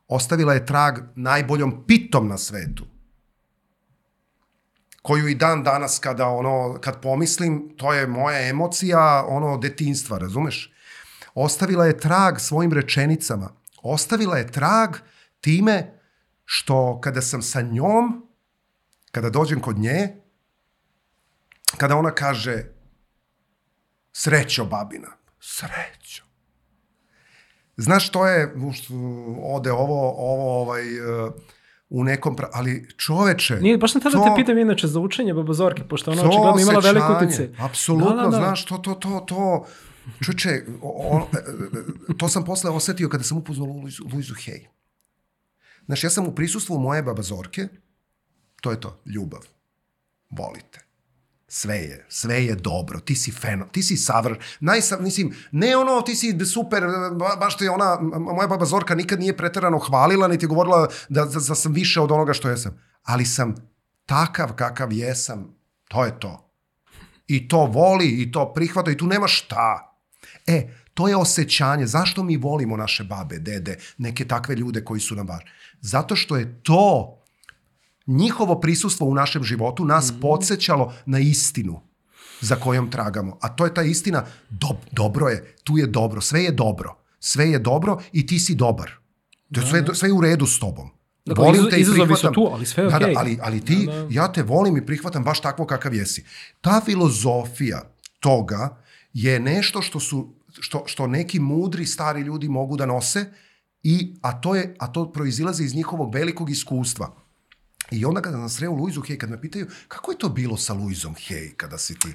Ostavila 0.09 0.55
je 0.55 0.67
trag 0.67 0.99
najboljom 1.15 1.85
pitom 1.87 2.29
na 2.29 2.39
svetu 2.39 2.87
koju 5.09 5.29
i 5.29 5.35
dan 5.35 5.63
danas 5.63 5.99
kada 5.99 6.27
ono 6.27 6.79
kad 6.81 7.01
pomislim 7.03 7.75
to 7.77 7.93
je 7.93 8.07
moja 8.07 8.49
emocija 8.49 9.25
ono 9.29 9.59
detinjstva 9.59 10.19
razumeš 10.19 10.75
ostavila 11.43 11.87
je 11.87 11.99
trag 11.99 12.39
svojim 12.39 12.73
rečenicama 12.73 13.51
ostavila 13.83 14.37
je 14.37 14.53
trag 14.53 14.97
time 15.41 16.01
što 16.45 17.01
kada 17.01 17.23
sam 17.23 17.43
sa 17.43 17.61
njom 17.61 18.27
kada 19.13 19.31
dođem 19.31 19.61
kod 19.61 19.79
nje 19.79 20.09
kada 21.77 21.97
ona 21.97 22.11
kaže 22.11 22.65
srećo 24.13 24.65
babina 24.65 25.09
srećo 25.41 26.25
znaš 27.77 28.11
to 28.11 28.27
je 28.27 28.55
ode 29.43 29.73
ovo 29.73 30.15
ovo 30.17 30.61
ovaj 30.63 30.83
u 31.91 32.05
nekom, 32.05 32.37
pra... 32.37 32.49
ali 32.53 32.89
čoveče... 32.97 33.57
Nije, 33.57 33.79
baš 33.79 33.93
sam 33.93 34.01
tada 34.01 34.19
to, 34.19 34.25
te 34.25 34.31
pitam 34.37 34.59
inače 34.59 34.87
za 34.87 35.01
učenje 35.01 35.35
babazorke, 35.35 35.85
pošto 35.85 36.11
ona 36.11 36.23
očigledno 36.23 36.61
imala 36.61 36.81
veliko 36.81 37.17
utice. 37.23 37.51
Apsolutno, 37.59 38.17
da, 38.17 38.23
da, 38.23 38.29
da. 38.29 38.37
znaš, 38.37 38.65
to, 38.65 38.79
to, 38.79 38.95
to, 38.95 39.25
to, 39.29 39.67
čoveče, 40.25 40.65
on, 40.83 41.23
e, 41.23 41.37
e, 41.37 42.17
to 42.19 42.29
sam 42.29 42.45
posle 42.45 42.71
osetio 42.71 43.09
kada 43.09 43.25
sam 43.25 43.39
upoznao 43.39 43.67
Luizu, 43.67 44.05
Luizu 44.13 44.35
Hej. 44.35 44.69
Znaš, 45.87 46.05
ja 46.05 46.11
sam 46.11 46.27
u 46.27 46.35
prisustvu 46.35 46.79
moje 46.79 47.03
babazorke, 47.03 47.69
to 48.61 48.71
je 48.71 48.81
to, 48.81 49.01
ljubav. 49.07 49.41
Volite 50.31 50.89
sve 51.49 51.77
je, 51.77 52.07
sve 52.09 52.45
je 52.45 52.55
dobro, 52.55 53.01
ti 53.01 53.15
si 53.15 53.33
feno, 53.33 53.67
ti 53.73 53.83
si 53.83 53.97
savr, 53.97 54.39
najsa, 54.61 54.99
mislim, 55.01 55.35
ne 55.53 55.77
ono, 55.77 56.01
ti 56.01 56.15
si 56.15 56.47
super, 56.47 56.85
baš 57.41 57.57
te 57.57 57.71
ona, 57.71 57.99
moja 58.19 58.49
baba 58.49 58.65
Zorka 58.65 58.95
nikad 58.95 59.21
nije 59.21 59.37
preterano 59.37 59.79
hvalila, 59.79 60.29
niti 60.29 60.47
govorila 60.47 60.89
da, 61.09 61.25
da, 61.25 61.25
da 61.25 61.55
sam 61.55 61.73
više 61.73 62.01
od 62.01 62.13
onoga 62.13 62.33
što 62.33 62.49
jesam, 62.49 62.83
ali 63.03 63.25
sam 63.25 63.55
takav 64.07 64.53
kakav 64.53 64.93
jesam, 64.93 65.55
to 65.89 66.05
je 66.05 66.21
to. 66.21 66.45
I 67.27 67.49
to 67.49 67.65
voli, 67.65 68.07
i 68.07 68.33
to 68.33 68.53
prihvata, 68.55 68.91
i 68.91 68.97
tu 68.97 69.07
nema 69.07 69.29
šta. 69.29 69.88
E, 70.49 70.69
to 70.95 71.09
je 71.09 71.17
osjećanje. 71.17 71.87
Zašto 71.87 72.23
mi 72.23 72.37
volimo 72.37 72.77
naše 72.77 73.05
babe, 73.05 73.39
dede, 73.39 73.77
neke 73.99 74.25
takve 74.25 74.55
ljude 74.55 74.85
koji 74.85 75.01
su 75.01 75.15
nam 75.15 75.27
važni? 75.27 75.51
Zato 75.81 76.17
što 76.17 76.37
je 76.37 76.61
to 76.63 77.15
njihovo 78.07 78.61
prisustvo 78.61 79.07
u 79.07 79.15
našem 79.15 79.45
životu 79.45 79.85
nas 79.85 80.13
mm. 80.13 80.21
podsjećalo 80.21 80.95
na 81.07 81.19
istinu 81.19 81.81
za 82.41 82.57
kojom 82.57 82.91
tragamo. 82.91 83.39
A 83.41 83.49
to 83.49 83.65
je 83.65 83.75
ta 83.75 83.83
istina, 83.83 84.25
do, 84.51 84.69
dobro 84.93 85.29
je, 85.29 85.55
tu 85.65 85.79
je 85.79 85.87
dobro, 85.87 86.21
sve 86.21 86.45
je 86.45 86.53
dobro. 86.53 86.97
Sve 87.21 87.51
je 87.51 87.59
dobro 87.59 87.99
i 88.13 88.27
ti 88.27 88.39
si 88.39 88.55
dobar. 88.55 88.91
To 89.55 89.61
je 89.61 89.67
sve, 89.67 89.81
da. 89.81 89.95
sve 89.95 90.09
je 90.09 90.13
u 90.13 90.21
redu 90.21 90.47
s 90.47 90.59
tobom. 90.59 90.91
Dakle, 91.27 91.45
volim 91.45 91.71
te 91.71 91.81
i 91.81 91.85
prihvatam. 91.85 92.35
tu, 92.35 92.51
ali 92.53 92.67
sve 92.67 92.85
je 92.85 92.91
okay. 92.91 92.99
da, 92.99 93.07
da, 93.07 93.13
ali, 93.17 93.39
ali 93.43 93.65
ti, 93.65 93.87
da, 93.87 93.93
da. 93.93 94.07
ja 94.11 94.33
te 94.33 94.43
volim 94.43 94.77
i 94.77 94.87
prihvatam 94.87 95.25
baš 95.25 95.41
takvo 95.41 95.67
kakav 95.67 95.95
jesi. 95.95 96.25
Ta 96.61 96.81
filozofija 96.85 97.83
toga 98.21 98.77
je 99.13 99.41
nešto 99.41 99.83
što 99.83 100.01
su 100.01 100.38
što, 100.61 100.83
što 100.87 101.07
neki 101.07 101.41
mudri 101.41 101.87
stari 101.87 102.21
ljudi 102.21 102.49
mogu 102.49 102.77
da 102.77 102.87
nose 102.87 103.25
i 103.83 104.17
a 104.23 104.41
to 104.41 104.55
je 104.55 104.77
a 104.79 104.93
to 104.93 105.13
proizilazi 105.13 105.65
iz 105.65 105.75
njihovog 105.75 106.15
velikog 106.15 106.51
iskustva. 106.51 107.17
I 107.91 108.05
onda 108.05 108.21
kada 108.23 108.37
nas 108.37 108.57
sreo 108.57 108.73
Luizu 108.73 109.01
Hej, 109.01 109.19
kad 109.19 109.31
me 109.31 109.41
pitaju 109.41 109.67
kako 109.89 110.11
je 110.11 110.19
to 110.19 110.29
bilo 110.29 110.57
sa 110.57 110.75
Luizom 110.75 111.15
Hej 111.27 111.55
kada 111.57 111.79
si 111.79 111.99
ti... 111.99 112.09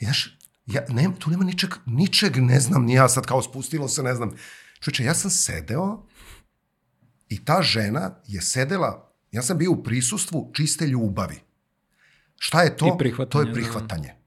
I 0.00 0.04
znaš, 0.04 0.38
ja, 0.66 0.84
ne, 0.88 1.08
tu 1.18 1.30
nema 1.30 1.44
ničeg, 1.44 1.70
ničeg 1.86 2.36
ne 2.36 2.60
znam, 2.60 2.84
ni 2.84 2.94
ja 2.94 3.08
sad 3.08 3.26
kao 3.26 3.42
spustilo 3.42 3.88
se, 3.88 4.02
ne 4.02 4.14
znam. 4.14 4.30
Čuče, 4.80 5.04
ja 5.04 5.14
sam 5.14 5.30
sedeo 5.30 6.06
i 7.28 7.44
ta 7.44 7.62
žena 7.62 8.14
je 8.26 8.42
sedela, 8.42 9.12
ja 9.32 9.42
sam 9.42 9.58
bio 9.58 9.72
u 9.72 9.82
prisustvu 9.82 10.50
čiste 10.54 10.86
ljubavi. 10.86 11.40
Šta 12.38 12.62
je 12.62 12.76
to? 12.76 12.98
To 13.30 13.40
je 13.40 13.46
da. 13.46 13.52
prihvatanje. 13.52 14.08
Da. 14.08 14.18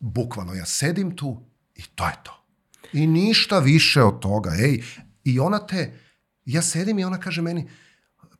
Bukvalno, 0.00 0.54
ja 0.54 0.66
sedim 0.66 1.16
tu 1.16 1.42
i 1.74 1.82
to 1.82 2.06
je 2.06 2.14
to. 2.22 2.37
I 2.92 3.06
ništa 3.06 3.58
više 3.58 4.02
od 4.02 4.20
toga. 4.20 4.50
Ej, 4.58 4.82
i 5.24 5.40
ona 5.40 5.66
te, 5.66 5.92
ja 6.44 6.62
sedim 6.62 6.98
i 6.98 7.04
ona 7.04 7.20
kaže 7.20 7.42
meni, 7.42 7.68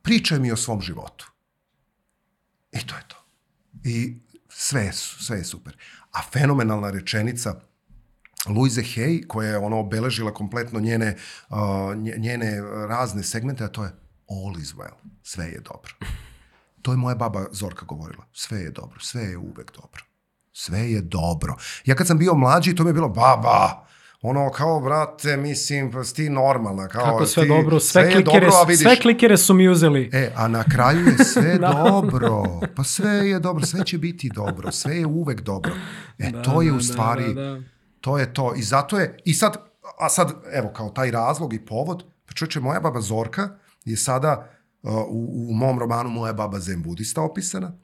pričaj 0.01 0.39
mi 0.39 0.51
o 0.51 0.55
svom 0.55 0.81
životu. 0.81 1.31
I 2.71 2.79
to 2.87 2.95
je 2.95 3.03
to. 3.07 3.25
I 3.83 4.17
sve 4.49 4.91
sve 4.93 5.37
je 5.37 5.43
super. 5.43 5.77
A 6.11 6.21
fenomenalna 6.31 6.91
rečenica 6.91 7.55
Louise 8.47 8.81
Hay, 8.81 9.27
koja 9.27 9.49
je 9.49 9.57
ono 9.57 9.79
obeležila 9.79 10.33
kompletno 10.33 10.79
njene, 10.79 11.15
uh, 11.49 11.57
njene 12.17 12.61
razne 12.87 13.23
segmente, 13.23 13.63
a 13.63 13.67
to 13.67 13.83
je 13.83 13.91
all 14.29 14.61
is 14.61 14.73
well. 14.73 14.95
Sve 15.23 15.45
je 15.45 15.59
dobro. 15.59 15.93
To 16.81 16.91
je 16.91 16.97
moja 16.97 17.15
baba 17.15 17.45
Zorka 17.51 17.85
govorila. 17.85 18.25
Sve 18.33 18.59
je 18.59 18.71
dobro. 18.71 18.99
Sve 18.99 19.21
je 19.21 19.37
uvek 19.37 19.71
dobro. 19.75 20.03
Sve 20.53 20.91
je 20.91 21.01
dobro. 21.01 21.55
Ja 21.85 21.95
kad 21.95 22.07
sam 22.07 22.17
bio 22.17 22.33
mlađi, 22.35 22.75
to 22.75 22.83
mi 22.83 22.89
je 22.89 22.93
bilo 22.93 23.09
baba, 23.09 23.87
ono 24.21 24.51
kao, 24.51 24.79
brate, 24.79 25.37
mislim, 25.37 25.91
pa 25.91 26.03
ti 26.03 26.29
normalna. 26.29 26.87
Kao, 26.87 27.05
Kako 27.05 27.25
sve 27.25 27.43
ti, 27.43 27.49
dobro, 27.49 27.79
sve, 27.79 28.01
sve 28.01 28.11
klikere, 28.11 28.45
dobro, 28.45 28.63
vidiš, 28.67 28.83
sve 28.83 28.95
klikere 28.95 29.37
su 29.37 29.53
mi 29.53 29.69
uzeli. 29.69 30.09
E, 30.13 30.31
a 30.35 30.47
na 30.47 30.63
kraju 30.63 31.05
je 31.05 31.25
sve 31.25 31.57
da. 31.61 31.67
dobro. 31.67 32.43
Pa 32.75 32.83
sve 32.83 33.11
je 33.11 33.39
dobro, 33.39 33.65
sve 33.65 33.85
će 33.85 33.97
biti 33.97 34.29
dobro, 34.35 34.71
sve 34.71 34.95
je 34.95 35.05
uvek 35.05 35.41
dobro. 35.41 35.71
E, 36.17 36.31
da, 36.31 36.41
to 36.41 36.61
je 36.61 36.71
u 36.71 36.75
da, 36.75 36.83
stvari, 36.83 37.33
da, 37.33 37.41
da, 37.41 37.61
to 38.01 38.17
je 38.17 38.33
to. 38.33 38.53
I 38.55 38.61
zato 38.61 38.99
je, 38.99 39.17
i 39.25 39.33
sad, 39.33 39.57
a 39.99 40.09
sad, 40.09 40.31
evo, 40.53 40.69
kao 40.73 40.89
taj 40.89 41.11
razlog 41.11 41.53
i 41.53 41.65
povod, 41.65 42.03
pa 42.25 42.33
čovječe, 42.33 42.59
moja 42.59 42.79
baba 42.79 43.01
Zorka 43.01 43.49
je 43.85 43.97
sada 43.97 44.49
uh, 44.81 44.93
u, 45.09 45.49
u 45.49 45.53
mom 45.53 45.79
romanu 45.79 46.09
Moja 46.09 46.33
baba 46.33 46.59
Zen 46.59 46.83
budista 46.83 47.21
opisana, 47.21 47.77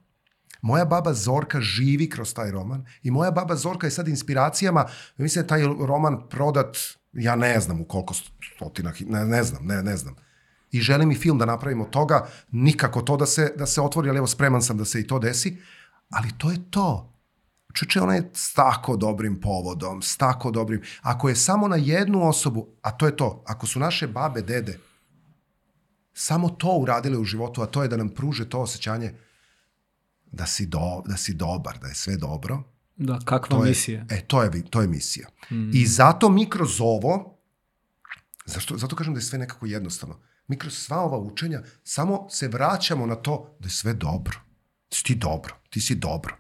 Moja 0.65 0.85
baba 0.85 1.13
Zorka 1.13 1.61
živi 1.61 2.09
kroz 2.09 2.33
taj 2.33 2.51
roman 2.51 2.85
i 3.03 3.11
moja 3.11 3.31
baba 3.31 3.55
Zorka 3.55 3.87
je 3.87 3.91
sad 3.91 4.07
inspiracijama, 4.07 4.85
mislim 5.17 5.43
da 5.43 5.47
taj 5.47 5.63
roman 5.63 6.17
prodat, 6.29 6.77
ja 7.13 7.35
ne 7.35 7.59
znam 7.59 7.81
u 7.81 7.85
koliko 7.85 8.13
stotina, 8.55 8.93
ne, 8.99 9.25
ne 9.25 9.43
znam, 9.43 9.65
ne, 9.65 9.83
ne 9.83 9.97
znam. 9.97 10.15
I 10.71 10.81
želim 10.81 11.11
i 11.11 11.15
film 11.15 11.37
da 11.37 11.45
napravimo 11.45 11.85
toga, 11.85 12.27
nikako 12.51 13.01
to 13.01 13.17
da 13.17 13.25
se, 13.25 13.53
da 13.57 13.65
se 13.65 13.81
otvori, 13.81 14.09
ali 14.09 14.17
evo 14.17 14.27
spreman 14.27 14.61
sam 14.61 14.77
da 14.77 14.85
se 14.85 14.99
i 14.99 15.07
to 15.07 15.19
desi, 15.19 15.57
ali 16.09 16.29
to 16.37 16.51
je 16.51 16.57
to. 16.69 17.13
Čuče, 17.73 18.01
ona 18.01 18.15
je 18.15 18.29
s 18.33 18.53
tako 18.53 18.97
dobrim 18.97 19.41
povodom, 19.41 20.01
s 20.01 20.17
tako 20.17 20.51
dobrim. 20.51 20.81
Ako 21.01 21.29
je 21.29 21.35
samo 21.35 21.67
na 21.67 21.75
jednu 21.75 22.27
osobu, 22.27 22.67
a 22.81 22.91
to 22.91 23.05
je 23.05 23.15
to, 23.15 23.43
ako 23.47 23.67
su 23.67 23.79
naše 23.79 24.07
babe, 24.07 24.41
dede, 24.41 24.79
samo 26.13 26.49
to 26.49 26.77
uradile 26.77 27.17
u 27.17 27.23
životu, 27.23 27.61
a 27.61 27.65
to 27.65 27.83
je 27.83 27.89
da 27.89 27.97
nam 27.97 28.09
pruže 28.09 28.49
to 28.49 28.59
osjećanje 28.59 29.13
da 30.35 30.45
si, 30.45 30.65
do, 30.65 31.01
da 31.05 31.17
si 31.17 31.33
dobar, 31.33 31.77
da 31.81 31.87
je 31.87 31.95
sve 31.95 32.17
dobro. 32.17 32.63
Da, 32.95 33.19
kakva 33.25 33.57
to 33.57 33.63
misija. 33.63 34.05
Je, 34.09 34.17
e, 34.17 34.21
to 34.27 34.43
je, 34.43 34.63
to 34.69 34.81
je 34.81 34.87
misija. 34.87 35.27
Mm. 35.51 35.69
I 35.73 35.85
zato 35.85 36.29
mi 36.29 36.49
kroz 36.49 36.81
ovo, 36.81 37.37
zašto, 38.45 38.77
zato 38.77 38.95
kažem 38.95 39.13
da 39.13 39.17
je 39.17 39.23
sve 39.23 39.39
nekako 39.39 39.65
jednostavno, 39.65 40.19
mi 40.47 40.57
kroz 40.57 40.73
sva 40.73 40.97
ova 40.97 41.17
učenja 41.17 41.61
samo 41.83 42.27
se 42.29 42.47
vraćamo 42.47 43.05
na 43.05 43.15
to 43.15 43.55
da 43.59 43.67
je 43.67 43.71
sve 43.71 43.93
dobro. 43.93 44.39
Da 44.89 44.95
si 44.95 45.03
ti 45.03 45.15
dobro, 45.15 45.55
ti 45.69 45.81
si 45.81 45.95
dobro. 45.95 46.35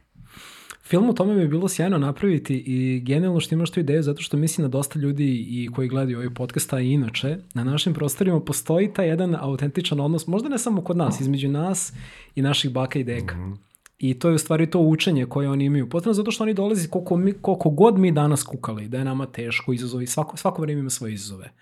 Film 0.83 1.09
u 1.09 1.13
tome 1.13 1.35
bi 1.35 1.47
bilo 1.47 1.67
sjajno 1.67 1.97
napraviti 1.97 2.55
i 2.55 2.99
genijalno 2.99 3.39
što 3.39 3.55
imaš 3.55 3.71
tu 3.71 3.79
ideju 3.79 4.03
zato 4.03 4.21
što 4.21 4.37
mislim 4.37 4.67
da 4.67 4.71
dosta 4.71 4.99
ljudi 4.99 5.45
i 5.49 5.69
koji 5.75 5.89
gledaju 5.89 6.17
ovaj 6.17 6.33
podcast, 6.33 6.73
a 6.73 6.79
i 6.79 6.91
inače, 6.91 7.37
na 7.53 7.63
našim 7.63 7.93
prostorima 7.93 8.39
postoji 8.39 8.93
taj 8.93 9.07
jedan 9.07 9.35
autentičan 9.35 9.99
odnos, 9.99 10.27
možda 10.27 10.49
ne 10.49 10.57
samo 10.57 10.83
kod 10.83 10.97
nas, 10.97 11.19
između 11.19 11.49
nas 11.49 11.93
i 12.35 12.41
naših 12.41 12.71
baka 12.71 12.99
i 12.99 13.03
deka. 13.03 13.35
Mm 13.35 13.53
-hmm 13.53 13.74
I 14.09 14.19
to 14.19 14.29
je 14.29 14.35
u 14.35 14.37
stvari 14.37 14.69
to 14.69 14.79
učenje 14.79 15.25
koje 15.25 15.49
oni 15.49 15.65
imaju. 15.65 15.89
Potrebno 15.89 16.13
zato 16.13 16.31
što 16.31 16.43
oni 16.43 16.53
dolazi 16.53 16.89
koliko, 16.89 17.17
mi, 17.17 17.33
koliko 17.33 17.69
god 17.69 17.99
mi 17.99 18.11
danas 18.11 18.43
kukali, 18.43 18.87
da 18.87 18.97
je 18.97 19.05
nama 19.05 19.25
teško, 19.25 19.73
izazovi, 19.73 20.07
svako, 20.07 20.37
svako 20.37 20.61
vreme 20.61 20.79
ima 20.79 20.89
svoje 20.89 21.13
izazove. 21.13 21.53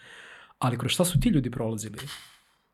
Ali 0.60 0.78
kroz 0.78 0.92
šta 0.92 1.06
su 1.06 1.20
ti 1.20 1.30
ljudi 1.30 1.52
prolazili? 1.52 1.98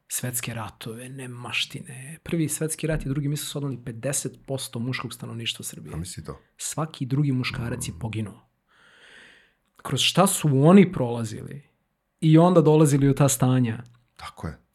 Svetske 0.08 0.54
ratove, 0.54 1.10
nemaštine. 1.10 2.20
Prvi 2.24 2.50
svetski 2.50 2.88
rat 2.88 3.06
i 3.06 3.10
drugi 3.10 3.28
mi 3.28 3.38
su 3.38 3.58
odnali 3.58 3.78
50% 3.78 4.80
muškog 4.80 5.14
stanovništva 5.14 5.66
Srbije. 5.66 5.94
A 5.94 5.98
misli 5.98 6.24
to? 6.24 6.40
Svaki 6.58 7.06
drugi 7.06 7.32
muškarac 7.32 7.88
je 7.88 7.94
poginuo. 8.00 8.50
Kroz 9.78 10.02
šta 10.02 10.28
su 10.28 10.50
oni 10.64 10.91
prolazili? 10.91 11.62
I 12.22 12.38
onda 12.38 12.62
dolazili 12.62 13.10
u 13.10 13.16
ta 13.16 13.30
stanja. 13.30 13.84
Tako 14.16 14.48
je 14.48 14.69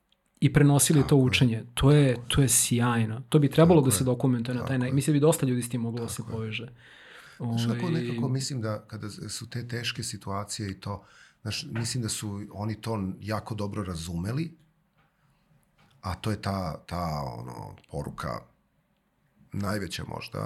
i 0.45 0.53
prenosili 0.53 1.01
Tako 1.01 1.09
to 1.09 1.16
učenje. 1.16 1.65
To 1.75 1.91
je, 1.91 2.16
to 2.29 2.43
je 2.43 2.49
sjajno. 2.49 3.23
To 3.29 3.39
bi 3.39 3.51
trebalo 3.51 3.81
Tako 3.81 3.91
da 3.91 3.97
se 3.97 4.05
dokumentuje 4.05 4.55
na 4.55 4.65
taj 4.65 4.79
način. 4.79 4.95
Mislim 4.95 5.15
da 5.15 5.16
bi 5.16 5.21
dosta 5.21 5.47
ljudi 5.47 5.62
s 5.62 5.69
tim 5.69 5.81
moglo 5.81 6.01
da 6.01 6.09
se 6.09 6.23
poveže. 6.31 6.69
Znaš, 7.39 7.66
kako 7.66 7.87
Ovaj, 7.87 8.03
nekako 8.03 8.29
mislim 8.29 8.61
da 8.61 8.85
kada 8.87 9.11
su 9.11 9.51
te 9.51 9.69
teške 9.69 10.03
situacije 10.03 10.71
i 10.71 10.81
to, 10.81 11.05
znaš, 11.43 11.66
mislim 11.71 12.03
da 12.03 12.09
su 12.09 12.47
oni 12.53 12.81
to 12.81 13.12
jako 13.21 13.55
dobro 13.55 13.85
razumeli, 13.85 14.57
a 16.01 16.15
to 16.15 16.31
je 16.31 16.43
ta, 16.43 16.85
ta 16.87 17.23
ono, 17.39 17.77
poruka 17.91 18.41
najveća 19.53 20.05
možda, 20.09 20.39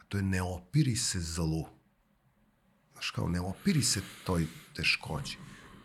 a 0.00 0.04
to 0.08 0.18
je 0.18 0.22
ne 0.22 0.42
opiri 0.42 0.96
se 0.96 1.20
zlu. 1.20 1.64
Znaš, 2.92 3.10
kao 3.10 3.28
ne 3.28 3.40
opiri 3.40 3.82
se 3.82 4.00
toj 4.24 4.46
teškoći. 4.76 5.38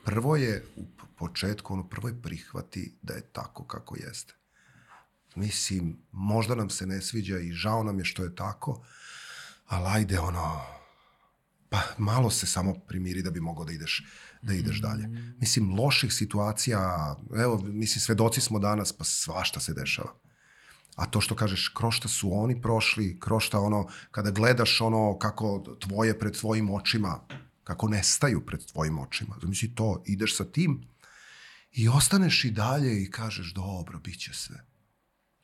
Prvo 0.07 0.35
je 0.35 0.65
u 0.75 0.85
početku, 1.17 1.73
ono, 1.73 1.89
prvo 1.89 2.07
je 2.07 2.21
prihvati 2.21 2.97
da 3.01 3.13
je 3.13 3.21
tako 3.21 3.63
kako 3.63 3.95
jeste. 3.97 4.33
Mislim, 5.35 5.97
možda 6.11 6.55
nam 6.55 6.69
se 6.69 6.85
ne 6.85 7.01
sviđa 7.01 7.39
i 7.39 7.51
žao 7.51 7.83
nam 7.83 7.99
je 7.99 8.05
što 8.05 8.23
je 8.23 8.35
tako, 8.35 8.85
ali 9.65 9.85
ajde, 9.87 10.19
ono, 10.19 10.61
pa 11.69 11.81
malo 11.97 12.29
se 12.29 12.47
samo 12.47 12.73
primiri 12.87 13.21
da 13.21 13.31
bi 13.31 13.39
mogao 13.39 13.65
da 13.65 13.71
ideš, 13.71 14.05
da 14.41 14.53
ideš 14.53 14.81
dalje. 14.81 15.07
Mislim, 15.39 15.79
loših 15.79 16.13
situacija, 16.13 17.15
evo, 17.37 17.61
mislim, 17.63 18.01
svedoci 18.01 18.41
smo 18.41 18.59
danas, 18.59 18.93
pa 18.93 19.03
svašta 19.03 19.59
se 19.59 19.73
dešava. 19.73 20.13
A 20.95 21.05
to 21.05 21.21
što 21.21 21.35
kažeš, 21.35 21.67
kroz 21.67 21.93
šta 21.93 22.07
su 22.07 22.33
oni 22.33 22.61
prošli, 22.61 23.19
kroz 23.19 23.43
šta 23.43 23.59
ono, 23.59 23.87
kada 24.11 24.31
gledaš 24.31 24.81
ono 24.81 25.17
kako 25.19 25.77
tvoje 25.79 26.19
pred 26.19 26.39
tvojim 26.39 26.69
očima, 26.69 27.19
kako 27.67 27.87
nestaju 27.87 28.45
pred 28.45 28.65
tvojim 28.65 28.99
očima, 28.99 29.35
zamisli 29.41 29.75
to, 29.75 30.03
ideš 30.05 30.37
sa 30.37 30.45
tim 30.45 30.83
i 31.71 31.89
ostaneš 31.89 32.45
i 32.45 32.51
dalje 32.51 33.03
i 33.03 33.11
kažeš, 33.11 33.53
dobro, 33.53 33.99
bit 33.99 34.19
će 34.19 34.33
sve. 34.33 34.63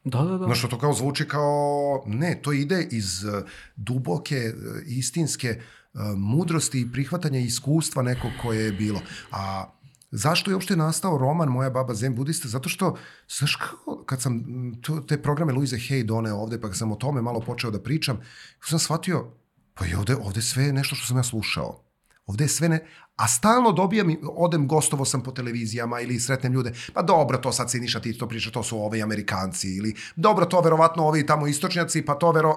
Da, 0.04 0.22
da, 0.22 0.38
da. 0.38 0.46
Znaš, 0.46 0.60
što 0.60 0.68
to 0.68 0.80
kao 0.80 0.94
zvuči 0.94 1.28
kao, 1.28 2.04
ne, 2.08 2.40
to 2.42 2.54
ide 2.54 2.88
iz 2.92 3.24
uh, 3.24 3.44
duboke, 3.76 4.54
uh, 4.56 4.82
istinske 4.86 5.60
uh, 5.60 6.02
mudrosti 6.18 6.82
i 6.82 6.92
prihvatanja 6.92 7.40
iskustva 7.40 8.04
nekog 8.04 8.32
koje 8.42 8.66
je 8.66 8.72
bilo. 8.72 9.02
A 9.32 9.66
zašto 10.12 10.52
je 10.52 10.56
uopšte 10.56 10.76
nastao 10.76 11.18
roman 11.18 11.50
Moja 11.50 11.70
baba 11.70 11.94
Zen 11.94 12.16
budista? 12.16 12.48
Zato 12.48 12.70
što, 12.70 12.98
znaš, 13.38 13.56
kao, 13.56 14.04
kad 14.06 14.22
sam 14.22 14.44
to, 14.82 15.00
te 15.00 15.22
programe 15.22 15.54
Louise 15.54 15.76
Hay 15.76 16.04
doneo 16.04 16.36
ovde, 16.36 16.62
pa 16.62 16.68
kad 16.68 16.78
sam 16.78 16.92
o 16.92 16.96
tome 16.96 17.22
malo 17.22 17.40
počeo 17.40 17.72
da 17.72 17.84
pričam, 17.84 18.20
sam 18.62 18.80
shvatio, 18.80 19.28
pa 19.74 19.86
je 19.86 19.98
ovde, 19.98 20.16
ovde 20.16 20.42
sve 20.42 20.74
nešto 20.74 20.96
što 20.96 21.08
sam 21.08 21.18
ja 21.18 21.24
slušao. 21.24 21.84
Ovde 22.26 22.44
je 22.44 22.48
sve 22.48 22.70
ne... 22.70 22.86
A 23.16 23.28
stalno 23.28 23.72
dobijam, 23.72 24.16
odem, 24.36 24.68
gostovo 24.68 25.06
sam 25.06 25.24
po 25.24 25.32
televizijama 25.32 26.00
ili 26.00 26.20
sretnem 26.20 26.54
ljude, 26.54 26.72
pa 26.94 27.02
dobro, 27.02 27.38
to 27.38 27.52
sad 27.52 27.72
Siniša 27.72 28.00
ti 28.00 28.18
to 28.18 28.28
priča, 28.28 28.52
to 28.52 28.64
su 28.64 28.78
ovi 28.78 29.02
Amerikanci, 29.04 29.76
ili 29.76 29.94
dobro, 30.16 30.46
to 30.46 30.62
verovatno 30.62 31.04
ovi 31.04 31.26
tamo 31.26 31.48
istočnjaci, 31.48 32.02
pa 32.02 32.16
to 32.16 32.32
vero... 32.32 32.56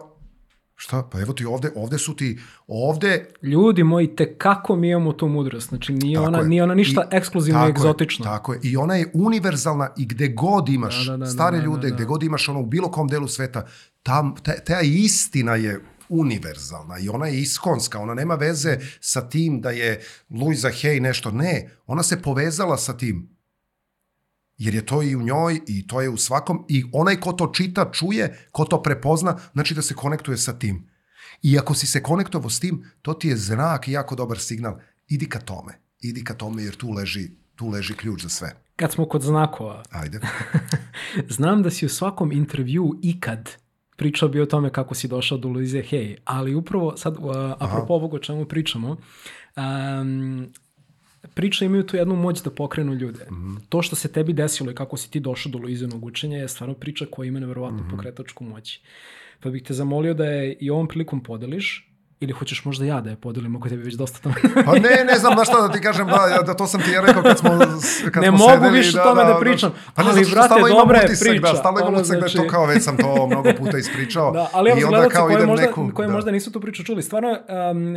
Šta? 0.79 1.03
Pa 1.13 1.21
evo 1.21 1.33
ti 1.33 1.45
ovde, 1.45 1.71
ovde 1.77 1.99
su 1.99 2.17
ti, 2.17 2.39
ovde... 2.67 3.27
Ljudi 3.43 3.83
moji, 3.85 4.17
te 4.17 4.39
kako 4.39 4.77
mi 4.77 4.89
imamo 4.91 5.13
tu 5.13 5.29
mudrost. 5.29 5.69
Znači, 5.69 5.93
nije, 5.93 6.15
Tako 6.17 6.27
ona, 6.27 6.39
je. 6.39 6.49
nije 6.49 6.63
ona 6.63 6.75
ništa 6.75 7.09
I- 7.13 7.17
ekskluzivno 7.17 7.61
i 7.61 7.63
tako 7.63 7.69
je, 7.69 7.71
egzotično. 7.71 8.25
tako 8.25 8.53
je. 8.53 8.61
I 8.63 8.77
ona 8.77 8.95
je 8.95 9.11
univerzalna 9.15 9.89
i 9.97 10.07
gde 10.07 10.29
god 10.29 10.69
imaš 10.69 11.07
Da, 11.07 11.11
da, 11.13 11.17
da, 11.17 11.27
stare 11.27 11.57
da, 11.57 11.61
da, 11.61 11.65
ljude, 11.67 11.89
da. 11.91 11.95
gde 11.95 12.05
god 12.05 12.23
imaš 12.23 12.49
ono 12.49 12.61
u 12.61 12.67
bilo 12.67 12.91
kom 12.91 13.09
delu 13.09 13.29
sveta, 13.29 13.67
tam, 14.03 14.35
ta, 14.43 14.53
ta 14.67 14.81
istina 14.81 15.55
je 15.55 15.81
univerzalna 16.09 16.99
i 16.99 17.09
ona 17.09 17.27
je 17.27 17.41
iskonska, 17.41 18.01
ona 18.01 18.15
nema 18.15 18.35
veze 18.35 18.79
sa 19.01 19.29
tim 19.29 19.61
da 19.61 19.71
je 19.71 20.01
Louisa 20.31 20.69
Hay 20.69 21.01
nešto, 21.01 21.31
ne, 21.31 21.71
ona 21.87 22.03
se 22.03 22.23
povezala 22.23 22.79
sa 22.79 22.97
tim, 22.97 23.37
jer 24.59 24.75
je 24.75 24.87
to 24.87 25.03
i 25.03 25.17
u 25.17 25.23
njoj 25.23 25.61
i 25.67 25.87
to 25.87 26.01
je 26.01 26.09
u 26.09 26.17
svakom 26.17 26.65
i 26.69 26.85
onaj 26.93 27.21
ko 27.21 27.33
to 27.33 27.53
čita, 27.55 27.91
čuje, 27.93 28.49
ko 28.51 28.65
to 28.65 28.83
prepozna, 28.83 29.39
znači 29.53 29.75
da 29.75 29.83
se 29.83 29.95
konektuje 29.95 30.37
sa 30.37 30.59
tim. 30.59 30.89
I 31.43 31.59
ako 31.59 31.75
si 31.75 31.87
se 31.87 32.03
konektovao 32.03 32.51
s 32.51 32.61
tim, 32.61 32.85
to 33.03 33.15
ti 33.15 33.29
je 33.29 33.37
znak 33.37 33.89
i 33.89 33.93
jako 33.93 34.15
dobar 34.15 34.39
signal. 34.39 34.79
Idi 35.09 35.29
ka 35.29 35.41
tome. 35.41 35.73
Idi 36.01 36.25
ka 36.25 36.35
tome 36.35 36.63
jer 36.63 36.77
tu 36.77 36.91
leži, 36.91 37.31
tu 37.55 37.69
leži 37.69 37.95
ključ 37.95 38.23
za 38.23 38.29
sve. 38.29 38.57
Kad 38.77 38.93
smo 38.93 39.09
kod 39.09 39.23
znakova, 39.23 39.83
Ajde. 39.91 40.21
znam 41.37 41.63
da 41.63 41.71
si 41.71 41.87
u 41.87 41.89
svakom 41.89 42.33
intervju 42.33 42.99
ikad 43.03 43.51
pričao 43.97 44.29
bi 44.29 44.41
o 44.41 44.47
tome 44.47 44.71
kako 44.71 44.95
si 44.95 45.09
došao 45.09 45.39
do 45.39 45.49
Louise 45.49 45.83
Hay, 45.91 46.17
ali 46.25 46.55
upravo 46.55 46.97
sad, 46.97 47.17
uh, 47.19 47.35
apropo 47.59 47.95
ovog 47.95 48.15
o 48.15 48.19
čemu 48.19 48.45
pričamo, 48.45 48.97
um, 49.57 50.53
priče 51.35 51.67
imaju 51.67 51.87
tu 51.87 51.97
jednu 51.97 52.17
moć 52.17 52.43
da 52.43 52.51
pokrenu 52.51 52.95
ljude. 52.95 53.27
To 53.69 53.83
što 53.83 53.97
se 53.97 54.13
tebi 54.13 54.33
desilo 54.33 54.71
i 54.71 54.75
kako 54.75 54.97
si 54.97 55.11
ti 55.11 55.21
došao 55.21 55.53
do 55.53 55.59
Luizinog 55.59 56.05
učenja 56.05 56.39
je 56.39 56.49
stvarno 56.49 56.75
priča 56.75 57.07
koja 57.11 57.27
ima 57.27 57.41
neverovatnu 57.41 57.85
pokretačku 57.91 58.45
moć. 58.45 58.81
Pa 59.41 59.51
bih 59.51 59.63
te 59.63 59.75
zamolio 59.75 60.15
da 60.15 60.25
je 60.25 60.57
i 60.61 60.71
ovom 60.71 60.89
prilikom 60.89 61.23
podeliš, 61.23 61.91
ili 62.21 62.33
hoćeš 62.33 62.65
možda 62.65 62.85
ja 62.85 63.01
da 63.01 63.11
je 63.11 63.17
podelim, 63.17 63.57
ako 63.57 63.69
tebi 63.69 63.83
već 63.83 63.95
dosta 63.95 64.19
tome. 64.19 64.35
Pa 64.67 64.73
ne, 64.73 65.05
ne 65.13 65.19
znam 65.19 65.37
na 65.37 65.45
šta 65.45 65.61
da 65.61 65.73
ti 65.73 65.81
kažem, 65.81 66.07
da, 66.07 66.43
da 66.47 66.55
to 66.55 66.67
sam 66.67 66.83
ti 66.83 66.91
ja 66.91 67.01
rekao 67.01 67.23
kad 67.23 67.39
smo, 67.39 67.51
kad 68.13 68.23
Ne 68.23 68.29
smo 68.29 68.39
mogu 68.39 68.53
sedeli, 68.53 68.79
više 68.79 69.01
o 69.01 69.05
tome 69.05 69.25
da 69.25 69.39
pričam, 69.41 69.73
Pa 69.95 70.03
ne, 70.03 70.11
ali, 70.11 70.25
zato 70.25 70.47
što 70.47 70.55
brate, 70.55 70.75
dobra 70.75 70.99
je 70.99 71.05
utisak, 71.05 71.29
priča. 71.29 71.53
Da, 71.53 71.59
stalno 71.59 71.79
imam 71.79 71.89
Ono, 71.89 71.99
utisak 72.01 72.21
da 72.21 72.27
je 72.27 72.33
to 72.33 72.39
znači- 72.39 72.51
kao, 72.51 72.67
već 72.67 72.83
sam 72.83 72.97
to 72.97 73.27
mnogo 73.27 73.51
puta 73.59 73.79
ispričao. 73.79 74.33
Da, 74.33 74.51
ali 74.53 74.71
evo 74.71 74.79
I 74.79 74.81
za 74.81 74.87
onda 74.87 74.97
gledalce 74.97 75.17
kao 75.17 75.27
koji, 75.27 75.47
možda, 75.47 75.67
neku, 75.67 75.91
koji 75.95 76.09
da. 76.09 76.15
možda 76.15 76.31
nisu 76.31 76.53
tu 76.53 76.61
priču 76.61 76.85
čuli. 76.85 77.03
Stvarno, 77.03 77.31
um, 77.31 77.97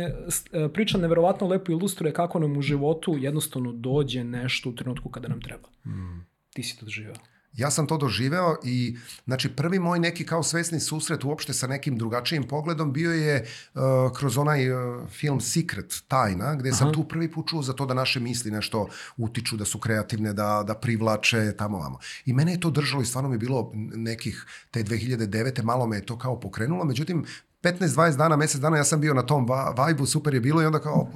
priča 0.72 0.98
neverovatno 0.98 1.46
lepo 1.46 1.72
ilustruje 1.72 2.12
kako 2.12 2.38
nam 2.38 2.56
u 2.56 2.62
životu 2.62 3.16
jednostavno 3.18 3.72
dođe 3.72 4.24
nešto 4.24 4.68
u 4.68 4.74
trenutku 4.74 5.08
kada 5.08 5.28
nam 5.28 5.40
treba. 5.40 5.68
Hmm. 5.84 6.26
Ti 6.54 6.62
si 6.62 6.78
to 6.78 6.84
doživao. 6.84 7.14
Ja 7.56 7.70
sam 7.70 7.86
to 7.86 7.96
doživeo 7.96 8.56
i 8.64 8.96
znači 9.24 9.48
prvi 9.48 9.78
moj 9.78 9.98
neki 9.98 10.26
kao 10.26 10.42
svesni 10.42 10.80
susret 10.80 11.24
uopšte 11.24 11.52
sa 11.52 11.66
nekim 11.66 11.98
drugačijim 11.98 12.48
pogledom 12.48 12.92
bio 12.92 13.12
je 13.12 13.46
uh, 13.74 13.80
kroz 14.16 14.38
onaj 14.38 14.72
uh, 14.72 15.08
film 15.08 15.40
Secret, 15.40 16.02
Tajna, 16.08 16.54
gde 16.54 16.72
sam 16.72 16.86
Aha. 16.86 16.94
tu 16.94 17.04
prvi 17.04 17.32
put 17.32 17.48
čuo 17.48 17.62
za 17.62 17.72
to 17.72 17.86
da 17.86 17.94
naše 17.94 18.20
misli 18.20 18.50
nešto 18.50 18.88
utiču, 19.16 19.56
da 19.56 19.64
su 19.64 19.78
kreativne, 19.78 20.32
da, 20.32 20.64
da 20.66 20.74
privlače 20.74 21.56
tamo 21.56 21.78
vamo. 21.78 21.98
I 22.26 22.32
mene 22.32 22.52
je 22.52 22.60
to 22.60 22.70
držalo 22.70 23.02
i 23.02 23.06
stvarno 23.06 23.28
mi 23.28 23.34
je 23.34 23.38
bilo 23.38 23.72
nekih 23.94 24.46
te 24.70 24.84
2009. 24.84 25.62
malo 25.62 25.86
me 25.86 25.96
je 25.96 26.06
to 26.06 26.18
kao 26.18 26.40
pokrenulo, 26.40 26.84
međutim 26.84 27.24
15-20 27.62 28.16
dana, 28.16 28.36
mesec 28.36 28.60
dana 28.60 28.76
ja 28.76 28.84
sam 28.84 29.00
bio 29.00 29.14
na 29.14 29.22
tom 29.22 29.46
va- 29.48 29.74
vajbu, 29.76 30.06
super 30.06 30.34
je 30.34 30.40
bilo 30.40 30.62
i 30.62 30.66
onda 30.66 30.78
kao, 30.78 31.08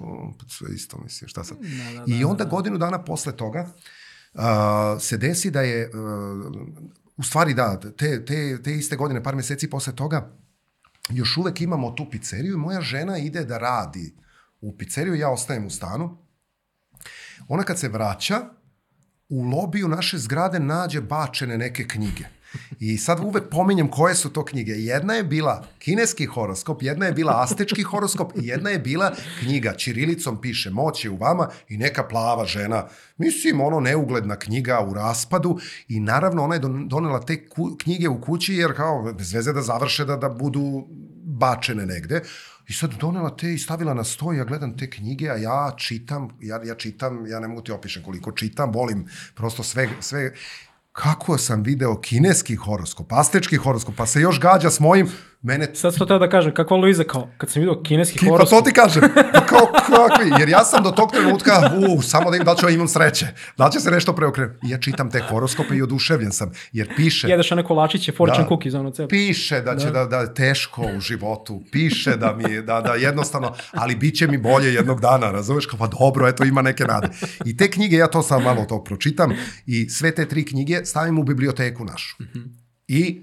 sve 0.49 0.75
isto 0.75 0.99
mislim, 0.99 1.29
šta 1.29 1.45
sad. 1.45 1.59
Da, 1.61 2.05
da, 2.07 2.15
I 2.15 2.25
onda 2.25 2.45
godinu 2.45 2.79
dana 2.79 3.05
posle 3.05 3.37
toga 3.37 3.61
uh, 3.61 3.83
se 5.01 5.17
desi 5.17 5.51
da 5.51 5.61
je, 5.61 5.91
uh, 5.91 6.53
u 7.17 7.23
stvari 7.23 7.55
da, 7.55 7.81
te, 7.81 8.25
te, 8.25 8.63
te 8.63 8.75
iste 8.75 8.97
godine, 8.97 9.23
par 9.23 9.37
meseci 9.37 9.71
posle 9.71 9.97
toga, 9.97 10.31
još 11.11 11.37
uvek 11.37 11.61
imamo 11.61 11.91
tu 11.91 12.11
pizzeriju 12.11 12.55
i 12.55 12.59
moja 12.59 12.81
žena 12.81 13.19
ide 13.19 13.45
da 13.45 13.59
radi 13.59 14.15
u 14.61 14.77
pizzeriju, 14.77 15.15
ja 15.15 15.31
ostajem 15.31 15.67
u 15.67 15.71
stanu. 15.71 16.19
Ona 17.49 17.63
kad 17.63 17.79
se 17.79 17.89
vraća, 17.89 18.41
u 19.29 19.43
lobiju 19.43 19.89
naše 19.89 20.19
zgrade 20.19 20.61
nađe 20.61 21.01
bačene 21.01 21.59
neke 21.59 21.89
knjige. 21.89 22.25
I 22.81 22.99
sad 22.99 23.21
uvek 23.25 23.45
pominjem 23.51 23.91
koje 23.91 24.15
su 24.15 24.31
to 24.31 24.45
knjige. 24.45 24.73
Jedna 24.73 25.15
je 25.15 25.23
bila 25.23 25.65
kineski 25.79 26.27
horoskop, 26.27 26.83
jedna 26.83 27.07
je 27.07 27.13
bila 27.13 27.43
astečki 27.43 27.83
horoskop 27.83 28.33
i 28.37 28.47
jedna 28.47 28.71
je 28.71 28.79
bila 28.79 29.13
knjiga. 29.41 29.75
Čirilicom 29.75 30.41
piše 30.41 30.71
moć 30.71 31.05
je 31.05 31.11
u 31.11 31.17
vama 31.17 31.49
i 31.69 31.77
neka 31.77 32.03
plava 32.03 32.47
žena. 32.47 32.87
Mislim, 33.17 33.61
ono 33.61 33.81
neugledna 33.81 34.37
knjiga 34.37 34.81
u 34.81 34.95
raspadu 34.95 35.59
i 35.89 36.01
naravno 36.01 36.45
ona 36.45 36.55
je 36.55 36.61
don- 36.61 36.89
donela 36.89 37.21
te 37.21 37.47
knjige 37.83 38.09
u 38.09 38.21
kući 38.21 38.55
jer 38.55 38.77
kao 38.77 39.13
bez 39.13 39.33
veze 39.33 39.53
da 39.53 39.63
završe 39.63 40.05
da, 40.05 40.17
da 40.17 40.29
budu 40.29 40.87
bačene 41.25 41.87
negde. 41.87 42.21
I 42.69 42.73
sad 42.73 42.95
donela 43.01 43.37
te 43.37 43.53
i 43.53 43.59
stavila 43.59 43.95
na 43.95 44.05
sto, 44.05 44.33
ja 44.33 44.45
gledam 44.45 44.77
te 44.79 44.91
knjige, 44.91 45.29
a 45.31 45.37
ja 45.37 45.75
čitam, 45.77 46.29
ja, 46.41 46.61
ja 46.65 46.75
čitam, 46.75 47.27
ja 47.27 47.41
ne 47.41 47.49
mogu 47.49 47.63
ti 47.63 47.73
opišem 47.73 48.03
koliko 48.03 48.33
čitam, 48.33 48.73
volim 48.73 49.07
prosto 49.35 49.63
sve, 49.63 49.89
sve, 50.01 50.33
kako 50.95 51.39
sam 51.39 51.63
video 51.63 52.01
kineski 52.01 52.57
horoskop, 52.57 53.13
astečki 53.13 53.57
horoskop, 53.57 53.95
pa 53.97 54.07
se 54.07 54.21
još 54.21 54.41
gađa 54.41 54.71
s 54.71 54.81
mojim, 54.81 55.09
mene 55.45 55.69
Sad 55.75 55.95
sam 55.95 56.07
teo 56.07 56.19
da 56.19 56.29
kažem, 56.29 56.55
kakva 56.55 56.77
Luiza 56.77 57.05
kao, 57.05 57.29
kad 57.39 57.51
sam 57.51 57.61
vidio 57.61 57.83
kineski 57.83 58.19
Ki, 58.19 58.27
pa 58.27 58.31
horoskop, 58.31 58.59
to 58.59 58.65
ti 58.65 58.75
kažem. 58.75 59.03
Pa 59.33 59.47
kao 59.47 59.67
kakvi? 59.73 60.31
Jer 60.41 60.49
ja 60.49 60.65
sam 60.65 60.85
do 60.85 60.91
tog 60.91 61.13
trenutka, 61.13 61.71
u, 61.89 62.03
samo 62.03 62.31
da 62.31 62.37
im 62.37 62.45
da 62.45 62.55
ću 62.55 62.69
imam 62.69 62.89
sreće. 62.89 63.27
Da 63.59 63.71
će 63.71 63.81
se 63.81 63.91
nešto 63.91 64.13
preokrenuti. 64.15 64.67
I 64.67 64.71
ja 64.71 64.79
čitam 64.79 65.11
te 65.11 65.21
horoskope 65.21 65.77
i 65.77 65.83
oduševljen 65.83 66.33
sam. 66.33 66.53
Jer 66.73 66.97
piše, 66.97 67.29
jedeš 67.29 67.53
one 67.53 67.65
kolačiće, 67.65 68.13
fortune 68.13 68.43
Da. 68.43 68.49
cookies, 68.49 68.75
ono 68.75 68.91
cep. 68.91 69.11
piše 69.11 69.61
da 69.61 69.77
će 69.77 69.91
da. 69.91 70.05
Da, 70.05 70.19
je 70.19 70.35
teško 70.35 70.83
u 70.97 71.01
životu. 71.01 71.63
Piše 71.73 72.17
da 72.17 72.35
mi 72.37 72.53
je, 72.53 72.63
da, 72.63 72.81
da 72.81 72.95
jednostavno, 72.95 73.55
ali 73.73 73.97
bit 73.97 74.17
će 74.17 74.27
mi 74.27 74.39
bolje 74.39 74.75
jednog 74.75 75.01
dana, 75.01 75.31
razumeš? 75.31 75.67
Kao, 75.67 75.79
pa 75.79 75.87
dobro, 75.87 76.29
eto, 76.29 76.45
ima 76.45 76.63
neke 76.63 76.85
nade. 76.85 77.09
I 77.45 77.57
te 77.57 77.71
knjige, 77.71 77.97
ja 77.97 78.07
to 78.07 78.23
sam 78.23 78.43
malo 78.43 78.65
to 78.65 78.85
pročitam 78.85 79.33
i 79.67 79.89
sve 79.89 80.15
te 80.15 80.29
tri 80.29 80.45
knjige 80.45 80.85
stavim 80.85 81.19
u 81.19 81.23
biblioteku 81.23 81.85
našu. 81.85 82.17
I 82.89 83.23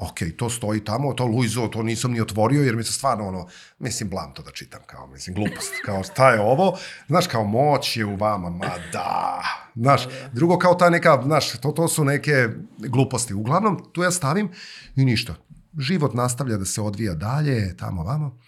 ok, 0.00 0.18
to 0.36 0.50
stoji 0.50 0.84
tamo, 0.84 1.12
to 1.12 1.26
Luizo, 1.26 1.68
to 1.68 1.82
nisam 1.82 2.12
ni 2.12 2.20
otvorio, 2.20 2.62
jer 2.62 2.76
mi 2.76 2.84
se 2.84 2.92
stvarno 2.92 3.28
ono, 3.28 3.46
mislim, 3.78 4.10
blam 4.10 4.34
to 4.34 4.42
da 4.42 4.50
čitam, 4.50 4.80
kao, 4.86 5.06
mislim, 5.06 5.34
glupost, 5.34 5.72
kao, 5.84 6.02
šta 6.02 6.30
je 6.30 6.40
ovo? 6.40 6.78
Znaš, 7.06 7.26
kao, 7.26 7.44
moć 7.44 7.96
je 7.96 8.06
u 8.06 8.16
vama, 8.16 8.50
ma 8.50 8.74
da, 8.92 9.42
znaš, 9.74 10.08
drugo 10.32 10.58
kao 10.58 10.74
ta 10.74 10.90
neka, 10.90 11.22
znaš, 11.24 11.60
to, 11.60 11.72
to 11.72 11.88
su 11.88 12.04
neke 12.04 12.48
gluposti. 12.78 13.34
Uglavnom, 13.34 13.82
tu 13.92 14.02
ja 14.02 14.10
stavim 14.10 14.48
i 14.96 15.04
ništa. 15.04 15.34
Život 15.78 16.14
nastavlja 16.14 16.56
da 16.56 16.64
se 16.64 16.80
odvija 16.80 17.14
dalje, 17.14 17.76
tamo, 17.76 18.02
vamo. 18.02 18.38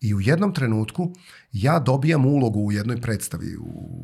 I 0.00 0.14
u 0.14 0.20
jednom 0.20 0.54
trenutku 0.54 1.12
ja 1.52 1.78
dobijam 1.78 2.26
ulogu 2.26 2.60
u 2.60 2.72
jednoj 2.72 3.00
predstavi 3.00 3.56
u, 3.56 3.94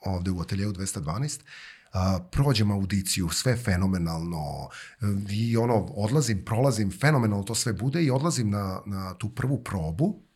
ovde 0.00 0.30
u 0.30 0.40
ateljevu 0.40 0.72
212, 0.72 1.40
a, 1.96 2.18
prođem 2.30 2.70
audiciju, 2.70 3.28
sve 3.28 3.56
fenomenalno 3.56 4.68
i 5.30 5.56
ono, 5.56 5.74
odlazim, 5.74 6.44
prolazim, 6.44 6.90
fenomenalno 7.00 7.44
to 7.44 7.54
sve 7.54 7.72
bude 7.72 8.02
i 8.02 8.10
odlazim 8.10 8.50
na, 8.50 8.80
na 8.86 9.14
tu 9.14 9.28
prvu 9.34 9.64
probu 9.64 10.26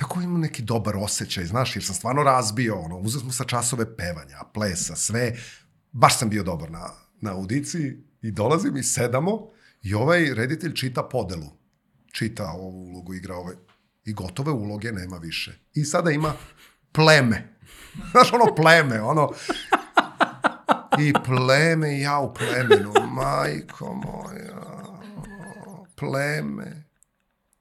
tako 0.00 0.20
imam 0.20 0.40
neki 0.40 0.62
dobar 0.62 0.96
osjećaj, 0.96 1.44
znaš, 1.44 1.76
jer 1.76 1.84
sam 1.84 1.94
stvarno 1.94 2.22
razbio, 2.22 2.78
ono, 2.78 2.98
uzeo 2.98 3.20
smo 3.20 3.32
sa 3.32 3.44
časove 3.44 3.96
pevanja, 3.96 4.38
plesa, 4.54 4.96
sve, 4.96 5.36
baš 5.92 6.18
sam 6.18 6.28
bio 6.28 6.42
dobar 6.42 6.70
na, 6.70 6.90
na 7.20 7.32
audiciji 7.32 7.96
i 8.22 8.30
dolazim 8.30 8.76
i 8.76 8.82
sedamo 8.82 9.50
i 9.82 9.94
ovaj 9.94 10.34
reditelj 10.34 10.74
čita 10.74 11.02
podelu. 11.02 11.50
Čita 12.12 12.50
ovu 12.50 12.88
ulogu, 12.90 13.14
igra 13.14 13.34
ovaj. 13.34 13.54
I 14.04 14.12
gotove 14.12 14.52
uloge 14.52 14.92
nema 14.92 15.16
više. 15.16 15.58
I 15.74 15.84
sada 15.84 16.10
ima 16.10 16.32
pleme. 16.92 17.56
Znaš, 18.10 18.32
ono 18.32 18.54
pleme, 18.54 19.02
ono... 19.02 19.30
I 21.00 21.12
pleme, 21.24 21.98
ja 21.98 22.18
u 22.18 22.34
plemenu, 22.34 22.92
majko 23.12 23.94
moja, 23.94 24.92
pleme. 25.96 26.84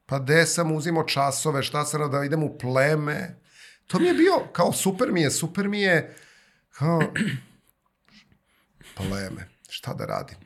Pa 0.05 0.19
gde 0.19 0.45
sam 0.45 0.71
uzimo 0.71 1.03
časove, 1.03 1.63
šta 1.63 1.85
sam 1.85 2.11
da 2.11 2.23
idem 2.23 2.43
u 2.43 2.57
pleme. 2.57 3.39
To 3.87 3.99
mi 3.99 4.07
je 4.07 4.13
bio, 4.13 4.33
kao 4.53 4.73
super 4.73 5.11
mi 5.11 5.21
je, 5.21 5.31
super 5.31 5.67
mi 5.67 5.81
je, 5.81 6.15
kao, 6.69 7.01
pleme, 8.97 9.49
šta 9.69 9.93
da 9.93 10.05
radim? 10.05 10.37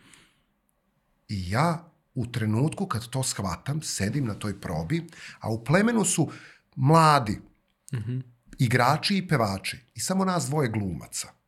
I 1.27 1.49
ja 1.49 1.89
u 2.15 2.25
trenutku 2.25 2.87
kad 2.87 3.09
to 3.09 3.23
shvatam, 3.23 3.81
sedim 3.81 4.25
na 4.25 4.33
toj 4.33 4.61
probi, 4.61 5.07
a 5.39 5.49
u 5.49 5.63
plemenu 5.63 6.05
su 6.05 6.31
mladi, 6.75 7.41
mm 7.93 7.97
-hmm. 7.97 8.21
igrači 8.59 9.17
i 9.17 9.27
pevači, 9.27 9.77
i 9.95 9.99
samo 9.99 10.25
nas 10.25 10.45
dvoje 10.45 10.69
glumaca. 10.69 11.42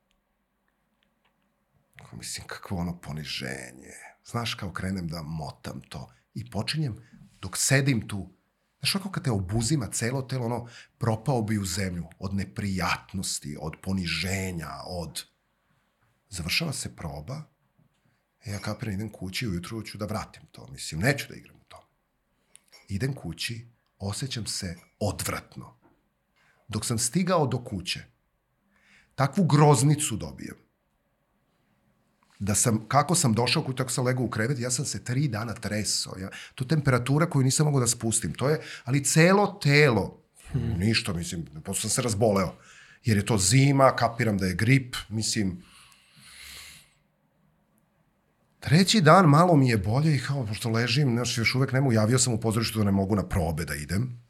Mislim, 2.17 2.47
kakvo 2.47 2.77
ono 2.77 3.01
poniženje. 3.01 3.93
Znaš, 4.25 4.53
kao 4.53 4.71
krenem 4.71 5.07
da 5.07 5.21
motam 5.21 5.81
to 5.89 6.11
i 6.33 6.49
počinjem 6.49 6.95
dok 7.41 7.57
sedim 7.57 8.07
tu, 8.07 8.29
znaš 8.79 8.93
kako 8.93 9.11
kad 9.11 9.23
te 9.23 9.31
obuzima 9.31 9.87
celo 9.87 10.21
telo, 10.21 10.45
ono, 10.45 10.67
propao 10.97 11.41
bi 11.41 11.57
u 11.57 11.65
zemlju 11.65 12.07
od 12.19 12.33
neprijatnosti, 12.33 13.57
od 13.59 13.73
poniženja, 13.83 14.69
od... 14.85 15.23
Završava 16.29 16.73
se 16.73 16.95
proba, 16.95 17.43
e, 18.45 18.51
ja 18.51 18.59
kapiram, 18.59 18.93
idem 18.93 19.09
kući, 19.09 19.47
ujutru 19.47 19.83
ću 19.83 19.97
da 19.97 20.05
vratim 20.05 20.43
to, 20.51 20.67
mislim, 20.67 21.01
neću 21.01 21.27
da 21.29 21.35
igram 21.35 21.55
u 21.55 21.63
to. 21.67 21.87
Idem 22.87 23.13
kući, 23.13 23.67
osjećam 23.99 24.45
se 24.45 24.75
odvratno. 24.99 25.77
Dok 26.67 26.85
sam 26.85 26.97
stigao 26.99 27.47
do 27.47 27.63
kuće, 27.63 28.05
takvu 29.15 29.43
groznicu 29.43 30.17
dobijem 30.17 30.64
da 32.39 32.55
sam, 32.55 32.85
kako 32.87 33.15
sam 33.15 33.33
došao 33.33 33.63
kući, 33.63 33.77
tako 33.77 33.91
sam 33.91 34.05
legao 34.05 34.23
u 34.23 34.29
krevet, 34.29 34.59
ja 34.59 34.71
sam 34.71 34.85
se 34.85 35.03
tri 35.03 35.27
dana 35.27 35.53
tresao. 35.53 36.13
Ja, 36.19 36.29
to 36.55 36.63
je 36.63 36.67
temperatura 36.67 37.29
koju 37.29 37.43
nisam 37.43 37.65
mogao 37.65 37.79
da 37.79 37.87
spustim. 37.87 38.33
To 38.33 38.49
je, 38.49 38.61
ali 38.83 39.03
celo 39.03 39.59
telo, 39.63 40.23
hmm. 40.51 40.75
ništa, 40.79 41.13
mislim, 41.13 41.45
posle 41.63 41.81
sam 41.81 41.89
se 41.89 42.01
razboleo. 42.01 42.55
Jer 43.03 43.17
je 43.17 43.25
to 43.25 43.37
zima, 43.37 43.95
kapiram 43.95 44.37
da 44.37 44.45
je 44.45 44.53
grip, 44.53 44.95
mislim, 45.09 45.63
Treći 48.65 49.01
dan 49.01 49.25
malo 49.25 49.55
mi 49.55 49.69
je 49.69 49.77
bolje 49.77 50.15
i 50.15 50.19
kao, 50.19 50.45
pošto 50.45 50.69
ležim, 50.69 51.11
znaš, 51.11 51.37
još 51.37 51.55
uvek 51.55 51.71
nemo, 51.71 51.91
javio 51.91 52.19
sam 52.19 52.33
u 52.33 52.39
pozorištu 52.39 52.79
da 52.79 52.85
ne 52.85 52.91
mogu 52.91 53.15
na 53.15 53.27
probe 53.27 53.65
da 53.65 53.75
idem. 53.75 54.21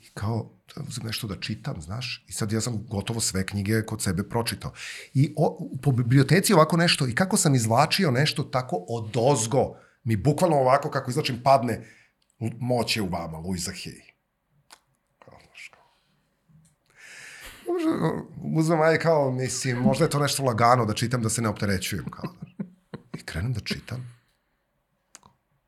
I 0.00 0.08
kao, 0.14 0.55
uzem 0.88 1.06
nešto 1.06 1.26
da 1.26 1.40
čitam, 1.40 1.80
znaš, 1.80 2.24
i 2.28 2.32
sad 2.32 2.52
ja 2.52 2.60
sam 2.60 2.86
gotovo 2.88 3.20
sve 3.20 3.46
knjige 3.46 3.82
kod 3.82 4.02
sebe 4.02 4.28
pročitao. 4.28 4.72
I 5.14 5.34
o, 5.36 5.70
po 5.82 5.92
biblioteci 5.92 6.54
ovako 6.54 6.76
nešto, 6.76 7.06
i 7.06 7.14
kako 7.14 7.36
sam 7.36 7.54
izvlačio 7.54 8.10
nešto 8.10 8.42
tako 8.42 8.84
od 8.88 9.16
ozgo, 9.16 9.76
mi 10.04 10.16
bukvalno 10.16 10.56
ovako 10.56 10.90
kako 10.90 11.10
izlačim 11.10 11.42
padne, 11.42 11.86
moć 12.60 12.96
je 12.96 13.02
u 13.02 13.08
vama, 13.08 13.38
Luisa 13.38 13.70
Hay. 13.70 14.16
Uzmem 18.54 18.80
aj 18.80 18.98
kao, 18.98 19.30
mislim, 19.30 19.78
možda 19.78 20.04
je 20.04 20.10
to 20.10 20.18
nešto 20.18 20.44
lagano 20.44 20.84
da 20.84 20.94
čitam, 20.94 21.22
da 21.22 21.28
se 21.28 21.42
ne 21.42 21.48
opterećujem. 21.48 22.04
Kao, 22.10 22.34
I 23.14 23.22
krenem 23.24 23.52
da 23.52 23.60
čitam. 23.60 24.16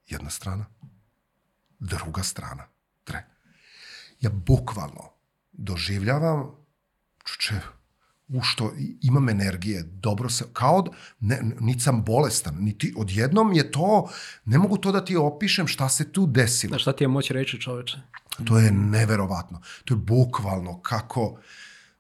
Jedna 0.07 0.31
strana, 0.31 0.67
druga 1.79 2.23
strana, 2.23 2.67
ja 4.21 4.31
bukvalno 4.31 5.11
doživljavam, 5.53 6.51
čuče, 7.25 7.61
u 8.29 8.43
što 8.43 8.73
imam 9.03 9.29
energije, 9.29 9.83
dobro 9.83 10.29
se, 10.29 10.45
kao, 10.53 10.85
ne, 11.21 11.41
niti 11.61 11.81
sam 11.81 12.05
bolestan, 12.05 12.57
niti 12.61 12.95
odjednom 12.97 13.53
je 13.53 13.71
to, 13.71 14.11
ne 14.45 14.59
mogu 14.59 14.77
to 14.77 14.93
da 14.93 15.05
ti 15.05 15.17
opišem 15.17 15.67
šta 15.67 15.89
se 15.89 16.13
tu 16.13 16.27
desilo. 16.27 16.73
Da, 16.73 16.79
šta 16.79 16.93
ti 16.93 17.05
je 17.05 17.09
moć 17.09 17.31
reći 17.31 17.61
čoveče? 17.61 17.99
To 18.45 18.59
je 18.59 18.71
neverovatno. 18.71 19.61
To 19.85 19.95
je 19.95 19.99
bukvalno 19.99 20.81
kako, 20.81 21.39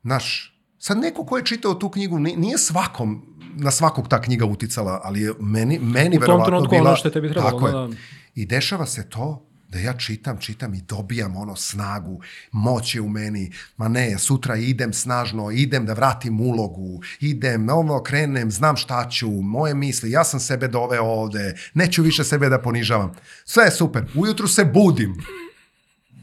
znaš, 0.03 0.55
sad 0.79 0.99
neko 0.99 1.27
ko 1.27 1.37
je 1.37 1.45
čitao 1.45 1.75
tu 1.75 1.91
knjigu, 1.91 2.19
nije 2.19 2.59
svakom, 2.59 3.37
na 3.55 3.71
svakog 3.71 4.09
ta 4.09 4.23
knjiga 4.23 4.45
uticala, 4.47 5.01
ali 5.05 5.21
je 5.21 5.33
meni, 5.41 5.79
meni 5.79 6.19
verovatno 6.19 6.61
bila... 6.61 6.89
Ono 6.89 6.97
što 6.97 7.09
je 7.09 7.13
tebi 7.13 7.31
trebalo. 7.31 7.51
Tako 7.51 7.67
je. 7.67 7.73
Da... 7.73 7.89
I 8.35 8.47
dešava 8.47 8.87
se 8.87 9.09
to 9.11 9.48
da 9.69 9.79
ja 9.79 9.93
čitam, 9.93 10.39
čitam 10.39 10.75
i 10.75 10.81
dobijam 10.81 11.37
ono 11.37 11.57
snagu, 11.57 12.21
moć 12.53 12.95
je 12.95 13.01
u 13.01 13.09
meni, 13.09 13.53
ma 13.77 13.89
ne, 13.89 14.19
sutra 14.19 14.57
idem 14.57 14.93
snažno, 14.93 15.51
idem 15.51 15.87
da 15.87 15.93
vratim 15.93 16.41
ulogu, 16.41 17.03
idem, 17.21 17.69
ono, 17.69 18.03
krenem, 18.03 18.51
znam 18.51 18.77
šta 18.77 19.09
ću, 19.11 19.29
moje 19.31 19.75
misli, 19.75 20.11
ja 20.11 20.25
sam 20.25 20.41
sebe 20.41 20.69
doveo 20.69 21.05
ovde, 21.05 21.57
neću 21.75 22.03
više 22.03 22.25
sebe 22.25 22.49
da 22.49 22.63
ponižavam. 22.63 23.13
Sve 23.45 23.65
je 23.65 23.71
super, 23.71 24.07
ujutru 24.15 24.49
se 24.49 24.65
budim. 24.65 25.15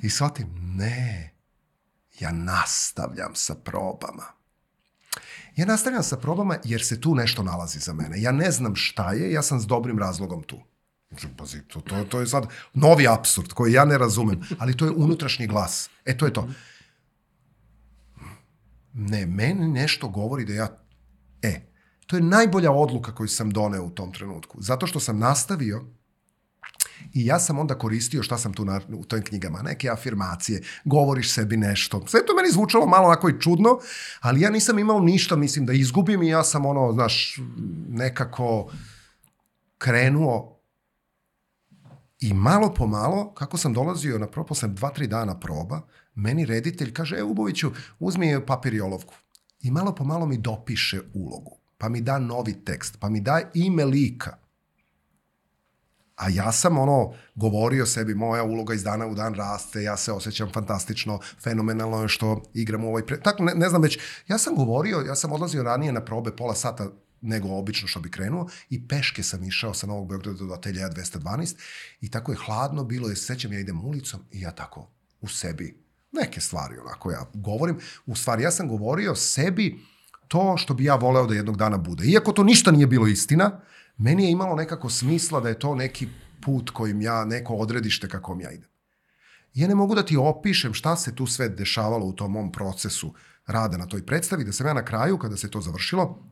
I 0.01 0.09
shvatim, 0.09 0.47
ne, 0.77 1.33
ja 2.19 2.31
nastavljam 2.31 3.35
sa 3.35 3.55
probama. 3.55 4.25
Ja 5.55 5.65
nastavljam 5.65 6.03
sa 6.03 6.17
probama 6.17 6.57
jer 6.63 6.85
se 6.85 7.01
tu 7.01 7.15
nešto 7.15 7.43
nalazi 7.43 7.79
za 7.79 7.93
mene. 7.93 8.21
Ja 8.21 8.31
ne 8.31 8.51
znam 8.51 8.75
šta 8.75 9.13
je, 9.13 9.31
ja 9.31 9.41
sam 9.41 9.59
s 9.59 9.65
dobrim 9.65 9.99
razlogom 9.99 10.43
tu. 10.43 10.74
Pazi, 11.37 11.61
to, 11.67 11.81
to, 11.81 12.03
to 12.03 12.19
je 12.19 12.27
sad 12.27 12.47
novi 12.73 13.07
absurd 13.07 13.53
koji 13.53 13.73
ja 13.73 13.85
ne 13.85 13.97
razumem, 13.97 14.41
ali 14.59 14.77
to 14.77 14.85
je 14.85 14.91
unutrašnji 14.91 15.47
glas. 15.47 15.89
E, 16.05 16.17
to 16.17 16.25
je 16.25 16.33
to. 16.33 16.49
Ne, 18.93 19.25
meni 19.25 19.67
nešto 19.67 20.09
govori 20.09 20.45
da 20.45 20.53
ja... 20.53 20.67
E, 21.41 21.61
to 22.07 22.15
je 22.15 22.21
najbolja 22.21 22.71
odluka 22.71 23.15
koju 23.15 23.27
sam 23.27 23.49
doneo 23.49 23.83
u 23.83 23.89
tom 23.89 24.13
trenutku. 24.13 24.61
Zato 24.61 24.87
što 24.87 24.99
sam 24.99 25.19
nastavio 25.19 25.85
I 27.13 27.25
ja 27.25 27.39
sam 27.39 27.59
onda 27.59 27.77
koristio 27.77 28.23
šta 28.23 28.37
sam 28.37 28.53
tu 28.53 28.65
na, 28.65 28.81
u 28.89 29.05
tojim 29.05 29.23
knjigama, 29.23 29.61
neke 29.61 29.89
afirmacije, 29.89 30.61
govoriš 30.85 31.33
sebi 31.33 31.57
nešto. 31.57 32.03
Sve 32.07 32.25
to 32.25 32.35
meni 32.35 32.51
zvučalo 32.51 32.85
malo 32.85 33.07
onako 33.07 33.29
i 33.29 33.39
čudno, 33.41 33.79
ali 34.19 34.41
ja 34.41 34.49
nisam 34.49 34.79
imao 34.79 34.99
ništa, 34.99 35.35
mislim, 35.35 35.65
da 35.65 35.73
izgubim 35.73 36.23
i 36.23 36.27
ja 36.27 36.43
sam 36.43 36.65
ono, 36.65 36.91
znaš, 36.93 37.39
nekako 37.89 38.71
krenuo 39.77 40.54
I 42.25 42.33
malo 42.33 42.73
po 42.73 42.87
malo, 42.87 43.33
kako 43.33 43.57
sam 43.57 43.73
dolazio 43.73 44.17
na 44.19 44.27
pro, 44.27 44.43
posle 44.45 44.69
dva, 44.69 44.89
tri 44.89 45.07
dana 45.07 45.39
proba, 45.39 45.81
meni 46.15 46.45
reditelj 46.45 46.93
kaže, 46.93 47.17
e, 47.17 47.23
Uboviću, 47.23 47.71
uzmi 47.99 48.45
papir 48.47 48.73
i 48.73 48.81
olovku. 48.81 49.13
I 49.59 49.71
malo 49.71 49.95
po 49.95 50.03
malo 50.03 50.25
mi 50.25 50.37
dopiše 50.37 51.01
ulogu, 51.13 51.57
pa 51.77 51.89
mi 51.89 52.01
da 52.01 52.19
novi 52.19 52.65
tekst, 52.65 52.97
pa 52.99 53.09
mi 53.09 53.21
da 53.21 53.41
ime 53.53 53.85
lika. 53.85 54.37
A 56.15 56.29
ja 56.29 56.51
sam 56.51 56.77
ono 56.77 57.13
govorio 57.35 57.85
sebi, 57.85 58.15
moja 58.15 58.43
uloga 58.43 58.73
iz 58.73 58.83
dana 58.83 59.07
u 59.07 59.15
dan 59.15 59.33
raste, 59.33 59.83
ja 59.83 59.97
se 59.97 60.11
osjećam 60.11 60.51
fantastično, 60.53 61.19
fenomenalno 61.43 62.01
je 62.01 62.07
što 62.07 62.41
igram 62.53 62.85
u 62.85 62.89
ovaj 62.89 63.05
pre... 63.05 63.19
Tako, 63.19 63.43
ne, 63.43 63.53
ne 63.55 63.69
znam 63.69 63.81
već, 63.81 63.99
ja 64.27 64.37
sam 64.37 64.55
govorio, 64.55 65.03
ja 65.07 65.15
sam 65.15 65.31
odlazio 65.31 65.63
ranije 65.63 65.91
na 65.91 66.05
probe 66.05 66.31
pola 66.35 66.55
sata 66.55 66.87
nego 67.21 67.49
obično 67.49 67.87
što 67.87 67.99
bi 67.99 68.11
krenuo 68.11 68.47
i 68.69 68.87
peške 68.87 69.23
sam 69.23 69.43
išao 69.43 69.73
sa 69.73 69.87
Novog 69.87 70.09
Beograda 70.09 70.45
do 70.45 70.53
ateljeja 70.53 70.89
212 70.89 71.55
i 72.01 72.11
tako 72.11 72.31
je 72.31 72.37
hladno 72.45 72.83
bilo, 72.83 73.09
je 73.09 73.15
sećam 73.15 73.53
ja 73.53 73.59
idem 73.59 73.85
ulicom 73.85 74.19
i 74.31 74.41
ja 74.41 74.51
tako 74.51 74.89
u 75.21 75.27
sebi 75.27 75.85
neke 76.11 76.41
stvari 76.41 76.77
onako 76.77 77.11
ja 77.11 77.25
govorim. 77.33 77.79
U 78.05 78.15
stvari 78.15 78.43
ja 78.43 78.51
sam 78.51 78.67
govorio 78.67 79.15
sebi 79.15 79.79
to 80.27 80.57
što 80.57 80.73
bi 80.73 80.83
ja 80.83 80.95
voleo 80.95 81.27
da 81.27 81.35
jednog 81.35 81.57
dana 81.57 81.77
bude. 81.77 82.05
Iako 82.05 82.31
to 82.31 82.43
ništa 82.43 82.71
nije 82.71 82.87
bilo 82.87 83.07
istina, 83.07 83.59
meni 83.97 84.23
je 84.23 84.31
imalo 84.31 84.55
nekako 84.55 84.89
smisla 84.89 85.39
da 85.39 85.49
je 85.49 85.59
to 85.59 85.75
neki 85.75 86.07
put 86.41 86.69
kojim 86.69 87.01
ja, 87.01 87.25
neko 87.25 87.53
odredište 87.53 88.09
kakom 88.09 88.41
ja 88.41 88.51
idem. 88.51 88.69
Ja 89.53 89.67
ne 89.67 89.75
mogu 89.75 89.95
da 89.95 90.05
ti 90.05 90.17
opišem 90.17 90.73
šta 90.73 90.95
se 90.95 91.15
tu 91.15 91.27
sve 91.27 91.49
dešavalo 91.49 92.05
u 92.05 92.13
tom 92.13 92.31
mom 92.31 92.51
procesu 92.51 93.13
rada 93.47 93.77
na 93.77 93.87
toj 93.87 94.05
predstavi, 94.05 94.43
da 94.43 94.51
sam 94.51 94.67
ja 94.67 94.73
na 94.73 94.85
kraju, 94.85 95.17
kada 95.17 95.37
se 95.37 95.51
to 95.51 95.61
završilo, 95.61 96.23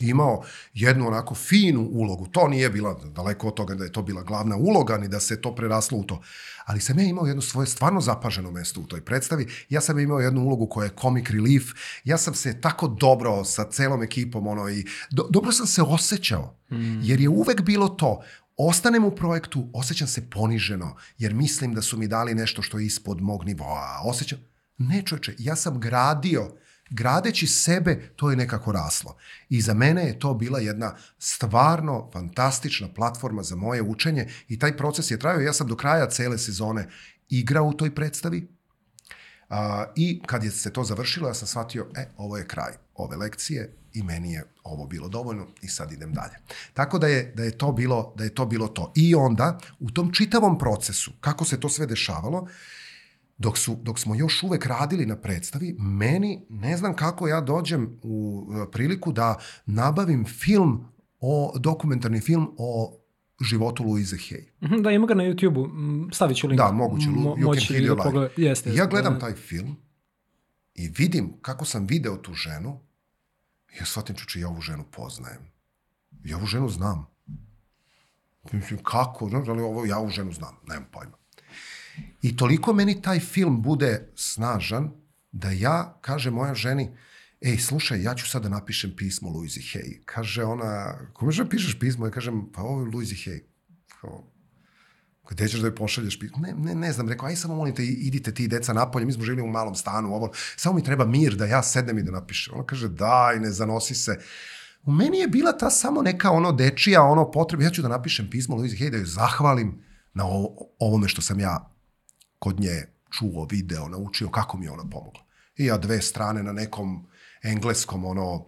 imao 0.00 0.42
jednu 0.74 1.06
onako 1.06 1.34
finu 1.34 1.88
ulogu. 1.92 2.26
To 2.26 2.48
nije 2.48 2.70
bila 2.70 3.00
daleko 3.04 3.48
od 3.48 3.54
toga 3.54 3.74
da 3.74 3.84
je 3.84 3.92
to 3.92 4.02
bila 4.02 4.22
glavna 4.22 4.56
uloga, 4.56 4.98
ni 4.98 5.08
da 5.08 5.20
se 5.20 5.40
to 5.40 5.54
preraslo 5.54 5.98
u 5.98 6.04
to. 6.04 6.22
Ali 6.64 6.80
sam 6.80 6.98
ja 6.98 7.04
imao 7.04 7.26
jedno 7.26 7.42
svoje 7.42 7.66
stvarno 7.66 8.00
zapaženo 8.00 8.50
mesto 8.50 8.80
u 8.80 8.86
toj 8.86 9.04
predstavi. 9.04 9.48
Ja 9.68 9.80
sam 9.80 9.98
imao 9.98 10.20
jednu 10.20 10.42
ulogu 10.42 10.66
koja 10.66 10.84
je 10.84 10.96
comic 11.00 11.30
relief. 11.30 11.64
Ja 12.04 12.18
sam 12.18 12.34
se 12.34 12.60
tako 12.60 12.88
dobro 12.88 13.44
sa 13.44 13.64
celom 13.70 14.02
ekipom 14.02 14.46
ono 14.46 14.68
i 14.68 14.86
do, 15.10 15.28
dobro 15.30 15.52
sam 15.52 15.66
se 15.66 15.82
osjećao. 15.82 16.56
Mm. 16.70 17.00
Jer 17.02 17.20
je 17.20 17.28
uvek 17.28 17.60
bilo 17.62 17.88
to 17.88 18.22
ostanem 18.56 19.04
u 19.04 19.10
projektu, 19.10 19.68
osjećam 19.72 20.08
se 20.08 20.30
poniženo, 20.30 20.96
jer 21.18 21.34
mislim 21.34 21.74
da 21.74 21.82
su 21.82 21.98
mi 21.98 22.08
dali 22.08 22.34
nešto 22.34 22.62
što 22.62 22.78
je 22.78 22.86
ispod 22.86 23.20
mog 23.20 23.44
nivoa. 23.44 24.00
Osjećam, 24.04 24.38
ne 24.78 25.02
čoče, 25.02 25.34
ja 25.38 25.56
sam 25.56 25.80
gradio 25.80 26.50
gradeći 26.94 27.46
sebe, 27.46 28.12
to 28.16 28.30
je 28.30 28.36
nekako 28.36 28.72
raslo. 28.72 29.16
I 29.48 29.60
za 29.60 29.74
mene 29.74 30.06
je 30.06 30.18
to 30.18 30.34
bila 30.34 30.58
jedna 30.58 30.94
stvarno 31.18 32.10
fantastična 32.12 32.88
platforma 32.94 33.42
za 33.42 33.56
moje 33.56 33.82
učenje 33.82 34.28
i 34.48 34.58
taj 34.58 34.76
proces 34.76 35.10
je 35.10 35.18
trajao. 35.18 35.40
Ja 35.40 35.52
sam 35.52 35.66
do 35.66 35.76
kraja 35.76 36.10
cele 36.10 36.38
sezone 36.38 36.88
igrao 37.28 37.64
u 37.64 37.72
toj 37.72 37.94
predstavi 37.94 38.48
a, 39.48 39.84
i 39.96 40.22
kad 40.26 40.44
je 40.44 40.50
se 40.50 40.72
to 40.72 40.84
završilo, 40.84 41.28
ja 41.28 41.34
sam 41.34 41.48
shvatio, 41.48 41.86
e, 41.96 42.08
ovo 42.16 42.36
je 42.36 42.48
kraj 42.48 42.72
ove 42.94 43.16
lekcije 43.16 43.76
i 43.92 44.02
meni 44.02 44.32
je 44.32 44.44
ovo 44.64 44.86
bilo 44.86 45.08
dovoljno 45.08 45.46
i 45.62 45.68
sad 45.68 45.92
idem 45.92 46.12
dalje. 46.12 46.34
Tako 46.74 46.98
da 46.98 47.06
je, 47.06 47.32
da 47.36 47.42
je, 47.42 47.58
to, 47.58 47.72
bilo, 47.72 48.14
da 48.16 48.24
je 48.24 48.34
to 48.34 48.46
bilo 48.46 48.68
to. 48.68 48.92
I 48.96 49.14
onda, 49.14 49.58
u 49.80 49.90
tom 49.90 50.12
čitavom 50.12 50.58
procesu, 50.58 51.12
kako 51.20 51.44
se 51.44 51.60
to 51.60 51.68
sve 51.68 51.86
dešavalo, 51.86 52.38
uh, 52.38 52.48
dok, 53.38 53.58
su, 53.58 53.76
dok 53.82 53.98
smo 53.98 54.14
još 54.14 54.42
uvek 54.42 54.66
radili 54.66 55.06
na 55.06 55.16
predstavi, 55.16 55.76
meni, 55.78 56.46
ne 56.48 56.76
znam 56.76 56.96
kako 56.96 57.28
ja 57.28 57.40
dođem 57.40 58.00
u 58.02 58.46
e, 58.52 58.70
priliku 58.70 59.12
da 59.12 59.38
nabavim 59.66 60.24
film, 60.24 60.84
o, 61.20 61.54
dokumentarni 61.58 62.20
film 62.20 62.54
o 62.58 63.00
životu 63.40 63.84
Louise 63.84 64.16
Hay. 64.16 64.48
Mhm, 64.62 64.82
da, 64.82 64.90
ima 64.90 65.06
ga 65.06 65.14
na 65.14 65.24
YouTube-u, 65.24 65.68
stavit 66.12 66.36
ću 66.36 66.48
link. 66.48 66.58
Da, 66.58 66.72
moguće, 66.72 67.08
Mo, 67.08 67.34
you 67.34 67.54
can 67.54 67.76
heal 67.76 67.96
your 67.96 68.22
life. 68.22 68.42
Jeste, 68.42 68.74
ja 68.74 68.86
gledam 68.86 69.14
da. 69.14 69.18
taj 69.18 69.32
film 69.34 69.76
i 70.74 70.88
vidim 70.98 71.32
kako 71.42 71.64
sam 71.64 71.86
video 71.86 72.16
tu 72.16 72.34
ženu 72.34 72.80
i 73.72 73.76
ja 73.80 73.84
shvatim 73.84 74.16
čuči, 74.16 74.40
ja 74.40 74.48
ovu 74.48 74.60
ženu 74.60 74.84
poznajem. 74.90 75.42
Ja 76.24 76.36
ovu 76.36 76.46
ženu 76.46 76.68
znam. 76.68 77.06
Mislim, 78.52 78.82
kako? 78.82 79.28
Znaš, 79.28 79.48
ali 79.48 79.62
ovo, 79.62 79.84
ja 79.84 79.98
ovu 79.98 80.10
ženu 80.10 80.32
znam, 80.32 80.54
nemam 80.68 80.88
pojma. 80.92 81.16
I 82.22 82.36
toliko 82.36 82.72
meni 82.72 83.02
taj 83.02 83.20
film 83.20 83.62
bude 83.62 84.12
snažan 84.14 84.90
da 85.32 85.50
ja, 85.50 85.98
kaže 86.00 86.30
moja 86.30 86.54
ženi, 86.54 86.90
ej, 87.40 87.58
slušaj, 87.58 88.02
ja 88.02 88.14
ću 88.14 88.30
sad 88.30 88.42
da 88.42 88.48
napišem 88.48 88.92
pismo 88.96 89.30
Louise 89.30 89.60
Hay. 89.60 90.00
Kaže 90.04 90.44
ona, 90.44 90.98
kome 91.12 91.32
že 91.32 91.48
pišeš 91.48 91.78
pismo? 91.78 92.06
Ja 92.06 92.10
kažem, 92.10 92.46
pa 92.52 92.62
ovo 92.62 93.00
je 93.00 93.06
Hay. 93.06 93.40
Kao, 94.00 94.24
gde 95.30 95.48
ćeš 95.48 95.60
da 95.60 95.66
je 95.66 95.74
pošalješ 95.74 96.20
pismo? 96.20 96.38
Ne, 96.38 96.54
ne, 96.58 96.74
ne 96.74 96.92
znam, 96.92 97.08
rekao, 97.08 97.28
aj 97.28 97.36
samo 97.36 97.54
molim 97.54 97.74
te, 97.74 97.84
idite 97.84 98.34
ti 98.34 98.48
deca 98.48 98.72
napolje, 98.72 99.06
mi 99.06 99.12
smo 99.12 99.24
živjeli 99.24 99.48
u 99.48 99.52
malom 99.52 99.74
stanu, 99.74 100.14
ovo, 100.14 100.30
samo 100.56 100.74
mi 100.74 100.84
treba 100.84 101.06
mir 101.06 101.34
da 101.34 101.46
ja 101.46 101.62
sednem 101.62 101.98
i 101.98 102.02
da 102.02 102.12
napišem. 102.12 102.54
Ona 102.54 102.66
kaže, 102.66 102.88
daj, 102.88 103.40
ne 103.40 103.50
zanosi 103.50 103.94
se. 103.94 104.18
U 104.82 104.92
meni 104.92 105.18
je 105.18 105.28
bila 105.28 105.52
ta 105.58 105.70
samo 105.70 106.02
neka 106.02 106.30
ono 106.30 106.52
dečija, 106.52 107.02
ono 107.02 107.30
potreba, 107.30 107.64
ja 107.64 107.70
ću 107.70 107.82
da 107.82 107.88
napišem 107.88 108.30
pismo 108.30 108.56
Louise 108.56 108.76
Hay, 108.76 108.90
da 108.90 108.96
joj 108.96 109.06
zahvalim 109.06 109.82
na 110.14 110.24
ovo, 110.24 110.56
ovome 110.78 111.08
što 111.08 111.22
sam 111.22 111.40
ja 111.40 111.73
kod 112.44 112.60
nje 112.60 112.86
čuo, 113.10 113.46
video, 113.50 113.88
naučio 113.88 114.28
kako 114.28 114.58
mi 114.58 114.66
je 114.66 114.70
ona 114.70 114.84
pomogla. 114.90 115.22
I 115.56 115.66
ja 115.66 115.78
dve 115.78 116.02
strane 116.02 116.42
na 116.42 116.52
nekom 116.52 117.06
engleskom, 117.42 118.04
ono, 118.04 118.46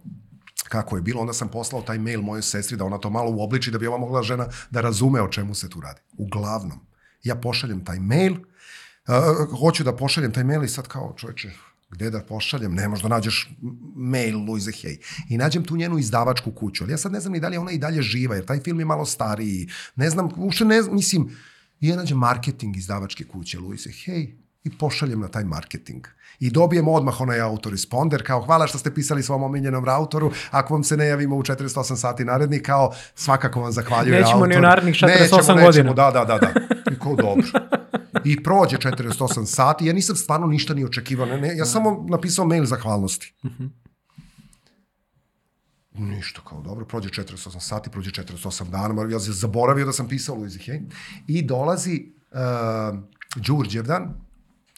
kako 0.69 0.97
je 0.97 1.03
bilo, 1.03 1.21
onda 1.21 1.33
sam 1.33 1.49
poslao 1.49 1.83
taj 1.83 1.99
mail 1.99 2.23
mojoj 2.23 2.43
sestri 2.43 2.77
da 2.77 2.85
ona 2.85 2.99
to 2.99 3.11
malo 3.11 3.31
uobliči 3.31 3.71
da 3.71 3.79
bi 3.79 3.87
ova 3.87 3.99
mogla 3.99 4.23
žena 4.23 4.49
da 4.71 4.81
razume 4.81 5.23
o 5.23 5.29
čemu 5.29 5.55
se 5.55 5.71
tu 5.71 5.81
radi. 5.81 6.01
Uglavnom, 6.19 6.81
ja 7.25 7.35
pošaljem 7.37 7.85
taj 7.85 8.01
mail, 8.01 8.33
uh, 8.37 9.59
hoću 9.61 9.85
da 9.85 9.97
pošaljem 9.97 10.33
taj 10.33 10.45
mail 10.45 10.65
i 10.65 10.69
sad 10.69 10.89
kao 10.89 11.15
čovječe, 11.17 11.51
gde 11.91 12.11
da 12.11 12.21
pošaljem, 12.21 12.75
ne 12.75 12.89
možda 12.89 13.09
nađeš 13.09 13.49
mail 13.97 14.39
Louise 14.45 14.71
Hay. 14.71 14.99
I 15.29 15.39
nađem 15.39 15.65
tu 15.65 15.77
njenu 15.77 15.99
izdavačku 15.99 16.53
kuću, 16.53 16.85
ali 16.85 16.93
ja 16.93 16.99
sad 16.99 17.13
ne 17.13 17.21
znam 17.21 17.33
ni 17.33 17.41
da 17.41 17.49
li 17.49 17.57
ona 17.57 17.71
i 17.71 17.79
dalje 17.79 18.03
živa, 18.03 18.35
jer 18.35 18.45
taj 18.45 18.61
film 18.61 18.79
je 18.79 18.85
malo 18.85 19.07
stariji, 19.07 19.69
ne 19.97 20.11
znam, 20.11 20.29
uopšte 20.37 20.65
ne, 20.65 20.83
mislim, 20.83 21.31
I 21.81 21.89
ja 21.89 21.97
nađem 21.97 22.19
marketing 22.19 22.77
izdavačke 22.77 23.25
kuće 23.25 23.59
Luise, 23.59 23.91
hej, 24.05 24.37
i 24.65 24.71
pošaljem 24.79 25.21
na 25.21 25.29
taj 25.29 25.45
marketing. 25.45 26.07
I 26.41 26.51
dobijem 26.51 26.89
odmah 26.89 27.21
onaj 27.21 27.41
autoresponder, 27.41 28.23
kao 28.27 28.41
hvala 28.41 28.67
što 28.67 28.79
ste 28.79 28.95
pisali 28.95 29.23
svom 29.23 29.43
omiljenom 29.43 29.89
autoru, 29.89 30.33
ako 30.51 30.75
vam 30.75 30.85
se 30.85 30.97
ne 30.97 31.07
javimo 31.07 31.37
u 31.37 31.43
48 31.43 31.97
sati 31.97 32.25
naredni, 32.25 32.63
kao 32.63 32.95
svakako 33.15 33.61
vam 33.61 33.73
zahvaljujem 33.73 34.21
Nećemo 34.21 34.35
autor. 34.35 34.49
ni 34.49 34.57
u 34.57 34.61
narednih 34.61 34.95
48 34.95 35.07
nećemo, 35.07 35.43
godina. 35.47 35.67
Nećemo, 35.67 35.95
da, 35.95 36.11
da, 36.11 36.25
da, 36.25 36.39
da. 36.39 36.53
I 36.93 36.99
kao 36.99 37.17
dobro. 37.17 37.47
I 38.25 38.43
prođe 38.43 38.77
48 38.77 39.47
sati, 39.47 39.87
ja 39.87 39.93
nisam 39.93 40.17
stvarno 40.17 40.47
ništa 40.47 40.75
ni 40.75 40.85
očekivao, 40.85 41.27
ne, 41.27 41.41
ne, 41.41 41.57
ja 41.57 41.65
samo 41.65 42.07
napisao 42.09 42.45
mail 42.45 42.65
zahvalnosti. 42.65 43.35
Uh 43.43 43.51
-huh. 43.51 43.69
Ništa, 45.99 46.41
kao 46.49 46.61
dobro, 46.61 46.85
prođe 46.85 47.09
48 47.09 47.61
sati, 47.61 47.91
prođe 47.91 48.11
48 48.11 48.71
dana, 48.71 49.13
ja 49.13 49.21
se 49.21 49.33
zaboravio 49.33 49.87
da 49.87 49.93
sam 49.93 50.09
pisao 50.09 50.37
Luizi 50.37 50.59
Hay. 50.59 50.91
I 51.27 51.43
dolazi 51.43 52.13
uh, 52.31 52.99
Đurđevdan, 53.37 54.15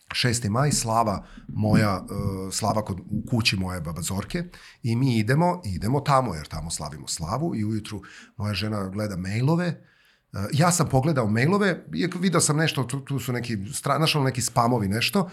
6. 0.08 0.48
maj, 0.48 0.72
slava 0.72 1.24
moja, 1.48 2.00
uh, 2.02 2.52
slava 2.52 2.84
kod, 2.84 3.00
u 3.00 3.22
kući 3.30 3.56
moje 3.56 3.80
baba 3.80 4.02
Zorke 4.02 4.44
i 4.82 4.96
mi 4.96 5.18
idemo, 5.18 5.62
idemo 5.64 6.00
tamo 6.00 6.34
jer 6.34 6.46
tamo 6.46 6.70
slavimo 6.70 7.08
slavu 7.08 7.56
i 7.56 7.64
ujutru 7.64 8.02
moja 8.36 8.54
žena 8.54 8.88
gleda 8.88 9.16
mailove, 9.16 9.84
uh, 10.32 10.40
ja 10.52 10.72
sam 10.72 10.88
pogledao 10.88 11.30
mailove, 11.30 11.84
video 12.20 12.40
sam 12.40 12.56
nešto, 12.56 12.84
tu, 12.84 13.00
tu 13.00 13.18
su 13.18 13.32
neki, 13.32 13.56
našao 13.98 14.24
neki 14.24 14.42
spamovi 14.42 14.88
nešto, 14.88 15.30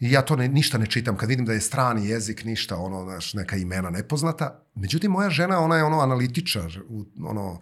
I 0.00 0.10
ja 0.12 0.22
to 0.22 0.36
ne, 0.36 0.48
ništa 0.48 0.78
ne 0.78 0.86
čitam. 0.86 1.16
Kad 1.16 1.28
vidim 1.28 1.46
da 1.46 1.52
je 1.52 1.60
strani 1.60 2.08
jezik, 2.08 2.44
ništa, 2.44 2.76
ono, 2.76 3.04
znaš, 3.04 3.34
neka 3.34 3.56
imena 3.56 3.90
nepoznata. 3.90 4.64
Međutim, 4.74 5.10
moja 5.10 5.30
žena, 5.30 5.60
ona 5.60 5.76
je 5.76 5.84
ono 5.84 6.00
analitičar, 6.00 6.78
ono, 7.24 7.60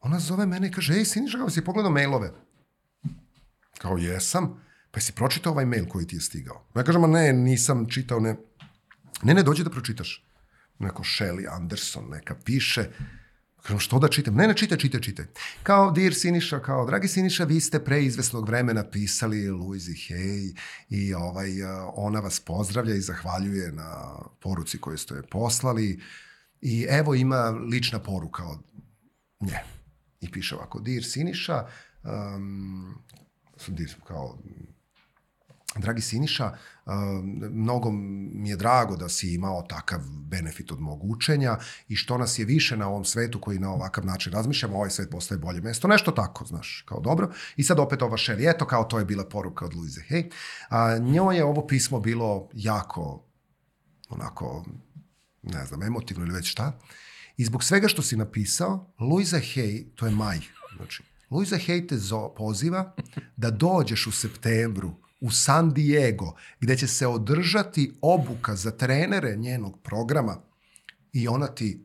ona 0.00 0.18
zove 0.18 0.46
mene 0.46 0.68
i 0.68 0.70
kaže, 0.70 0.94
ej, 0.94 1.04
Siniša, 1.04 1.38
kako 1.38 1.50
si 1.50 1.64
pogledao 1.64 1.90
mailove? 1.90 2.32
Kao, 3.78 3.98
jesam. 3.98 4.64
Pa 4.90 5.00
si 5.00 5.12
pročitao 5.12 5.52
ovaj 5.52 5.66
mail 5.66 5.86
koji 5.88 6.06
ti 6.06 6.16
je 6.16 6.20
stigao? 6.20 6.66
Ja 6.76 6.82
kažem, 6.84 7.10
ne, 7.10 7.32
nisam 7.32 7.86
čitao, 7.90 8.20
ne. 8.20 8.36
Ne, 9.22 9.34
ne, 9.34 9.42
dođi 9.42 9.64
da 9.64 9.70
pročitaš. 9.70 10.24
Neko 10.78 11.02
Shelley 11.02 11.56
Anderson 11.56 12.04
neka 12.10 12.34
piše. 12.44 12.90
Kažem, 13.64 13.78
što 13.78 13.98
da 13.98 14.08
čitam? 14.08 14.34
Ne, 14.34 14.46
ne, 14.48 14.54
čitaj, 14.56 14.78
čitaj, 14.78 15.00
čitaj. 15.00 15.24
Kao, 15.62 15.90
dear 15.90 16.14
Siniša, 16.14 16.58
kao, 16.60 16.86
dragi 16.86 17.08
Siniša, 17.08 17.44
vi 17.44 17.60
ste 17.60 17.84
pre 17.84 18.02
izvesnog 18.04 18.48
vremena 18.48 18.84
pisali 18.90 19.50
Louise 19.50 19.92
Hay 19.92 20.56
i 20.88 21.14
ovaj, 21.14 21.50
ona 21.94 22.20
vas 22.20 22.40
pozdravlja 22.40 22.94
i 22.94 23.00
zahvaljuje 23.00 23.72
na 23.72 24.18
poruci 24.40 24.78
koju 24.78 24.98
ste 24.98 25.22
poslali. 25.30 26.00
I 26.60 26.86
evo 26.88 27.14
ima 27.14 27.48
lična 27.72 27.98
poruka 27.98 28.44
od 28.44 28.58
nje. 29.40 29.58
I 30.20 30.30
piše 30.30 30.54
ovako, 30.54 30.80
dear 30.80 31.04
Siniša, 31.04 31.66
um, 32.02 32.94
kao, 34.06 34.38
Dragi 35.76 36.00
Siniša, 36.00 36.56
mnogo 37.50 37.90
mi 38.32 38.50
je 38.50 38.56
drago 38.56 38.96
da 38.96 39.08
si 39.08 39.34
imao 39.34 39.62
takav 39.62 40.00
benefit 40.10 40.72
od 40.72 40.80
mog 40.80 41.04
učenja 41.04 41.56
i 41.88 41.96
što 41.96 42.18
nas 42.18 42.38
je 42.38 42.44
više 42.44 42.76
na 42.76 42.88
ovom 42.88 43.04
svetu 43.04 43.40
koji 43.40 43.58
na 43.58 43.72
ovakav 43.72 44.06
način 44.06 44.32
razmišljamo, 44.32 44.76
ovaj 44.76 44.90
svet 44.90 45.10
postaje 45.10 45.38
bolje 45.38 45.60
mesto. 45.60 45.88
Nešto 45.88 46.10
tako, 46.10 46.44
znaš, 46.44 46.84
kao 46.88 47.00
dobro. 47.00 47.30
I 47.56 47.62
sad 47.62 47.78
opet 47.78 48.02
ova 48.02 48.16
šeri, 48.16 48.46
eto 48.48 48.66
kao 48.66 48.84
to 48.84 48.98
je 48.98 49.04
bila 49.04 49.24
poruka 49.24 49.64
od 49.64 49.74
Luize 49.74 50.00
Hej. 50.00 50.30
A, 50.68 50.98
njoj 50.98 51.36
je 51.36 51.44
ovo 51.44 51.66
pismo 51.66 52.00
bilo 52.00 52.48
jako, 52.52 53.24
onako, 54.08 54.64
ne 55.42 55.66
znam, 55.66 55.82
emotivno 55.82 56.24
ili 56.24 56.34
već 56.34 56.50
šta. 56.50 56.78
I 57.36 57.44
zbog 57.44 57.64
svega 57.64 57.88
što 57.88 58.02
si 58.02 58.16
napisao, 58.16 58.92
Luisa 58.98 59.36
Hay, 59.36 59.86
to 59.94 60.06
je 60.06 60.12
maj, 60.12 60.40
znači, 60.76 61.02
Luisa 61.30 61.56
Hay 61.56 61.88
te 61.88 61.96
poziva 62.36 62.94
da 63.36 63.50
dođeš 63.50 64.06
u 64.06 64.12
septembru 64.12 65.03
u 65.24 65.30
San 65.30 65.72
Diego, 65.74 66.34
gde 66.60 66.76
će 66.76 66.86
se 66.86 67.06
održati 67.06 67.92
obuka 68.02 68.56
za 68.56 68.70
trenere 68.70 69.36
njenog 69.36 69.80
programa 69.82 70.36
i 71.12 71.28
ona 71.28 71.46
ti 71.46 71.80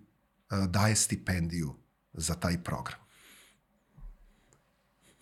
uh, 0.51 0.65
daje 0.65 0.95
stipendiju 0.95 1.75
za 2.13 2.35
taj 2.35 2.63
program. 2.63 2.99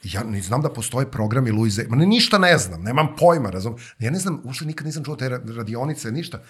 Ja 0.04 0.24
ne 0.24 0.42
znam 0.42 0.62
da 0.62 0.74
postoje 0.74 1.12
programi 1.12 1.52
Luize, 1.52 1.86
ma 1.90 1.96
ne, 1.96 2.06
ništa 2.06 2.38
ne 2.38 2.58
znam, 2.58 2.84
nemam 2.84 3.16
pojma, 3.20 3.50
razum. 3.50 3.76
Ja 4.00 4.12
ne 4.12 4.20
znam, 4.20 4.42
uopšte 4.44 4.66
nikad 4.66 4.86
nisam 4.86 5.04
čuo 5.04 5.16
te 5.16 5.30
radionice, 5.30 6.12
ništa. 6.12 6.44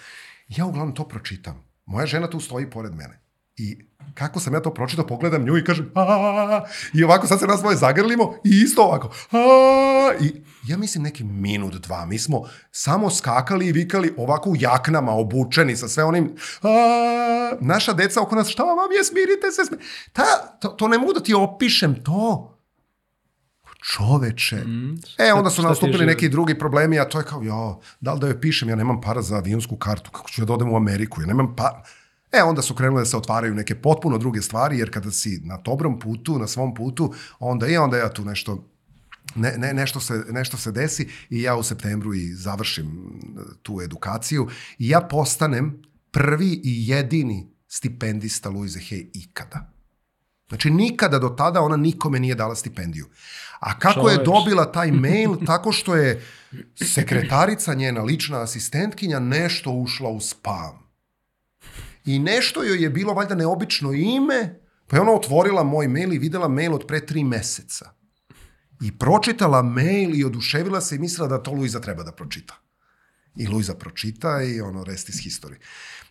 Ja 0.47 0.65
uglavnom 0.65 0.95
to 0.95 1.07
pročitam. 1.07 1.63
Moja 1.85 2.05
žena 2.05 2.29
tu 2.29 2.39
stoji 2.39 2.69
pored 2.69 2.95
mene. 2.95 3.19
I 3.57 3.77
kako 4.13 4.39
sam 4.39 4.53
ja 4.53 4.61
to 4.61 4.73
pročitao, 4.73 5.07
pogledam 5.07 5.43
nju 5.43 5.57
i 5.57 5.63
kažem 5.63 5.91
a 5.95 6.65
i 6.93 7.03
ovako 7.03 7.27
sad 7.27 7.39
se 7.39 7.47
nas 7.47 7.59
svoje 7.59 7.77
zagrlimo 7.77 8.33
i 8.43 8.49
isto 8.49 8.83
ovako 8.83 9.09
a 9.31 10.11
i 10.21 10.41
ja 10.67 10.77
mislim 10.77 11.03
neki 11.03 11.23
minut, 11.23 11.73
dva, 11.73 12.05
mi 12.05 12.19
smo 12.19 12.43
samo 12.71 13.09
skakali 13.09 13.67
i 13.67 13.71
vikali 13.71 14.13
ovako 14.17 14.49
u 14.49 14.55
jaknama, 14.59 15.11
obučeni 15.11 15.75
sa 15.75 15.87
sve 15.87 16.03
onim 16.03 16.35
a, 16.61 17.51
naša 17.59 17.93
deca 17.93 18.21
oko 18.21 18.35
nas, 18.35 18.47
šta 18.47 18.63
vam 18.63 18.91
je, 18.97 19.03
smirite 19.03 19.51
se, 19.51 19.65
smirite. 19.65 19.87
Ta, 20.13 20.23
to, 20.59 20.67
to 20.67 20.87
ne 20.87 20.97
mogu 20.97 21.13
da 21.13 21.19
ti 21.19 21.33
opišem 21.33 22.03
to. 22.03 22.53
Čoveče. 23.83 24.55
Mm, 24.55 24.99
e, 25.17 25.33
onda 25.33 25.49
su 25.49 25.61
nastupili 25.61 26.05
neki 26.05 26.29
drugi 26.29 26.59
problemi, 26.59 26.99
a 26.99 27.09
to 27.09 27.19
je 27.19 27.25
kao, 27.25 27.43
ja, 27.43 27.77
da 27.99 28.13
li 28.13 28.19
da 28.19 28.27
joj 28.27 28.41
pišem, 28.41 28.69
ja 28.69 28.75
nemam 28.75 29.01
para 29.01 29.21
za 29.21 29.35
avionsku 29.35 29.75
kartu, 29.75 30.11
kako 30.11 30.29
ću 30.29 30.41
ja 30.41 30.45
da 30.45 30.53
odem 30.53 30.71
u 30.71 30.77
Ameriku, 30.77 31.21
ja 31.21 31.27
nemam 31.27 31.55
para 31.55 31.83
E, 32.31 32.43
onda 32.43 32.61
su 32.61 32.75
krenule 32.75 33.01
da 33.01 33.05
se 33.05 33.17
otvaraju 33.17 33.55
neke 33.55 33.75
potpuno 33.75 34.17
druge 34.17 34.41
stvari, 34.41 34.79
jer 34.79 34.93
kada 34.93 35.11
si 35.11 35.41
na 35.43 35.57
dobrom 35.57 35.99
putu, 35.99 36.39
na 36.39 36.47
svom 36.47 36.75
putu, 36.75 37.13
onda 37.39 37.67
i 37.67 37.77
onda 37.77 37.97
ja 37.97 38.13
tu 38.13 38.25
nešto 38.25 38.69
ne, 39.35 39.53
ne, 39.57 39.73
nešto, 39.73 39.99
se, 39.99 40.23
nešto 40.29 40.57
se 40.57 40.71
desi 40.71 41.09
i 41.29 41.41
ja 41.41 41.55
u 41.55 41.63
septembru 41.63 42.13
i 42.13 42.33
završim 42.33 43.19
tu 43.63 43.81
edukaciju 43.81 44.47
i 44.79 44.89
ja 44.89 45.01
postanem 45.01 45.81
prvi 46.11 46.61
i 46.63 46.87
jedini 46.87 47.51
stipendista 47.67 48.49
Louise 48.49 48.79
Hay 48.79 49.09
ikada. 49.13 49.71
Znači, 50.47 50.69
nikada 50.69 51.19
do 51.19 51.29
tada 51.29 51.61
ona 51.61 51.77
nikome 51.77 52.19
nije 52.19 52.35
dala 52.35 52.55
stipendiju. 52.55 53.05
A 53.59 53.79
kako 53.79 53.99
Čoveš. 53.99 54.17
je 54.17 54.23
dobila 54.23 54.71
taj 54.71 54.91
mail? 55.05 55.35
Tako 55.45 55.71
što 55.71 55.95
je 55.95 56.25
sekretarica, 56.75 57.73
njena 57.73 58.01
lična 58.01 58.41
asistentkinja, 58.41 59.19
nešto 59.19 59.71
ušla 59.71 60.09
u 60.09 60.19
spam 60.19 60.86
i 62.07 62.19
nešto 62.19 62.63
joj 62.63 62.83
je 62.83 62.89
bilo 62.89 63.13
valjda 63.13 63.35
neobično 63.35 63.93
ime, 63.93 64.59
pa 64.87 64.95
je 64.95 65.01
ona 65.01 65.11
otvorila 65.11 65.63
moj 65.63 65.87
mail 65.87 66.13
i 66.13 66.19
videla 66.19 66.47
mail 66.47 66.75
od 66.75 66.85
pre 66.87 67.05
tri 67.05 67.23
meseca. 67.23 67.91
I 68.81 68.97
pročitala 68.97 69.61
mail 69.61 70.15
i 70.15 70.23
oduševila 70.23 70.81
se 70.81 70.95
i 70.95 70.99
mislila 70.99 71.27
da 71.27 71.43
to 71.43 71.51
Luiza 71.51 71.79
treba 71.79 72.03
da 72.03 72.11
pročita. 72.11 72.55
I 73.35 73.47
Luiza 73.47 73.75
pročita 73.75 74.41
i 74.43 74.61
ono, 74.61 74.83
rest 74.83 75.09
is 75.09 75.15
history. 75.15 75.55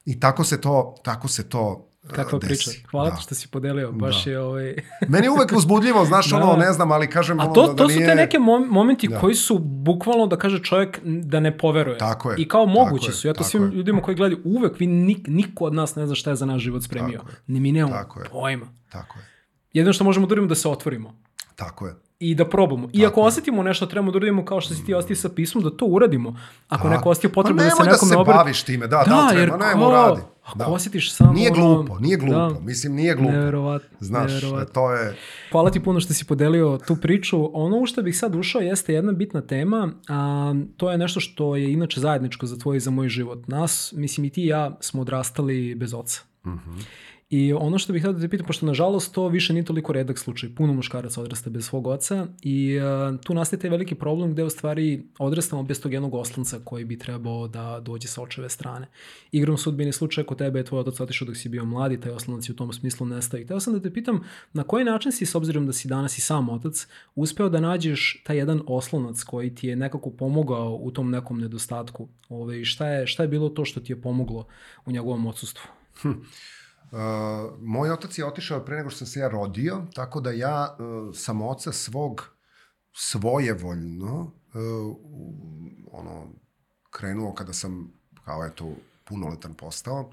I 0.05 0.21
tako 0.21 0.45
se 0.45 0.61
to, 0.61 0.95
tako 1.05 1.29
se 1.29 1.49
to 1.49 1.91
Kakva 2.13 2.39
desi. 2.39 2.71
priča. 2.71 2.89
Hvala 2.91 3.11
da. 3.11 3.17
što 3.17 3.35
si 3.35 3.49
podelio. 3.49 3.93
Baš 3.93 4.25
da. 4.25 4.31
je 4.31 4.41
ovaj... 4.41 4.75
Meni 5.09 5.27
je 5.27 5.31
uvek 5.31 5.53
uzbudljivo, 5.53 6.05
znaš, 6.05 6.31
da. 6.31 6.37
ono, 6.37 6.57
ne 6.57 6.73
znam, 6.73 6.93
ali 6.93 7.11
kažem... 7.11 7.41
A 7.41 7.53
to, 7.53 7.61
ono, 7.61 7.73
da, 7.73 7.77
to 7.77 7.89
su 7.89 7.97
nije... 7.97 8.09
te 8.09 8.15
neke 8.15 8.39
momenti 8.71 9.09
da. 9.09 9.21
koji 9.21 9.35
su 9.35 9.59
bukvalno, 9.59 10.27
da 10.27 10.37
kaže 10.37 10.63
čovjek, 10.63 11.01
da 11.05 11.41
ne 11.41 11.59
poveruje. 11.59 11.99
Tako 11.99 12.31
je. 12.31 12.37
I 12.39 12.49
kao 12.49 12.67
mogući 12.67 13.13
su. 13.13 13.29
Ja 13.29 13.35
to 13.35 13.45
svim 13.45 13.63
je. 13.63 13.71
ljudima 13.71 14.03
koji 14.03 14.17
gledaju, 14.17 14.43
uvek 14.45 14.81
vi 14.81 14.87
nik, 14.87 15.27
niko 15.27 15.65
od 15.65 15.75
nas 15.75 15.97
ne 15.97 16.07
zna 16.07 16.15
šta 16.15 16.31
je 16.31 16.37
za 16.37 16.47
naš 16.47 16.63
život 16.63 16.83
spremio. 16.83 17.21
Ni 17.47 17.61
mi 17.61 17.73
nemamo 17.73 18.05
pojma. 18.33 18.67
Tako 18.93 19.19
je. 19.19 19.25
Jedino 19.73 19.93
što 19.93 20.05
možemo 20.05 20.27
da 20.27 20.33
uradimo 20.33 20.49
da 20.49 20.55
se 20.55 20.69
otvorimo. 20.69 21.15
Tako 21.57 21.87
je 21.87 22.06
i 22.19 22.35
da 22.35 22.49
probamo. 22.49 22.89
I 22.93 23.07
ako 23.07 23.21
osetimo 23.21 23.63
nešto, 23.63 23.87
trebamo 23.87 24.11
da 24.11 24.17
uradimo 24.17 24.45
kao 24.45 24.61
što 24.61 24.75
si 24.75 24.85
ti 24.85 24.95
osti 24.95 25.17
sa 25.17 25.29
pismom, 25.29 25.65
da 25.65 25.71
to 25.71 25.85
uradimo. 25.85 26.37
Ako 26.69 26.89
neko 26.89 27.11
osti 27.11 27.29
potrebno 27.29 27.63
da 27.63 27.71
se 27.71 27.83
nekome 27.83 28.17
obrati... 28.17 28.27
da 28.27 28.35
se 28.35 28.45
baviš 28.45 28.63
time, 28.63 28.87
da, 28.87 29.05
da, 29.07 29.11
da 29.11 29.29
treba, 29.33 29.57
nemo 29.57 29.91
radi. 29.91 30.21
Ako 30.45 30.59
da. 30.59 30.67
osjetiš 30.67 31.13
samo... 31.13 31.33
Nije 31.33 31.51
glupo, 31.51 31.99
nije 31.99 32.17
glupo, 32.17 32.35
da. 32.35 32.61
mislim 32.61 32.95
nije 32.95 33.15
glupo. 33.15 33.33
Neverovatno. 33.33 33.99
Znaš, 34.01 34.33
neverovatno. 34.33 34.75
to 34.75 34.93
je... 34.93 35.17
Hvala 35.53 35.71
ti 35.71 35.81
puno 35.81 36.01
što 36.01 36.15
si 36.15 36.25
podelio 36.25 36.79
tu 36.87 36.97
priču. 36.97 37.51
Ono 37.53 37.79
u 37.79 37.87
što 37.87 38.03
bih 38.03 38.19
sad 38.19 38.35
ušao 38.35 38.61
jeste 38.61 38.95
jedna 38.95 39.13
bitna 39.13 39.41
tema, 39.41 39.93
a 40.09 40.55
to 40.77 40.91
je 40.91 40.99
nešto 40.99 41.21
što 41.21 41.57
je 41.57 41.73
inače 41.73 42.01
zajedničko 42.01 42.47
za 42.47 42.59
tvoj 42.59 42.77
i 42.77 42.81
za 42.81 42.91
moj 42.91 43.09
život. 43.09 43.49
Nas, 43.49 43.93
mislim 43.97 44.25
i 44.25 44.31
ti 44.31 44.43
i 44.43 44.47
ja 44.47 44.77
smo 44.81 45.01
odrastali 45.01 45.75
bez 45.75 45.95
oca. 45.95 46.21
Mhm. 46.47 46.55
Uh 46.55 46.61
-huh. 46.61 46.85
I 47.31 47.53
ono 47.53 47.79
što 47.79 47.93
bih 47.93 48.03
htio 48.03 48.13
da 48.13 48.21
te 48.21 48.29
pitam, 48.29 48.47
pošto 48.47 48.67
nažalost 48.67 49.15
to 49.15 49.29
više 49.29 49.53
nije 49.53 49.65
toliko 49.65 49.93
redak 49.93 50.19
slučaj, 50.19 50.55
puno 50.55 50.73
muškaraca 50.73 51.21
odrasta 51.21 51.51
bez 51.51 51.67
svog 51.67 51.87
oca 51.87 52.27
i 52.43 52.79
uh, 52.79 53.21
tu 53.21 53.35
nastaje 53.35 53.61
taj 53.61 53.71
veliki 53.71 53.95
problem 53.95 54.33
gde 54.33 54.45
u 54.45 54.51
stvari 54.51 55.07
odrastamo 55.19 55.63
bez 55.63 55.81
tog 55.81 55.93
jednog 55.93 56.15
oslanca 56.15 56.61
koji 56.65 56.85
bi 56.85 56.99
trebao 56.99 57.49
da 57.49 57.81
dođe 57.81 58.09
sa 58.09 58.23
očeve 58.23 58.49
strane. 58.49 58.87
Igrom 59.33 59.57
sudbini 59.57 59.93
slučaj 59.93 60.25
kod 60.25 60.39
tebe 60.39 60.59
je 60.59 60.65
tvoj 60.65 60.81
otac 60.81 61.01
otišao 61.01 61.27
dok 61.27 61.37
si 61.37 61.49
bio 61.49 61.65
mladi, 61.65 62.01
taj 62.01 62.13
oslanac 62.13 62.49
je 62.49 62.53
u 62.53 62.57
tom 62.57 62.73
smislu 62.73 63.07
nestao. 63.07 63.41
I 63.41 63.45
htio 63.45 63.61
sam 63.61 63.73
da 63.73 63.81
te 63.81 63.93
pitam 63.93 64.21
na 64.53 64.63
koji 64.63 64.85
način 64.85 65.13
si, 65.13 65.27
s 65.27 65.35
obzirom 65.35 65.67
da 65.67 65.73
si 65.73 65.89
danas 65.89 66.19
i 66.19 66.21
sam 66.21 66.49
otac, 66.49 66.87
uspeo 67.15 67.49
da 67.49 67.61
nađeš 67.61 68.23
taj 68.25 68.37
jedan 68.37 68.63
oslonac 68.67 69.23
koji 69.23 69.55
ti 69.55 69.69
je 69.69 69.77
nekako 69.77 70.11
pomogao 70.11 70.79
u 70.83 70.91
tom 70.91 71.11
nekom 71.11 71.41
nedostatku? 71.41 72.09
Ove, 72.29 72.65
šta, 72.65 72.89
je, 72.89 73.07
šta 73.07 73.23
je 73.23 73.29
bilo 73.29 73.49
to 73.49 73.65
što 73.65 73.81
ti 73.81 73.93
je 73.93 74.01
pomoglo 74.01 74.47
u 74.85 74.93
njegovom 74.93 75.27
odsustvu? 75.27 75.65
Hm. 76.03 76.13
Uh, 76.91 76.99
moj 77.61 77.91
otac 77.91 78.19
je 78.19 78.27
otišao 78.27 78.65
pre 78.65 78.77
nego 78.77 78.91
što 78.91 78.99
sam 78.99 79.07
se 79.07 79.21
ja 79.21 79.29
rodio, 79.29 79.83
tako 79.95 80.21
da 80.21 80.31
ja 80.31 80.77
uh, 80.79 81.15
sam 81.15 81.43
oca 81.43 81.73
svog 81.73 82.37
svojevoljno 82.93 84.21
uh, 84.21 84.97
ono, 85.93 86.33
krenuo 86.91 87.35
kada 87.35 87.53
sam 87.53 87.93
kao 88.25 88.45
eto 88.45 88.73
punoletan 89.05 89.55
postao. 89.55 90.11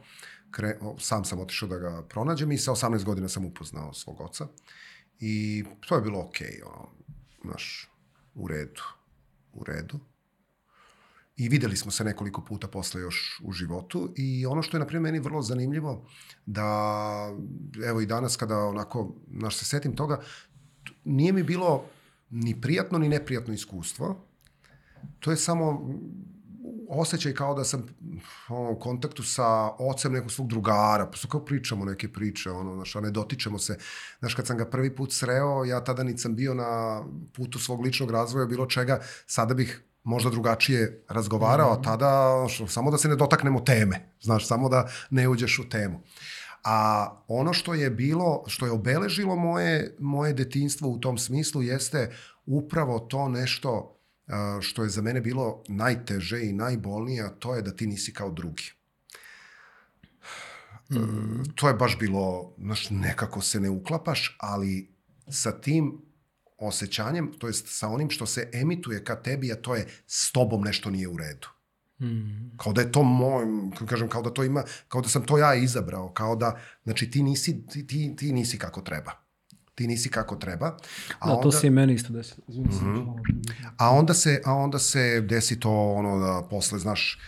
Kre, 0.51 0.77
sam 0.99 1.25
sam 1.25 1.39
otišao 1.39 1.69
da 1.69 1.77
ga 1.77 2.03
pronađem 2.09 2.51
i 2.51 2.57
sa 2.57 2.71
18 2.71 3.03
godina 3.03 3.29
sam 3.29 3.45
upoznao 3.45 3.93
svog 3.93 4.21
oca. 4.21 4.47
I 5.19 5.63
to 5.87 5.95
je 5.95 6.01
bilo 6.01 6.19
okej, 6.19 6.47
okay, 6.47 6.67
ono, 6.67 6.89
znaš, 7.43 7.91
u 8.33 8.47
redu. 8.47 8.81
U 9.53 9.63
redu. 9.63 9.99
I 11.35 11.49
videli 11.49 11.77
smo 11.77 11.91
se 11.91 12.03
nekoliko 12.03 12.41
puta 12.41 12.67
posle 12.67 13.01
još 13.01 13.41
u 13.43 13.51
životu 13.51 14.13
i 14.15 14.45
ono 14.45 14.61
što 14.61 14.77
je 14.77 14.79
na 14.79 14.87
primjer 14.87 15.01
meni 15.11 15.19
vrlo 15.19 15.41
zanimljivo 15.41 16.05
da 16.45 17.29
evo 17.85 18.01
i 18.01 18.05
danas 18.05 18.37
kada 18.37 18.57
onako 18.57 19.15
naš 19.27 19.57
se 19.57 19.65
setim 19.65 19.95
toga 19.95 20.21
nije 21.03 21.33
mi 21.33 21.43
bilo 21.43 21.85
ni 22.29 22.61
prijatno 22.61 22.97
ni 22.97 23.09
neprijatno 23.09 23.53
iskustvo. 23.53 24.27
To 25.19 25.31
je 25.31 25.37
samo 25.37 25.89
osjećaj 26.89 27.33
kao 27.33 27.55
da 27.55 27.63
sam 27.63 27.85
ono, 28.49 28.71
u 28.71 28.79
kontaktu 28.79 29.23
sa 29.23 29.69
ocem 29.79 30.13
nekog 30.13 30.31
svog 30.31 30.47
drugara, 30.47 31.09
pa 31.11 31.17
su 31.17 31.27
kao 31.27 31.45
pričamo 31.45 31.85
neke 31.85 32.13
priče, 32.13 32.51
ono, 32.51 32.75
znaš, 32.75 32.95
a 32.95 33.01
ne 33.01 33.11
dotičemo 33.11 33.59
se. 33.59 33.77
Znaš, 34.19 34.35
kad 34.35 34.47
sam 34.47 34.57
ga 34.57 34.65
prvi 34.65 34.95
put 34.95 35.13
sreo, 35.13 35.65
ja 35.65 35.83
tada 35.83 36.03
nisam 36.03 36.35
bio 36.35 36.53
na 36.53 37.03
putu 37.33 37.59
svog 37.59 37.81
ličnog 37.81 38.11
razvoja, 38.11 38.45
bilo 38.45 38.65
čega, 38.65 38.99
sada 39.25 39.53
bih 39.53 39.83
možda 40.03 40.29
drugačije 40.29 41.03
razgovarao, 41.09 41.73
mm 41.73 41.77
-hmm. 41.77 41.83
tada 41.83 42.45
što, 42.49 42.67
samo 42.67 42.91
da 42.91 42.97
se 42.97 43.07
ne 43.07 43.15
dotaknemo 43.15 43.59
teme, 43.59 44.13
znaš, 44.21 44.47
samo 44.47 44.69
da 44.69 44.89
ne 45.09 45.27
uđeš 45.29 45.59
u 45.59 45.69
temu. 45.69 45.99
A 46.63 47.09
ono 47.27 47.53
što 47.53 47.73
je 47.73 47.89
bilo, 47.89 48.43
što 48.47 48.65
je 48.65 48.71
obeležilo 48.71 49.35
moje, 49.35 49.95
moje 49.99 50.33
detinstvo 50.33 50.89
u 50.89 50.99
tom 50.99 51.17
smislu 51.17 51.61
jeste 51.61 52.15
upravo 52.45 52.99
to 52.99 53.29
nešto 53.29 53.99
što 54.61 54.83
je 54.83 54.89
za 54.89 55.01
mene 55.01 55.21
bilo 55.21 55.63
najteže 55.67 56.45
i 56.45 56.53
najbolnije, 56.53 57.23
a 57.23 57.29
to 57.29 57.55
je 57.55 57.61
da 57.61 57.75
ti 57.75 57.87
nisi 57.87 58.13
kao 58.13 58.31
drugi. 58.31 58.71
Mm. 60.91 61.43
To 61.55 61.67
je 61.67 61.73
baš 61.73 61.99
bilo, 61.99 62.53
znaš, 62.57 62.89
nekako 62.89 63.41
se 63.41 63.59
ne 63.59 63.69
uklapaš, 63.69 64.37
ali 64.39 64.95
sa 65.29 65.51
tim 65.51 66.01
osjećanjem, 66.67 67.31
to 67.39 67.47
jest 67.47 67.65
sa 67.67 67.87
onim 67.87 68.09
što 68.09 68.25
se 68.25 68.49
emituje 68.53 69.03
ka 69.03 69.15
tebi, 69.15 69.51
a 69.51 69.55
to 69.55 69.75
je 69.75 69.87
s 70.07 70.31
tobom 70.31 70.61
nešto 70.61 70.89
nije 70.89 71.07
u 71.07 71.17
redu. 71.17 71.47
Mm. 72.01 72.57
Kao 72.57 72.73
da 72.73 72.81
je 72.81 72.91
to 72.91 73.03
moj, 73.03 73.45
kažem, 73.89 74.09
kao 74.09 74.21
da 74.21 74.29
to 74.29 74.43
ima, 74.43 74.63
kao 74.87 75.01
da 75.01 75.09
sam 75.09 75.25
to 75.25 75.37
ja 75.37 75.55
izabrao, 75.55 76.11
kao 76.13 76.35
da, 76.35 76.59
znači 76.83 77.11
ti 77.11 77.23
nisi, 77.23 77.67
ti, 77.67 77.87
ti, 77.87 78.15
ti 78.15 78.33
nisi 78.33 78.57
kako 78.57 78.81
treba. 78.81 79.11
Ti 79.75 79.87
nisi 79.87 80.09
kako 80.09 80.35
treba. 80.35 80.65
A 81.19 81.27
da, 81.27 81.31
onda, 81.31 81.43
to 81.43 81.51
se 81.51 81.67
i 81.67 81.69
meni 81.69 81.93
isto 81.93 82.13
desi. 82.13 82.35
Mm 82.47 82.53
-hmm. 82.53 83.15
A 83.77 83.89
onda 83.89 84.13
se, 84.13 84.41
a 84.45 84.53
onda 84.53 84.79
se 84.79 85.21
desi 85.21 85.59
to 85.59 85.93
ono 85.93 86.19
da 86.19 86.47
posle, 86.49 86.79
znaš, 86.79 87.19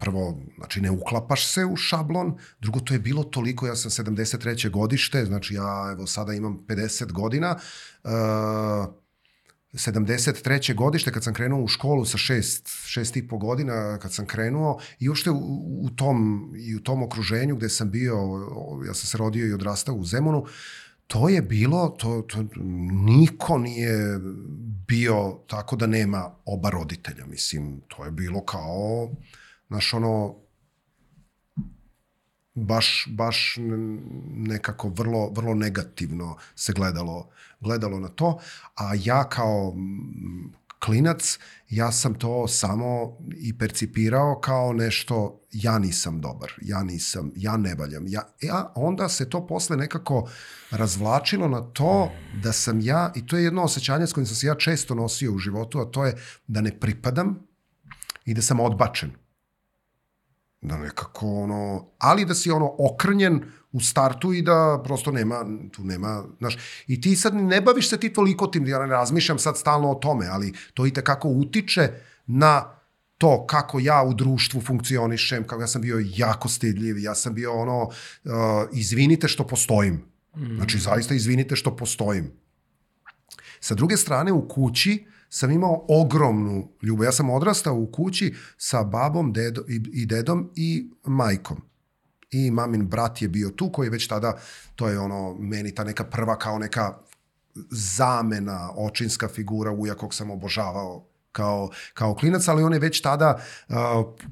prvo, 0.00 0.40
znači 0.56 0.80
ne 0.80 0.90
uklapaš 0.90 1.52
se 1.52 1.64
u 1.64 1.76
šablon, 1.76 2.38
drugo 2.60 2.80
to 2.80 2.94
je 2.94 3.00
bilo 3.00 3.24
toliko, 3.24 3.66
ja 3.66 3.76
sam 3.76 4.04
73. 4.04 4.70
godište, 4.70 5.24
znači 5.24 5.54
ja 5.54 5.88
evo 5.92 6.06
sada 6.06 6.34
imam 6.34 6.58
50 6.68 7.12
godina, 7.12 7.56
uh, 8.04 8.10
73. 9.72 10.74
godište 10.74 11.12
kad 11.12 11.24
sam 11.24 11.34
krenuo 11.34 11.62
u 11.62 11.68
školu 11.68 12.04
sa 12.04 12.18
šest, 12.18 12.68
šest 12.86 13.16
i 13.16 13.28
po 13.28 13.38
godina 13.38 13.98
kad 13.98 14.12
sam 14.12 14.26
krenuo 14.26 14.80
i 14.98 15.08
uopšte 15.08 15.30
u, 15.30 15.36
u, 15.82 15.90
tom, 15.90 16.52
i 16.58 16.76
u 16.76 16.80
tom 16.80 17.02
okruženju 17.02 17.56
gde 17.56 17.68
sam 17.68 17.90
bio, 17.90 18.16
ja 18.86 18.94
sam 18.94 19.06
se 19.06 19.18
rodio 19.18 19.46
i 19.46 19.52
odrastao 19.52 19.94
u 19.94 20.04
Zemunu, 20.04 20.46
to 21.06 21.28
je 21.28 21.42
bilo, 21.42 21.88
to, 21.88 22.22
to 22.28 22.44
niko 22.90 23.58
nije 23.58 24.20
bio 24.86 25.38
tako 25.46 25.76
da 25.76 25.86
nema 25.86 26.34
oba 26.44 26.70
roditelja, 26.70 27.26
mislim, 27.26 27.80
to 27.88 28.04
je 28.04 28.10
bilo 28.10 28.44
kao 28.44 29.10
znaš, 29.68 29.94
ono, 29.94 30.34
baš, 32.54 33.08
baš 33.10 33.56
nekako 34.30 34.88
vrlo, 34.88 35.30
vrlo 35.30 35.54
negativno 35.54 36.36
se 36.54 36.72
gledalo, 36.72 37.28
gledalo 37.60 38.00
na 38.00 38.08
to, 38.08 38.40
a 38.74 38.92
ja 38.94 39.28
kao, 39.28 39.74
klinac, 40.84 41.38
ja 41.70 41.92
sam 41.92 42.14
to 42.14 42.48
samo 42.48 43.18
i 43.36 43.58
percipirao 43.58 44.40
kao 44.40 44.72
nešto, 44.72 45.40
ja 45.52 45.78
nisam 45.78 46.20
dobar, 46.20 46.52
ja 46.62 46.82
nisam, 46.82 47.32
ja 47.36 47.56
ne 47.56 47.74
valjam. 47.74 48.04
Ja, 48.06 48.22
ja, 48.42 48.72
onda 48.74 49.08
se 49.08 49.30
to 49.30 49.46
posle 49.46 49.76
nekako 49.76 50.30
razvlačilo 50.70 51.48
na 51.48 51.60
to 51.60 52.10
da 52.42 52.52
sam 52.52 52.80
ja, 52.80 53.12
i 53.14 53.26
to 53.26 53.36
je 53.36 53.44
jedno 53.44 53.62
osjećanje 53.62 54.06
s 54.06 54.12
kojim 54.12 54.26
sam 54.26 54.36
se 54.36 54.46
ja 54.46 54.54
često 54.54 54.94
nosio 54.94 55.32
u 55.32 55.38
životu, 55.38 55.80
a 55.80 55.84
to 55.84 56.04
je 56.04 56.14
da 56.46 56.60
ne 56.60 56.80
pripadam 56.80 57.38
i 58.24 58.34
da 58.34 58.42
sam 58.42 58.60
odbačen. 58.60 59.25
Da 60.60 60.76
nekako 60.78 61.26
ono, 61.26 61.86
ali 61.98 62.24
da 62.24 62.34
si 62.34 62.50
ono 62.50 62.74
okrnjen 62.78 63.44
u 63.72 63.80
startu 63.80 64.32
i 64.32 64.42
da 64.42 64.80
prosto 64.84 65.12
nema, 65.12 65.44
tu 65.72 65.84
nema, 65.84 66.24
znaš, 66.38 66.58
i 66.86 67.00
ti 67.00 67.16
sad 67.16 67.34
ne 67.34 67.60
baviš 67.60 67.90
se 67.90 68.00
ti 68.00 68.12
toliko 68.12 68.46
tim, 68.46 68.66
ja 68.66 68.78
ne 68.78 68.86
razmišljam 68.86 69.38
sad 69.38 69.58
stalno 69.58 69.90
o 69.90 69.94
tome, 69.94 70.26
ali 70.26 70.52
to 70.74 70.86
i 70.86 70.92
tekako 70.92 71.28
utiče 71.28 71.90
na 72.26 72.76
to 73.18 73.46
kako 73.46 73.80
ja 73.80 74.02
u 74.02 74.14
društvu 74.14 74.60
funkcionišem, 74.60 75.46
kako 75.46 75.62
ja 75.62 75.66
sam 75.66 75.82
bio 75.82 76.04
jako 76.16 76.48
stidljiv, 76.48 76.98
ja 76.98 77.14
sam 77.14 77.34
bio 77.34 77.52
ono, 77.52 77.82
uh, 77.82 77.92
izvinite 78.72 79.28
što 79.28 79.46
postojim. 79.46 80.04
Znači, 80.56 80.78
zaista 80.78 81.14
izvinite 81.14 81.56
što 81.56 81.76
postojim. 81.76 82.32
Sa 83.60 83.74
druge 83.74 83.96
strane, 83.96 84.32
u 84.32 84.48
kući 84.48 85.06
sam 85.28 85.50
imao 85.50 85.84
ogromnu 85.88 86.68
ljubav. 86.82 87.04
Ja 87.04 87.12
sam 87.12 87.30
odrastao 87.30 87.74
u 87.74 87.86
kući 87.92 88.34
sa 88.56 88.84
babom 88.84 89.32
dedo, 89.32 89.62
i, 89.68 89.80
i 89.92 90.06
dedom 90.06 90.50
i 90.54 90.90
majkom 91.04 91.60
i 92.30 92.50
mamin 92.50 92.88
brat 92.88 93.22
je 93.22 93.28
bio 93.28 93.50
tu 93.50 93.72
koji 93.72 93.90
već 93.90 94.08
tada, 94.08 94.36
to 94.76 94.88
je 94.88 94.98
ono, 94.98 95.34
meni 95.38 95.74
ta 95.74 95.84
neka 95.84 96.04
prva 96.04 96.38
kao 96.38 96.58
neka 96.58 96.98
zamena, 97.70 98.70
očinska 98.76 99.28
figura 99.28 99.72
uja 99.72 99.94
kog 99.94 100.14
sam 100.14 100.30
obožavao 100.30 101.08
kao, 101.32 101.70
kao 101.94 102.14
klinac, 102.14 102.48
ali 102.48 102.62
on 102.62 102.72
je 102.72 102.78
već 102.78 103.00
tada 103.00 103.38
uh, 103.68 103.76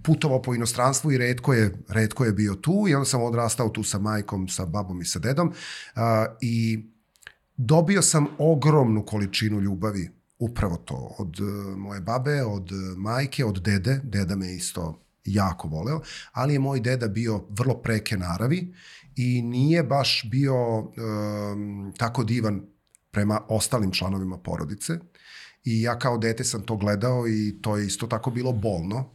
putovao 0.02 0.42
po 0.42 0.54
inostranstvu 0.54 1.12
i 1.12 1.18
redko 1.18 1.54
je, 1.54 1.78
redko 1.88 2.24
je 2.24 2.32
bio 2.32 2.54
tu 2.54 2.84
i 2.88 2.94
onda 2.94 3.04
sam 3.04 3.22
odrastao 3.22 3.68
tu 3.68 3.82
sa 3.82 3.98
majkom, 3.98 4.48
sa 4.48 4.66
babom 4.66 5.00
i 5.00 5.04
sa 5.04 5.18
dedom 5.18 5.48
uh, 5.48 6.02
i 6.40 6.84
dobio 7.56 8.02
sam 8.02 8.26
ogromnu 8.38 9.04
količinu 9.06 9.60
ljubavi 9.60 10.10
upravo 10.44 10.76
to, 10.76 11.14
od 11.18 11.40
uh, 11.40 11.76
moje 11.76 12.00
babe, 12.00 12.42
od 12.42 12.70
majke, 12.96 13.44
od 13.44 13.62
dede, 13.62 14.00
deda 14.04 14.36
me 14.36 14.54
isto 14.54 15.00
jako 15.24 15.68
voleo, 15.68 16.00
ali 16.32 16.52
je 16.52 16.58
moj 16.58 16.80
deda 16.80 17.08
bio 17.08 17.44
vrlo 17.50 17.74
preke 17.74 18.16
naravi 18.16 18.74
i 19.16 19.42
nije 19.42 19.82
baš 19.82 20.28
bio 20.30 20.78
um, 20.78 21.92
tako 21.98 22.24
divan 22.24 22.62
prema 23.10 23.40
ostalim 23.48 23.92
članovima 23.92 24.38
porodice. 24.38 24.98
I 25.64 25.82
ja 25.82 25.98
kao 25.98 26.18
dete 26.18 26.44
sam 26.44 26.62
to 26.62 26.76
gledao 26.76 27.28
i 27.28 27.58
to 27.62 27.76
je 27.76 27.86
isto 27.86 28.06
tako 28.06 28.30
bilo 28.30 28.52
bolno. 28.52 29.10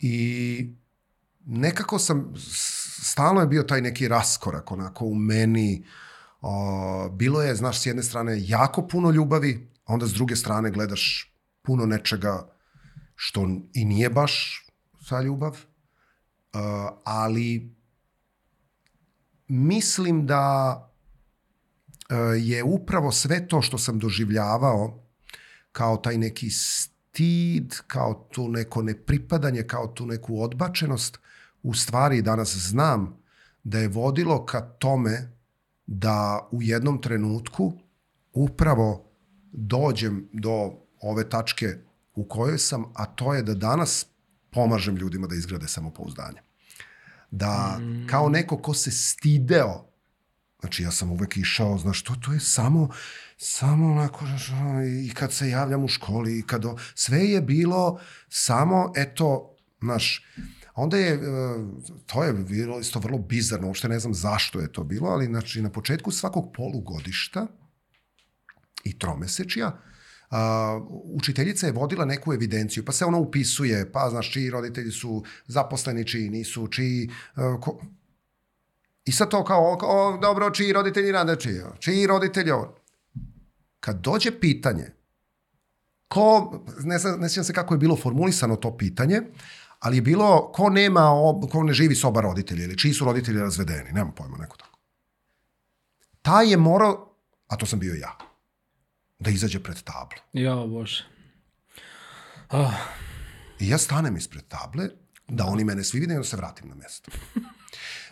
I 0.00 0.76
nekako 1.46 1.98
sam, 1.98 2.32
stalno 3.02 3.40
je 3.40 3.46
bio 3.46 3.62
taj 3.62 3.80
neki 3.80 4.08
raskorak 4.08 4.72
onako 4.72 5.04
u 5.04 5.14
meni. 5.14 5.84
O, 6.46 7.08
bilo 7.08 7.42
je, 7.42 7.54
znaš, 7.54 7.80
s 7.80 7.86
jedne 7.86 8.02
strane 8.02 8.36
jako 8.38 8.86
puno 8.88 9.10
ljubavi, 9.10 9.70
a 9.84 9.92
onda 9.94 10.06
s 10.06 10.12
druge 10.12 10.36
strane 10.36 10.70
gledaš 10.70 11.34
puno 11.62 11.86
nečega 11.86 12.48
što 13.14 13.48
i 13.72 13.84
nije 13.84 14.10
baš 14.10 14.66
sa 15.00 15.20
ljubav, 15.20 15.50
uh, 15.50 16.60
ali 17.04 17.74
mislim 19.48 20.26
da 20.26 20.76
uh, 22.10 22.16
je 22.36 22.62
upravo 22.62 23.12
sve 23.12 23.48
to 23.48 23.62
što 23.62 23.78
sam 23.78 23.98
doživljavao 23.98 25.02
kao 25.72 25.96
taj 25.96 26.18
neki 26.18 26.50
stid, 26.50 27.74
kao 27.86 28.28
tu 28.32 28.48
neko 28.48 28.82
nepripadanje, 28.82 29.62
kao 29.62 29.86
tu 29.86 30.06
neku 30.06 30.42
odbačenost, 30.42 31.18
u 31.62 31.74
stvari 31.74 32.22
danas 32.22 32.56
znam 32.56 33.16
da 33.62 33.78
je 33.78 33.88
vodilo 33.88 34.46
ka 34.46 34.60
tome 34.60 35.33
da 35.86 36.48
u 36.52 36.62
jednom 36.62 37.00
trenutku 37.02 37.72
upravo 38.32 39.10
dođem 39.52 40.28
do 40.32 40.72
ove 41.00 41.28
tačke 41.28 41.66
u 42.14 42.28
kojoj 42.28 42.58
sam, 42.58 42.84
a 42.94 43.06
to 43.06 43.34
je 43.34 43.42
da 43.42 43.54
danas 43.54 44.06
pomažem 44.50 44.96
ljudima 44.96 45.26
da 45.26 45.34
izgrade 45.34 45.68
samopouzdanje. 45.68 46.40
Da 47.30 47.78
mm. 47.80 48.06
kao 48.10 48.28
neko 48.28 48.58
ko 48.58 48.74
se 48.74 48.90
stideo, 48.90 49.86
znači 50.60 50.82
ja 50.82 50.90
sam 50.90 51.10
uvek 51.12 51.36
išao, 51.36 51.78
znaš, 51.78 52.02
to, 52.02 52.14
to 52.24 52.32
je 52.32 52.40
samo, 52.40 52.88
samo 53.36 53.92
onako, 53.92 54.26
znaš, 54.26 54.48
i 55.04 55.14
kad 55.14 55.32
se 55.32 55.48
javljam 55.48 55.84
u 55.84 55.88
školi, 55.88 56.38
i 56.38 56.42
kad, 56.42 56.64
o, 56.64 56.76
sve 56.94 57.18
je 57.18 57.40
bilo 57.40 58.00
samo, 58.28 58.92
eto, 58.96 59.56
znaš, 59.82 60.26
onda 60.74 60.96
je, 60.96 61.14
e, 61.14 61.20
to 62.06 62.24
je 62.24 62.32
bilo 62.32 62.80
isto 62.80 62.98
vrlo 62.98 63.18
bizarno, 63.18 63.66
uopšte 63.66 63.88
ne 63.88 63.98
znam 63.98 64.14
zašto 64.14 64.60
je 64.60 64.72
to 64.72 64.84
bilo, 64.84 65.08
ali 65.08 65.26
znači 65.26 65.62
na 65.62 65.70
početku 65.70 66.10
svakog 66.10 66.52
polugodišta 66.56 67.46
i 68.84 68.98
tromesečja, 68.98 69.72
Uh, 70.30 70.38
učiteljica 70.90 71.66
je 71.66 71.72
vodila 71.72 72.04
neku 72.04 72.32
evidenciju, 72.32 72.84
pa 72.84 72.92
se 72.92 73.04
ona 73.04 73.18
upisuje, 73.18 73.92
pa 73.92 74.10
znaš 74.10 74.32
čiji 74.32 74.50
roditelji 74.50 74.90
su 74.90 75.24
zaposleni, 75.46 76.04
čiji 76.06 76.30
nisu, 76.30 76.68
čiji... 76.68 77.10
Uh, 77.36 77.60
ko... 77.60 77.80
I 79.04 79.12
sad 79.12 79.30
to 79.30 79.44
kao, 79.44 79.78
o, 79.82 80.18
dobro, 80.22 80.50
čiji 80.50 80.72
roditelji 80.72 81.12
rade, 81.12 81.36
čiji, 81.36 81.60
čiji 81.78 82.06
roditelji 82.06 82.50
ovo. 82.50 82.76
Kad 83.80 84.00
dođe 84.00 84.40
pitanje, 84.40 84.90
ko, 86.08 86.52
ne, 86.80 86.98
ne 87.18 87.28
sjećam 87.28 87.44
se 87.44 87.52
kako 87.52 87.74
je 87.74 87.78
bilo 87.78 87.96
formulisano 87.96 88.56
to 88.56 88.76
pitanje, 88.76 89.20
ali 89.78 89.96
je 89.96 90.02
bilo 90.02 90.52
ko 90.52 90.70
nema, 90.70 91.10
ko 91.52 91.62
ne 91.62 91.72
živi 91.72 91.94
s 91.94 92.04
oba 92.04 92.20
roditelja 92.20 92.64
ili 92.64 92.78
čiji 92.78 92.92
su 92.92 93.04
roditelji 93.04 93.40
razvedeni, 93.40 93.92
nema 93.92 94.12
pojma, 94.12 94.36
neko 94.36 94.56
tako. 94.56 94.78
Taj 96.22 96.50
je 96.50 96.56
morao, 96.56 97.16
a 97.46 97.56
to 97.56 97.66
sam 97.66 97.78
bio 97.78 97.94
ja, 97.94 98.18
da 99.18 99.30
izađe 99.30 99.62
pred 99.62 99.82
tablu. 99.82 100.18
Ja, 100.32 100.54
bože. 100.54 101.04
Ah. 102.50 102.72
I 103.60 103.68
ja 103.68 103.78
stanem 103.78 104.16
ispred 104.16 104.44
table, 104.48 104.88
da 105.28 105.44
oni 105.44 105.64
mene 105.64 105.84
svi 105.84 106.00
vide 106.00 106.14
i 106.14 106.16
onda 106.16 106.28
se 106.28 106.36
vratim 106.36 106.68
na 106.68 106.74
mesto. 106.74 107.10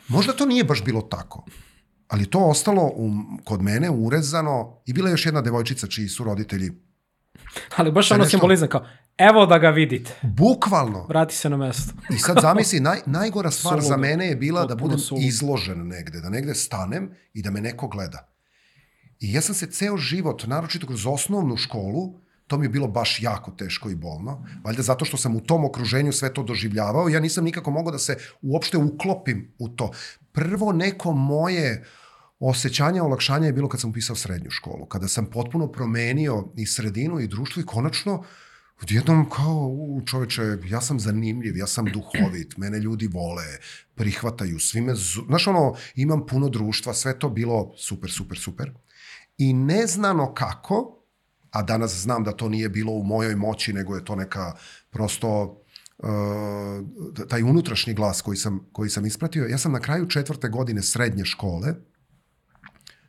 Možda 0.09 0.33
to 0.33 0.47
nije 0.47 0.65
baš 0.65 0.85
bilo 0.85 1.03
tako, 1.03 1.45
ali 2.09 2.31
to 2.31 2.39
ostalo 2.39 2.83
u, 2.95 3.11
kod 3.45 3.63
mene 3.63 3.91
urezano 3.91 4.83
i 4.87 4.93
bila 4.93 5.09
je 5.09 5.13
još 5.13 5.27
jedna 5.27 5.41
devojčica 5.41 5.87
čiji 5.87 6.09
su 6.09 6.25
roditelji 6.25 6.71
Ali 7.77 7.93
baš 7.93 8.11
ono 8.11 8.19
nešto... 8.19 8.31
simbolizam 8.31 8.69
kao, 8.69 8.87
evo 9.19 9.47
da 9.47 9.59
ga 9.59 9.71
vidite. 9.71 10.15
Bukvalno. 10.23 11.07
Vrati 11.09 11.35
se 11.35 11.51
na 11.51 11.57
mesto. 11.57 11.93
I 12.11 12.19
sad 12.19 12.39
zamisli, 12.43 12.81
naj, 12.91 12.99
najgora 13.07 13.51
stvar 13.51 13.73
Suludo. 13.73 13.89
za 13.89 13.97
mene 13.97 14.27
je 14.27 14.37
bila 14.37 14.67
da 14.67 14.75
budem 14.75 14.99
suludo. 14.99 15.27
izložen 15.27 15.89
negde, 15.89 16.21
da 16.21 16.31
negde 16.31 16.55
stanem 16.55 17.11
i 17.35 17.43
da 17.43 17.51
me 17.51 17.61
neko 17.61 17.89
gleda. 17.89 18.29
I 19.21 19.33
ja 19.33 19.41
sam 19.41 19.55
se 19.55 19.67
ceo 19.67 19.97
život, 19.97 20.47
naročito 20.47 20.87
kroz 20.87 21.07
osnovnu 21.07 21.57
školu, 21.57 22.21
to 22.47 22.59
mi 22.59 22.65
je 22.65 22.71
bilo 22.71 22.89
baš 22.89 23.23
jako 23.23 23.51
teško 23.51 23.91
i 23.91 23.95
bolno, 23.95 24.47
valjda 24.65 24.83
zato 24.83 25.05
što 25.05 25.17
sam 25.17 25.37
u 25.37 25.41
tom 25.41 25.65
okruženju 25.65 26.13
sve 26.13 26.35
to 26.35 26.43
doživljavao, 26.43 27.09
ja 27.09 27.21
nisam 27.21 27.45
nikako 27.45 27.71
mogao 27.71 27.93
da 27.93 27.99
se 27.99 28.17
uopšte 28.43 28.77
uklopim 28.77 29.55
u 29.59 29.69
to. 29.69 29.91
Prvo 30.33 30.73
neko 30.73 31.13
moje 31.13 31.85
osjećanje 32.41 33.03
olakšanja 33.03 33.47
je 33.47 33.53
bilo 33.53 33.69
kad 33.69 33.81
sam 33.81 33.91
upisao 33.91 34.17
srednju 34.17 34.51
školu, 34.51 34.87
kada 34.87 35.09
sam 35.09 35.27
potpuno 35.27 35.73
promenio 35.73 36.49
i 36.57 36.67
sredinu 36.67 37.21
i 37.21 37.29
društvo 37.29 37.63
i 37.63 37.67
konačno 37.67 38.25
odjednom 38.83 39.31
kao, 39.31 39.69
u 39.69 40.03
čoveče, 40.07 40.43
ja 40.69 40.81
sam 40.81 41.01
zanimljiv, 41.01 41.57
ja 41.57 41.67
sam 41.67 41.85
duhovit, 41.85 42.57
mene 42.57 42.79
ljudi 42.79 43.07
vole, 43.07 43.45
prihvataju, 43.95 44.59
svi 44.59 44.81
me, 44.81 44.95
znaš 45.29 45.47
ono, 45.47 45.75
imam 45.95 46.27
puno 46.27 46.49
društva, 46.49 46.95
sve 46.95 47.19
to 47.19 47.29
bilo 47.29 47.75
super, 47.77 48.11
super, 48.11 48.39
super 48.39 48.73
i 49.39 49.53
neznano 49.53 50.35
kako, 50.35 50.99
a 51.51 51.63
danas 51.63 51.95
znam 51.95 52.25
da 52.25 52.33
to 52.33 52.49
nije 52.49 52.69
bilo 52.69 52.93
u 52.93 53.05
mojoj 53.05 53.37
moći, 53.37 53.73
nego 53.73 53.95
je 53.95 54.05
to 54.05 54.17
neka 54.17 54.53
prosto 54.91 55.63
uh, 55.99 56.09
taj 57.29 57.43
unutrašnji 57.43 57.95
glas 57.95 58.23
koji 58.23 58.37
sam, 58.37 58.69
koji 58.73 58.91
sam 58.91 59.07
ispratio. 59.07 59.47
Ja 59.47 59.59
sam 59.59 59.73
na 59.73 59.81
kraju 59.81 60.09
četvrte 60.09 60.49
godine 60.49 60.83
srednje 60.83 61.25
škole 61.25 61.75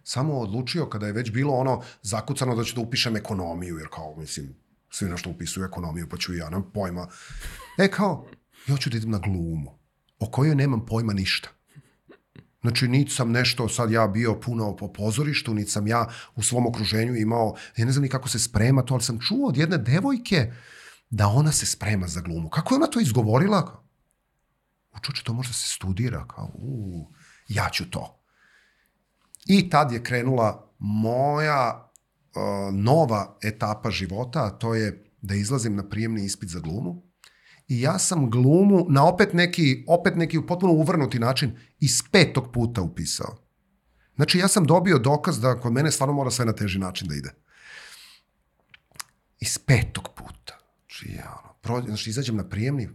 samo 0.03 0.39
odlučio 0.39 0.85
kada 0.85 1.07
je 1.07 1.13
već 1.13 1.31
bilo 1.31 1.53
ono 1.53 1.81
zakucano 2.01 2.55
da 2.55 2.63
ću 2.63 2.75
da 2.75 2.81
upišem 2.81 3.15
ekonomiju, 3.15 3.77
jer 3.77 3.87
kao, 3.91 4.15
mislim, 4.17 4.55
svi 4.93 5.09
na 5.09 5.17
što 5.17 5.29
upisuju 5.29 5.65
ekonomiju, 5.65 6.09
pa 6.09 6.17
ću 6.17 6.33
i 6.33 6.37
ja, 6.37 6.49
nemam 6.49 6.71
pojma. 6.73 7.07
E 7.77 7.91
kao, 7.91 8.27
ja 8.67 8.77
ću 8.77 8.89
da 8.89 8.97
idem 8.97 9.11
na 9.11 9.17
glumu, 9.17 9.79
o 10.19 10.25
kojoj 10.25 10.55
nemam 10.55 10.85
pojma 10.85 11.13
ništa. 11.13 11.49
Znači, 12.61 12.87
niti 12.87 13.11
sam 13.11 13.31
nešto, 13.31 13.69
sad 13.69 13.91
ja 13.91 14.07
bio 14.07 14.39
puno 14.39 14.75
po 14.75 14.93
pozorištu, 14.93 15.53
niti 15.53 15.71
sam 15.71 15.87
ja 15.87 16.07
u 16.35 16.43
svom 16.43 16.67
okruženju 16.67 17.15
imao, 17.15 17.55
ja 17.77 17.85
ne 17.85 17.91
znam 17.91 18.03
ni 18.03 18.09
kako 18.09 18.29
se 18.29 18.39
sprema 18.39 18.81
to, 18.81 18.93
ali 18.93 19.03
sam 19.03 19.19
čuo 19.19 19.47
od 19.47 19.57
jedne 19.57 19.77
devojke 19.77 20.51
da 21.09 21.27
ona 21.27 21.51
se 21.51 21.65
sprema 21.65 22.07
za 22.07 22.21
glumu. 22.21 22.49
Kako 22.49 22.73
je 22.73 22.77
ona 22.77 22.87
to 22.87 22.99
izgovorila? 22.99 23.83
Učuče, 24.97 25.23
to 25.23 25.33
možda 25.33 25.53
se 25.53 25.69
studira. 25.69 26.25
Kao, 26.27 26.51
u, 26.53 27.07
ja 27.47 27.69
ću 27.69 27.89
to. 27.89 28.19
I 29.45 29.69
tad 29.69 29.91
je 29.91 30.03
krenula 30.03 30.71
moja 30.79 31.92
nova 32.71 33.37
etapa 33.43 33.91
života, 33.91 34.45
a 34.45 34.49
to 34.49 34.75
je 34.75 35.03
da 35.21 35.35
izlazim 35.35 35.75
na 35.75 35.89
prijemni 35.89 36.25
ispit 36.25 36.49
za 36.49 36.59
glumu. 36.59 37.03
I 37.67 37.81
ja 37.81 37.99
sam 37.99 38.29
glumu 38.29 38.85
na 38.89 39.07
opet 39.07 39.33
neki, 39.33 39.83
opet 39.87 40.15
neki 40.15 40.39
potpuno 40.47 40.73
uvrnuti 40.73 41.19
način 41.19 41.57
iz 41.79 42.01
petog 42.11 42.51
puta 42.51 42.81
upisao. 42.81 43.37
Znači 44.15 44.37
ja 44.37 44.47
sam 44.47 44.65
dobio 44.65 44.97
dokaz 44.97 45.39
da 45.39 45.59
kod 45.59 45.73
mene 45.73 45.91
stvarno 45.91 46.13
mora 46.13 46.31
sve 46.31 46.45
na 46.45 46.53
teži 46.53 46.79
način 46.79 47.07
da 47.07 47.15
ide. 47.15 47.29
Iz 49.39 49.57
petog 49.57 50.09
puta. 50.15 50.59
Znači, 50.79 51.11
ja, 51.15 51.39
ono, 51.43 51.53
prođe, 51.61 51.87
znači 51.87 52.09
izađem 52.09 52.35
na 52.35 52.49
prijemni, 52.49 52.89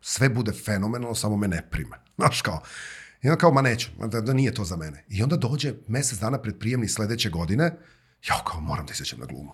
sve 0.00 0.28
bude 0.28 0.52
fenomenalno, 0.52 1.14
samo 1.14 1.36
me 1.36 1.48
ne 1.48 1.68
prime. 1.70 1.96
Znaš 2.18 2.42
kao, 2.42 2.62
i 3.22 3.28
onda 3.28 3.38
kao, 3.38 3.52
ma 3.52 3.62
neću, 3.62 3.90
da, 4.06 4.20
da 4.20 4.32
nije 4.32 4.54
to 4.54 4.64
za 4.64 4.76
mene. 4.76 5.04
I 5.08 5.22
onda 5.22 5.36
dođe 5.36 5.74
mesec 5.88 6.18
dana 6.18 6.42
pred 6.42 6.58
prijemni 6.58 6.88
sledeće 6.88 7.30
godine, 7.30 7.78
ja 8.28 8.44
kao, 8.46 8.60
moram 8.60 8.86
da 8.86 8.92
izađem 8.92 9.20
na 9.20 9.26
glumu. 9.26 9.52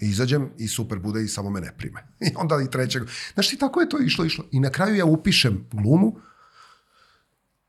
I 0.00 0.06
izađem 0.06 0.50
i 0.58 0.68
super 0.68 0.98
bude 0.98 1.24
i 1.24 1.28
samo 1.28 1.50
me 1.50 1.60
ne 1.60 1.72
prime. 1.78 2.06
I 2.30 2.32
onda 2.36 2.62
i 2.62 2.70
trećeg. 2.70 3.02
Znaš, 3.34 3.52
i 3.52 3.58
tako 3.58 3.80
je 3.80 3.88
to 3.88 3.98
išlo, 3.98 4.24
išlo. 4.24 4.44
I 4.50 4.60
na 4.60 4.70
kraju 4.70 4.96
ja 4.96 5.04
upišem 5.04 5.68
glumu, 5.72 6.16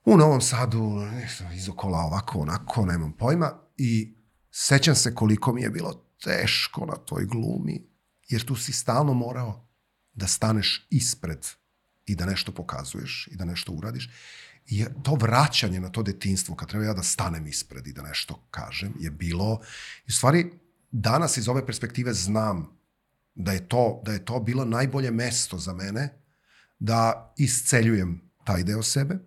u 0.06 0.18
Novom 0.18 0.42
Sadu, 0.42 1.08
iz 1.56 1.70
okola 1.70 2.00
ovako, 2.00 2.40
onako, 2.40 2.86
nemam 2.86 3.12
pojma. 3.12 3.52
I 3.78 4.16
sećam 4.52 4.96
se 4.96 5.16
koliko 5.16 5.54
mi 5.54 5.62
je 5.62 5.70
bilo 5.70 6.06
teško 6.24 6.86
na 6.86 6.96
toj 6.96 7.26
glumi, 7.26 7.88
jer 8.28 8.46
tu 8.46 8.56
si 8.56 8.74
stalno 8.74 9.14
morao 9.14 9.68
da 10.14 10.28
staneš 10.28 10.88
ispred 10.90 11.48
i 12.06 12.16
da 12.16 12.26
nešto 12.26 12.52
pokazuješ 12.52 13.30
i 13.32 13.36
da 13.36 13.46
nešto 13.46 13.72
uradiš. 13.72 14.10
I 14.68 14.86
to 15.04 15.16
vraćanje 15.16 15.80
na 15.80 15.90
to 15.90 16.04
detinstvo, 16.04 16.56
kad 16.56 16.70
treba 16.70 16.86
ja 16.86 16.94
da 16.94 17.04
stanem 17.04 17.48
ispred 17.48 17.88
i 17.88 17.94
da 17.94 18.02
nešto 18.02 18.48
kažem, 18.52 18.94
je 19.00 19.12
bilo, 19.12 19.60
i 20.06 20.10
u 20.10 20.12
stvari, 20.12 20.52
danas 20.92 21.38
iz 21.38 21.48
ove 21.48 21.66
perspektive 21.66 22.14
znam 22.14 22.80
da 23.36 23.52
je 23.52 23.68
to, 23.68 24.02
da 24.06 24.14
je 24.14 24.26
to 24.26 24.40
bilo 24.40 24.66
najbolje 24.66 25.12
mesto 25.12 25.58
za 25.58 25.74
mene 25.74 26.10
da 26.80 27.34
isceljujem 27.38 28.22
taj 28.44 28.64
deo 28.64 28.84
sebe, 28.84 29.20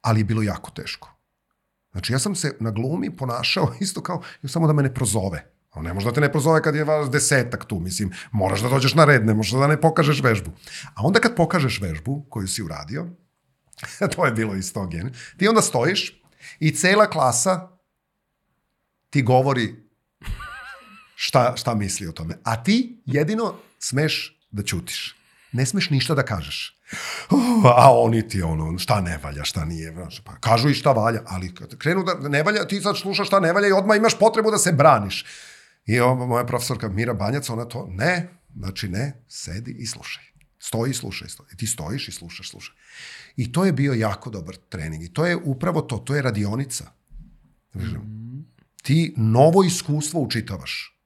ali 0.00 0.20
je 0.20 0.24
bilo 0.24 0.42
jako 0.42 0.70
teško. 0.70 1.16
Znači, 1.92 2.12
ja 2.12 2.18
sam 2.18 2.34
se 2.34 2.56
na 2.60 2.70
glumi 2.70 3.16
ponašao 3.16 3.74
isto 3.80 4.02
kao, 4.02 4.22
samo 4.44 4.66
da 4.66 4.72
me 4.72 4.82
ne 4.82 4.94
prozove. 4.94 5.52
On 5.74 5.84
ne 5.84 5.94
može 5.94 6.06
da 6.06 6.12
te 6.12 6.20
ne 6.20 6.32
prozove 6.32 6.62
kad 6.62 6.74
je 6.74 6.84
vas 6.84 7.10
desetak 7.10 7.64
tu, 7.64 7.80
mislim, 7.80 8.12
moraš 8.32 8.60
da 8.60 8.68
dođeš 8.68 8.94
na 8.94 9.04
red, 9.04 9.26
ne 9.26 9.34
možeš 9.34 9.52
da 9.52 9.66
ne 9.66 9.80
pokažeš 9.80 10.22
vežbu. 10.22 10.50
A 10.94 11.02
onda 11.04 11.20
kad 11.20 11.36
pokažeš 11.36 11.80
vežbu 11.80 12.26
koju 12.30 12.48
si 12.48 12.62
uradio, 12.62 13.06
to 14.16 14.26
je 14.26 14.32
bilo 14.32 14.54
isto 14.54 14.86
gen, 14.86 15.14
ti 15.36 15.48
onda 15.48 15.62
stojiš 15.62 16.22
i 16.58 16.70
cela 16.70 17.10
klasa 17.10 17.68
ti 19.10 19.22
govori 19.22 19.74
šta, 21.14 21.56
šta 21.56 21.74
misli 21.74 22.08
o 22.08 22.12
tome. 22.12 22.38
A 22.44 22.62
ti 22.62 23.02
jedino 23.06 23.54
smeš 23.78 24.40
da 24.50 24.62
ćutiš. 24.62 25.16
Ne 25.52 25.66
smeš 25.66 25.90
ništa 25.90 26.14
da 26.14 26.22
kažeš. 26.22 26.76
a 27.76 27.98
oni 27.98 28.28
ti 28.28 28.42
ono, 28.42 28.78
šta 28.78 29.00
ne 29.00 29.18
valja, 29.22 29.44
šta 29.44 29.64
nije. 29.64 29.94
Pa 30.24 30.36
kažu 30.40 30.68
i 30.68 30.74
šta 30.74 30.92
valja, 30.92 31.22
ali 31.26 31.54
kad 31.54 31.78
krenu 31.78 32.04
da 32.04 32.28
ne 32.28 32.42
valja, 32.42 32.66
ti 32.66 32.80
sad 32.80 32.98
slušaš 32.98 33.26
šta 33.26 33.40
ne 33.40 33.52
valja 33.52 33.68
i 33.68 33.72
odmah 33.72 33.96
imaš 33.96 34.18
potrebu 34.18 34.50
da 34.50 34.58
se 34.58 34.72
braniš. 34.72 35.24
I 35.86 36.00
ova 36.00 36.26
moja 36.26 36.46
profesorka 36.46 36.88
Mira 36.88 37.14
Banjac, 37.14 37.50
ona 37.50 37.64
to, 37.64 37.86
ne, 37.90 38.28
znači 38.56 38.88
ne, 38.88 39.24
sedi 39.28 39.76
i 39.78 39.86
slušaj. 39.86 40.24
Stoji 40.58 40.90
i 40.90 40.94
slušaj. 40.94 41.28
Stoji. 41.28 41.48
I 41.52 41.56
ti 41.56 41.66
stojiš 41.66 42.08
i 42.08 42.12
slušaš, 42.12 42.50
slušaj. 42.50 42.74
I 43.36 43.52
to 43.52 43.64
je 43.64 43.72
bio 43.72 43.92
jako 43.92 44.30
dobar 44.30 44.56
trening. 44.56 45.02
I 45.02 45.12
to 45.12 45.26
je 45.26 45.36
upravo 45.36 45.80
to, 45.80 45.98
to 45.98 46.14
je 46.14 46.22
radionica. 46.22 46.90
Mm. 47.74 47.80
Ti 48.82 49.14
novo 49.16 49.64
iskustvo 49.64 50.20
učitavaš 50.20 50.96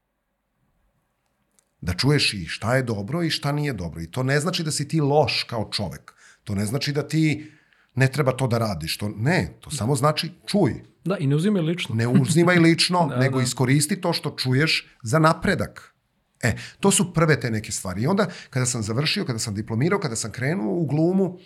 da 1.81 1.95
čuješ 1.95 2.35
i 2.35 2.47
šta 2.47 2.77
je 2.77 2.83
dobro 2.83 3.23
i 3.23 3.31
šta 3.31 3.53
nije 3.53 3.73
dobro. 3.73 4.03
I 4.03 4.11
to 4.11 4.23
ne 4.23 4.41
znači 4.41 4.63
da 4.63 4.71
si 4.71 4.89
ti 4.89 5.01
loš 5.01 5.43
kao 5.43 5.71
čovek. 5.73 6.13
To 6.45 6.55
ne 6.55 6.67
znači 6.67 6.93
da 6.93 7.09
ti 7.09 7.53
ne 7.95 8.09
treba 8.09 8.33
to 8.33 8.47
da 8.47 8.59
radiš. 8.59 8.97
To, 8.99 9.09
ne, 9.09 9.57
to 9.61 9.71
samo 9.71 9.97
znači 9.97 10.31
čuj. 10.47 10.75
Da, 11.05 11.17
i 11.17 11.27
ne 11.27 11.37
uzimaj 11.37 11.63
lično. 11.63 11.95
Ne 11.95 12.09
uzimaj 12.09 12.59
lično, 12.59 13.07
da, 13.11 13.17
nego 13.17 13.39
da. 13.39 13.45
iskoristi 13.45 14.01
to 14.01 14.13
što 14.13 14.31
čuješ 14.31 14.89
za 15.03 15.19
napredak. 15.19 15.95
E, 16.43 16.57
to 16.81 16.91
su 16.91 17.15
prve 17.15 17.41
te 17.41 17.51
neke 17.51 17.73
stvari. 17.73 18.03
I 18.03 18.07
onda, 18.07 18.27
kada 18.51 18.67
sam 18.67 18.83
završio, 18.83 19.25
kada 19.25 19.39
sam 19.39 19.55
diplomirao, 19.55 20.01
kada 20.01 20.17
sam 20.17 20.33
krenuo 20.33 20.75
u 20.75 20.87
glumu, 20.87 21.39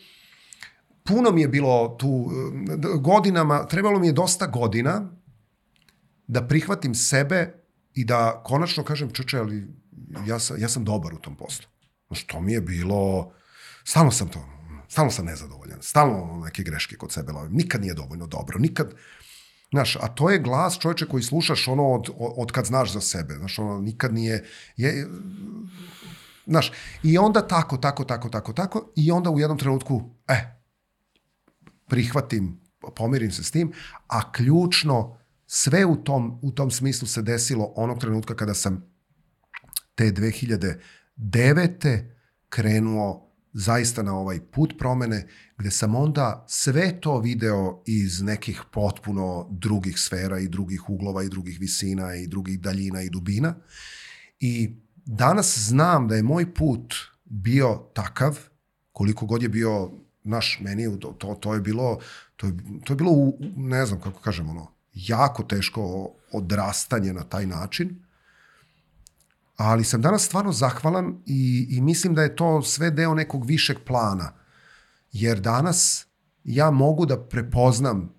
puno 1.09 1.31
mi 1.31 1.41
je 1.41 1.49
bilo 1.49 1.97
tu 1.99 2.31
godinama, 3.01 3.67
trebalo 3.67 3.99
mi 3.99 4.07
je 4.07 4.13
dosta 4.13 4.47
godina 4.47 5.11
da 6.27 6.47
prihvatim 6.47 6.95
sebe 6.95 7.65
i 7.95 8.05
da 8.05 8.43
konačno 8.45 8.85
kažem, 8.85 9.11
čuče, 9.13 9.39
ali 9.39 9.67
ja 10.27 10.39
sam, 10.39 10.61
ja 10.61 10.69
sam 10.69 10.85
dobar 10.85 11.15
u 11.15 11.19
tom 11.19 11.37
poslu. 11.37 11.67
Znaš, 12.07 12.27
to 12.27 12.41
mi 12.41 12.53
je 12.53 12.61
bilo, 12.61 13.33
stalno 13.85 14.11
sam 14.11 14.29
to, 14.29 14.45
stalno 14.89 15.11
sam 15.11 15.27
nezadovoljan, 15.27 15.83
stalno 15.83 16.41
neke 16.45 16.63
greške 16.63 16.97
kod 16.97 17.13
sebe 17.13 17.33
lovim, 17.33 17.53
nikad 17.53 17.81
nije 17.81 17.95
dovoljno 17.95 18.27
dobro, 18.27 18.59
nikad, 18.59 18.95
Znaš, 19.75 19.97
a 19.97 20.09
to 20.09 20.31
je 20.31 20.39
glas 20.39 20.79
čovječe 20.79 21.07
koji 21.07 21.23
slušaš 21.23 21.69
ono 21.69 21.93
od, 21.93 22.09
od 22.17 22.53
kad 22.53 22.65
znaš 22.65 22.93
za 22.93 23.01
sebe. 23.01 23.35
Znaš, 23.35 23.59
ono 23.59 23.81
nikad 23.81 24.15
nije... 24.15 24.45
Je, 24.77 25.09
znaš, 26.47 26.73
i 27.03 27.19
onda 27.19 27.47
tako, 27.47 27.77
tako, 27.77 28.05
tako, 28.05 28.29
tako, 28.29 28.53
tako, 28.53 28.93
i 28.97 29.11
onda 29.11 29.31
u 29.31 29.41
jednom 29.41 29.59
trenutku, 29.59 30.11
e, 30.29 30.54
prihvatim, 31.89 32.61
pomirim 32.97 33.31
se 33.31 33.45
s 33.45 33.51
tim, 33.51 33.73
a 34.07 34.33
ključno, 34.33 35.19
sve 35.47 35.85
u 35.85 35.97
tom, 35.97 36.39
u 36.43 36.51
tom 36.51 36.71
smislu 36.71 37.09
se 37.09 37.23
desilo 37.23 37.73
onog 37.77 38.01
trenutka 38.01 38.37
kada 38.37 38.55
sam 38.55 38.95
te 39.95 40.05
2009. 40.05 42.05
krenuo 42.49 43.31
zaista 43.53 44.03
na 44.03 44.19
ovaj 44.19 44.41
put 44.41 44.75
promene, 44.79 45.27
gde 45.59 45.71
sam 45.71 45.95
onda 45.95 46.45
sve 46.49 47.01
to 47.01 47.21
video 47.21 47.83
iz 47.87 48.23
nekih 48.23 48.63
potpuno 48.73 49.49
drugih 49.51 50.01
sfera 50.01 50.39
i 50.39 50.49
drugih 50.49 50.91
uglova 50.91 51.23
i 51.23 51.29
drugih 51.29 51.61
visina 51.61 52.17
i 52.17 52.27
drugih 52.27 52.61
daljina 52.61 53.03
i 53.03 53.11
dubina. 53.11 53.55
I 54.41 54.77
danas 55.07 55.59
znam 55.59 56.09
da 56.09 56.17
je 56.17 56.23
moj 56.23 56.55
put 56.55 56.95
bio 57.25 57.91
takav, 57.95 58.39
koliko 58.93 59.27
god 59.27 59.43
je 59.43 59.49
bio 59.49 59.91
naš 60.25 60.59
meni, 60.61 61.01
to, 61.01 61.35
to, 61.41 61.55
je 61.55 61.61
bilo, 61.61 61.99
to 62.37 62.47
je, 62.47 62.53
to 62.85 62.93
je 62.93 62.97
bilo, 62.97 63.33
ne 63.57 63.87
znam 63.87 64.01
kako 64.01 64.21
kažem, 64.21 64.51
ono, 64.51 64.73
jako 64.95 65.43
teško 65.43 66.11
odrastanje 66.33 67.13
na 67.13 67.23
taj 67.23 67.47
način, 67.47 68.05
ali 69.57 69.85
sam 69.85 70.03
danas 70.03 70.23
stvarno 70.23 70.53
zahvalan 70.53 71.23
i, 71.27 71.67
i 71.71 71.81
mislim 71.81 72.15
da 72.15 72.23
je 72.23 72.37
to 72.37 72.63
sve 72.63 72.91
deo 72.91 73.15
nekog 73.15 73.47
višeg 73.47 73.77
plana. 73.87 74.33
Jer 75.13 75.41
danas 75.41 76.07
ja 76.45 76.71
mogu 76.71 77.07
da 77.07 77.21
prepoznam, 77.21 78.15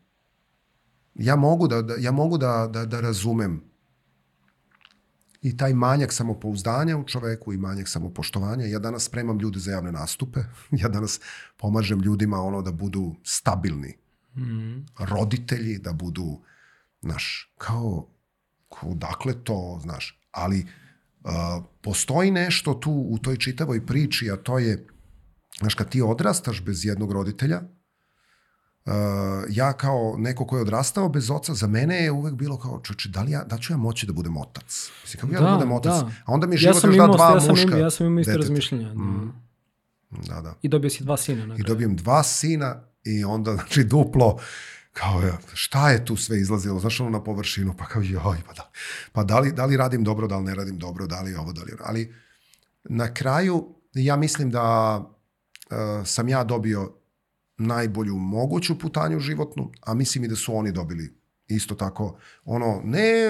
ja 1.16 1.36
mogu 1.36 1.68
da, 1.68 1.82
da, 1.82 1.96
ja 2.00 2.12
mogu 2.12 2.38
da, 2.38 2.70
da, 2.74 2.86
da 2.86 3.02
razumem 3.02 3.64
i 5.46 5.58
taj 5.58 5.74
manjak 5.74 6.14
samopouzdanja 6.14 6.98
u 6.98 7.04
čoveku 7.04 7.54
i 7.54 7.58
manjak 7.58 7.88
samopoštovanja. 7.88 8.66
Ja 8.66 8.80
danas 8.80 9.04
spremam 9.04 9.40
ljude 9.40 9.60
za 9.60 9.72
javne 9.72 9.92
nastupe. 9.92 10.40
Ja 10.82 10.90
danas 10.90 11.20
pomažem 11.58 12.02
ljudima 12.02 12.42
ono 12.42 12.62
da 12.62 12.72
budu 12.72 13.16
stabilni. 13.24 13.94
Mm. 14.36 14.86
Roditelji 15.00 15.78
da 15.78 15.94
budu, 15.94 16.42
znaš, 17.02 17.54
kao, 17.58 18.08
kao 18.80 18.94
dakle 18.94 19.34
to, 19.44 19.80
znaš, 19.84 20.20
ali 20.32 20.66
postoji 21.82 22.32
nešto 22.32 22.74
tu 22.74 22.92
u 22.92 23.18
toj 23.18 23.38
čitavoj 23.38 23.86
priči, 23.86 24.32
a 24.32 24.36
to 24.36 24.60
je, 24.60 24.88
znaš, 25.60 25.76
kad 25.76 25.90
ti 25.90 26.02
odrastaš 26.02 26.64
bez 26.64 26.86
jednog 26.86 27.12
roditelja, 27.12 27.62
uh, 28.86 28.94
ja 29.50 29.74
kao 29.74 30.16
neko 30.18 30.48
ko 30.48 30.58
je 30.58 30.62
odrastao 30.62 31.10
bez 31.10 31.32
oca, 31.32 31.54
za 31.54 31.68
mene 31.68 32.04
je 32.04 32.12
uvek 32.12 32.34
bilo 32.34 32.58
kao, 32.58 32.82
čoče, 32.84 33.10
da 33.10 33.22
li 33.22 33.32
ja, 33.32 33.44
da 33.44 33.58
ću 33.58 33.74
ja 33.74 33.78
moći 33.78 34.06
da 34.06 34.14
budem 34.14 34.38
otac? 34.38 34.92
Mislim, 35.04 35.22
kako 35.22 35.34
da, 35.34 35.40
ja 35.40 35.52
da 35.52 35.56
budem 35.56 35.72
otac? 35.72 35.94
Da. 35.94 36.12
A 36.26 36.34
onda 36.34 36.48
mi 36.48 36.58
život 36.58 36.84
ja 36.84 36.90
još 36.90 36.98
da 36.98 37.08
dva 37.08 37.32
ja 37.34 37.40
sam 37.40 37.50
muška. 37.50 37.78
Im, 37.78 37.80
ja 37.80 37.90
sam 37.90 38.08
imao 38.08 38.22
isto 38.22 38.38
razmišljenja. 38.38 38.88
Da. 38.88 38.94
Mm. 38.94 39.34
Da, 40.28 40.42
da. 40.42 40.54
I 40.62 40.68
dobio 40.70 40.90
si 40.90 41.04
dva 41.04 41.18
sina. 41.18 41.56
I 41.58 41.64
dobijem 41.64 41.96
dva 41.96 42.24
sina 42.24 42.82
i 43.04 43.24
onda, 43.24 43.54
znači, 43.54 43.84
duplo, 43.84 44.40
kao 44.94 45.22
ja, 45.22 45.38
šta 45.54 45.90
je 45.90 46.06
tu 46.06 46.16
sve 46.16 46.40
izlazilo, 46.40 46.80
znaš 46.80 47.00
ono 47.00 47.10
na 47.10 47.24
površinu, 47.24 47.74
pa 47.78 47.86
kao 47.86 48.02
joj, 48.02 48.38
pa 48.48 48.54
da, 48.54 48.70
pa 49.12 49.24
da 49.24 49.40
li, 49.40 49.52
da 49.52 49.66
li 49.66 49.78
radim 49.78 50.04
dobro, 50.04 50.28
da 50.28 50.38
li 50.38 50.44
ne 50.44 50.56
radim 50.56 50.78
dobro, 50.78 51.08
da 51.08 51.22
li 51.22 51.36
ovo, 51.36 51.54
da 51.54 51.64
li, 51.64 51.72
ali 51.84 52.16
na 52.84 53.14
kraju 53.14 53.76
ja 53.94 54.16
mislim 54.16 54.52
da 54.52 54.98
uh, 55.70 55.78
sam 56.06 56.30
ja 56.30 56.44
dobio 56.44 56.92
najbolju 57.58 58.16
moguću 58.16 58.80
putanju 58.80 59.20
životnu, 59.20 59.72
a 59.82 59.94
mislim 59.94 60.24
i 60.24 60.28
da 60.28 60.36
su 60.36 60.56
oni 60.56 60.72
dobili 60.72 61.18
isto 61.48 61.76
tako, 61.76 62.18
ono, 62.46 62.82
ne, 62.84 63.28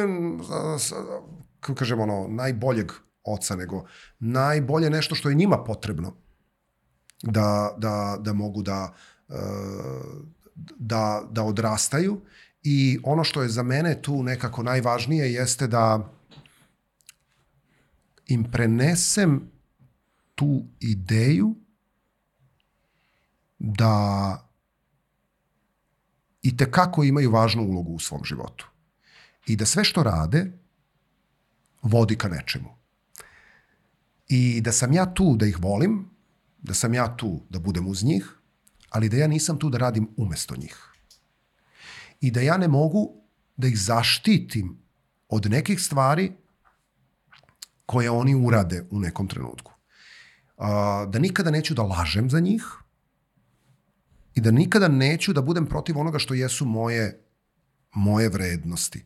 kako 1.59 1.75
kažem, 1.75 1.99
ono, 1.99 2.27
najboljeg 2.27 2.91
oca, 3.23 3.55
nego 3.55 3.85
najbolje 4.19 4.89
nešto 4.89 5.15
što 5.15 5.29
je 5.29 5.35
njima 5.35 5.63
potrebno 5.63 6.15
da, 7.23 7.75
da, 7.77 8.17
da 8.19 8.33
mogu 8.33 8.61
da 8.61 8.93
uh, 9.27 9.35
da, 10.79 11.23
da 11.31 11.43
odrastaju. 11.43 12.21
I 12.63 12.99
ono 13.03 13.23
što 13.23 13.41
je 13.41 13.49
za 13.49 13.63
mene 13.63 14.01
tu 14.01 14.23
nekako 14.23 14.63
najvažnije 14.63 15.33
jeste 15.33 15.67
da 15.67 16.13
im 18.27 18.51
prenesem 18.51 19.51
tu 20.35 20.63
ideju 20.79 21.55
da 23.59 24.41
i 26.41 26.57
te 26.57 26.71
kako 26.71 27.03
imaju 27.03 27.31
važnu 27.31 27.63
ulogu 27.63 27.91
u 27.91 27.99
svom 27.99 28.23
životu. 28.23 28.67
I 29.47 29.55
da 29.55 29.65
sve 29.65 29.83
što 29.83 30.03
rade 30.03 30.51
vodi 31.81 32.17
ka 32.17 32.29
nečemu. 32.29 32.69
I 34.27 34.61
da 34.61 34.71
sam 34.71 34.93
ja 34.93 35.13
tu 35.13 35.35
da 35.35 35.45
ih 35.45 35.57
volim, 35.59 36.09
da 36.57 36.73
sam 36.73 36.93
ja 36.93 37.17
tu 37.17 37.41
da 37.49 37.59
budem 37.59 37.87
uz 37.87 38.03
njih, 38.03 38.29
ali 38.89 39.09
da 39.09 39.17
ja 39.17 39.27
nisam 39.27 39.59
tu 39.59 39.69
da 39.69 39.77
radim 39.77 40.09
umesto 40.17 40.55
njih. 40.55 40.77
I 42.21 42.31
da 42.31 42.41
ja 42.41 42.57
ne 42.57 42.67
mogu 42.67 43.21
da 43.57 43.67
ih 43.67 43.79
zaštitim 43.79 44.77
od 45.29 45.45
nekih 45.51 45.81
stvari 45.81 46.31
koje 47.85 48.09
oni 48.11 48.35
urade 48.35 48.85
u 48.91 48.99
nekom 48.99 49.27
trenutku. 49.27 49.71
Da 51.07 51.19
nikada 51.19 51.51
neću 51.51 51.73
da 51.73 51.83
lažem 51.83 52.29
za 52.29 52.39
njih 52.39 52.65
i 54.35 54.41
da 54.41 54.51
nikada 54.51 54.87
neću 54.87 55.33
da 55.33 55.41
budem 55.41 55.65
protiv 55.65 55.99
onoga 55.99 56.19
što 56.19 56.33
jesu 56.33 56.65
moje, 56.65 57.25
moje 57.93 58.29
vrednosti. 58.29 59.05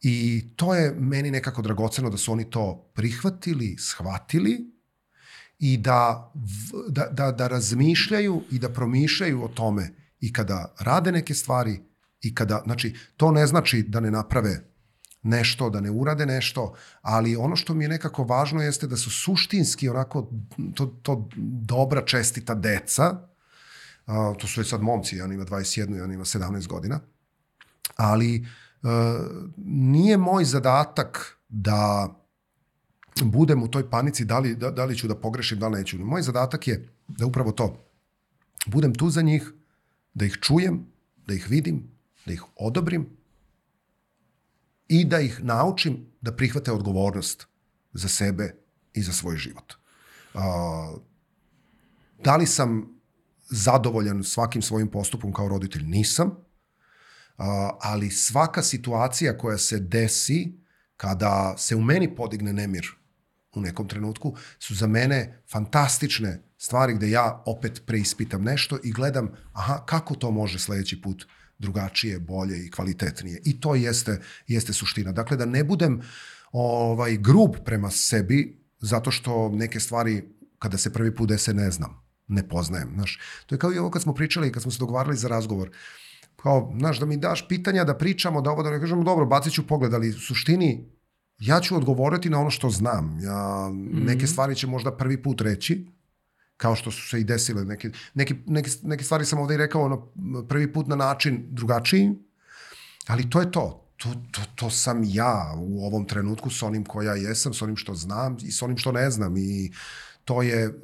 I 0.00 0.44
to 0.56 0.74
je 0.74 0.94
meni 0.98 1.30
nekako 1.30 1.62
dragoceno 1.62 2.10
da 2.10 2.16
su 2.16 2.32
oni 2.32 2.50
to 2.50 2.90
prihvatili, 2.94 3.76
shvatili 3.78 4.76
i 5.58 5.76
da, 5.76 6.32
da, 6.88 7.08
da, 7.12 7.32
da 7.32 7.48
razmišljaju 7.48 8.42
i 8.50 8.58
da 8.58 8.72
promišljaju 8.72 9.44
o 9.44 9.48
tome 9.48 9.94
i 10.20 10.32
kada 10.32 10.74
rade 10.80 11.12
neke 11.12 11.34
stvari 11.34 11.80
i 12.20 12.34
kada, 12.34 12.62
znači, 12.64 12.94
to 13.16 13.30
ne 13.32 13.46
znači 13.46 13.82
da 13.82 14.00
ne 14.00 14.10
naprave 14.10 14.60
nešto, 15.22 15.70
da 15.70 15.80
ne 15.80 15.90
urade 15.90 16.26
nešto, 16.26 16.74
ali 17.02 17.36
ono 17.36 17.56
što 17.56 17.74
mi 17.74 17.84
je 17.84 17.88
nekako 17.88 18.24
važno 18.24 18.62
jeste 18.62 18.86
da 18.86 18.96
su 18.96 19.10
suštinski 19.10 19.88
onako 19.88 20.30
to, 20.74 20.86
to 20.86 21.28
dobra, 21.66 22.04
čestita 22.04 22.54
deca, 22.54 23.28
a, 24.06 24.34
to 24.38 24.46
su 24.46 24.60
već 24.60 24.70
sad 24.70 24.82
momci, 24.82 25.20
on 25.20 25.32
ima 25.32 25.44
21, 25.44 26.04
on 26.04 26.12
ima 26.12 26.24
17 26.24 26.66
godina, 26.66 27.00
ali 27.96 28.46
a, 28.82 29.20
nije 29.66 30.16
moj 30.16 30.44
zadatak 30.44 31.38
da 31.48 32.14
budem 33.24 33.62
u 33.62 33.68
toj 33.68 33.90
panici 33.90 34.24
da 34.24 34.38
li, 34.38 34.56
da, 34.56 34.70
da 34.70 34.84
li 34.84 34.96
ću 34.96 35.08
da 35.08 35.20
pogrešim, 35.20 35.58
da 35.58 35.68
li 35.68 35.78
neću. 35.78 35.98
Moj 35.98 36.22
zadatak 36.22 36.68
je 36.68 36.88
da 37.08 37.26
upravo 37.26 37.52
to, 37.52 37.86
budem 38.66 38.94
tu 38.94 39.10
za 39.10 39.22
njih, 39.22 39.52
da 40.14 40.24
ih 40.24 40.38
čujem, 40.40 40.86
da 41.26 41.34
ih 41.34 41.46
vidim, 41.50 41.90
da 42.26 42.32
ih 42.32 42.42
odobrim 42.56 43.16
i 44.88 45.04
da 45.04 45.20
ih 45.20 45.44
naučim 45.44 46.06
da 46.20 46.32
prihvate 46.32 46.72
odgovornost 46.72 47.46
za 47.92 48.08
sebe 48.08 48.54
i 48.94 49.02
za 49.02 49.12
svoj 49.12 49.36
život. 49.36 49.72
Uh, 50.34 50.40
da 52.24 52.36
li 52.36 52.46
sam 52.46 52.95
zadovoljan 53.50 54.24
svakim 54.24 54.62
svojim 54.62 54.90
postupom 54.90 55.32
kao 55.32 55.48
roditelj? 55.48 55.82
Nisam. 55.82 56.30
Ali 57.80 58.10
svaka 58.10 58.62
situacija 58.62 59.38
koja 59.38 59.58
se 59.58 59.78
desi 59.78 60.52
kada 60.96 61.54
se 61.58 61.76
u 61.76 61.80
meni 61.80 62.14
podigne 62.14 62.52
nemir 62.52 62.86
u 63.54 63.60
nekom 63.60 63.88
trenutku 63.88 64.36
su 64.58 64.74
za 64.74 64.86
mene 64.86 65.42
fantastične 65.50 66.42
stvari 66.58 66.94
gde 66.94 67.10
ja 67.10 67.42
opet 67.46 67.82
preispitam 67.86 68.42
nešto 68.42 68.78
i 68.84 68.92
gledam 68.92 69.30
aha, 69.52 69.84
kako 69.86 70.14
to 70.14 70.30
može 70.30 70.58
sledeći 70.58 71.02
put 71.02 71.26
drugačije, 71.58 72.18
bolje 72.18 72.66
i 72.66 72.70
kvalitetnije. 72.70 73.40
I 73.44 73.60
to 73.60 73.74
jeste, 73.74 74.20
jeste 74.46 74.72
suština. 74.72 75.12
Dakle, 75.12 75.36
da 75.36 75.44
ne 75.44 75.64
budem 75.64 76.02
ovaj 76.52 77.16
grub 77.16 77.50
prema 77.64 77.90
sebi 77.90 78.66
zato 78.80 79.10
što 79.10 79.48
neke 79.48 79.80
stvari 79.80 80.28
kada 80.58 80.78
se 80.78 80.92
prvi 80.92 81.14
put 81.14 81.28
dese 81.28 81.54
ne 81.54 81.70
znam, 81.70 82.05
ne 82.28 82.48
poznajem. 82.48 82.90
Znaš, 82.94 83.18
to 83.46 83.54
je 83.54 83.58
kao 83.58 83.72
i 83.72 83.78
ovo 83.78 83.90
kad 83.90 84.02
smo 84.02 84.14
pričali, 84.14 84.52
kad 84.52 84.62
smo 84.62 84.72
se 84.72 84.78
dogovarali 84.78 85.16
za 85.16 85.28
razgovor. 85.28 85.70
Kao, 86.36 86.74
znaš, 86.78 86.98
da 86.98 87.06
mi 87.06 87.16
daš 87.16 87.48
pitanja, 87.48 87.84
da 87.84 87.96
pričamo, 87.96 88.40
da 88.40 88.50
ovo 88.50 88.62
da 88.62 88.70
ne 88.70 88.80
kažemo, 88.80 89.04
dobro, 89.04 89.26
bacit 89.26 89.52
ću 89.52 89.66
pogled, 89.66 89.94
ali 89.94 90.08
u 90.08 90.20
suštini 90.20 90.96
ja 91.38 91.60
ću 91.60 91.76
odgovoriti 91.76 92.30
na 92.30 92.40
ono 92.40 92.50
što 92.50 92.70
znam. 92.70 93.18
Ja, 93.22 93.68
mm 93.68 93.74
-hmm. 93.74 94.06
Neke 94.06 94.26
stvari 94.26 94.54
će 94.54 94.66
možda 94.66 94.96
prvi 94.96 95.22
put 95.22 95.40
reći, 95.40 95.86
kao 96.56 96.76
što 96.76 96.90
su 96.90 97.08
se 97.08 97.20
i 97.20 97.24
desile. 97.24 97.64
Neke, 97.64 97.90
neke, 98.14 98.34
neke, 98.46 98.70
neke 98.82 99.04
stvari 99.04 99.24
sam 99.24 99.38
ovde 99.38 99.54
i 99.54 99.58
rekao 99.58 99.82
ono, 99.82 100.12
prvi 100.48 100.72
put 100.72 100.86
na 100.86 100.96
način 100.96 101.46
drugačiji, 101.50 102.14
ali 103.06 103.30
to 103.30 103.40
je 103.40 103.50
to. 103.50 103.82
To, 103.96 104.08
to, 104.30 104.40
to 104.54 104.70
sam 104.70 105.02
ja 105.04 105.54
u 105.58 105.86
ovom 105.86 106.06
trenutku 106.06 106.50
s 106.50 106.62
onim 106.62 106.84
koja 106.84 107.14
jesam, 107.14 107.54
s 107.54 107.62
onim 107.62 107.76
što 107.76 107.94
znam 107.94 108.36
i 108.42 108.52
s 108.52 108.62
onim 108.62 108.76
što 108.76 108.92
ne 108.92 109.10
znam. 109.10 109.36
I 109.36 109.72
to 110.26 110.42
je, 110.42 110.74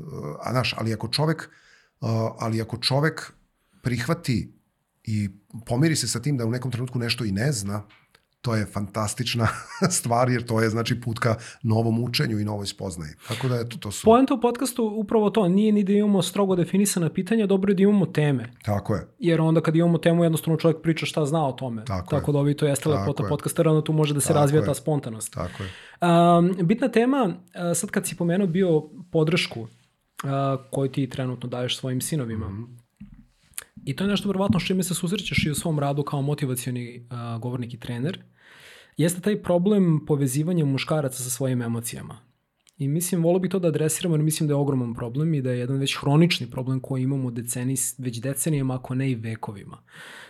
a 0.40 0.50
znaš, 0.50 0.74
ali 0.78 0.94
ako 0.94 1.08
čovek, 1.08 1.50
ali 2.38 2.62
ako 2.62 2.76
čovek 2.78 3.32
prihvati 3.82 4.54
i 5.04 5.30
pomiri 5.66 5.96
se 5.96 6.08
sa 6.08 6.22
tim 6.22 6.36
da 6.36 6.46
u 6.46 6.50
nekom 6.50 6.70
trenutku 6.70 6.98
nešto 6.98 7.24
i 7.24 7.32
ne 7.32 7.52
zna, 7.52 7.82
to 8.42 8.54
je 8.54 8.66
fantastična 8.66 9.48
stvar, 9.98 10.30
jer 10.30 10.46
to 10.46 10.60
je 10.60 10.70
znači 10.70 11.00
put 11.00 11.18
ka 11.18 11.34
novom 11.62 12.04
učenju 12.04 12.40
i 12.40 12.44
novoj 12.44 12.66
spoznaji. 12.66 13.12
Tako 13.28 13.48
da 13.48 13.60
eto, 13.60 13.76
to 13.76 13.90
su... 13.90 14.04
Poenta 14.04 14.34
u 14.34 14.40
podcastu 14.40 14.84
upravo 14.84 15.30
to, 15.30 15.48
nije 15.48 15.72
ni 15.72 15.84
da 15.84 15.92
imamo 15.92 16.22
strogo 16.22 16.56
definisana 16.56 17.08
pitanja, 17.08 17.46
dobro 17.46 17.70
je 17.70 17.74
da 17.74 17.82
imamo 17.82 18.06
teme. 18.06 18.52
Tako 18.64 18.94
je. 18.94 19.06
Jer 19.18 19.40
onda 19.40 19.60
kad 19.60 19.76
imamo 19.76 19.98
temu, 19.98 20.24
jednostavno 20.24 20.58
čovjek 20.58 20.82
priča 20.82 21.06
šta 21.06 21.26
zna 21.26 21.46
o 21.46 21.52
tome. 21.52 21.84
Tako, 21.84 22.10
Tako 22.10 22.30
je. 22.30 22.32
da 22.32 22.38
ovi 22.38 22.56
to 22.56 22.66
jeste 22.66 22.88
lepota 22.88 23.24
podcastera, 23.28 23.70
onda 23.70 23.84
tu 23.84 23.92
može 23.92 24.14
da 24.14 24.20
se 24.20 24.28
Tako 24.28 24.40
razvija 24.40 24.60
je. 24.60 24.66
ta 24.66 24.74
spontanost. 24.74 25.32
Tako 25.32 25.62
je. 25.62 25.70
Um, 26.38 26.66
bitna 26.66 26.88
tema, 26.88 27.24
uh, 27.24 27.76
sad 27.76 27.90
kad 27.90 28.06
si 28.06 28.16
pomenuo 28.16 28.46
bio 28.46 28.82
podršku 29.12 29.60
uh, 29.60 29.68
koju 30.70 30.90
ti 30.90 31.08
trenutno 31.08 31.48
daješ 31.48 31.78
svojim 31.78 32.00
sinovima, 32.00 32.48
mm 32.48 32.52
-hmm. 32.52 32.82
I 33.84 33.96
to 33.96 34.04
je 34.04 34.08
nešto 34.08 34.28
verovatno 34.28 34.60
s 34.60 34.66
čime 34.66 34.82
se 34.82 34.94
susrećeš 34.94 35.46
i 35.46 35.50
u 35.50 35.54
svom 35.54 35.78
radu 35.78 36.02
kao 36.02 36.22
motivacioni 36.22 37.06
uh, 37.10 37.40
govornik 37.40 37.74
i 37.74 37.80
trener, 37.80 38.22
jeste 38.96 39.20
taj 39.20 39.42
problem 39.42 40.06
povezivanja 40.06 40.64
muškaraca 40.64 41.22
sa 41.22 41.30
svojim 41.30 41.62
emocijama. 41.62 42.18
I 42.78 42.88
mislim, 42.88 43.22
volio 43.22 43.38
bih 43.38 43.50
to 43.50 43.58
da 43.58 43.68
adresiramo, 43.68 44.14
jer 44.14 44.22
mislim 44.22 44.46
da 44.46 44.52
je 44.52 44.56
ogroman 44.56 44.94
problem 44.94 45.34
i 45.34 45.42
da 45.42 45.50
je 45.50 45.58
jedan 45.58 45.76
već 45.78 45.96
hronični 46.00 46.50
problem 46.50 46.80
koji 46.80 47.02
imamo 47.02 47.30
deceni, 47.30 47.76
već 47.98 48.20
decenijama, 48.20 48.74
ako 48.74 48.94
ne 48.94 49.10
i 49.10 49.14
vekovima. 49.14 49.78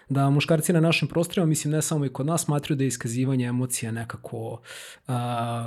Da 0.09 0.31
muškarci 0.31 0.73
na 0.73 0.81
našim 0.81 1.09
prostorima, 1.09 1.47
mislim 1.47 1.73
ne 1.73 1.83
samo 1.83 2.05
i 2.05 2.09
kod 2.09 2.27
nas, 2.27 2.45
smatruju 2.45 2.77
da 2.77 2.85
je 2.85 2.89
iskazivanje 2.89 3.47
emocija 3.47 3.93
nekako 3.93 4.39
uh, 4.49 5.15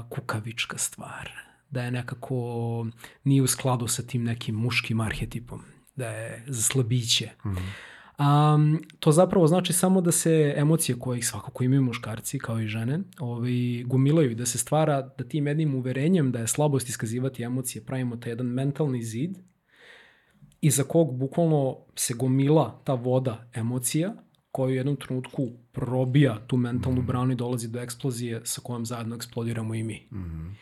kukavička 0.09 0.77
stvar, 0.77 1.29
da 1.69 1.83
je 1.83 1.91
nekako 1.91 2.87
nije 3.23 3.41
u 3.41 3.47
skladu 3.47 3.87
sa 3.87 4.03
tim 4.03 4.23
nekim 4.23 4.55
muškim 4.55 5.01
arhetipom 5.01 5.61
da 5.95 6.09
je 6.09 6.43
za 6.47 6.61
slabiće. 6.61 7.29
Mm 7.45 7.49
-hmm. 7.49 7.94
Um, 8.19 8.81
to 8.99 9.11
zapravo 9.11 9.47
znači 9.47 9.73
samo 9.73 10.01
da 10.01 10.11
se 10.11 10.53
emocije 10.57 10.99
koje 10.99 11.21
svakako 11.21 11.63
imaju 11.63 11.81
muškarci 11.81 12.39
kao 12.39 12.59
i 12.59 12.67
žene 12.67 12.99
ovaj, 13.19 13.83
gumilaju 13.85 14.31
i 14.31 14.35
da 14.35 14.45
se 14.45 14.57
stvara 14.57 15.01
da 15.17 15.23
tim 15.23 15.47
jednim 15.47 15.75
uverenjem 15.75 16.31
da 16.31 16.39
je 16.39 16.47
slabost 16.47 16.89
iskazivati 16.89 17.43
emocije 17.43 17.85
pravimo 17.85 18.15
taj 18.15 18.31
jedan 18.31 18.47
mentalni 18.47 19.03
zid 19.03 19.37
iza 20.61 20.83
kog 20.83 21.17
bukvalno 21.17 21.77
se 21.95 22.13
gomila 22.13 22.81
ta 22.83 22.93
voda 22.93 23.49
emocija 23.53 24.13
koja 24.51 24.67
u 24.67 24.71
jednom 24.71 24.95
trenutku 24.95 25.49
probija 25.71 26.37
tu 26.47 26.57
mentalnu 26.57 27.01
mm 27.01 27.03
-hmm. 27.03 27.07
branu 27.07 27.31
i 27.31 27.35
dolazi 27.35 27.67
do 27.67 27.79
eksplozije 27.79 28.41
sa 28.43 28.61
kojom 28.61 28.85
zajedno 28.85 29.15
eksplodiramo 29.15 29.75
i 29.75 29.83
mi. 29.83 30.07
Mm 30.11 30.17
-hmm. 30.17 30.53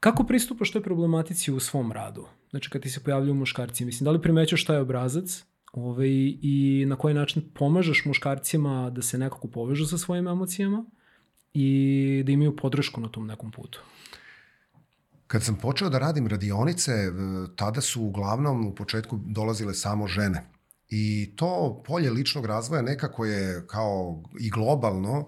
Kako 0.00 0.24
pristupaš 0.24 0.70
toj 0.70 0.82
problematici 0.82 1.52
u 1.52 1.60
svom 1.60 1.92
radu? 1.92 2.26
Znači 2.50 2.70
kad 2.70 2.82
ti 2.82 2.90
se 2.90 3.02
pojavljaju 3.04 3.34
muškarci, 3.34 3.84
mislim, 3.84 4.04
da 4.04 4.10
li 4.10 4.22
primećaš 4.22 4.62
šta 4.62 4.74
je 4.74 4.80
obrazac 4.80 5.44
ovaj, 5.74 6.08
i 6.42 6.84
na 6.88 6.96
koji 6.96 7.14
način 7.14 7.42
pomažeš 7.54 8.04
muškarcima 8.04 8.90
da 8.90 9.02
se 9.02 9.18
nekako 9.18 9.48
povežu 9.48 9.86
sa 9.86 9.98
svojim 9.98 10.28
emocijama 10.28 10.84
i 11.54 12.22
da 12.26 12.32
imaju 12.32 12.56
podršku 12.56 13.00
na 13.00 13.08
tom 13.08 13.26
nekom 13.26 13.50
putu? 13.50 13.80
Kad 15.26 15.42
sam 15.42 15.56
počeo 15.56 15.88
da 15.90 15.98
radim 15.98 16.26
radionice, 16.26 16.92
tada 17.56 17.80
su 17.80 18.02
uglavnom 18.02 18.66
u 18.66 18.74
početku 18.74 19.20
dolazile 19.26 19.74
samo 19.74 20.06
žene. 20.06 20.46
I 20.88 21.32
to 21.36 21.82
polje 21.86 22.10
ličnog 22.10 22.46
razvoja 22.46 22.82
nekako 22.82 23.24
je 23.24 23.66
kao 23.66 24.22
i 24.40 24.50
globalno, 24.50 25.26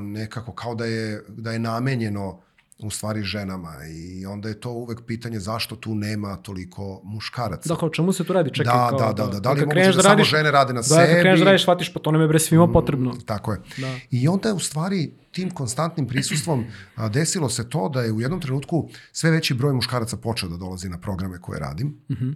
nekako 0.00 0.52
kao 0.52 0.74
da 0.74 0.84
je, 0.84 1.24
da 1.28 1.52
je 1.52 1.58
namenjeno 1.58 2.42
u 2.78 2.90
stvari 2.90 3.22
ženama 3.22 3.74
i 3.90 4.26
onda 4.26 4.48
je 4.48 4.60
to 4.60 4.70
uvek 4.70 5.00
pitanje 5.06 5.40
zašto 5.40 5.76
tu 5.76 5.94
nema 5.94 6.36
toliko 6.36 7.00
muškaraca. 7.04 7.68
Dakle, 7.68 7.88
o 7.88 7.90
čemu 7.90 8.12
se 8.12 8.24
tu 8.24 8.32
radi? 8.32 8.50
Čekaj, 8.54 8.74
da, 8.74 8.88
kao, 8.88 8.98
da, 8.98 9.12
da, 9.12 9.26
da, 9.26 9.40
da 9.40 9.52
li 9.52 9.60
je 9.60 9.66
moguće 9.66 9.80
da, 9.80 10.02
da 10.02 10.08
radiš, 10.08 10.30
samo 10.30 10.38
žene 10.38 10.50
rade 10.50 10.72
na 10.72 10.80
da, 10.80 10.82
sebi? 10.82 11.14
Da, 11.14 11.20
kreneš 11.20 11.38
da 11.38 11.44
radiš, 11.44 11.62
shvatiš, 11.62 11.92
pa 11.92 12.00
to 12.00 12.10
nam 12.10 12.20
je 12.20 12.28
bre 12.28 12.38
svima 12.38 12.68
potrebno. 12.72 13.12
Mm, 13.12 13.20
tako 13.20 13.52
je. 13.52 13.60
Da. 13.76 13.94
I 14.10 14.28
onda 14.28 14.48
je 14.48 14.54
u 14.54 14.58
stvari 14.58 15.14
tim 15.32 15.50
konstantnim 15.50 16.06
prisustvom 16.06 16.64
a, 16.94 17.08
desilo 17.08 17.48
se 17.48 17.68
to 17.70 17.88
da 17.88 18.02
je 18.02 18.12
u 18.12 18.20
jednom 18.20 18.40
trenutku 18.40 18.88
sve 19.12 19.30
veći 19.30 19.54
broj 19.54 19.72
muškaraca 19.72 20.16
počeo 20.16 20.48
da 20.48 20.56
dolazi 20.56 20.88
na 20.88 20.98
programe 20.98 21.40
koje 21.40 21.60
radim. 21.60 21.86
Mm 21.86 22.14
-hmm. 22.14 22.34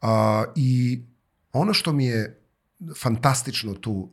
a, 0.00 0.44
I 0.56 1.02
ono 1.52 1.74
što 1.74 1.92
mi 1.92 2.06
je 2.06 2.42
fantastično 2.96 3.74
tu 3.74 4.10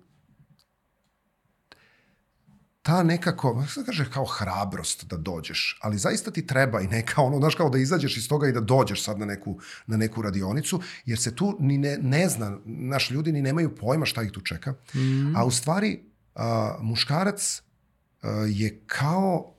ta 2.90 3.04
nekako, 3.04 3.66
sad 3.68 3.86
kaže 3.86 4.06
kao 4.14 4.26
hrabrost 4.26 5.06
da 5.06 5.18
dođeš, 5.18 5.80
ali 5.82 5.98
zaista 5.98 6.32
ti 6.32 6.48
treba 6.48 6.82
i 6.82 6.88
neka 6.88 7.22
ono, 7.22 7.38
znaš 7.38 7.56
kao 7.56 7.70
da 7.70 7.78
izađeš 7.78 8.18
iz 8.18 8.30
toga 8.30 8.48
i 8.48 8.52
da 8.52 8.60
dođeš 8.60 9.04
sad 9.04 9.20
na 9.20 9.26
neku, 9.26 9.60
na 9.88 9.98
neku 9.98 10.22
radionicu, 10.22 10.82
jer 11.06 11.20
se 11.20 11.36
tu 11.36 11.58
ni 11.60 11.78
ne, 11.78 11.98
ne 12.02 12.30
zna, 12.30 12.58
naš 12.66 13.12
ljudi 13.12 13.32
ni 13.32 13.42
nemaju 13.42 13.76
pojma 13.76 14.06
šta 14.06 14.24
ih 14.24 14.32
tu 14.32 14.42
čeka, 14.42 14.74
mm. 14.94 15.36
a 15.36 15.46
u 15.46 15.52
stvari 15.52 16.00
a, 16.36 16.78
muškarac 16.82 17.62
a, 18.22 18.30
je 18.50 18.84
kao 18.88 19.56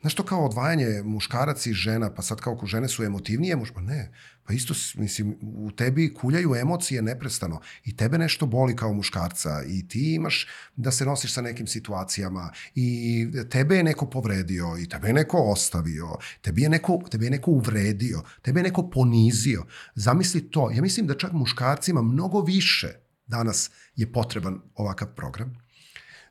Znaš 0.00 0.14
to 0.14 0.22
kao 0.22 0.44
odvajanje 0.44 1.02
muškarac 1.04 1.66
i 1.66 1.72
žena, 1.72 2.10
pa 2.14 2.22
sad 2.22 2.40
kao 2.40 2.56
ko 2.56 2.66
žene 2.66 2.88
su 2.88 3.04
emotivnije, 3.04 3.56
muš, 3.56 3.70
pa 3.74 3.80
ne, 3.80 4.12
pa 4.48 4.54
isto, 4.54 4.74
mislim, 4.94 5.36
u 5.42 5.70
tebi 5.70 6.14
kuljaju 6.14 6.54
emocije 6.54 7.02
neprestano 7.02 7.60
i 7.84 7.96
tebe 7.96 8.18
nešto 8.18 8.46
boli 8.46 8.76
kao 8.76 8.92
muškarca 8.92 9.62
i 9.68 9.88
ti 9.88 10.14
imaš 10.14 10.46
da 10.76 10.90
se 10.90 11.04
nosiš 11.04 11.32
sa 11.32 11.42
nekim 11.42 11.66
situacijama 11.66 12.50
i 12.74 13.26
tebe 13.50 13.76
je 13.76 13.84
neko 13.84 14.06
povredio 14.10 14.66
i 14.80 14.88
tebe 14.88 15.08
je 15.08 15.14
neko 15.14 15.38
ostavio, 15.38 16.08
tebi 16.40 16.62
je 16.62 16.68
neko, 16.68 17.00
tebe 17.10 17.26
je 17.26 17.30
neko 17.30 17.50
uvredio, 17.50 18.22
tebe 18.42 18.60
je 18.60 18.64
neko 18.64 18.90
ponizio. 18.90 19.64
Zamisli 19.94 20.50
to, 20.50 20.70
ja 20.70 20.82
mislim 20.82 21.06
da 21.06 21.18
čak 21.18 21.32
muškarcima 21.32 22.02
mnogo 22.02 22.40
više 22.40 22.88
danas 23.26 23.70
je 23.96 24.12
potreban 24.12 24.60
ovakav 24.74 25.08
program 25.14 25.68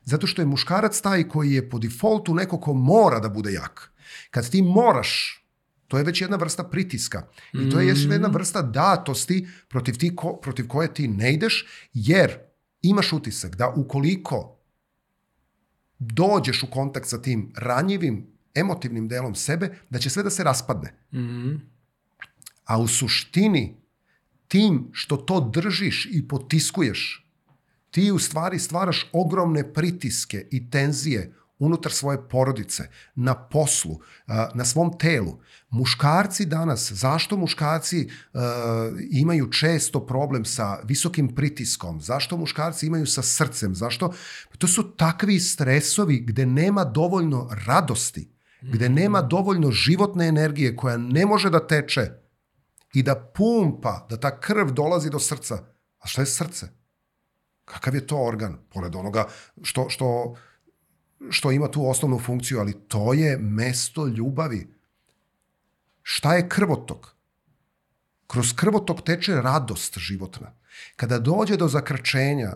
Zato 0.08 0.26
što 0.26 0.42
je 0.42 0.46
muškarac 0.46 1.00
taj 1.00 1.28
koji 1.28 1.52
je 1.52 1.70
po 1.70 1.78
defaultu 1.78 2.34
neko 2.34 2.60
ko 2.60 2.72
mora 2.74 3.18
da 3.20 3.28
bude 3.28 3.52
jak. 3.52 3.92
Kad 4.30 4.50
ti 4.50 4.62
moraš, 4.62 5.44
to 5.88 5.98
je 5.98 6.04
već 6.04 6.20
jedna 6.20 6.36
vrsta 6.36 6.64
pritiska. 6.64 7.28
I 7.52 7.70
to 7.70 7.80
je 7.80 7.88
još 7.88 8.04
jedna 8.10 8.28
vrsta 8.28 8.62
datosti 8.62 9.48
protiv, 9.68 9.98
ti 9.98 10.16
ko, 10.16 10.36
protiv 10.42 10.68
koje 10.68 10.94
ti 10.94 11.08
ne 11.08 11.34
ideš, 11.34 11.66
jer 11.92 12.38
imaš 12.82 13.12
utisak 13.12 13.56
da 13.56 13.68
ukoliko 13.76 14.58
dođeš 15.98 16.62
u 16.62 16.70
kontakt 16.70 17.08
sa 17.08 17.22
tim 17.22 17.52
ranjivim, 17.56 18.26
emotivnim 18.54 19.08
delom 19.08 19.34
sebe, 19.34 19.70
da 19.90 19.98
će 19.98 20.10
sve 20.10 20.22
da 20.22 20.30
se 20.30 20.44
raspadne. 20.44 20.94
Mm. 21.12 21.56
A 22.64 22.78
u 22.78 22.88
suštini, 22.88 23.76
tim 24.48 24.88
što 24.92 25.16
to 25.16 25.50
držiš 25.52 26.08
i 26.10 26.28
potiskuješ, 26.28 27.28
ti 27.90 28.12
u 28.12 28.18
stvari 28.18 28.58
stvaraš 28.58 29.10
ogromne 29.12 29.72
pritiske 29.72 30.48
i 30.50 30.70
tenzije 30.70 31.34
unutar 31.58 31.92
svoje 31.92 32.28
porodice, 32.28 32.88
na 33.14 33.34
poslu, 33.34 33.98
na 34.54 34.64
svom 34.64 34.98
telu. 34.98 35.38
Muškarci 35.70 36.46
danas, 36.46 36.92
zašto 36.92 37.36
muškarci 37.36 38.08
uh, 38.08 38.40
imaju 39.10 39.50
često 39.50 40.06
problem 40.06 40.44
sa 40.44 40.78
visokim 40.84 41.34
pritiskom? 41.34 42.00
Zašto 42.00 42.36
muškarci 42.36 42.86
imaju 42.86 43.06
sa 43.06 43.22
srcem? 43.22 43.74
Zašto? 43.74 44.12
To 44.58 44.68
su 44.68 44.96
takvi 44.96 45.40
stresovi 45.40 46.20
gde 46.20 46.46
nema 46.46 46.84
dovoljno 46.84 47.50
radosti, 47.66 48.30
gde 48.62 48.88
nema 48.88 49.22
dovoljno 49.22 49.70
životne 49.70 50.28
energije 50.28 50.76
koja 50.76 50.96
ne 50.96 51.26
može 51.26 51.50
da 51.50 51.66
teče 51.66 52.10
i 52.94 53.02
da 53.02 53.32
pumpa, 53.34 54.06
da 54.10 54.16
ta 54.16 54.40
krv 54.40 54.70
dolazi 54.70 55.10
do 55.10 55.18
srca. 55.18 55.54
A 55.98 56.06
šta 56.06 56.22
je 56.22 56.26
srce? 56.26 56.68
Kakav 57.64 57.94
je 57.94 58.06
to 58.06 58.16
organ? 58.16 58.58
Pored 58.70 58.94
onoga 58.94 59.26
što, 59.62 59.90
što, 59.90 60.34
što 61.30 61.52
ima 61.52 61.68
tu 61.68 61.90
osnovnu 61.90 62.18
funkciju, 62.18 62.58
ali 62.58 62.80
to 62.88 63.12
je 63.12 63.38
mesto 63.38 64.06
ljubavi. 64.06 64.74
Šta 66.02 66.34
je 66.34 66.48
krvotok? 66.48 67.14
Kroz 68.26 68.52
krvotok 68.56 69.02
teče 69.04 69.34
radost 69.34 69.98
životna. 69.98 70.52
Kada 70.96 71.18
dođe 71.18 71.56
do 71.56 71.68
zakrčenja 71.68 72.52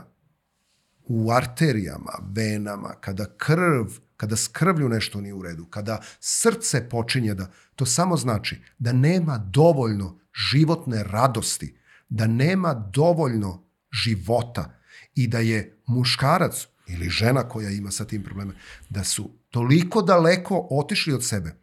u 1.05 1.31
arterijama, 1.33 2.13
venama, 2.35 2.95
kada 3.01 3.27
krv, 3.37 3.87
kada 4.17 4.37
s 4.37 4.49
krvlju 4.49 4.89
nešto 4.89 5.21
nije 5.21 5.35
u 5.35 5.43
redu, 5.43 5.67
kada 5.67 6.01
srce 6.21 6.89
počinje 6.89 7.35
da, 7.35 7.51
to 7.77 7.87
samo 7.87 8.17
znači 8.17 8.63
da 8.79 8.93
nema 8.93 9.39
dovoljno 9.39 10.19
životne 10.51 11.03
radosti, 11.05 11.79
da 12.09 12.27
nema 12.27 12.75
dovoljno 12.75 13.65
života, 14.05 14.83
i 15.15 15.27
da 15.27 15.39
je 15.39 15.79
muškarac 15.87 16.67
ili 16.87 17.09
žena 17.09 17.49
koja 17.49 17.71
ima 17.71 17.91
sa 17.91 18.05
tim 18.05 18.23
probleme, 18.23 18.55
da 18.91 19.05
su 19.05 19.31
toliko 19.51 20.03
daleko 20.03 20.67
otišli 20.71 21.13
od 21.13 21.25
sebe 21.25 21.57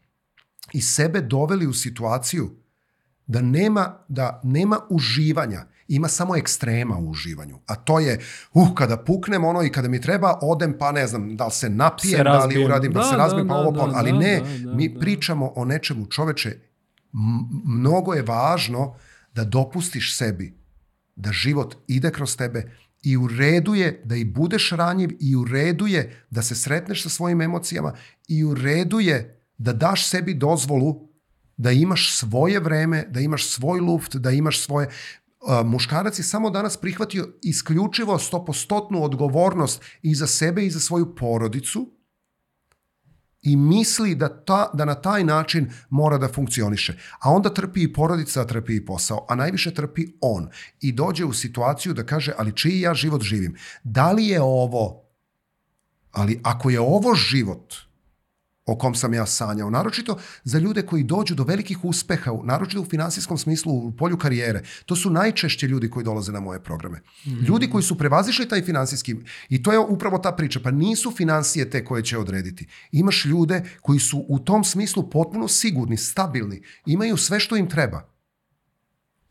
i 0.73 0.81
sebe 0.81 1.21
doveli 1.21 1.67
u 1.67 1.73
situaciju 1.73 2.55
da 3.27 3.41
nema, 3.41 3.97
da 4.07 4.41
nema 4.43 4.79
uživanja, 4.89 5.65
ima 5.87 6.07
samo 6.07 6.35
ekstrema 6.35 6.97
u 6.97 7.09
uživanju. 7.09 7.59
A 7.65 7.75
to 7.75 7.99
je, 7.99 8.19
uh, 8.53 8.73
kada 8.75 8.97
puknem 8.97 9.45
ono 9.45 9.63
i 9.63 9.71
kada 9.71 9.87
mi 9.87 10.01
treba, 10.01 10.39
odem 10.41 10.75
pa 10.79 10.91
ne 10.91 11.07
znam, 11.07 11.35
da 11.37 11.45
li 11.45 11.51
se 11.51 11.69
napijem, 11.69 12.17
se 12.17 12.23
da 12.23 12.45
li 12.45 12.65
uradim, 12.65 12.93
da, 12.93 12.99
da 12.99 13.05
se 13.05 13.15
razbijem, 13.15 13.47
da, 13.47 13.53
pa 13.53 13.59
ovo, 13.59 13.73
pa 13.73 13.83
ono. 13.83 13.93
Ali 13.95 14.11
da, 14.11 14.17
ne, 14.17 14.39
da, 14.39 14.69
da, 14.69 14.75
mi 14.75 14.89
da. 14.89 14.99
pričamo 14.99 15.53
o 15.55 15.65
nečemu 15.65 16.05
čoveče, 16.05 16.59
mnogo 17.65 18.13
je 18.13 18.21
važno 18.21 18.95
da 19.33 19.43
dopustiš 19.43 20.17
sebi 20.17 20.57
da 21.15 21.31
život 21.31 21.75
ide 21.87 22.11
kroz 22.11 22.37
tebe 22.37 22.71
i 23.03 23.17
u 23.17 23.27
redu 23.27 23.75
je 23.75 24.01
da 24.05 24.15
i 24.15 24.25
budeš 24.25 24.71
ranjiv 24.71 25.09
i 25.19 25.35
u 25.35 25.45
redu 25.45 25.87
je 25.87 26.25
da 26.29 26.41
se 26.41 26.55
sretneš 26.55 27.03
sa 27.03 27.09
svojim 27.09 27.41
emocijama 27.41 27.93
i 28.27 28.43
u 28.43 28.55
redu 28.55 28.99
je 28.99 29.45
da 29.57 29.73
daš 29.73 30.07
sebi 30.07 30.33
dozvolu 30.33 31.09
da 31.57 31.71
imaš 31.71 32.17
svoje 32.17 32.59
vreme, 32.59 33.05
da 33.09 33.19
imaš 33.19 33.47
svoj 33.47 33.79
luft, 33.79 34.15
da 34.15 34.31
imaš 34.31 34.59
svoje... 34.59 34.89
muškarac 35.65 36.19
je 36.19 36.23
samo 36.23 36.49
danas 36.49 36.77
prihvatio 36.77 37.27
isključivo 37.41 38.19
stopostotnu 38.19 39.03
odgovornost 39.03 39.83
i 40.01 40.15
za 40.15 40.27
sebe 40.27 40.65
i 40.65 40.71
za 40.71 40.79
svoju 40.79 41.15
porodicu, 41.15 41.98
i 43.41 43.55
misli 43.55 44.15
da, 44.15 44.43
ta, 44.43 44.69
da 44.73 44.85
na 44.85 44.95
taj 44.95 45.23
način 45.23 45.71
mora 45.89 46.17
da 46.17 46.27
funkcioniše. 46.27 46.97
A 47.19 47.31
onda 47.31 47.53
trpi 47.53 47.83
i 47.83 47.93
porodica, 47.93 48.45
trpi 48.45 48.75
i 48.75 48.85
posao, 48.85 49.25
a 49.29 49.35
najviše 49.35 49.73
trpi 49.73 50.07
on. 50.21 50.49
I 50.81 50.91
dođe 50.91 51.25
u 51.25 51.33
situaciju 51.33 51.93
da 51.93 52.05
kaže, 52.05 52.33
ali 52.37 52.55
čiji 52.55 52.81
ja 52.81 52.93
život 52.93 53.21
živim? 53.21 53.55
Da 53.83 54.11
li 54.11 54.27
je 54.27 54.41
ovo, 54.41 55.03
ali 56.11 56.39
ako 56.43 56.69
je 56.69 56.79
ovo 56.79 57.15
život, 57.15 57.88
o 58.71 58.77
kom 58.77 58.95
sam 58.95 59.13
ja 59.13 59.25
sanjao. 59.25 59.69
Naročito 59.69 60.17
za 60.43 60.59
ljude 60.59 60.81
koji 60.81 61.03
dođu 61.03 61.35
do 61.35 61.43
velikih 61.43 61.85
uspeha, 61.85 62.31
naročito 62.43 62.81
u 62.81 62.85
finansijskom 62.85 63.37
smislu, 63.37 63.73
u 63.73 63.91
polju 63.91 64.17
karijere. 64.17 64.63
To 64.85 64.95
su 64.95 65.09
najčešće 65.09 65.67
ljudi 65.67 65.89
koji 65.89 66.03
dolaze 66.03 66.31
na 66.31 66.39
moje 66.39 66.63
programe. 66.63 66.97
Mm 66.97 67.29
-hmm. 67.29 67.47
Ljudi 67.47 67.69
koji 67.69 67.83
su 67.83 67.97
prevazišli 67.97 68.47
taj 68.47 68.61
finansijski, 68.61 69.15
i 69.49 69.63
to 69.63 69.71
je 69.71 69.79
upravo 69.79 70.17
ta 70.17 70.31
priča, 70.31 70.59
pa 70.63 70.71
nisu 70.71 71.11
financije 71.11 71.69
te 71.69 71.85
koje 71.85 72.03
će 72.03 72.17
odrediti. 72.17 72.67
Imaš 72.91 73.25
ljude 73.25 73.63
koji 73.81 73.99
su 73.99 74.25
u 74.27 74.39
tom 74.39 74.63
smislu 74.63 75.09
potpuno 75.09 75.47
sigurni, 75.47 75.97
stabilni, 75.97 76.61
imaju 76.85 77.17
sve 77.17 77.39
što 77.39 77.55
im 77.55 77.69
treba. 77.69 78.09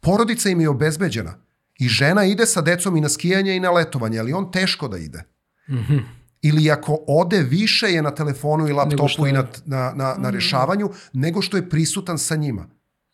Porodica 0.01 0.49
im 0.49 0.61
je 0.61 0.69
obezbeđena. 0.69 1.35
I 1.79 1.89
žena 1.89 2.25
ide 2.25 2.47
sa 2.47 2.61
decom 2.61 2.97
i 2.97 3.01
na 3.01 3.09
skijanje 3.09 3.57
i 3.57 3.61
na 3.61 3.71
letovanje, 3.71 4.19
ali 4.19 4.33
on 4.33 4.51
teško 4.53 4.89
da 4.89 4.99
ide. 4.99 5.23
Mm 5.69 5.77
-hmm 5.77 6.18
ili 6.43 6.71
ako 6.71 6.99
ode 7.07 7.43
više 7.43 7.87
je 7.87 8.03
na 8.03 8.15
telefonu 8.15 8.69
i 8.69 8.73
laptopu 8.73 9.27
i 9.27 9.33
na, 9.33 9.47
na, 9.67 9.93
na, 9.95 10.15
na 10.19 10.31
mm. 10.31 10.35
rešavanju 10.35 10.91
nego 11.13 11.43
što 11.43 11.57
je 11.57 11.71
prisutan 11.71 12.19
sa 12.19 12.37
njima. 12.37 12.69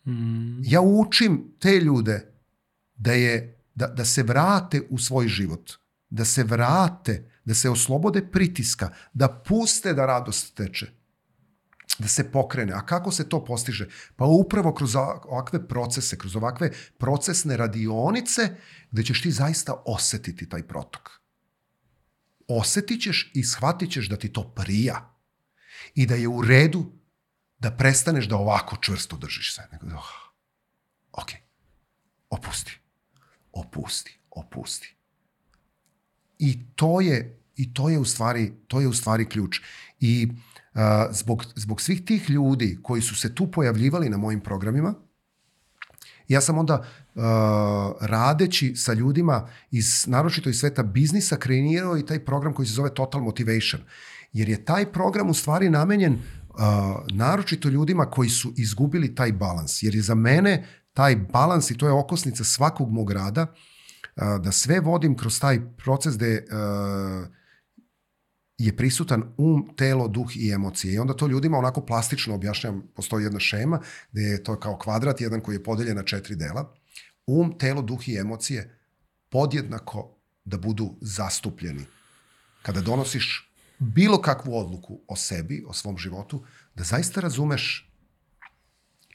Mm. 0.05 0.63
Ja 0.63 0.81
učim 0.81 1.55
te 1.59 1.79
ljude 1.79 2.31
da, 2.95 3.13
je, 3.13 3.59
da, 3.75 3.87
da 3.87 4.05
se 4.05 4.23
vrate 4.23 4.81
u 4.89 4.97
svoj 4.97 5.27
život, 5.27 5.71
da 6.09 6.25
se 6.25 6.43
vrate, 6.43 7.29
da 7.45 7.53
se 7.53 7.69
oslobode 7.69 8.31
pritiska, 8.31 8.89
da 9.13 9.27
puste 9.29 9.93
da 9.93 10.05
radost 10.05 10.55
teče, 10.55 10.91
da 11.99 12.07
se 12.07 12.31
pokrene. 12.31 12.73
A 12.73 12.85
kako 12.85 13.11
se 13.11 13.29
to 13.29 13.45
postiže? 13.45 13.87
Pa 14.15 14.25
upravo 14.25 14.73
kroz 14.73 14.95
ovakve 14.95 15.67
procese, 15.67 16.17
kroz 16.17 16.35
ovakve 16.35 16.71
procesne 16.97 17.57
radionice 17.57 18.55
gde 18.91 19.03
ćeš 19.03 19.21
ti 19.21 19.31
zaista 19.31 19.83
osetiti 19.85 20.49
taj 20.49 20.63
protok 20.63 21.24
osetit 22.47 23.01
ćeš 23.01 23.31
i 23.33 23.43
shvatit 23.43 23.91
ćeš 23.91 24.09
da 24.09 24.17
ti 24.17 24.33
to 24.33 24.43
prija 24.43 25.15
i 25.95 26.05
da 26.05 26.15
je 26.15 26.27
u 26.27 26.41
redu 26.41 26.91
da 27.59 27.71
prestaneš 27.71 28.25
da 28.25 28.35
ovako 28.35 28.77
čvrsto 28.81 29.17
držiš 29.17 29.55
se. 29.55 29.61
Nego, 29.71 29.97
oh, 29.97 30.09
ok, 31.11 31.31
opusti, 32.29 32.79
opusti, 33.51 34.19
opusti. 34.29 34.95
I 36.39 36.75
to 36.75 37.01
je, 37.01 37.41
i 37.55 37.73
to 37.73 37.89
je 37.89 37.99
u 37.99 38.05
stvari, 38.05 38.53
to 38.67 38.81
je 38.81 38.87
u 38.87 38.93
stvari 38.93 39.29
ključ. 39.29 39.61
I 39.99 40.27
uh, 40.27 40.81
zbog, 41.11 41.45
zbog 41.55 41.81
svih 41.81 42.05
tih 42.05 42.29
ljudi 42.29 42.79
koji 42.83 43.01
su 43.01 43.15
se 43.15 43.35
tu 43.35 43.51
pojavljivali 43.51 44.09
na 44.09 44.17
mojim 44.17 44.41
programima, 44.41 44.93
Ja 46.27 46.41
sam 46.41 46.57
onda 46.57 46.85
uh, 47.15 47.21
radeći 48.01 48.75
sa 48.75 48.93
ljudima 48.93 49.47
iz, 49.71 50.07
naročito 50.07 50.49
iz 50.49 50.59
sveta 50.59 50.83
biznisa 50.83 51.37
kreirao 51.37 51.97
i 51.97 52.05
taj 52.05 52.25
program 52.25 52.53
koji 52.53 52.67
se 52.67 52.73
zove 52.73 52.93
Total 52.93 53.21
Motivation. 53.21 53.81
Jer 54.33 54.49
je 54.49 54.65
taj 54.65 54.91
program 54.91 55.29
u 55.29 55.33
stvari 55.33 55.69
namenjen 55.69 56.13
uh, 56.13 56.19
naročito 57.11 57.69
ljudima 57.69 58.05
koji 58.05 58.29
su 58.29 58.53
izgubili 58.57 59.15
taj 59.15 59.31
balans. 59.31 59.83
Jer 59.83 59.95
je 59.95 60.01
za 60.01 60.15
mene 60.15 60.67
taj 60.93 61.15
balans 61.15 61.71
i 61.71 61.77
to 61.77 61.87
je 61.87 61.93
okosnica 61.93 62.43
svakog 62.43 62.91
mog 62.91 63.11
rada, 63.11 63.41
uh, 64.15 64.41
da 64.41 64.51
sve 64.51 64.79
vodim 64.79 65.17
kroz 65.17 65.39
taj 65.39 65.61
proces 65.77 66.15
gde 66.15 66.45
uh, 66.51 67.27
je 68.57 68.75
prisutan 68.75 69.23
um, 69.37 69.69
telo, 69.77 70.07
duh 70.07 70.37
i 70.37 70.51
emocije. 70.51 70.93
I 70.93 70.99
onda 70.99 71.13
to 71.13 71.27
ljudima 71.27 71.57
onako 71.57 71.81
plastično 71.81 72.35
objašnjam, 72.35 72.83
postoji 72.95 73.23
jedna 73.23 73.39
šema 73.39 73.79
gde 74.11 74.21
je 74.21 74.43
to 74.43 74.59
kao 74.59 74.77
kvadrat, 74.77 75.21
jedan 75.21 75.41
koji 75.41 75.55
je 75.55 75.63
podeljen 75.63 75.95
na 75.95 76.03
četiri 76.03 76.35
dela. 76.35 76.73
Um, 77.27 77.57
telo, 77.57 77.81
duh 77.81 78.09
i 78.09 78.17
emocije 78.17 78.79
podjednako 79.29 80.15
da 80.45 80.57
budu 80.57 80.95
zastupljeni. 81.01 81.85
Kada 82.61 82.81
donosiš 82.81 83.51
bilo 83.79 84.21
kakvu 84.21 84.57
odluku 84.57 85.01
o 85.07 85.15
sebi, 85.15 85.63
o 85.67 85.73
svom 85.73 85.97
životu, 85.97 86.43
da 86.75 86.83
zaista 86.83 87.21
razumeš 87.21 87.91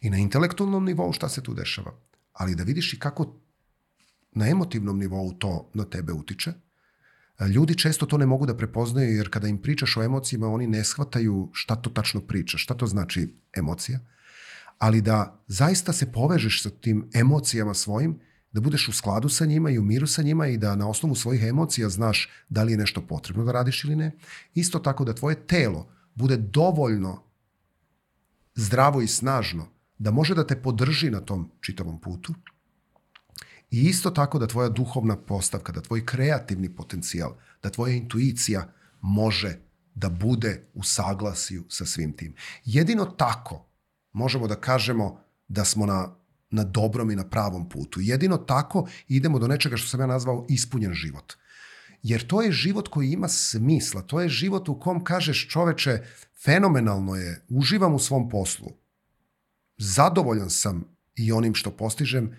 i 0.01 0.11
na 0.11 0.17
intelektualnom 0.17 0.85
nivou 0.85 1.13
šta 1.13 1.29
se 1.29 1.43
tu 1.43 1.55
dešava, 1.55 1.95
ali 2.33 2.55
da 2.55 2.63
vidiš 2.63 2.93
i 2.93 2.99
kako 2.99 3.37
na 4.33 4.49
emotivnom 4.49 4.99
nivou 4.99 5.33
to 5.33 5.71
na 5.75 5.85
tebe 5.85 6.13
utiče, 6.13 6.53
Ljudi 7.49 7.79
često 7.79 8.07
to 8.07 8.19
ne 8.19 8.27
mogu 8.27 8.47
da 8.47 8.57
prepoznaju 8.57 9.17
jer 9.17 9.31
kada 9.31 9.49
im 9.49 9.63
pričaš 9.63 9.97
o 9.97 10.03
emocijama 10.03 10.49
oni 10.49 10.67
ne 10.67 10.85
shvataju 10.85 11.51
šta 11.53 11.77
to 11.77 11.91
tačno 11.91 12.21
priča, 12.21 12.59
šta 12.59 12.75
to 12.75 12.87
znači 12.87 13.35
emocija, 13.57 14.01
ali 14.81 15.01
da 15.01 15.43
zaista 15.47 15.93
se 15.93 16.13
povežeš 16.13 16.63
sa 16.63 16.71
tim 16.71 17.11
emocijama 17.15 17.75
svojim, 17.75 18.21
da 18.53 18.61
budeš 18.61 18.89
u 18.89 18.93
skladu 18.93 19.29
sa 19.29 19.47
njima 19.47 19.71
i 19.71 19.79
u 19.79 19.83
miru 19.83 20.07
sa 20.07 20.23
njima 20.23 20.47
i 20.47 20.57
da 20.57 20.77
na 20.77 20.89
osnovu 20.89 21.15
svojih 21.15 21.43
emocija 21.43 21.89
znaš 21.89 22.29
da 22.49 22.63
li 22.63 22.73
je 22.73 22.79
nešto 22.79 23.07
potrebno 23.07 23.45
da 23.45 23.53
radiš 23.53 23.85
ili 23.85 23.97
ne. 23.97 24.13
Isto 24.55 24.79
tako 24.79 25.05
da 25.05 25.15
tvoje 25.15 25.47
telo 25.47 25.89
bude 26.15 26.37
dovoljno 26.37 27.23
zdravo 28.55 29.03
i 29.03 29.07
snažno 29.07 29.69
da 29.99 30.11
može 30.11 30.35
da 30.35 30.47
te 30.47 30.63
podrži 30.63 31.11
na 31.11 31.21
tom 31.21 31.51
čitavom 31.61 32.01
putu, 32.01 32.35
I 33.71 33.81
isto 33.87 34.11
tako 34.11 34.39
da 34.39 34.47
tvoja 34.47 34.69
duhovna 34.69 35.17
postavka, 35.17 35.73
da 35.73 35.81
tvoj 35.81 36.07
kreativni 36.07 36.77
potencijal, 36.77 37.37
da 37.63 37.71
tvoja 37.71 37.95
intuicija 37.95 38.73
može 39.01 39.59
da 39.95 40.09
bude 40.09 40.67
u 40.75 40.83
saglasiju 40.83 41.65
sa 41.69 41.87
svim 41.87 42.13
tim. 42.17 42.35
Jedino 42.65 43.05
tako 43.05 43.70
možemo 44.13 44.47
da 44.47 44.57
kažemo 44.57 45.21
da 45.49 45.65
smo 45.65 45.87
na, 45.87 46.15
na 46.51 46.65
dobrom 46.65 47.11
i 47.11 47.17
na 47.17 47.29
pravom 47.29 47.69
putu. 47.69 48.01
Jedino 48.01 48.37
tako 48.37 48.89
idemo 49.09 49.39
do 49.39 49.49
nečega 49.49 49.77
što 49.77 49.89
sam 49.89 50.01
ja 50.01 50.07
nazvao 50.07 50.47
ispunjen 50.49 50.93
život. 50.93 51.33
Jer 52.03 52.27
to 52.27 52.43
je 52.43 52.53
život 52.53 52.89
koji 52.89 53.11
ima 53.11 53.29
smisla. 53.29 54.03
To 54.03 54.21
je 54.21 54.29
život 54.29 54.69
u 54.69 54.81
kom 54.81 55.05
kažeš 55.05 55.49
čoveče, 55.49 56.03
fenomenalno 56.45 57.15
je, 57.15 57.45
uživam 57.49 57.95
u 57.95 57.99
svom 57.99 58.29
poslu. 58.29 58.69
Zadovoljan 59.79 60.51
sam 60.51 60.85
i 61.15 61.33
onim 61.33 61.55
što 61.55 61.71
postižem, 61.71 62.37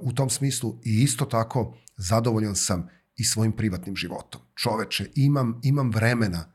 u 0.00 0.12
tom 0.12 0.30
smislu 0.30 0.78
i 0.84 1.02
isto 1.02 1.24
tako 1.24 1.76
zadovoljan 1.96 2.56
sam 2.56 2.88
i 3.16 3.24
svojim 3.24 3.52
privatnim 3.52 3.96
životom. 3.96 4.40
Čoveče, 4.54 5.10
imam, 5.14 5.60
imam 5.62 5.90
vremena 5.90 6.52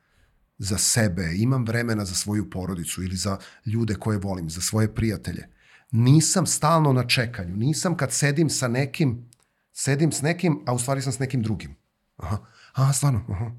za 0.57 0.77
sebe, 0.77 1.31
imam 1.35 1.65
vremena 1.65 2.05
za 2.05 2.15
svoju 2.15 2.49
porodicu 2.49 3.03
ili 3.03 3.15
za 3.15 3.37
ljude 3.65 3.95
koje 3.95 4.17
volim, 4.17 4.49
za 4.49 4.61
svoje 4.61 4.95
prijatelje. 4.95 5.47
Nisam 5.91 6.45
stalno 6.45 6.93
na 6.93 7.07
čekanju, 7.07 7.55
nisam 7.55 7.97
kad 7.97 8.11
sedim 8.11 8.49
sa 8.49 8.67
nekim, 8.67 9.29
sedim 9.73 10.11
s 10.11 10.21
nekim, 10.21 10.63
a 10.65 10.73
u 10.73 10.79
stvari 10.79 11.01
sam 11.01 11.13
s 11.13 11.19
nekim 11.19 11.41
drugim. 11.41 11.75
Aha, 12.17 12.37
aha 12.73 12.93
stvarno, 12.93 13.25
aha, 13.29 13.51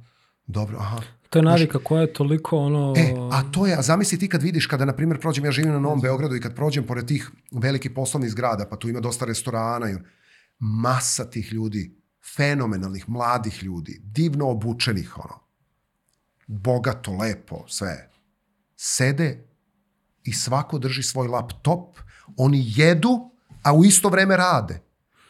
dobro, 0.46 0.78
aha. 0.80 1.02
To 1.30 1.38
je 1.38 1.42
navika 1.42 1.78
koja 1.78 2.00
je 2.00 2.12
toliko 2.12 2.58
ono... 2.58 2.94
E, 2.96 3.14
a 3.32 3.42
to 3.52 3.66
je, 3.66 3.76
a 3.76 3.82
zamisli 3.82 4.18
ti 4.18 4.28
kad 4.28 4.42
vidiš, 4.42 4.66
kada 4.66 4.84
na 4.84 4.92
primjer 4.92 5.20
prođem, 5.20 5.44
ja 5.44 5.50
živim 5.50 5.72
na 5.72 5.80
Novom 5.80 6.00
Beogradu 6.00 6.36
i 6.36 6.40
kad 6.40 6.54
prođem 6.54 6.86
pored 6.86 7.06
tih 7.06 7.30
velikih 7.52 7.90
poslovnih 7.90 8.30
zgrada, 8.30 8.66
pa 8.70 8.76
tu 8.76 8.88
ima 8.88 9.00
dosta 9.00 9.24
restorana 9.24 9.90
i 9.90 9.96
masa 10.58 11.30
tih 11.30 11.52
ljudi, 11.52 11.96
fenomenalnih, 12.36 13.08
mladih 13.08 13.62
ljudi, 13.62 14.00
divno 14.02 14.48
obučenih, 14.48 15.18
ono, 15.18 15.47
bogato, 16.48 17.12
lepo, 17.12 17.64
sve. 17.68 18.10
Sede 18.76 19.46
i 20.24 20.32
svako 20.32 20.78
drži 20.78 21.02
svoj 21.02 21.28
laptop, 21.28 21.98
oni 22.36 22.64
jedu, 22.76 23.30
a 23.62 23.72
u 23.72 23.84
isto 23.84 24.08
vreme 24.08 24.36
rade. 24.36 24.80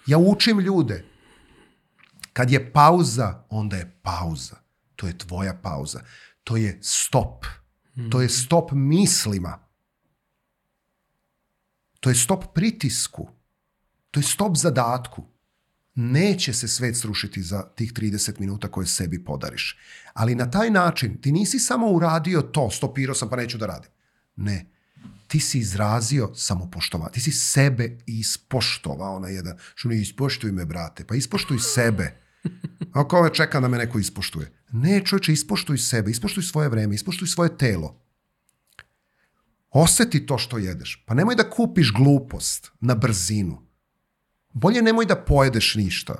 Ja 0.06 0.18
učim 0.18 0.60
ljude. 0.60 1.04
Kad 2.32 2.50
je 2.50 2.72
pauza, 2.72 3.44
onda 3.50 3.76
je 3.76 3.98
pauza 4.02 4.68
to 4.98 5.06
je 5.06 5.18
tvoja 5.18 5.54
pauza. 5.54 6.02
To 6.44 6.56
je 6.56 6.78
stop. 6.82 7.46
To 8.10 8.20
je 8.20 8.28
stop 8.28 8.72
mislima. 8.72 9.58
To 12.00 12.10
je 12.10 12.14
stop 12.14 12.54
pritisku. 12.54 13.28
To 14.10 14.20
je 14.20 14.24
stop 14.24 14.56
zadatku. 14.56 15.22
Neće 16.00 16.52
se 16.52 16.68
svet 16.68 16.96
srušiti 16.96 17.42
za 17.42 17.62
tih 17.62 17.92
30 17.92 18.40
minuta 18.40 18.68
koje 18.68 18.86
sebi 18.86 19.24
podariš. 19.24 19.78
Ali 20.12 20.34
na 20.34 20.50
taj 20.50 20.70
način 20.70 21.20
ti 21.20 21.32
nisi 21.32 21.58
samo 21.58 21.86
uradio 21.86 22.42
to, 22.42 22.70
stopirao 22.70 23.14
sam 23.14 23.30
pa 23.30 23.36
neću 23.36 23.58
da 23.58 23.66
radim. 23.66 23.90
Ne. 24.36 24.66
Ti 25.26 25.40
si 25.40 25.58
izrazio 25.58 26.34
samopoštovanje. 26.34 27.12
Ti 27.12 27.20
si 27.20 27.32
sebe 27.32 27.98
ispoštovao 28.06 29.18
na 29.18 29.28
jedan. 29.28 29.56
Što 29.74 29.88
ne 29.88 30.00
ispoštuj 30.00 30.52
me, 30.52 30.64
brate. 30.64 31.04
Pa 31.04 31.14
ispoštuj 31.14 31.58
sebe. 31.58 32.16
Ako 32.92 33.18
ove 33.18 33.34
čeka 33.34 33.60
da 33.60 33.68
me 33.68 33.78
neko 33.78 33.98
ispoštuje. 33.98 34.52
Ne, 34.72 35.04
čovječe, 35.04 35.32
ispoštuj 35.32 35.78
sebe, 35.78 36.10
ispoštuj 36.10 36.42
svoje 36.42 36.68
vreme, 36.68 36.94
ispoštuj 36.94 37.28
svoje 37.28 37.58
telo. 37.58 38.00
Oseti 39.70 40.26
to 40.26 40.38
što 40.38 40.58
jedeš. 40.58 41.04
Pa 41.06 41.14
nemoj 41.14 41.34
da 41.34 41.50
kupiš 41.50 41.92
glupost 41.92 42.70
na 42.80 42.94
brzinu. 42.94 43.67
Bolje 44.60 44.82
nemoj 44.82 45.06
da 45.06 45.16
pojedeš 45.16 45.74
ništa, 45.74 46.14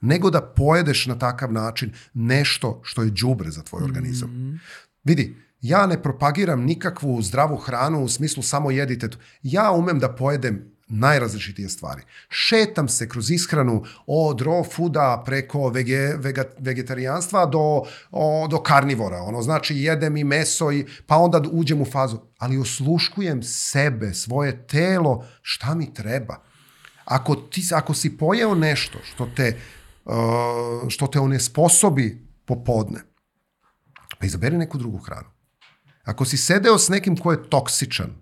nego 0.00 0.30
da 0.30 0.42
pojedeš 0.42 1.06
na 1.06 1.18
takav 1.18 1.52
način 1.52 1.92
nešto 2.14 2.80
što 2.84 3.02
je 3.02 3.10
đubre 3.10 3.50
za 3.50 3.62
tvoj 3.62 3.82
organizam. 3.82 4.30
Mm 4.30 4.34
-hmm. 4.34 4.58
Vidi, 5.04 5.36
ja 5.60 5.86
ne 5.86 6.02
propagiram 6.02 6.62
nikakvu 6.62 7.22
zdravu 7.22 7.56
hranu 7.56 8.04
u 8.04 8.08
smislu 8.08 8.42
samo 8.42 8.70
jedite. 8.70 9.08
Ja 9.42 9.72
umem 9.72 9.98
da 9.98 10.14
pojedem 10.14 10.78
najrazličitije 10.88 11.68
stvari. 11.68 12.02
Šetam 12.28 12.88
se 12.88 13.08
kroz 13.08 13.30
ishranu 13.30 13.84
od 14.06 14.40
raw 14.40 14.74
fooda 14.74 15.22
preko 15.26 15.68
vege, 15.68 16.14
vega, 16.16 16.44
vegetarijanstva 16.58 17.46
do, 17.46 17.82
o, 18.10 18.48
do 18.50 18.62
karnivora. 18.62 19.22
Ono, 19.22 19.42
znači 19.42 19.76
jedem 19.76 20.16
i 20.16 20.24
meso 20.24 20.72
i 20.72 20.86
pa 21.06 21.16
onda 21.16 21.42
uđem 21.50 21.80
u 21.80 21.84
fazu. 21.84 22.18
Ali 22.38 22.58
osluškujem 22.58 23.42
sebe, 23.42 24.14
svoje 24.14 24.66
telo, 24.66 25.24
šta 25.42 25.74
mi 25.74 25.94
treba. 25.94 26.47
Ako, 27.08 27.34
ti, 27.34 27.62
ako 27.72 27.94
si 27.94 28.16
pojeo 28.16 28.54
nešto 28.54 28.98
što 29.04 29.26
te, 29.36 29.60
uh, 30.04 30.12
što 30.88 31.06
te 31.06 31.20
onesposobi 31.20 32.26
popodne, 32.44 33.00
pa 34.18 34.26
izaberi 34.26 34.58
neku 34.58 34.78
drugu 34.78 34.98
hranu. 34.98 35.28
Ako 36.04 36.24
si 36.24 36.36
sedeo 36.36 36.78
s 36.78 36.88
nekim 36.88 37.16
ko 37.16 37.32
je 37.32 37.50
toksičan, 37.50 38.12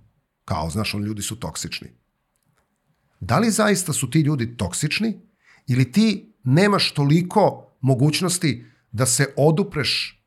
kao, 0.45 0.71
znaš, 0.71 0.95
on 0.95 1.03
ljudi 1.03 1.23
su 1.23 1.41
toksični, 1.41 1.89
da 3.21 3.39
li 3.39 3.51
zaista 3.51 3.93
su 3.93 4.11
ti 4.11 4.21
ljudi 4.21 4.57
toksični 4.57 5.21
ili 5.67 5.93
ti 5.93 6.35
nemaš 6.45 6.93
toliko 6.95 7.73
mogućnosti 7.81 8.65
da 8.93 9.07
se 9.07 9.35
odupreš 9.37 10.23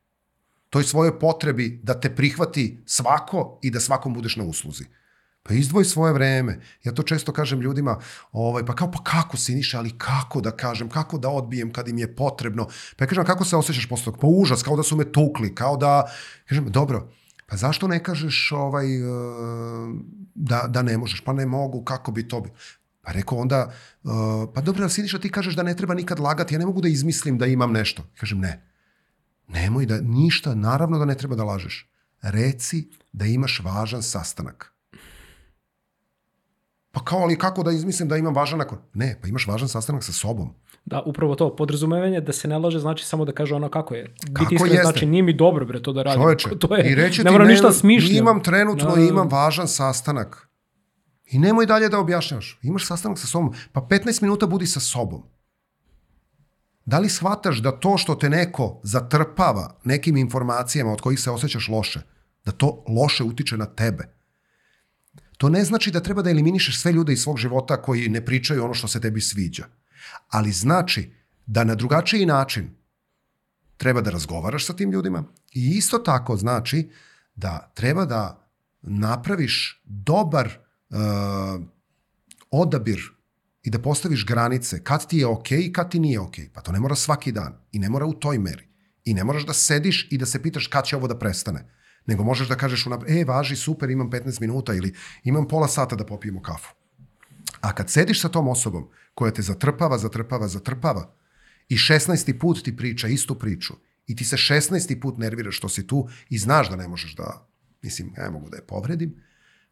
toj 0.70 0.84
svojoj 0.84 1.20
potrebi 1.20 1.80
da 1.84 2.00
te 2.00 2.16
prihvati 2.16 2.84
svako 2.86 3.60
i 3.64 3.72
da 3.72 3.80
svakom 3.80 4.14
budeš 4.14 4.36
na 4.36 4.44
usluzi. 4.44 4.84
Pa 5.50 5.56
izdvoj 5.58 5.86
svoje 5.86 6.14
vreme. 6.14 6.60
Ja 6.84 6.92
to 6.94 7.04
često 7.04 7.34
kažem 7.34 7.62
ljudima, 7.62 7.98
ovaj, 8.32 8.66
pa 8.66 8.76
kao, 8.76 8.92
pa 8.92 9.00
kako 9.04 9.38
si 9.38 9.56
niša, 9.56 9.80
ali 9.80 9.98
kako 9.98 10.42
da 10.42 10.52
kažem, 10.52 10.90
kako 10.90 11.18
da 11.18 11.30
odbijem 11.30 11.74
kad 11.74 11.88
im 11.88 11.98
je 11.98 12.16
potrebno. 12.16 12.68
Pa 12.96 13.04
ja 13.04 13.08
kažem, 13.08 13.26
kako 13.26 13.46
se 13.46 13.56
osjećaš 13.56 13.90
posle? 13.90 14.14
Pa 14.22 14.28
užas, 14.28 14.64
kao 14.64 14.76
da 14.76 14.84
su 14.84 14.98
me 14.98 15.12
tukli, 15.12 15.56
kao 15.56 15.78
da, 15.78 16.12
kažem, 16.46 16.72
dobro, 16.72 17.10
pa 17.48 17.58
zašto 17.58 17.88
ne 17.88 18.04
kažeš 18.04 18.52
ovaj, 18.52 18.96
eh, 18.96 19.02
da, 20.36 20.66
da 20.68 20.82
ne 20.82 20.98
možeš? 20.98 21.22
Pa 21.26 21.34
ne 21.34 21.46
mogu, 21.46 21.84
kako 21.84 22.12
bi 22.12 22.28
to 22.28 22.42
bi? 22.42 22.50
Pa 23.02 23.12
rekao 23.12 23.38
onda, 23.38 23.74
uh, 24.04 24.12
pa 24.54 24.62
dobro, 24.62 24.90
Siniša, 24.90 25.20
ti 25.20 25.32
kažeš 25.32 25.56
da 25.56 25.64
ne 25.64 25.76
treba 25.76 25.94
nikad 25.94 26.20
lagati, 26.20 26.56
ja 26.56 26.60
ne 26.60 26.66
mogu 26.66 26.82
da 26.82 26.88
izmislim 26.88 27.38
da 27.38 27.46
imam 27.46 27.72
nešto. 27.72 28.04
Kažem, 28.20 28.40
ne. 28.40 28.66
Nemoj 29.48 29.86
da, 29.86 30.02
ništa, 30.02 30.56
naravno 30.56 31.00
da 31.00 31.06
ne 31.06 31.16
treba 31.16 31.36
da 31.36 31.44
lažeš. 31.44 31.90
Reci 32.22 32.90
da 33.12 33.26
imaš 33.26 33.62
važan 33.64 34.04
sastanak. 34.04 34.74
Pa 36.92 37.04
kao, 37.04 37.20
ali 37.20 37.38
kako 37.38 37.64
da 37.64 37.72
izmislim 37.72 38.10
da 38.10 38.18
imam 38.18 38.36
važan 38.36 38.60
nakon? 38.60 38.78
Ne, 38.94 39.20
pa 39.22 39.28
imaš 39.28 39.48
važan 39.48 39.68
sastanak 39.68 40.04
sa 40.04 40.12
sobom. 40.12 40.54
Da, 40.86 41.02
upravo 41.06 41.36
to, 41.36 41.56
podrazumevanje 41.56 42.22
da 42.22 42.34
se 42.34 42.48
ne 42.48 42.58
laže 42.58 42.80
znači 42.80 43.06
samo 43.06 43.26
da 43.26 43.32
kaže 43.32 43.56
ono 43.56 43.70
kako 43.70 43.96
je. 43.96 44.14
Biti 44.40 44.56
iskren 44.56 44.82
znači 44.82 45.06
nije 45.06 45.24
mi 45.24 45.34
dobro 45.34 45.66
bre 45.66 45.82
to 45.82 45.94
da 45.94 46.04
radim. 46.04 46.22
Čoveče, 46.22 46.50
to 46.62 46.76
je, 46.76 46.92
i 46.92 46.96
reći 46.96 47.24
ne 47.24 47.32
moram 47.32 47.48
ništa 47.48 47.72
smišljati. 47.72 48.18
Imam 48.18 48.44
trenutno, 48.44 48.96
no, 48.96 49.04
imam 49.04 49.28
važan 49.28 49.68
sastanak. 49.68 50.50
I 51.26 51.40
nemoj 51.40 51.66
dalje 51.66 51.90
da 51.90 52.00
objašnjavaš. 52.00 52.60
Imaš 52.64 52.88
sastanak 52.88 53.20
sa 53.20 53.28
sobom, 53.28 53.54
pa 53.72 53.82
15 53.82 54.22
minuta 54.22 54.48
budi 54.48 54.68
sa 54.68 54.80
sobom. 54.80 55.24
Da 56.86 57.00
li 57.00 57.10
shvataš 57.10 57.58
da 57.58 57.72
to 57.80 57.98
što 57.98 58.16
te 58.16 58.30
neko 58.30 58.80
zatrpava 58.84 59.80
nekim 59.84 60.18
informacijama 60.18 60.92
od 60.92 61.02
kojih 61.02 61.20
se 61.20 61.32
osjećaš 61.32 61.68
loše, 61.68 62.02
da 62.46 62.52
to 62.52 62.84
loše 62.88 63.24
utiče 63.24 63.58
na 63.58 63.66
tebe? 63.66 64.19
To 65.40 65.50
ne 65.50 65.64
znači 65.64 65.92
da 65.92 66.04
treba 66.04 66.22
da 66.22 66.30
eliminišeš 66.30 66.82
sve 66.82 66.92
ljude 66.92 67.14
iz 67.14 67.22
svog 67.22 67.38
života 67.38 67.82
koji 67.82 68.10
ne 68.10 68.26
pričaju 68.26 68.64
ono 68.64 68.74
što 68.74 68.88
se 68.88 69.02
tebi 69.02 69.22
sviđa. 69.22 69.66
Ali 70.28 70.52
znači 70.52 71.14
da 71.46 71.64
na 71.64 71.76
drugačiji 71.76 72.26
način 72.26 72.76
treba 73.78 74.02
da 74.02 74.12
razgovaraš 74.12 74.66
sa 74.66 74.74
tim 74.74 74.92
ljudima, 74.92 75.24
I 75.52 75.78
isto 75.78 75.98
tako 75.98 76.36
znači 76.38 76.90
da 77.36 77.72
treba 77.76 78.06
da 78.06 78.50
napraviš 78.82 79.82
dobar 79.86 80.48
uh, 80.90 81.66
odabir 82.52 83.00
i 83.64 83.70
da 83.70 83.80
postaviš 83.80 84.26
granice 84.26 84.84
kad 84.84 85.08
ti 85.08 85.18
je 85.18 85.28
ok 85.28 85.52
i 85.52 85.74
kad 85.74 85.92
ti 85.92 86.00
nije 86.00 86.20
ok. 86.20 86.36
Pa 86.54 86.62
to 86.62 86.72
ne 86.72 86.80
mora 86.80 86.96
svaki 86.96 87.32
dan 87.32 87.58
i 87.72 87.80
ne 87.80 87.90
mora 87.90 88.06
u 88.06 88.14
toj 88.14 88.40
meri. 88.40 88.68
I 89.04 89.14
ne 89.14 89.24
moraš 89.24 89.46
da 89.46 89.54
sediš 89.54 90.08
i 90.12 90.18
da 90.18 90.26
se 90.26 90.42
pitaš 90.42 90.68
kad 90.68 90.86
će 90.86 90.96
ovo 90.96 91.08
da 91.08 91.20
prestane. 91.20 91.79
Nego 92.06 92.24
možeš 92.24 92.48
da 92.48 92.56
kažeš 92.56 92.86
unapred, 92.86 93.18
e, 93.18 93.24
važi, 93.26 93.56
super, 93.56 93.90
imam 93.90 94.10
15 94.10 94.42
minuta 94.42 94.74
ili 94.74 94.94
imam 95.24 95.48
pola 95.48 95.68
sata 95.68 95.96
da 95.96 96.06
popijemo 96.06 96.42
kafu. 96.42 96.74
A 97.62 97.76
kad 97.76 97.90
sediš 97.90 98.22
sa 98.22 98.30
tom 98.30 98.48
osobom 98.48 98.90
koja 99.14 99.32
te 99.32 99.42
zatrpava, 99.42 99.98
zatrpava, 99.98 100.48
zatrpava 100.48 101.16
i 101.70 101.76
16. 101.76 102.40
put 102.40 102.64
ti 102.64 102.78
priča 102.78 103.08
istu 103.08 103.36
priču 103.36 103.74
i 104.08 104.16
ti 104.16 104.26
se 104.26 104.36
16. 104.36 105.02
put 105.02 105.18
nerviraš 105.18 105.58
što 105.58 105.70
si 105.70 105.88
tu 105.88 106.08
i 106.30 106.38
znaš 106.38 106.70
da 106.70 106.76
ne 106.76 106.88
možeš 106.88 107.16
da, 107.16 107.48
mislim, 107.82 108.14
ne 108.18 108.30
mogu 108.30 108.50
da 108.50 108.58
je 108.58 108.68
povredim, 108.68 109.16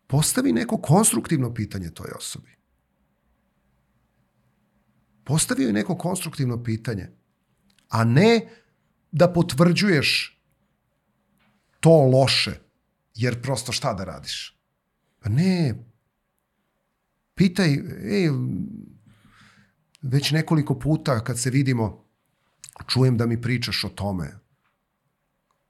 postavi 0.07 0.53
neko 0.53 0.77
konstruktivno 0.77 1.53
pitanje 1.53 1.89
toj 1.89 2.11
osobi. 2.15 2.57
Postavi 5.23 5.63
joj 5.63 5.73
neko 5.73 5.97
konstruktivno 5.97 6.63
pitanje, 6.63 7.09
a 7.89 8.03
ne 8.03 8.47
da 9.11 9.33
potvrđuješ 9.33 10.36
to 11.79 11.89
loše, 11.89 12.59
jer 13.15 13.41
prosto 13.41 13.71
šta 13.71 13.93
da 13.93 14.03
radiš? 14.03 14.57
Pa 15.19 15.29
ne, 15.29 15.85
pitaj, 17.35 17.73
ej, 18.03 18.29
već 20.01 20.31
nekoliko 20.31 20.79
puta 20.79 21.23
kad 21.23 21.39
se 21.39 21.49
vidimo, 21.49 22.05
čujem 22.87 23.17
da 23.17 23.25
mi 23.25 23.41
pričaš 23.41 23.83
o 23.83 23.89
tome. 23.89 24.39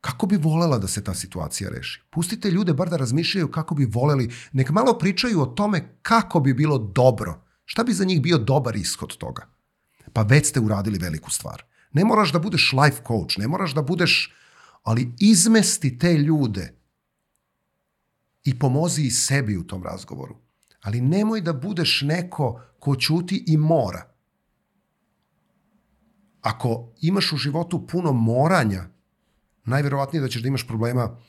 Kako 0.01 0.27
bi 0.27 0.37
volela 0.37 0.77
da 0.77 0.87
se 0.87 1.03
ta 1.03 1.13
situacija 1.13 1.69
reši? 1.69 2.01
Pustite 2.09 2.51
ljude 2.51 2.73
bar 2.73 2.89
da 2.89 2.97
razmišljaju 2.97 3.51
kako 3.51 3.75
bi 3.75 3.85
voleli. 3.85 4.29
Nek 4.51 4.69
malo 4.69 4.97
pričaju 4.97 5.41
o 5.41 5.45
tome 5.45 5.97
kako 6.01 6.39
bi 6.39 6.53
bilo 6.53 6.77
dobro. 6.77 7.41
Šta 7.65 7.83
bi 7.83 7.93
za 7.93 8.05
njih 8.05 8.21
bio 8.21 8.37
dobar 8.37 8.75
ishod 8.75 9.17
toga? 9.17 9.47
Pa 10.13 10.21
već 10.21 10.49
ste 10.49 10.59
uradili 10.59 10.99
veliku 10.99 11.31
stvar. 11.31 11.63
Ne 11.93 12.05
moraš 12.05 12.31
da 12.31 12.39
budeš 12.39 12.73
life 12.73 13.01
coach, 13.07 13.37
ne 13.37 13.47
moraš 13.47 13.73
da 13.73 13.81
budeš, 13.81 14.33
ali 14.87 15.13
izmesti 15.19 15.97
te 15.99 16.13
ljude 16.13 16.73
i 18.43 18.59
pomozi 18.59 19.01
i 19.01 19.11
sebi 19.11 19.57
u 19.57 19.67
tom 19.67 19.83
razgovoru. 19.83 20.35
Ali 20.81 21.01
nemoj 21.01 21.41
da 21.41 21.53
budeš 21.53 22.01
neko 22.01 22.61
ko 22.79 22.95
ćuti 22.95 23.43
i 23.47 23.57
mora. 23.57 24.13
Ako 26.41 26.93
imaš 27.01 27.33
u 27.33 27.37
životu 27.37 27.87
puno 27.87 28.11
moranja, 28.11 28.89
najverovatnije 29.65 30.21
da 30.21 30.27
ćeš 30.27 30.41
da 30.41 30.47
imaš 30.47 30.67
problema 30.67 31.19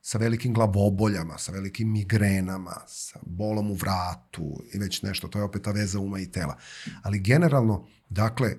sa 0.00 0.18
velikim 0.18 0.54
glavoboljama, 0.54 1.38
sa 1.38 1.52
velikim 1.52 1.92
migrenama, 1.92 2.76
sa 2.86 3.18
bolom 3.26 3.70
u 3.70 3.74
vratu 3.74 4.62
i 4.74 4.78
već 4.78 5.02
nešto, 5.02 5.28
to 5.28 5.38
je 5.38 5.44
opet 5.44 5.62
ta 5.62 5.72
veza 5.72 6.00
uma 6.00 6.20
i 6.20 6.30
tela. 6.30 6.56
Ali 7.02 7.20
generalno, 7.20 7.86
dakle, 8.08 8.56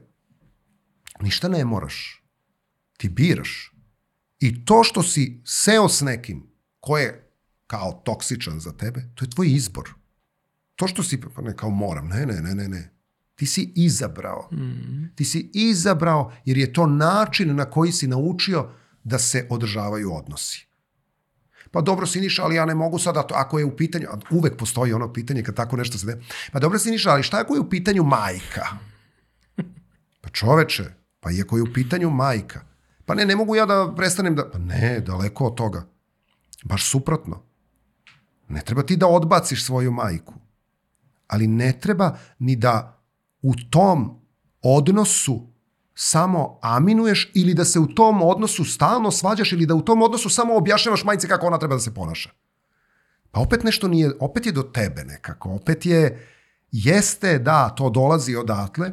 ništa 1.22 1.47
ne 1.47 1.65
moraš. 1.65 2.23
Ti 2.97 3.09
biraš. 3.09 3.77
I 4.39 4.65
to 4.65 4.84
što 4.84 5.03
si 5.03 5.41
seo 5.45 5.89
s 5.89 6.01
nekim 6.01 6.47
ko 6.80 6.97
je 6.97 7.31
kao 7.68 8.01
toksičan 8.05 8.59
za 8.59 8.72
tebe, 8.72 9.09
to 9.15 9.26
je 9.26 9.30
tvoj 9.30 9.47
izbor. 9.47 9.89
To 10.76 10.88
što 10.88 11.03
si, 11.03 11.22
pa 11.22 11.41
ne 11.41 11.55
kao 11.57 11.69
moram, 11.69 12.07
ne, 12.07 12.26
ne, 12.26 12.41
ne, 12.41 12.55
ne, 12.55 12.68
ne. 12.68 12.93
Ti 13.35 13.45
si 13.45 13.73
izabrao. 13.76 14.49
Mm. 14.51 15.15
Ti 15.15 15.26
si 15.26 15.51
izabrao 15.53 16.34
jer 16.45 16.57
je 16.57 16.73
to 16.73 16.88
način 16.88 17.55
na 17.55 17.65
koji 17.65 17.91
si 17.91 18.07
naučio 18.07 18.69
da 19.03 19.19
se 19.19 19.47
održavaju 19.49 20.14
odnosi. 20.14 20.68
Pa 21.72 21.81
dobro 21.81 22.07
Siniša, 22.07 22.43
ali 22.43 22.55
ja 22.55 22.65
ne 22.65 22.76
mogu 22.76 22.99
sada, 22.99 23.23
to, 23.23 23.35
ako 23.35 23.59
je 23.59 23.65
u 23.65 23.76
pitanju, 23.77 24.07
uvek 24.31 24.57
postoji 24.57 24.93
ono 24.93 25.14
pitanje 25.14 25.43
kad 25.43 25.55
tako 25.55 25.77
nešto 25.77 25.97
se 25.97 26.05
de. 26.05 26.22
Pa 26.51 26.59
dobro 26.59 26.80
Siniša, 26.80 27.09
ali 27.09 27.23
šta 27.23 27.39
ako 27.39 27.53
je 27.53 27.59
u 27.59 27.69
pitanju 27.69 28.03
majka? 28.03 28.68
Pa 30.22 30.30
čoveče, 30.30 30.84
pa 31.19 31.31
iako 31.31 31.57
je 31.57 31.64
u 31.64 31.73
pitanju 31.73 32.09
majka. 32.09 32.66
Pa 33.08 33.16
ne, 33.16 33.26
ne 33.26 33.36
mogu 33.36 33.56
ja 33.56 33.66
da 33.66 33.94
prestanem 33.96 34.36
da... 34.36 34.50
Pa 34.52 34.58
ne, 34.60 35.00
daleko 35.00 35.46
od 35.46 35.56
toga. 35.56 35.86
Baš 36.64 36.90
suprotno. 36.90 37.44
Ne 38.50 38.62
treba 38.62 38.84
ti 38.84 38.98
da 38.98 39.08
odbaciš 39.08 39.66
svoju 39.66 39.92
majku. 39.92 40.34
Ali 41.28 41.48
ne 41.48 41.72
treba 41.80 42.18
ni 42.40 42.56
da 42.56 43.00
u 43.42 43.54
tom 43.70 44.20
odnosu 44.62 45.48
samo 45.96 46.60
aminuješ 46.62 47.32
ili 47.34 47.54
da 47.54 47.66
se 47.66 47.80
u 47.80 47.88
tom 47.88 48.22
odnosu 48.22 48.66
stalno 48.66 49.12
svađaš 49.12 49.52
ili 49.52 49.66
da 49.66 49.76
u 49.76 49.82
tom 49.82 50.02
odnosu 50.02 50.30
samo 50.30 50.56
objašnjavaš 50.58 51.04
majice 51.04 51.28
kako 51.28 51.48
ona 51.48 51.58
treba 51.60 51.76
da 51.76 51.82
se 51.82 51.94
ponaša. 51.94 52.30
Pa 53.32 53.40
opet 53.40 53.64
nešto 53.64 53.88
nije, 53.88 54.12
opet 54.20 54.46
je 54.46 54.52
do 54.52 54.64
tebe 54.64 55.04
nekako, 55.04 55.50
opet 55.50 55.86
je, 55.86 56.28
jeste 56.72 57.40
da 57.40 57.70
to 57.70 57.90
dolazi 57.90 58.36
odatle, 58.36 58.92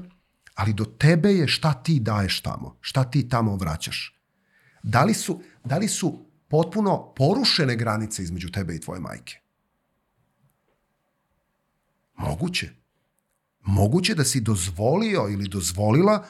ali 0.55 0.73
do 0.73 0.85
tebe 0.85 1.33
je 1.33 1.49
šta 1.49 1.73
ti 1.73 2.01
daješ 2.01 2.41
tamo, 2.41 2.77
šta 2.81 3.05
ti 3.05 3.29
tamo 3.29 3.57
vraćaš. 3.57 4.21
Da 4.83 5.05
li 5.05 5.15
su, 5.15 5.41
da 5.65 5.79
li 5.79 5.89
su 5.89 6.27
potpuno 6.49 7.15
porušene 7.17 7.77
granice 7.77 8.23
između 8.23 8.51
tebe 8.51 8.75
i 8.75 8.81
tvoje 8.81 9.01
majke? 9.01 9.41
Moguće. 12.17 12.71
Moguće 13.61 14.15
da 14.15 14.25
si 14.25 14.41
dozvolio 14.41 15.29
ili 15.31 15.49
dozvolila 15.49 16.27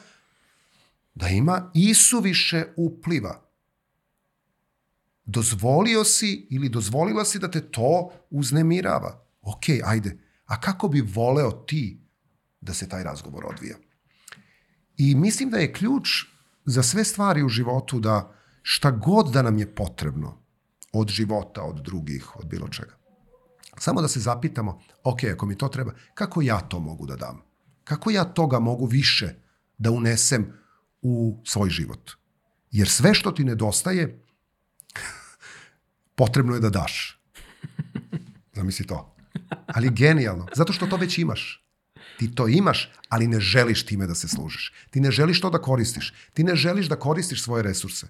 da 1.15 1.27
ima 1.27 1.71
isuviše 1.73 2.65
upliva. 2.77 3.41
Dozvolio 5.25 6.03
si 6.03 6.47
ili 6.49 6.69
dozvolila 6.69 7.25
si 7.25 7.39
da 7.39 7.51
te 7.51 7.71
to 7.71 8.11
uznemirava. 8.29 9.25
Ok, 9.41 9.63
ajde. 9.85 10.17
A 10.45 10.61
kako 10.61 10.87
bi 10.87 11.01
voleo 11.01 11.51
ti 11.51 11.99
da 12.61 12.73
se 12.73 12.89
taj 12.89 13.03
razgovor 13.03 13.45
odvija? 13.45 13.77
I 14.97 15.15
mislim 15.15 15.49
da 15.49 15.57
je 15.57 15.73
ključ 15.73 16.25
za 16.65 16.83
sve 16.83 17.03
stvari 17.03 17.43
u 17.43 17.49
životu 17.49 17.99
da 17.99 18.33
šta 18.61 18.91
god 18.91 19.31
da 19.31 19.41
nam 19.41 19.57
je 19.57 19.75
potrebno 19.75 20.37
od 20.91 21.09
života, 21.09 21.63
od 21.63 21.81
drugih, 21.81 22.35
od 22.35 22.45
bilo 22.45 22.67
čega. 22.67 22.97
Samo 23.77 24.01
da 24.01 24.07
se 24.07 24.19
zapitamo, 24.19 24.81
ok, 25.03 25.23
ako 25.33 25.45
mi 25.45 25.57
to 25.57 25.67
treba, 25.67 25.93
kako 26.13 26.41
ja 26.41 26.59
to 26.59 26.79
mogu 26.79 27.05
da 27.05 27.15
dam? 27.15 27.41
Kako 27.83 28.11
ja 28.11 28.23
toga 28.23 28.59
mogu 28.59 28.85
više 28.85 29.35
da 29.77 29.91
unesem 29.91 30.53
u 31.01 31.41
svoj 31.45 31.69
život. 31.69 32.11
Jer 32.71 32.89
sve 32.89 33.13
što 33.13 33.31
ti 33.31 33.43
nedostaje, 33.43 34.23
potrebno 36.15 36.53
je 36.53 36.59
da 36.59 36.69
daš. 36.69 37.21
Zamisli 38.53 38.87
to. 38.87 39.15
Ali 39.67 39.89
genijalno. 39.89 40.47
Zato 40.55 40.73
što 40.73 40.87
to 40.87 40.97
već 40.97 41.17
imaš. 41.17 41.64
Ti 42.17 42.35
to 42.35 42.47
imaš, 42.47 42.91
ali 43.09 43.27
ne 43.27 43.39
želiš 43.39 43.85
time 43.85 44.07
da 44.07 44.15
se 44.15 44.27
služiš. 44.27 44.73
Ti 44.89 44.99
ne 44.99 45.11
želiš 45.11 45.41
to 45.41 45.49
da 45.49 45.61
koristiš. 45.61 46.13
Ti 46.33 46.43
ne 46.43 46.55
želiš 46.55 46.87
da 46.87 46.95
koristiš 46.95 47.43
svoje 47.43 47.63
resurse. 47.63 48.07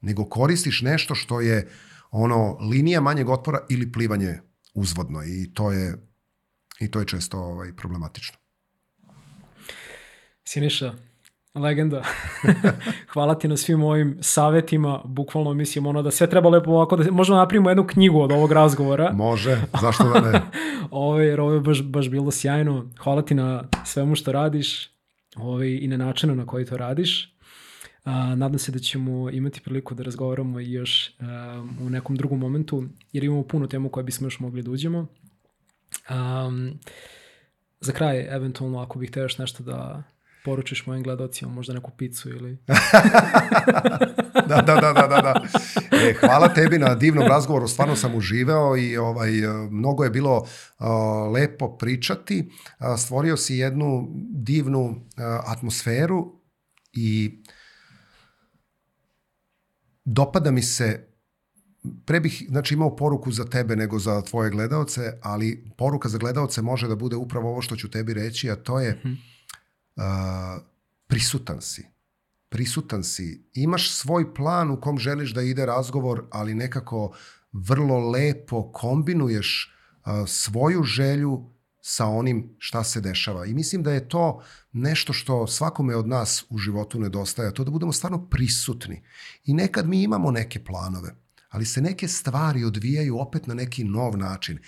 Nego 0.00 0.24
koristiš 0.24 0.82
nešto 0.82 1.14
što 1.14 1.40
je 1.40 1.68
ono 2.10 2.58
linija 2.60 3.00
manjeg 3.00 3.28
otpora 3.28 3.66
ili 3.68 3.92
plivanje 3.92 4.40
uzvodno. 4.74 5.24
I 5.24 5.50
to 5.54 5.72
je, 5.72 6.08
i 6.80 6.90
to 6.90 6.98
je 6.98 7.06
često 7.06 7.38
ovaj, 7.38 7.76
problematično. 7.76 8.38
Siniša, 10.44 10.94
Legenda. 11.54 12.02
Hvala 13.12 13.38
ti 13.38 13.48
na 13.48 13.56
svim 13.56 13.82
ovim 13.82 14.18
savetima, 14.20 15.00
bukvalno 15.04 15.54
mislim 15.54 15.86
ono 15.86 16.02
da 16.02 16.10
sve 16.10 16.30
treba 16.30 16.48
lepo 16.48 16.70
ovako, 16.70 16.96
da 16.96 17.10
možemo 17.10 17.38
napravimo 17.38 17.70
jednu 17.70 17.86
knjigu 17.86 18.20
od 18.20 18.32
ovog 18.32 18.52
razgovora. 18.52 19.12
Može, 19.26 19.60
zašto 19.80 20.04
da 20.04 20.20
ne? 20.20 20.40
Ove, 20.90 21.26
jer 21.26 21.40
ovo 21.40 21.52
je 21.52 21.60
baš, 21.60 21.82
baš 21.82 22.08
bilo 22.08 22.30
sjajno. 22.30 22.86
Hvala 22.98 23.22
ti 23.22 23.34
na 23.34 23.64
svemu 23.84 24.14
što 24.14 24.32
radiš 24.32 24.90
ove, 25.36 25.76
i 25.76 25.88
na 25.88 25.96
načinu 25.96 26.34
na 26.34 26.46
koji 26.46 26.64
to 26.64 26.76
radiš. 26.76 27.34
A, 28.04 28.34
nadam 28.34 28.58
se 28.58 28.72
da 28.72 28.78
ćemo 28.78 29.30
imati 29.30 29.60
priliku 29.60 29.94
da 29.94 30.02
razgovaramo 30.02 30.60
i 30.60 30.72
još 30.72 31.14
a, 31.20 31.64
u 31.80 31.90
nekom 31.90 32.16
drugom 32.16 32.38
momentu, 32.38 32.84
jer 33.12 33.24
imamo 33.24 33.42
puno 33.42 33.66
temu 33.66 33.88
koje 33.88 34.04
bismo 34.04 34.26
još 34.26 34.40
mogli 34.40 34.62
da 34.62 34.70
uđemo. 34.70 35.06
Um, 36.10 36.78
za 37.80 37.92
kraj, 37.92 38.34
eventualno, 38.34 38.80
ako 38.80 38.98
bih 38.98 39.10
teo 39.10 39.22
još 39.22 39.38
nešto 39.38 39.62
da 39.62 40.02
poručiš 40.44 40.86
mojim 40.86 41.02
gledocima, 41.02 41.52
možda 41.52 41.74
neku 41.74 41.90
picu 41.90 42.28
ili... 42.28 42.58
da, 44.48 44.62
da, 44.66 44.74
da, 44.74 44.92
da, 44.92 45.06
da. 45.06 45.20
da. 45.20 45.42
E, 45.92 46.14
hvala 46.20 46.48
tebi 46.48 46.78
na 46.78 46.94
divnom 46.94 47.26
razgovoru, 47.26 47.68
stvarno 47.68 47.96
sam 47.96 48.14
uživao 48.14 48.76
i 48.76 48.96
ovaj, 48.96 49.30
mnogo 49.70 50.04
je 50.04 50.10
bilo 50.10 50.36
uh, 50.36 50.86
lepo 51.32 51.76
pričati. 51.76 52.50
Uh, 52.80 52.86
stvorio 52.98 53.36
si 53.36 53.56
jednu 53.56 54.08
divnu 54.30 54.84
uh, 54.84 54.96
atmosferu 55.46 56.32
i 56.92 57.42
dopada 60.04 60.50
mi 60.50 60.62
se 60.62 61.08
pre 62.06 62.20
bih 62.20 62.46
znači, 62.48 62.74
imao 62.74 62.96
poruku 62.96 63.32
za 63.32 63.44
tebe 63.44 63.76
nego 63.76 63.98
za 63.98 64.22
tvoje 64.22 64.50
gledaoce, 64.50 65.18
ali 65.22 65.64
poruka 65.76 66.08
za 66.08 66.18
gledaoce 66.18 66.62
može 66.62 66.88
da 66.88 66.96
bude 66.96 67.16
upravo 67.16 67.50
ovo 67.50 67.62
što 67.62 67.76
ću 67.76 67.90
tebi 67.90 68.14
reći, 68.14 68.50
a 68.50 68.56
to 68.56 68.80
je 68.80 68.92
mm 68.92 69.08
-hmm 69.08 69.37
prisutan 71.06 71.60
si. 71.60 71.86
prisutan 72.48 73.04
si, 73.04 73.44
imaš 73.54 73.92
svoj 73.92 74.34
plan 74.34 74.70
u 74.70 74.80
kom 74.80 74.98
želiš 74.98 75.34
da 75.34 75.42
ide 75.42 75.66
razgovor, 75.66 76.24
ali 76.30 76.54
nekako 76.54 77.16
vrlo 77.52 78.10
lepo 78.10 78.72
kombinuješ 78.72 79.74
a, 80.04 80.26
svoju 80.26 80.82
želju 80.82 81.50
sa 81.80 82.06
onim 82.06 82.54
šta 82.58 82.84
se 82.84 83.00
dešava. 83.00 83.46
I 83.46 83.54
mislim 83.54 83.82
da 83.82 83.92
je 83.92 84.08
to 84.08 84.42
nešto 84.72 85.12
što 85.12 85.46
svakome 85.46 85.96
od 85.96 86.08
nas 86.08 86.44
u 86.50 86.58
životu 86.58 87.00
nedostaje, 87.00 87.54
to 87.54 87.64
da 87.64 87.70
budemo 87.70 87.92
stvarno 87.92 88.28
prisutni. 88.28 89.02
I 89.44 89.54
nekad 89.54 89.88
mi 89.88 90.02
imamo 90.02 90.30
neke 90.30 90.64
planove, 90.64 91.14
ali 91.48 91.66
se 91.66 91.80
neke 91.80 92.08
stvari 92.08 92.64
odvijaju 92.64 93.18
opet 93.18 93.46
na 93.46 93.54
neki 93.54 93.84
nov 93.84 94.18
način. 94.18 94.58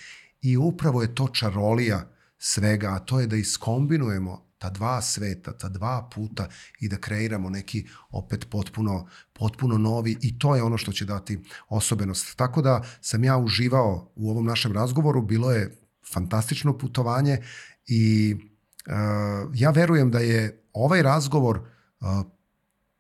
I 0.43 0.57
upravo 0.57 1.03
je 1.03 1.15
to 1.15 1.29
čarolija 1.29 2.13
svega, 2.39 2.89
a 2.89 2.99
to 2.99 3.21
je 3.21 3.27
da 3.27 3.37
iskombinujemo 3.37 4.50
ta 4.61 4.71
dva 4.71 5.01
sveta, 5.03 5.53
ta 5.53 5.69
dva 5.69 6.09
puta 6.15 6.49
i 6.81 6.89
da 6.89 6.97
kreiramo 6.97 7.51
neki 7.51 7.87
opet 8.11 8.47
potpuno, 8.51 9.07
potpuno 9.33 9.79
novi 9.79 10.17
i 10.21 10.39
to 10.39 10.57
je 10.57 10.63
ono 10.63 10.79
što 10.79 10.93
će 10.93 11.05
dati 11.05 11.39
osobenost. 11.69 12.37
Tako 12.37 12.63
da 12.63 12.83
sam 13.01 13.25
ja 13.25 13.39
uživao 13.39 14.13
u 14.15 14.31
ovom 14.31 14.47
našem 14.47 14.73
razgovoru, 14.73 15.23
bilo 15.23 15.53
je 15.53 15.79
fantastično 16.13 16.79
putovanje 16.79 17.39
i 17.87 18.35
uh, 18.35 19.51
ja 19.55 19.71
verujem 19.71 20.11
da 20.11 20.19
je 20.19 20.65
ovaj 20.73 21.03
razgovor 21.03 21.59
uh, 21.59 22.09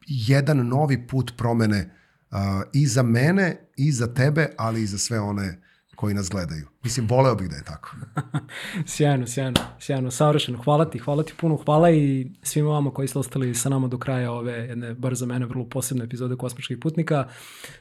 jedan 0.06 0.66
novi 0.66 1.06
put 1.06 1.32
promene 1.36 1.94
uh, 2.30 2.38
i 2.72 2.86
za 2.86 3.02
mene 3.02 3.68
i 3.76 3.92
za 3.92 4.14
tebe, 4.14 4.48
ali 4.56 4.82
i 4.82 4.86
za 4.86 4.98
sve 4.98 5.20
one 5.20 5.62
koji 6.00 6.14
nas 6.14 6.30
gledaju. 6.30 6.66
Mislim, 6.82 7.06
voleo 7.08 7.34
bih 7.34 7.48
da 7.48 7.56
je 7.56 7.64
tako. 7.64 7.96
sjajno, 8.92 9.26
sjajno, 9.26 9.60
sjajno, 9.78 10.10
savršeno. 10.10 10.62
Hvala 10.64 10.90
ti, 10.90 10.98
hvala 10.98 11.22
ti 11.22 11.32
puno, 11.40 11.56
hvala 11.56 11.90
i 11.90 12.30
svima 12.42 12.68
vama 12.68 12.90
koji 12.90 13.08
ste 13.08 13.18
ostali 13.18 13.54
sa 13.54 13.68
nama 13.68 13.88
do 13.88 13.98
kraja 13.98 14.32
ove 14.32 14.52
jedne, 14.52 14.94
bar 14.94 15.14
za 15.14 15.26
mene, 15.26 15.46
vrlo 15.46 15.64
posebne 15.68 16.04
epizode 16.04 16.36
Kosmičkih 16.36 16.78
putnika. 16.78 17.28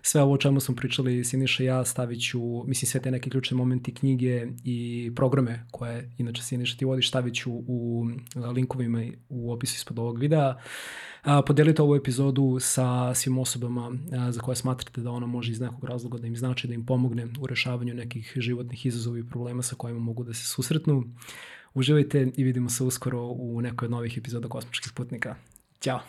Sve 0.01 0.21
ovo 0.21 0.33
o 0.33 0.37
čemu 0.37 0.59
smo 0.59 0.75
pričali, 0.75 1.23
Siniša 1.23 1.63
i 1.63 1.65
ja, 1.65 1.85
stavit 1.85 2.29
ću, 2.29 2.63
mislim, 2.67 2.87
sve 2.87 3.01
te 3.01 3.11
neke 3.11 3.29
ključne 3.29 3.57
momenti 3.57 3.93
knjige 3.93 4.47
i 4.63 5.11
programe 5.15 5.65
koje, 5.71 6.11
inače, 6.17 6.43
Siniša 6.43 6.77
ti 6.77 6.85
vodiš, 6.85 7.09
stavit 7.09 7.35
ću 7.35 7.51
u 7.53 8.07
linkovima 8.55 9.03
u 9.29 9.53
opisu 9.53 9.75
ispod 9.75 9.99
ovog 9.99 10.19
videa. 10.19 10.39
A, 10.49 10.55
podelite 11.47 11.81
ovu 11.81 11.95
epizodu 11.95 12.57
sa 12.59 13.13
svim 13.15 13.37
osobama 13.37 13.91
za 14.29 14.41
koje 14.41 14.55
smatrate 14.55 15.01
da 15.01 15.11
ona 15.11 15.27
može 15.27 15.51
iz 15.51 15.59
nekog 15.59 15.83
razloga 15.83 16.17
da 16.17 16.27
im 16.27 16.35
znači, 16.37 16.67
da 16.67 16.73
im 16.73 16.85
pomogne 16.85 17.27
u 17.39 17.47
rešavanju 17.47 17.93
nekih 17.93 18.33
životnih 18.35 18.85
izazova 18.85 19.19
i 19.19 19.29
problema 19.29 19.63
sa 19.63 19.75
kojima 19.75 19.99
mogu 19.99 20.23
da 20.23 20.33
se 20.33 20.45
susretnu. 20.45 21.03
Uživajte 21.73 22.31
i 22.37 22.43
vidimo 22.43 22.69
se 22.69 22.83
uskoro 22.83 23.21
u 23.21 23.61
nekoj 23.61 23.85
od 23.85 23.91
novih 23.91 24.17
epizoda 24.17 24.47
Kosmičkih 24.47 24.91
putnika. 24.93 25.35
Ćao! 25.79 25.99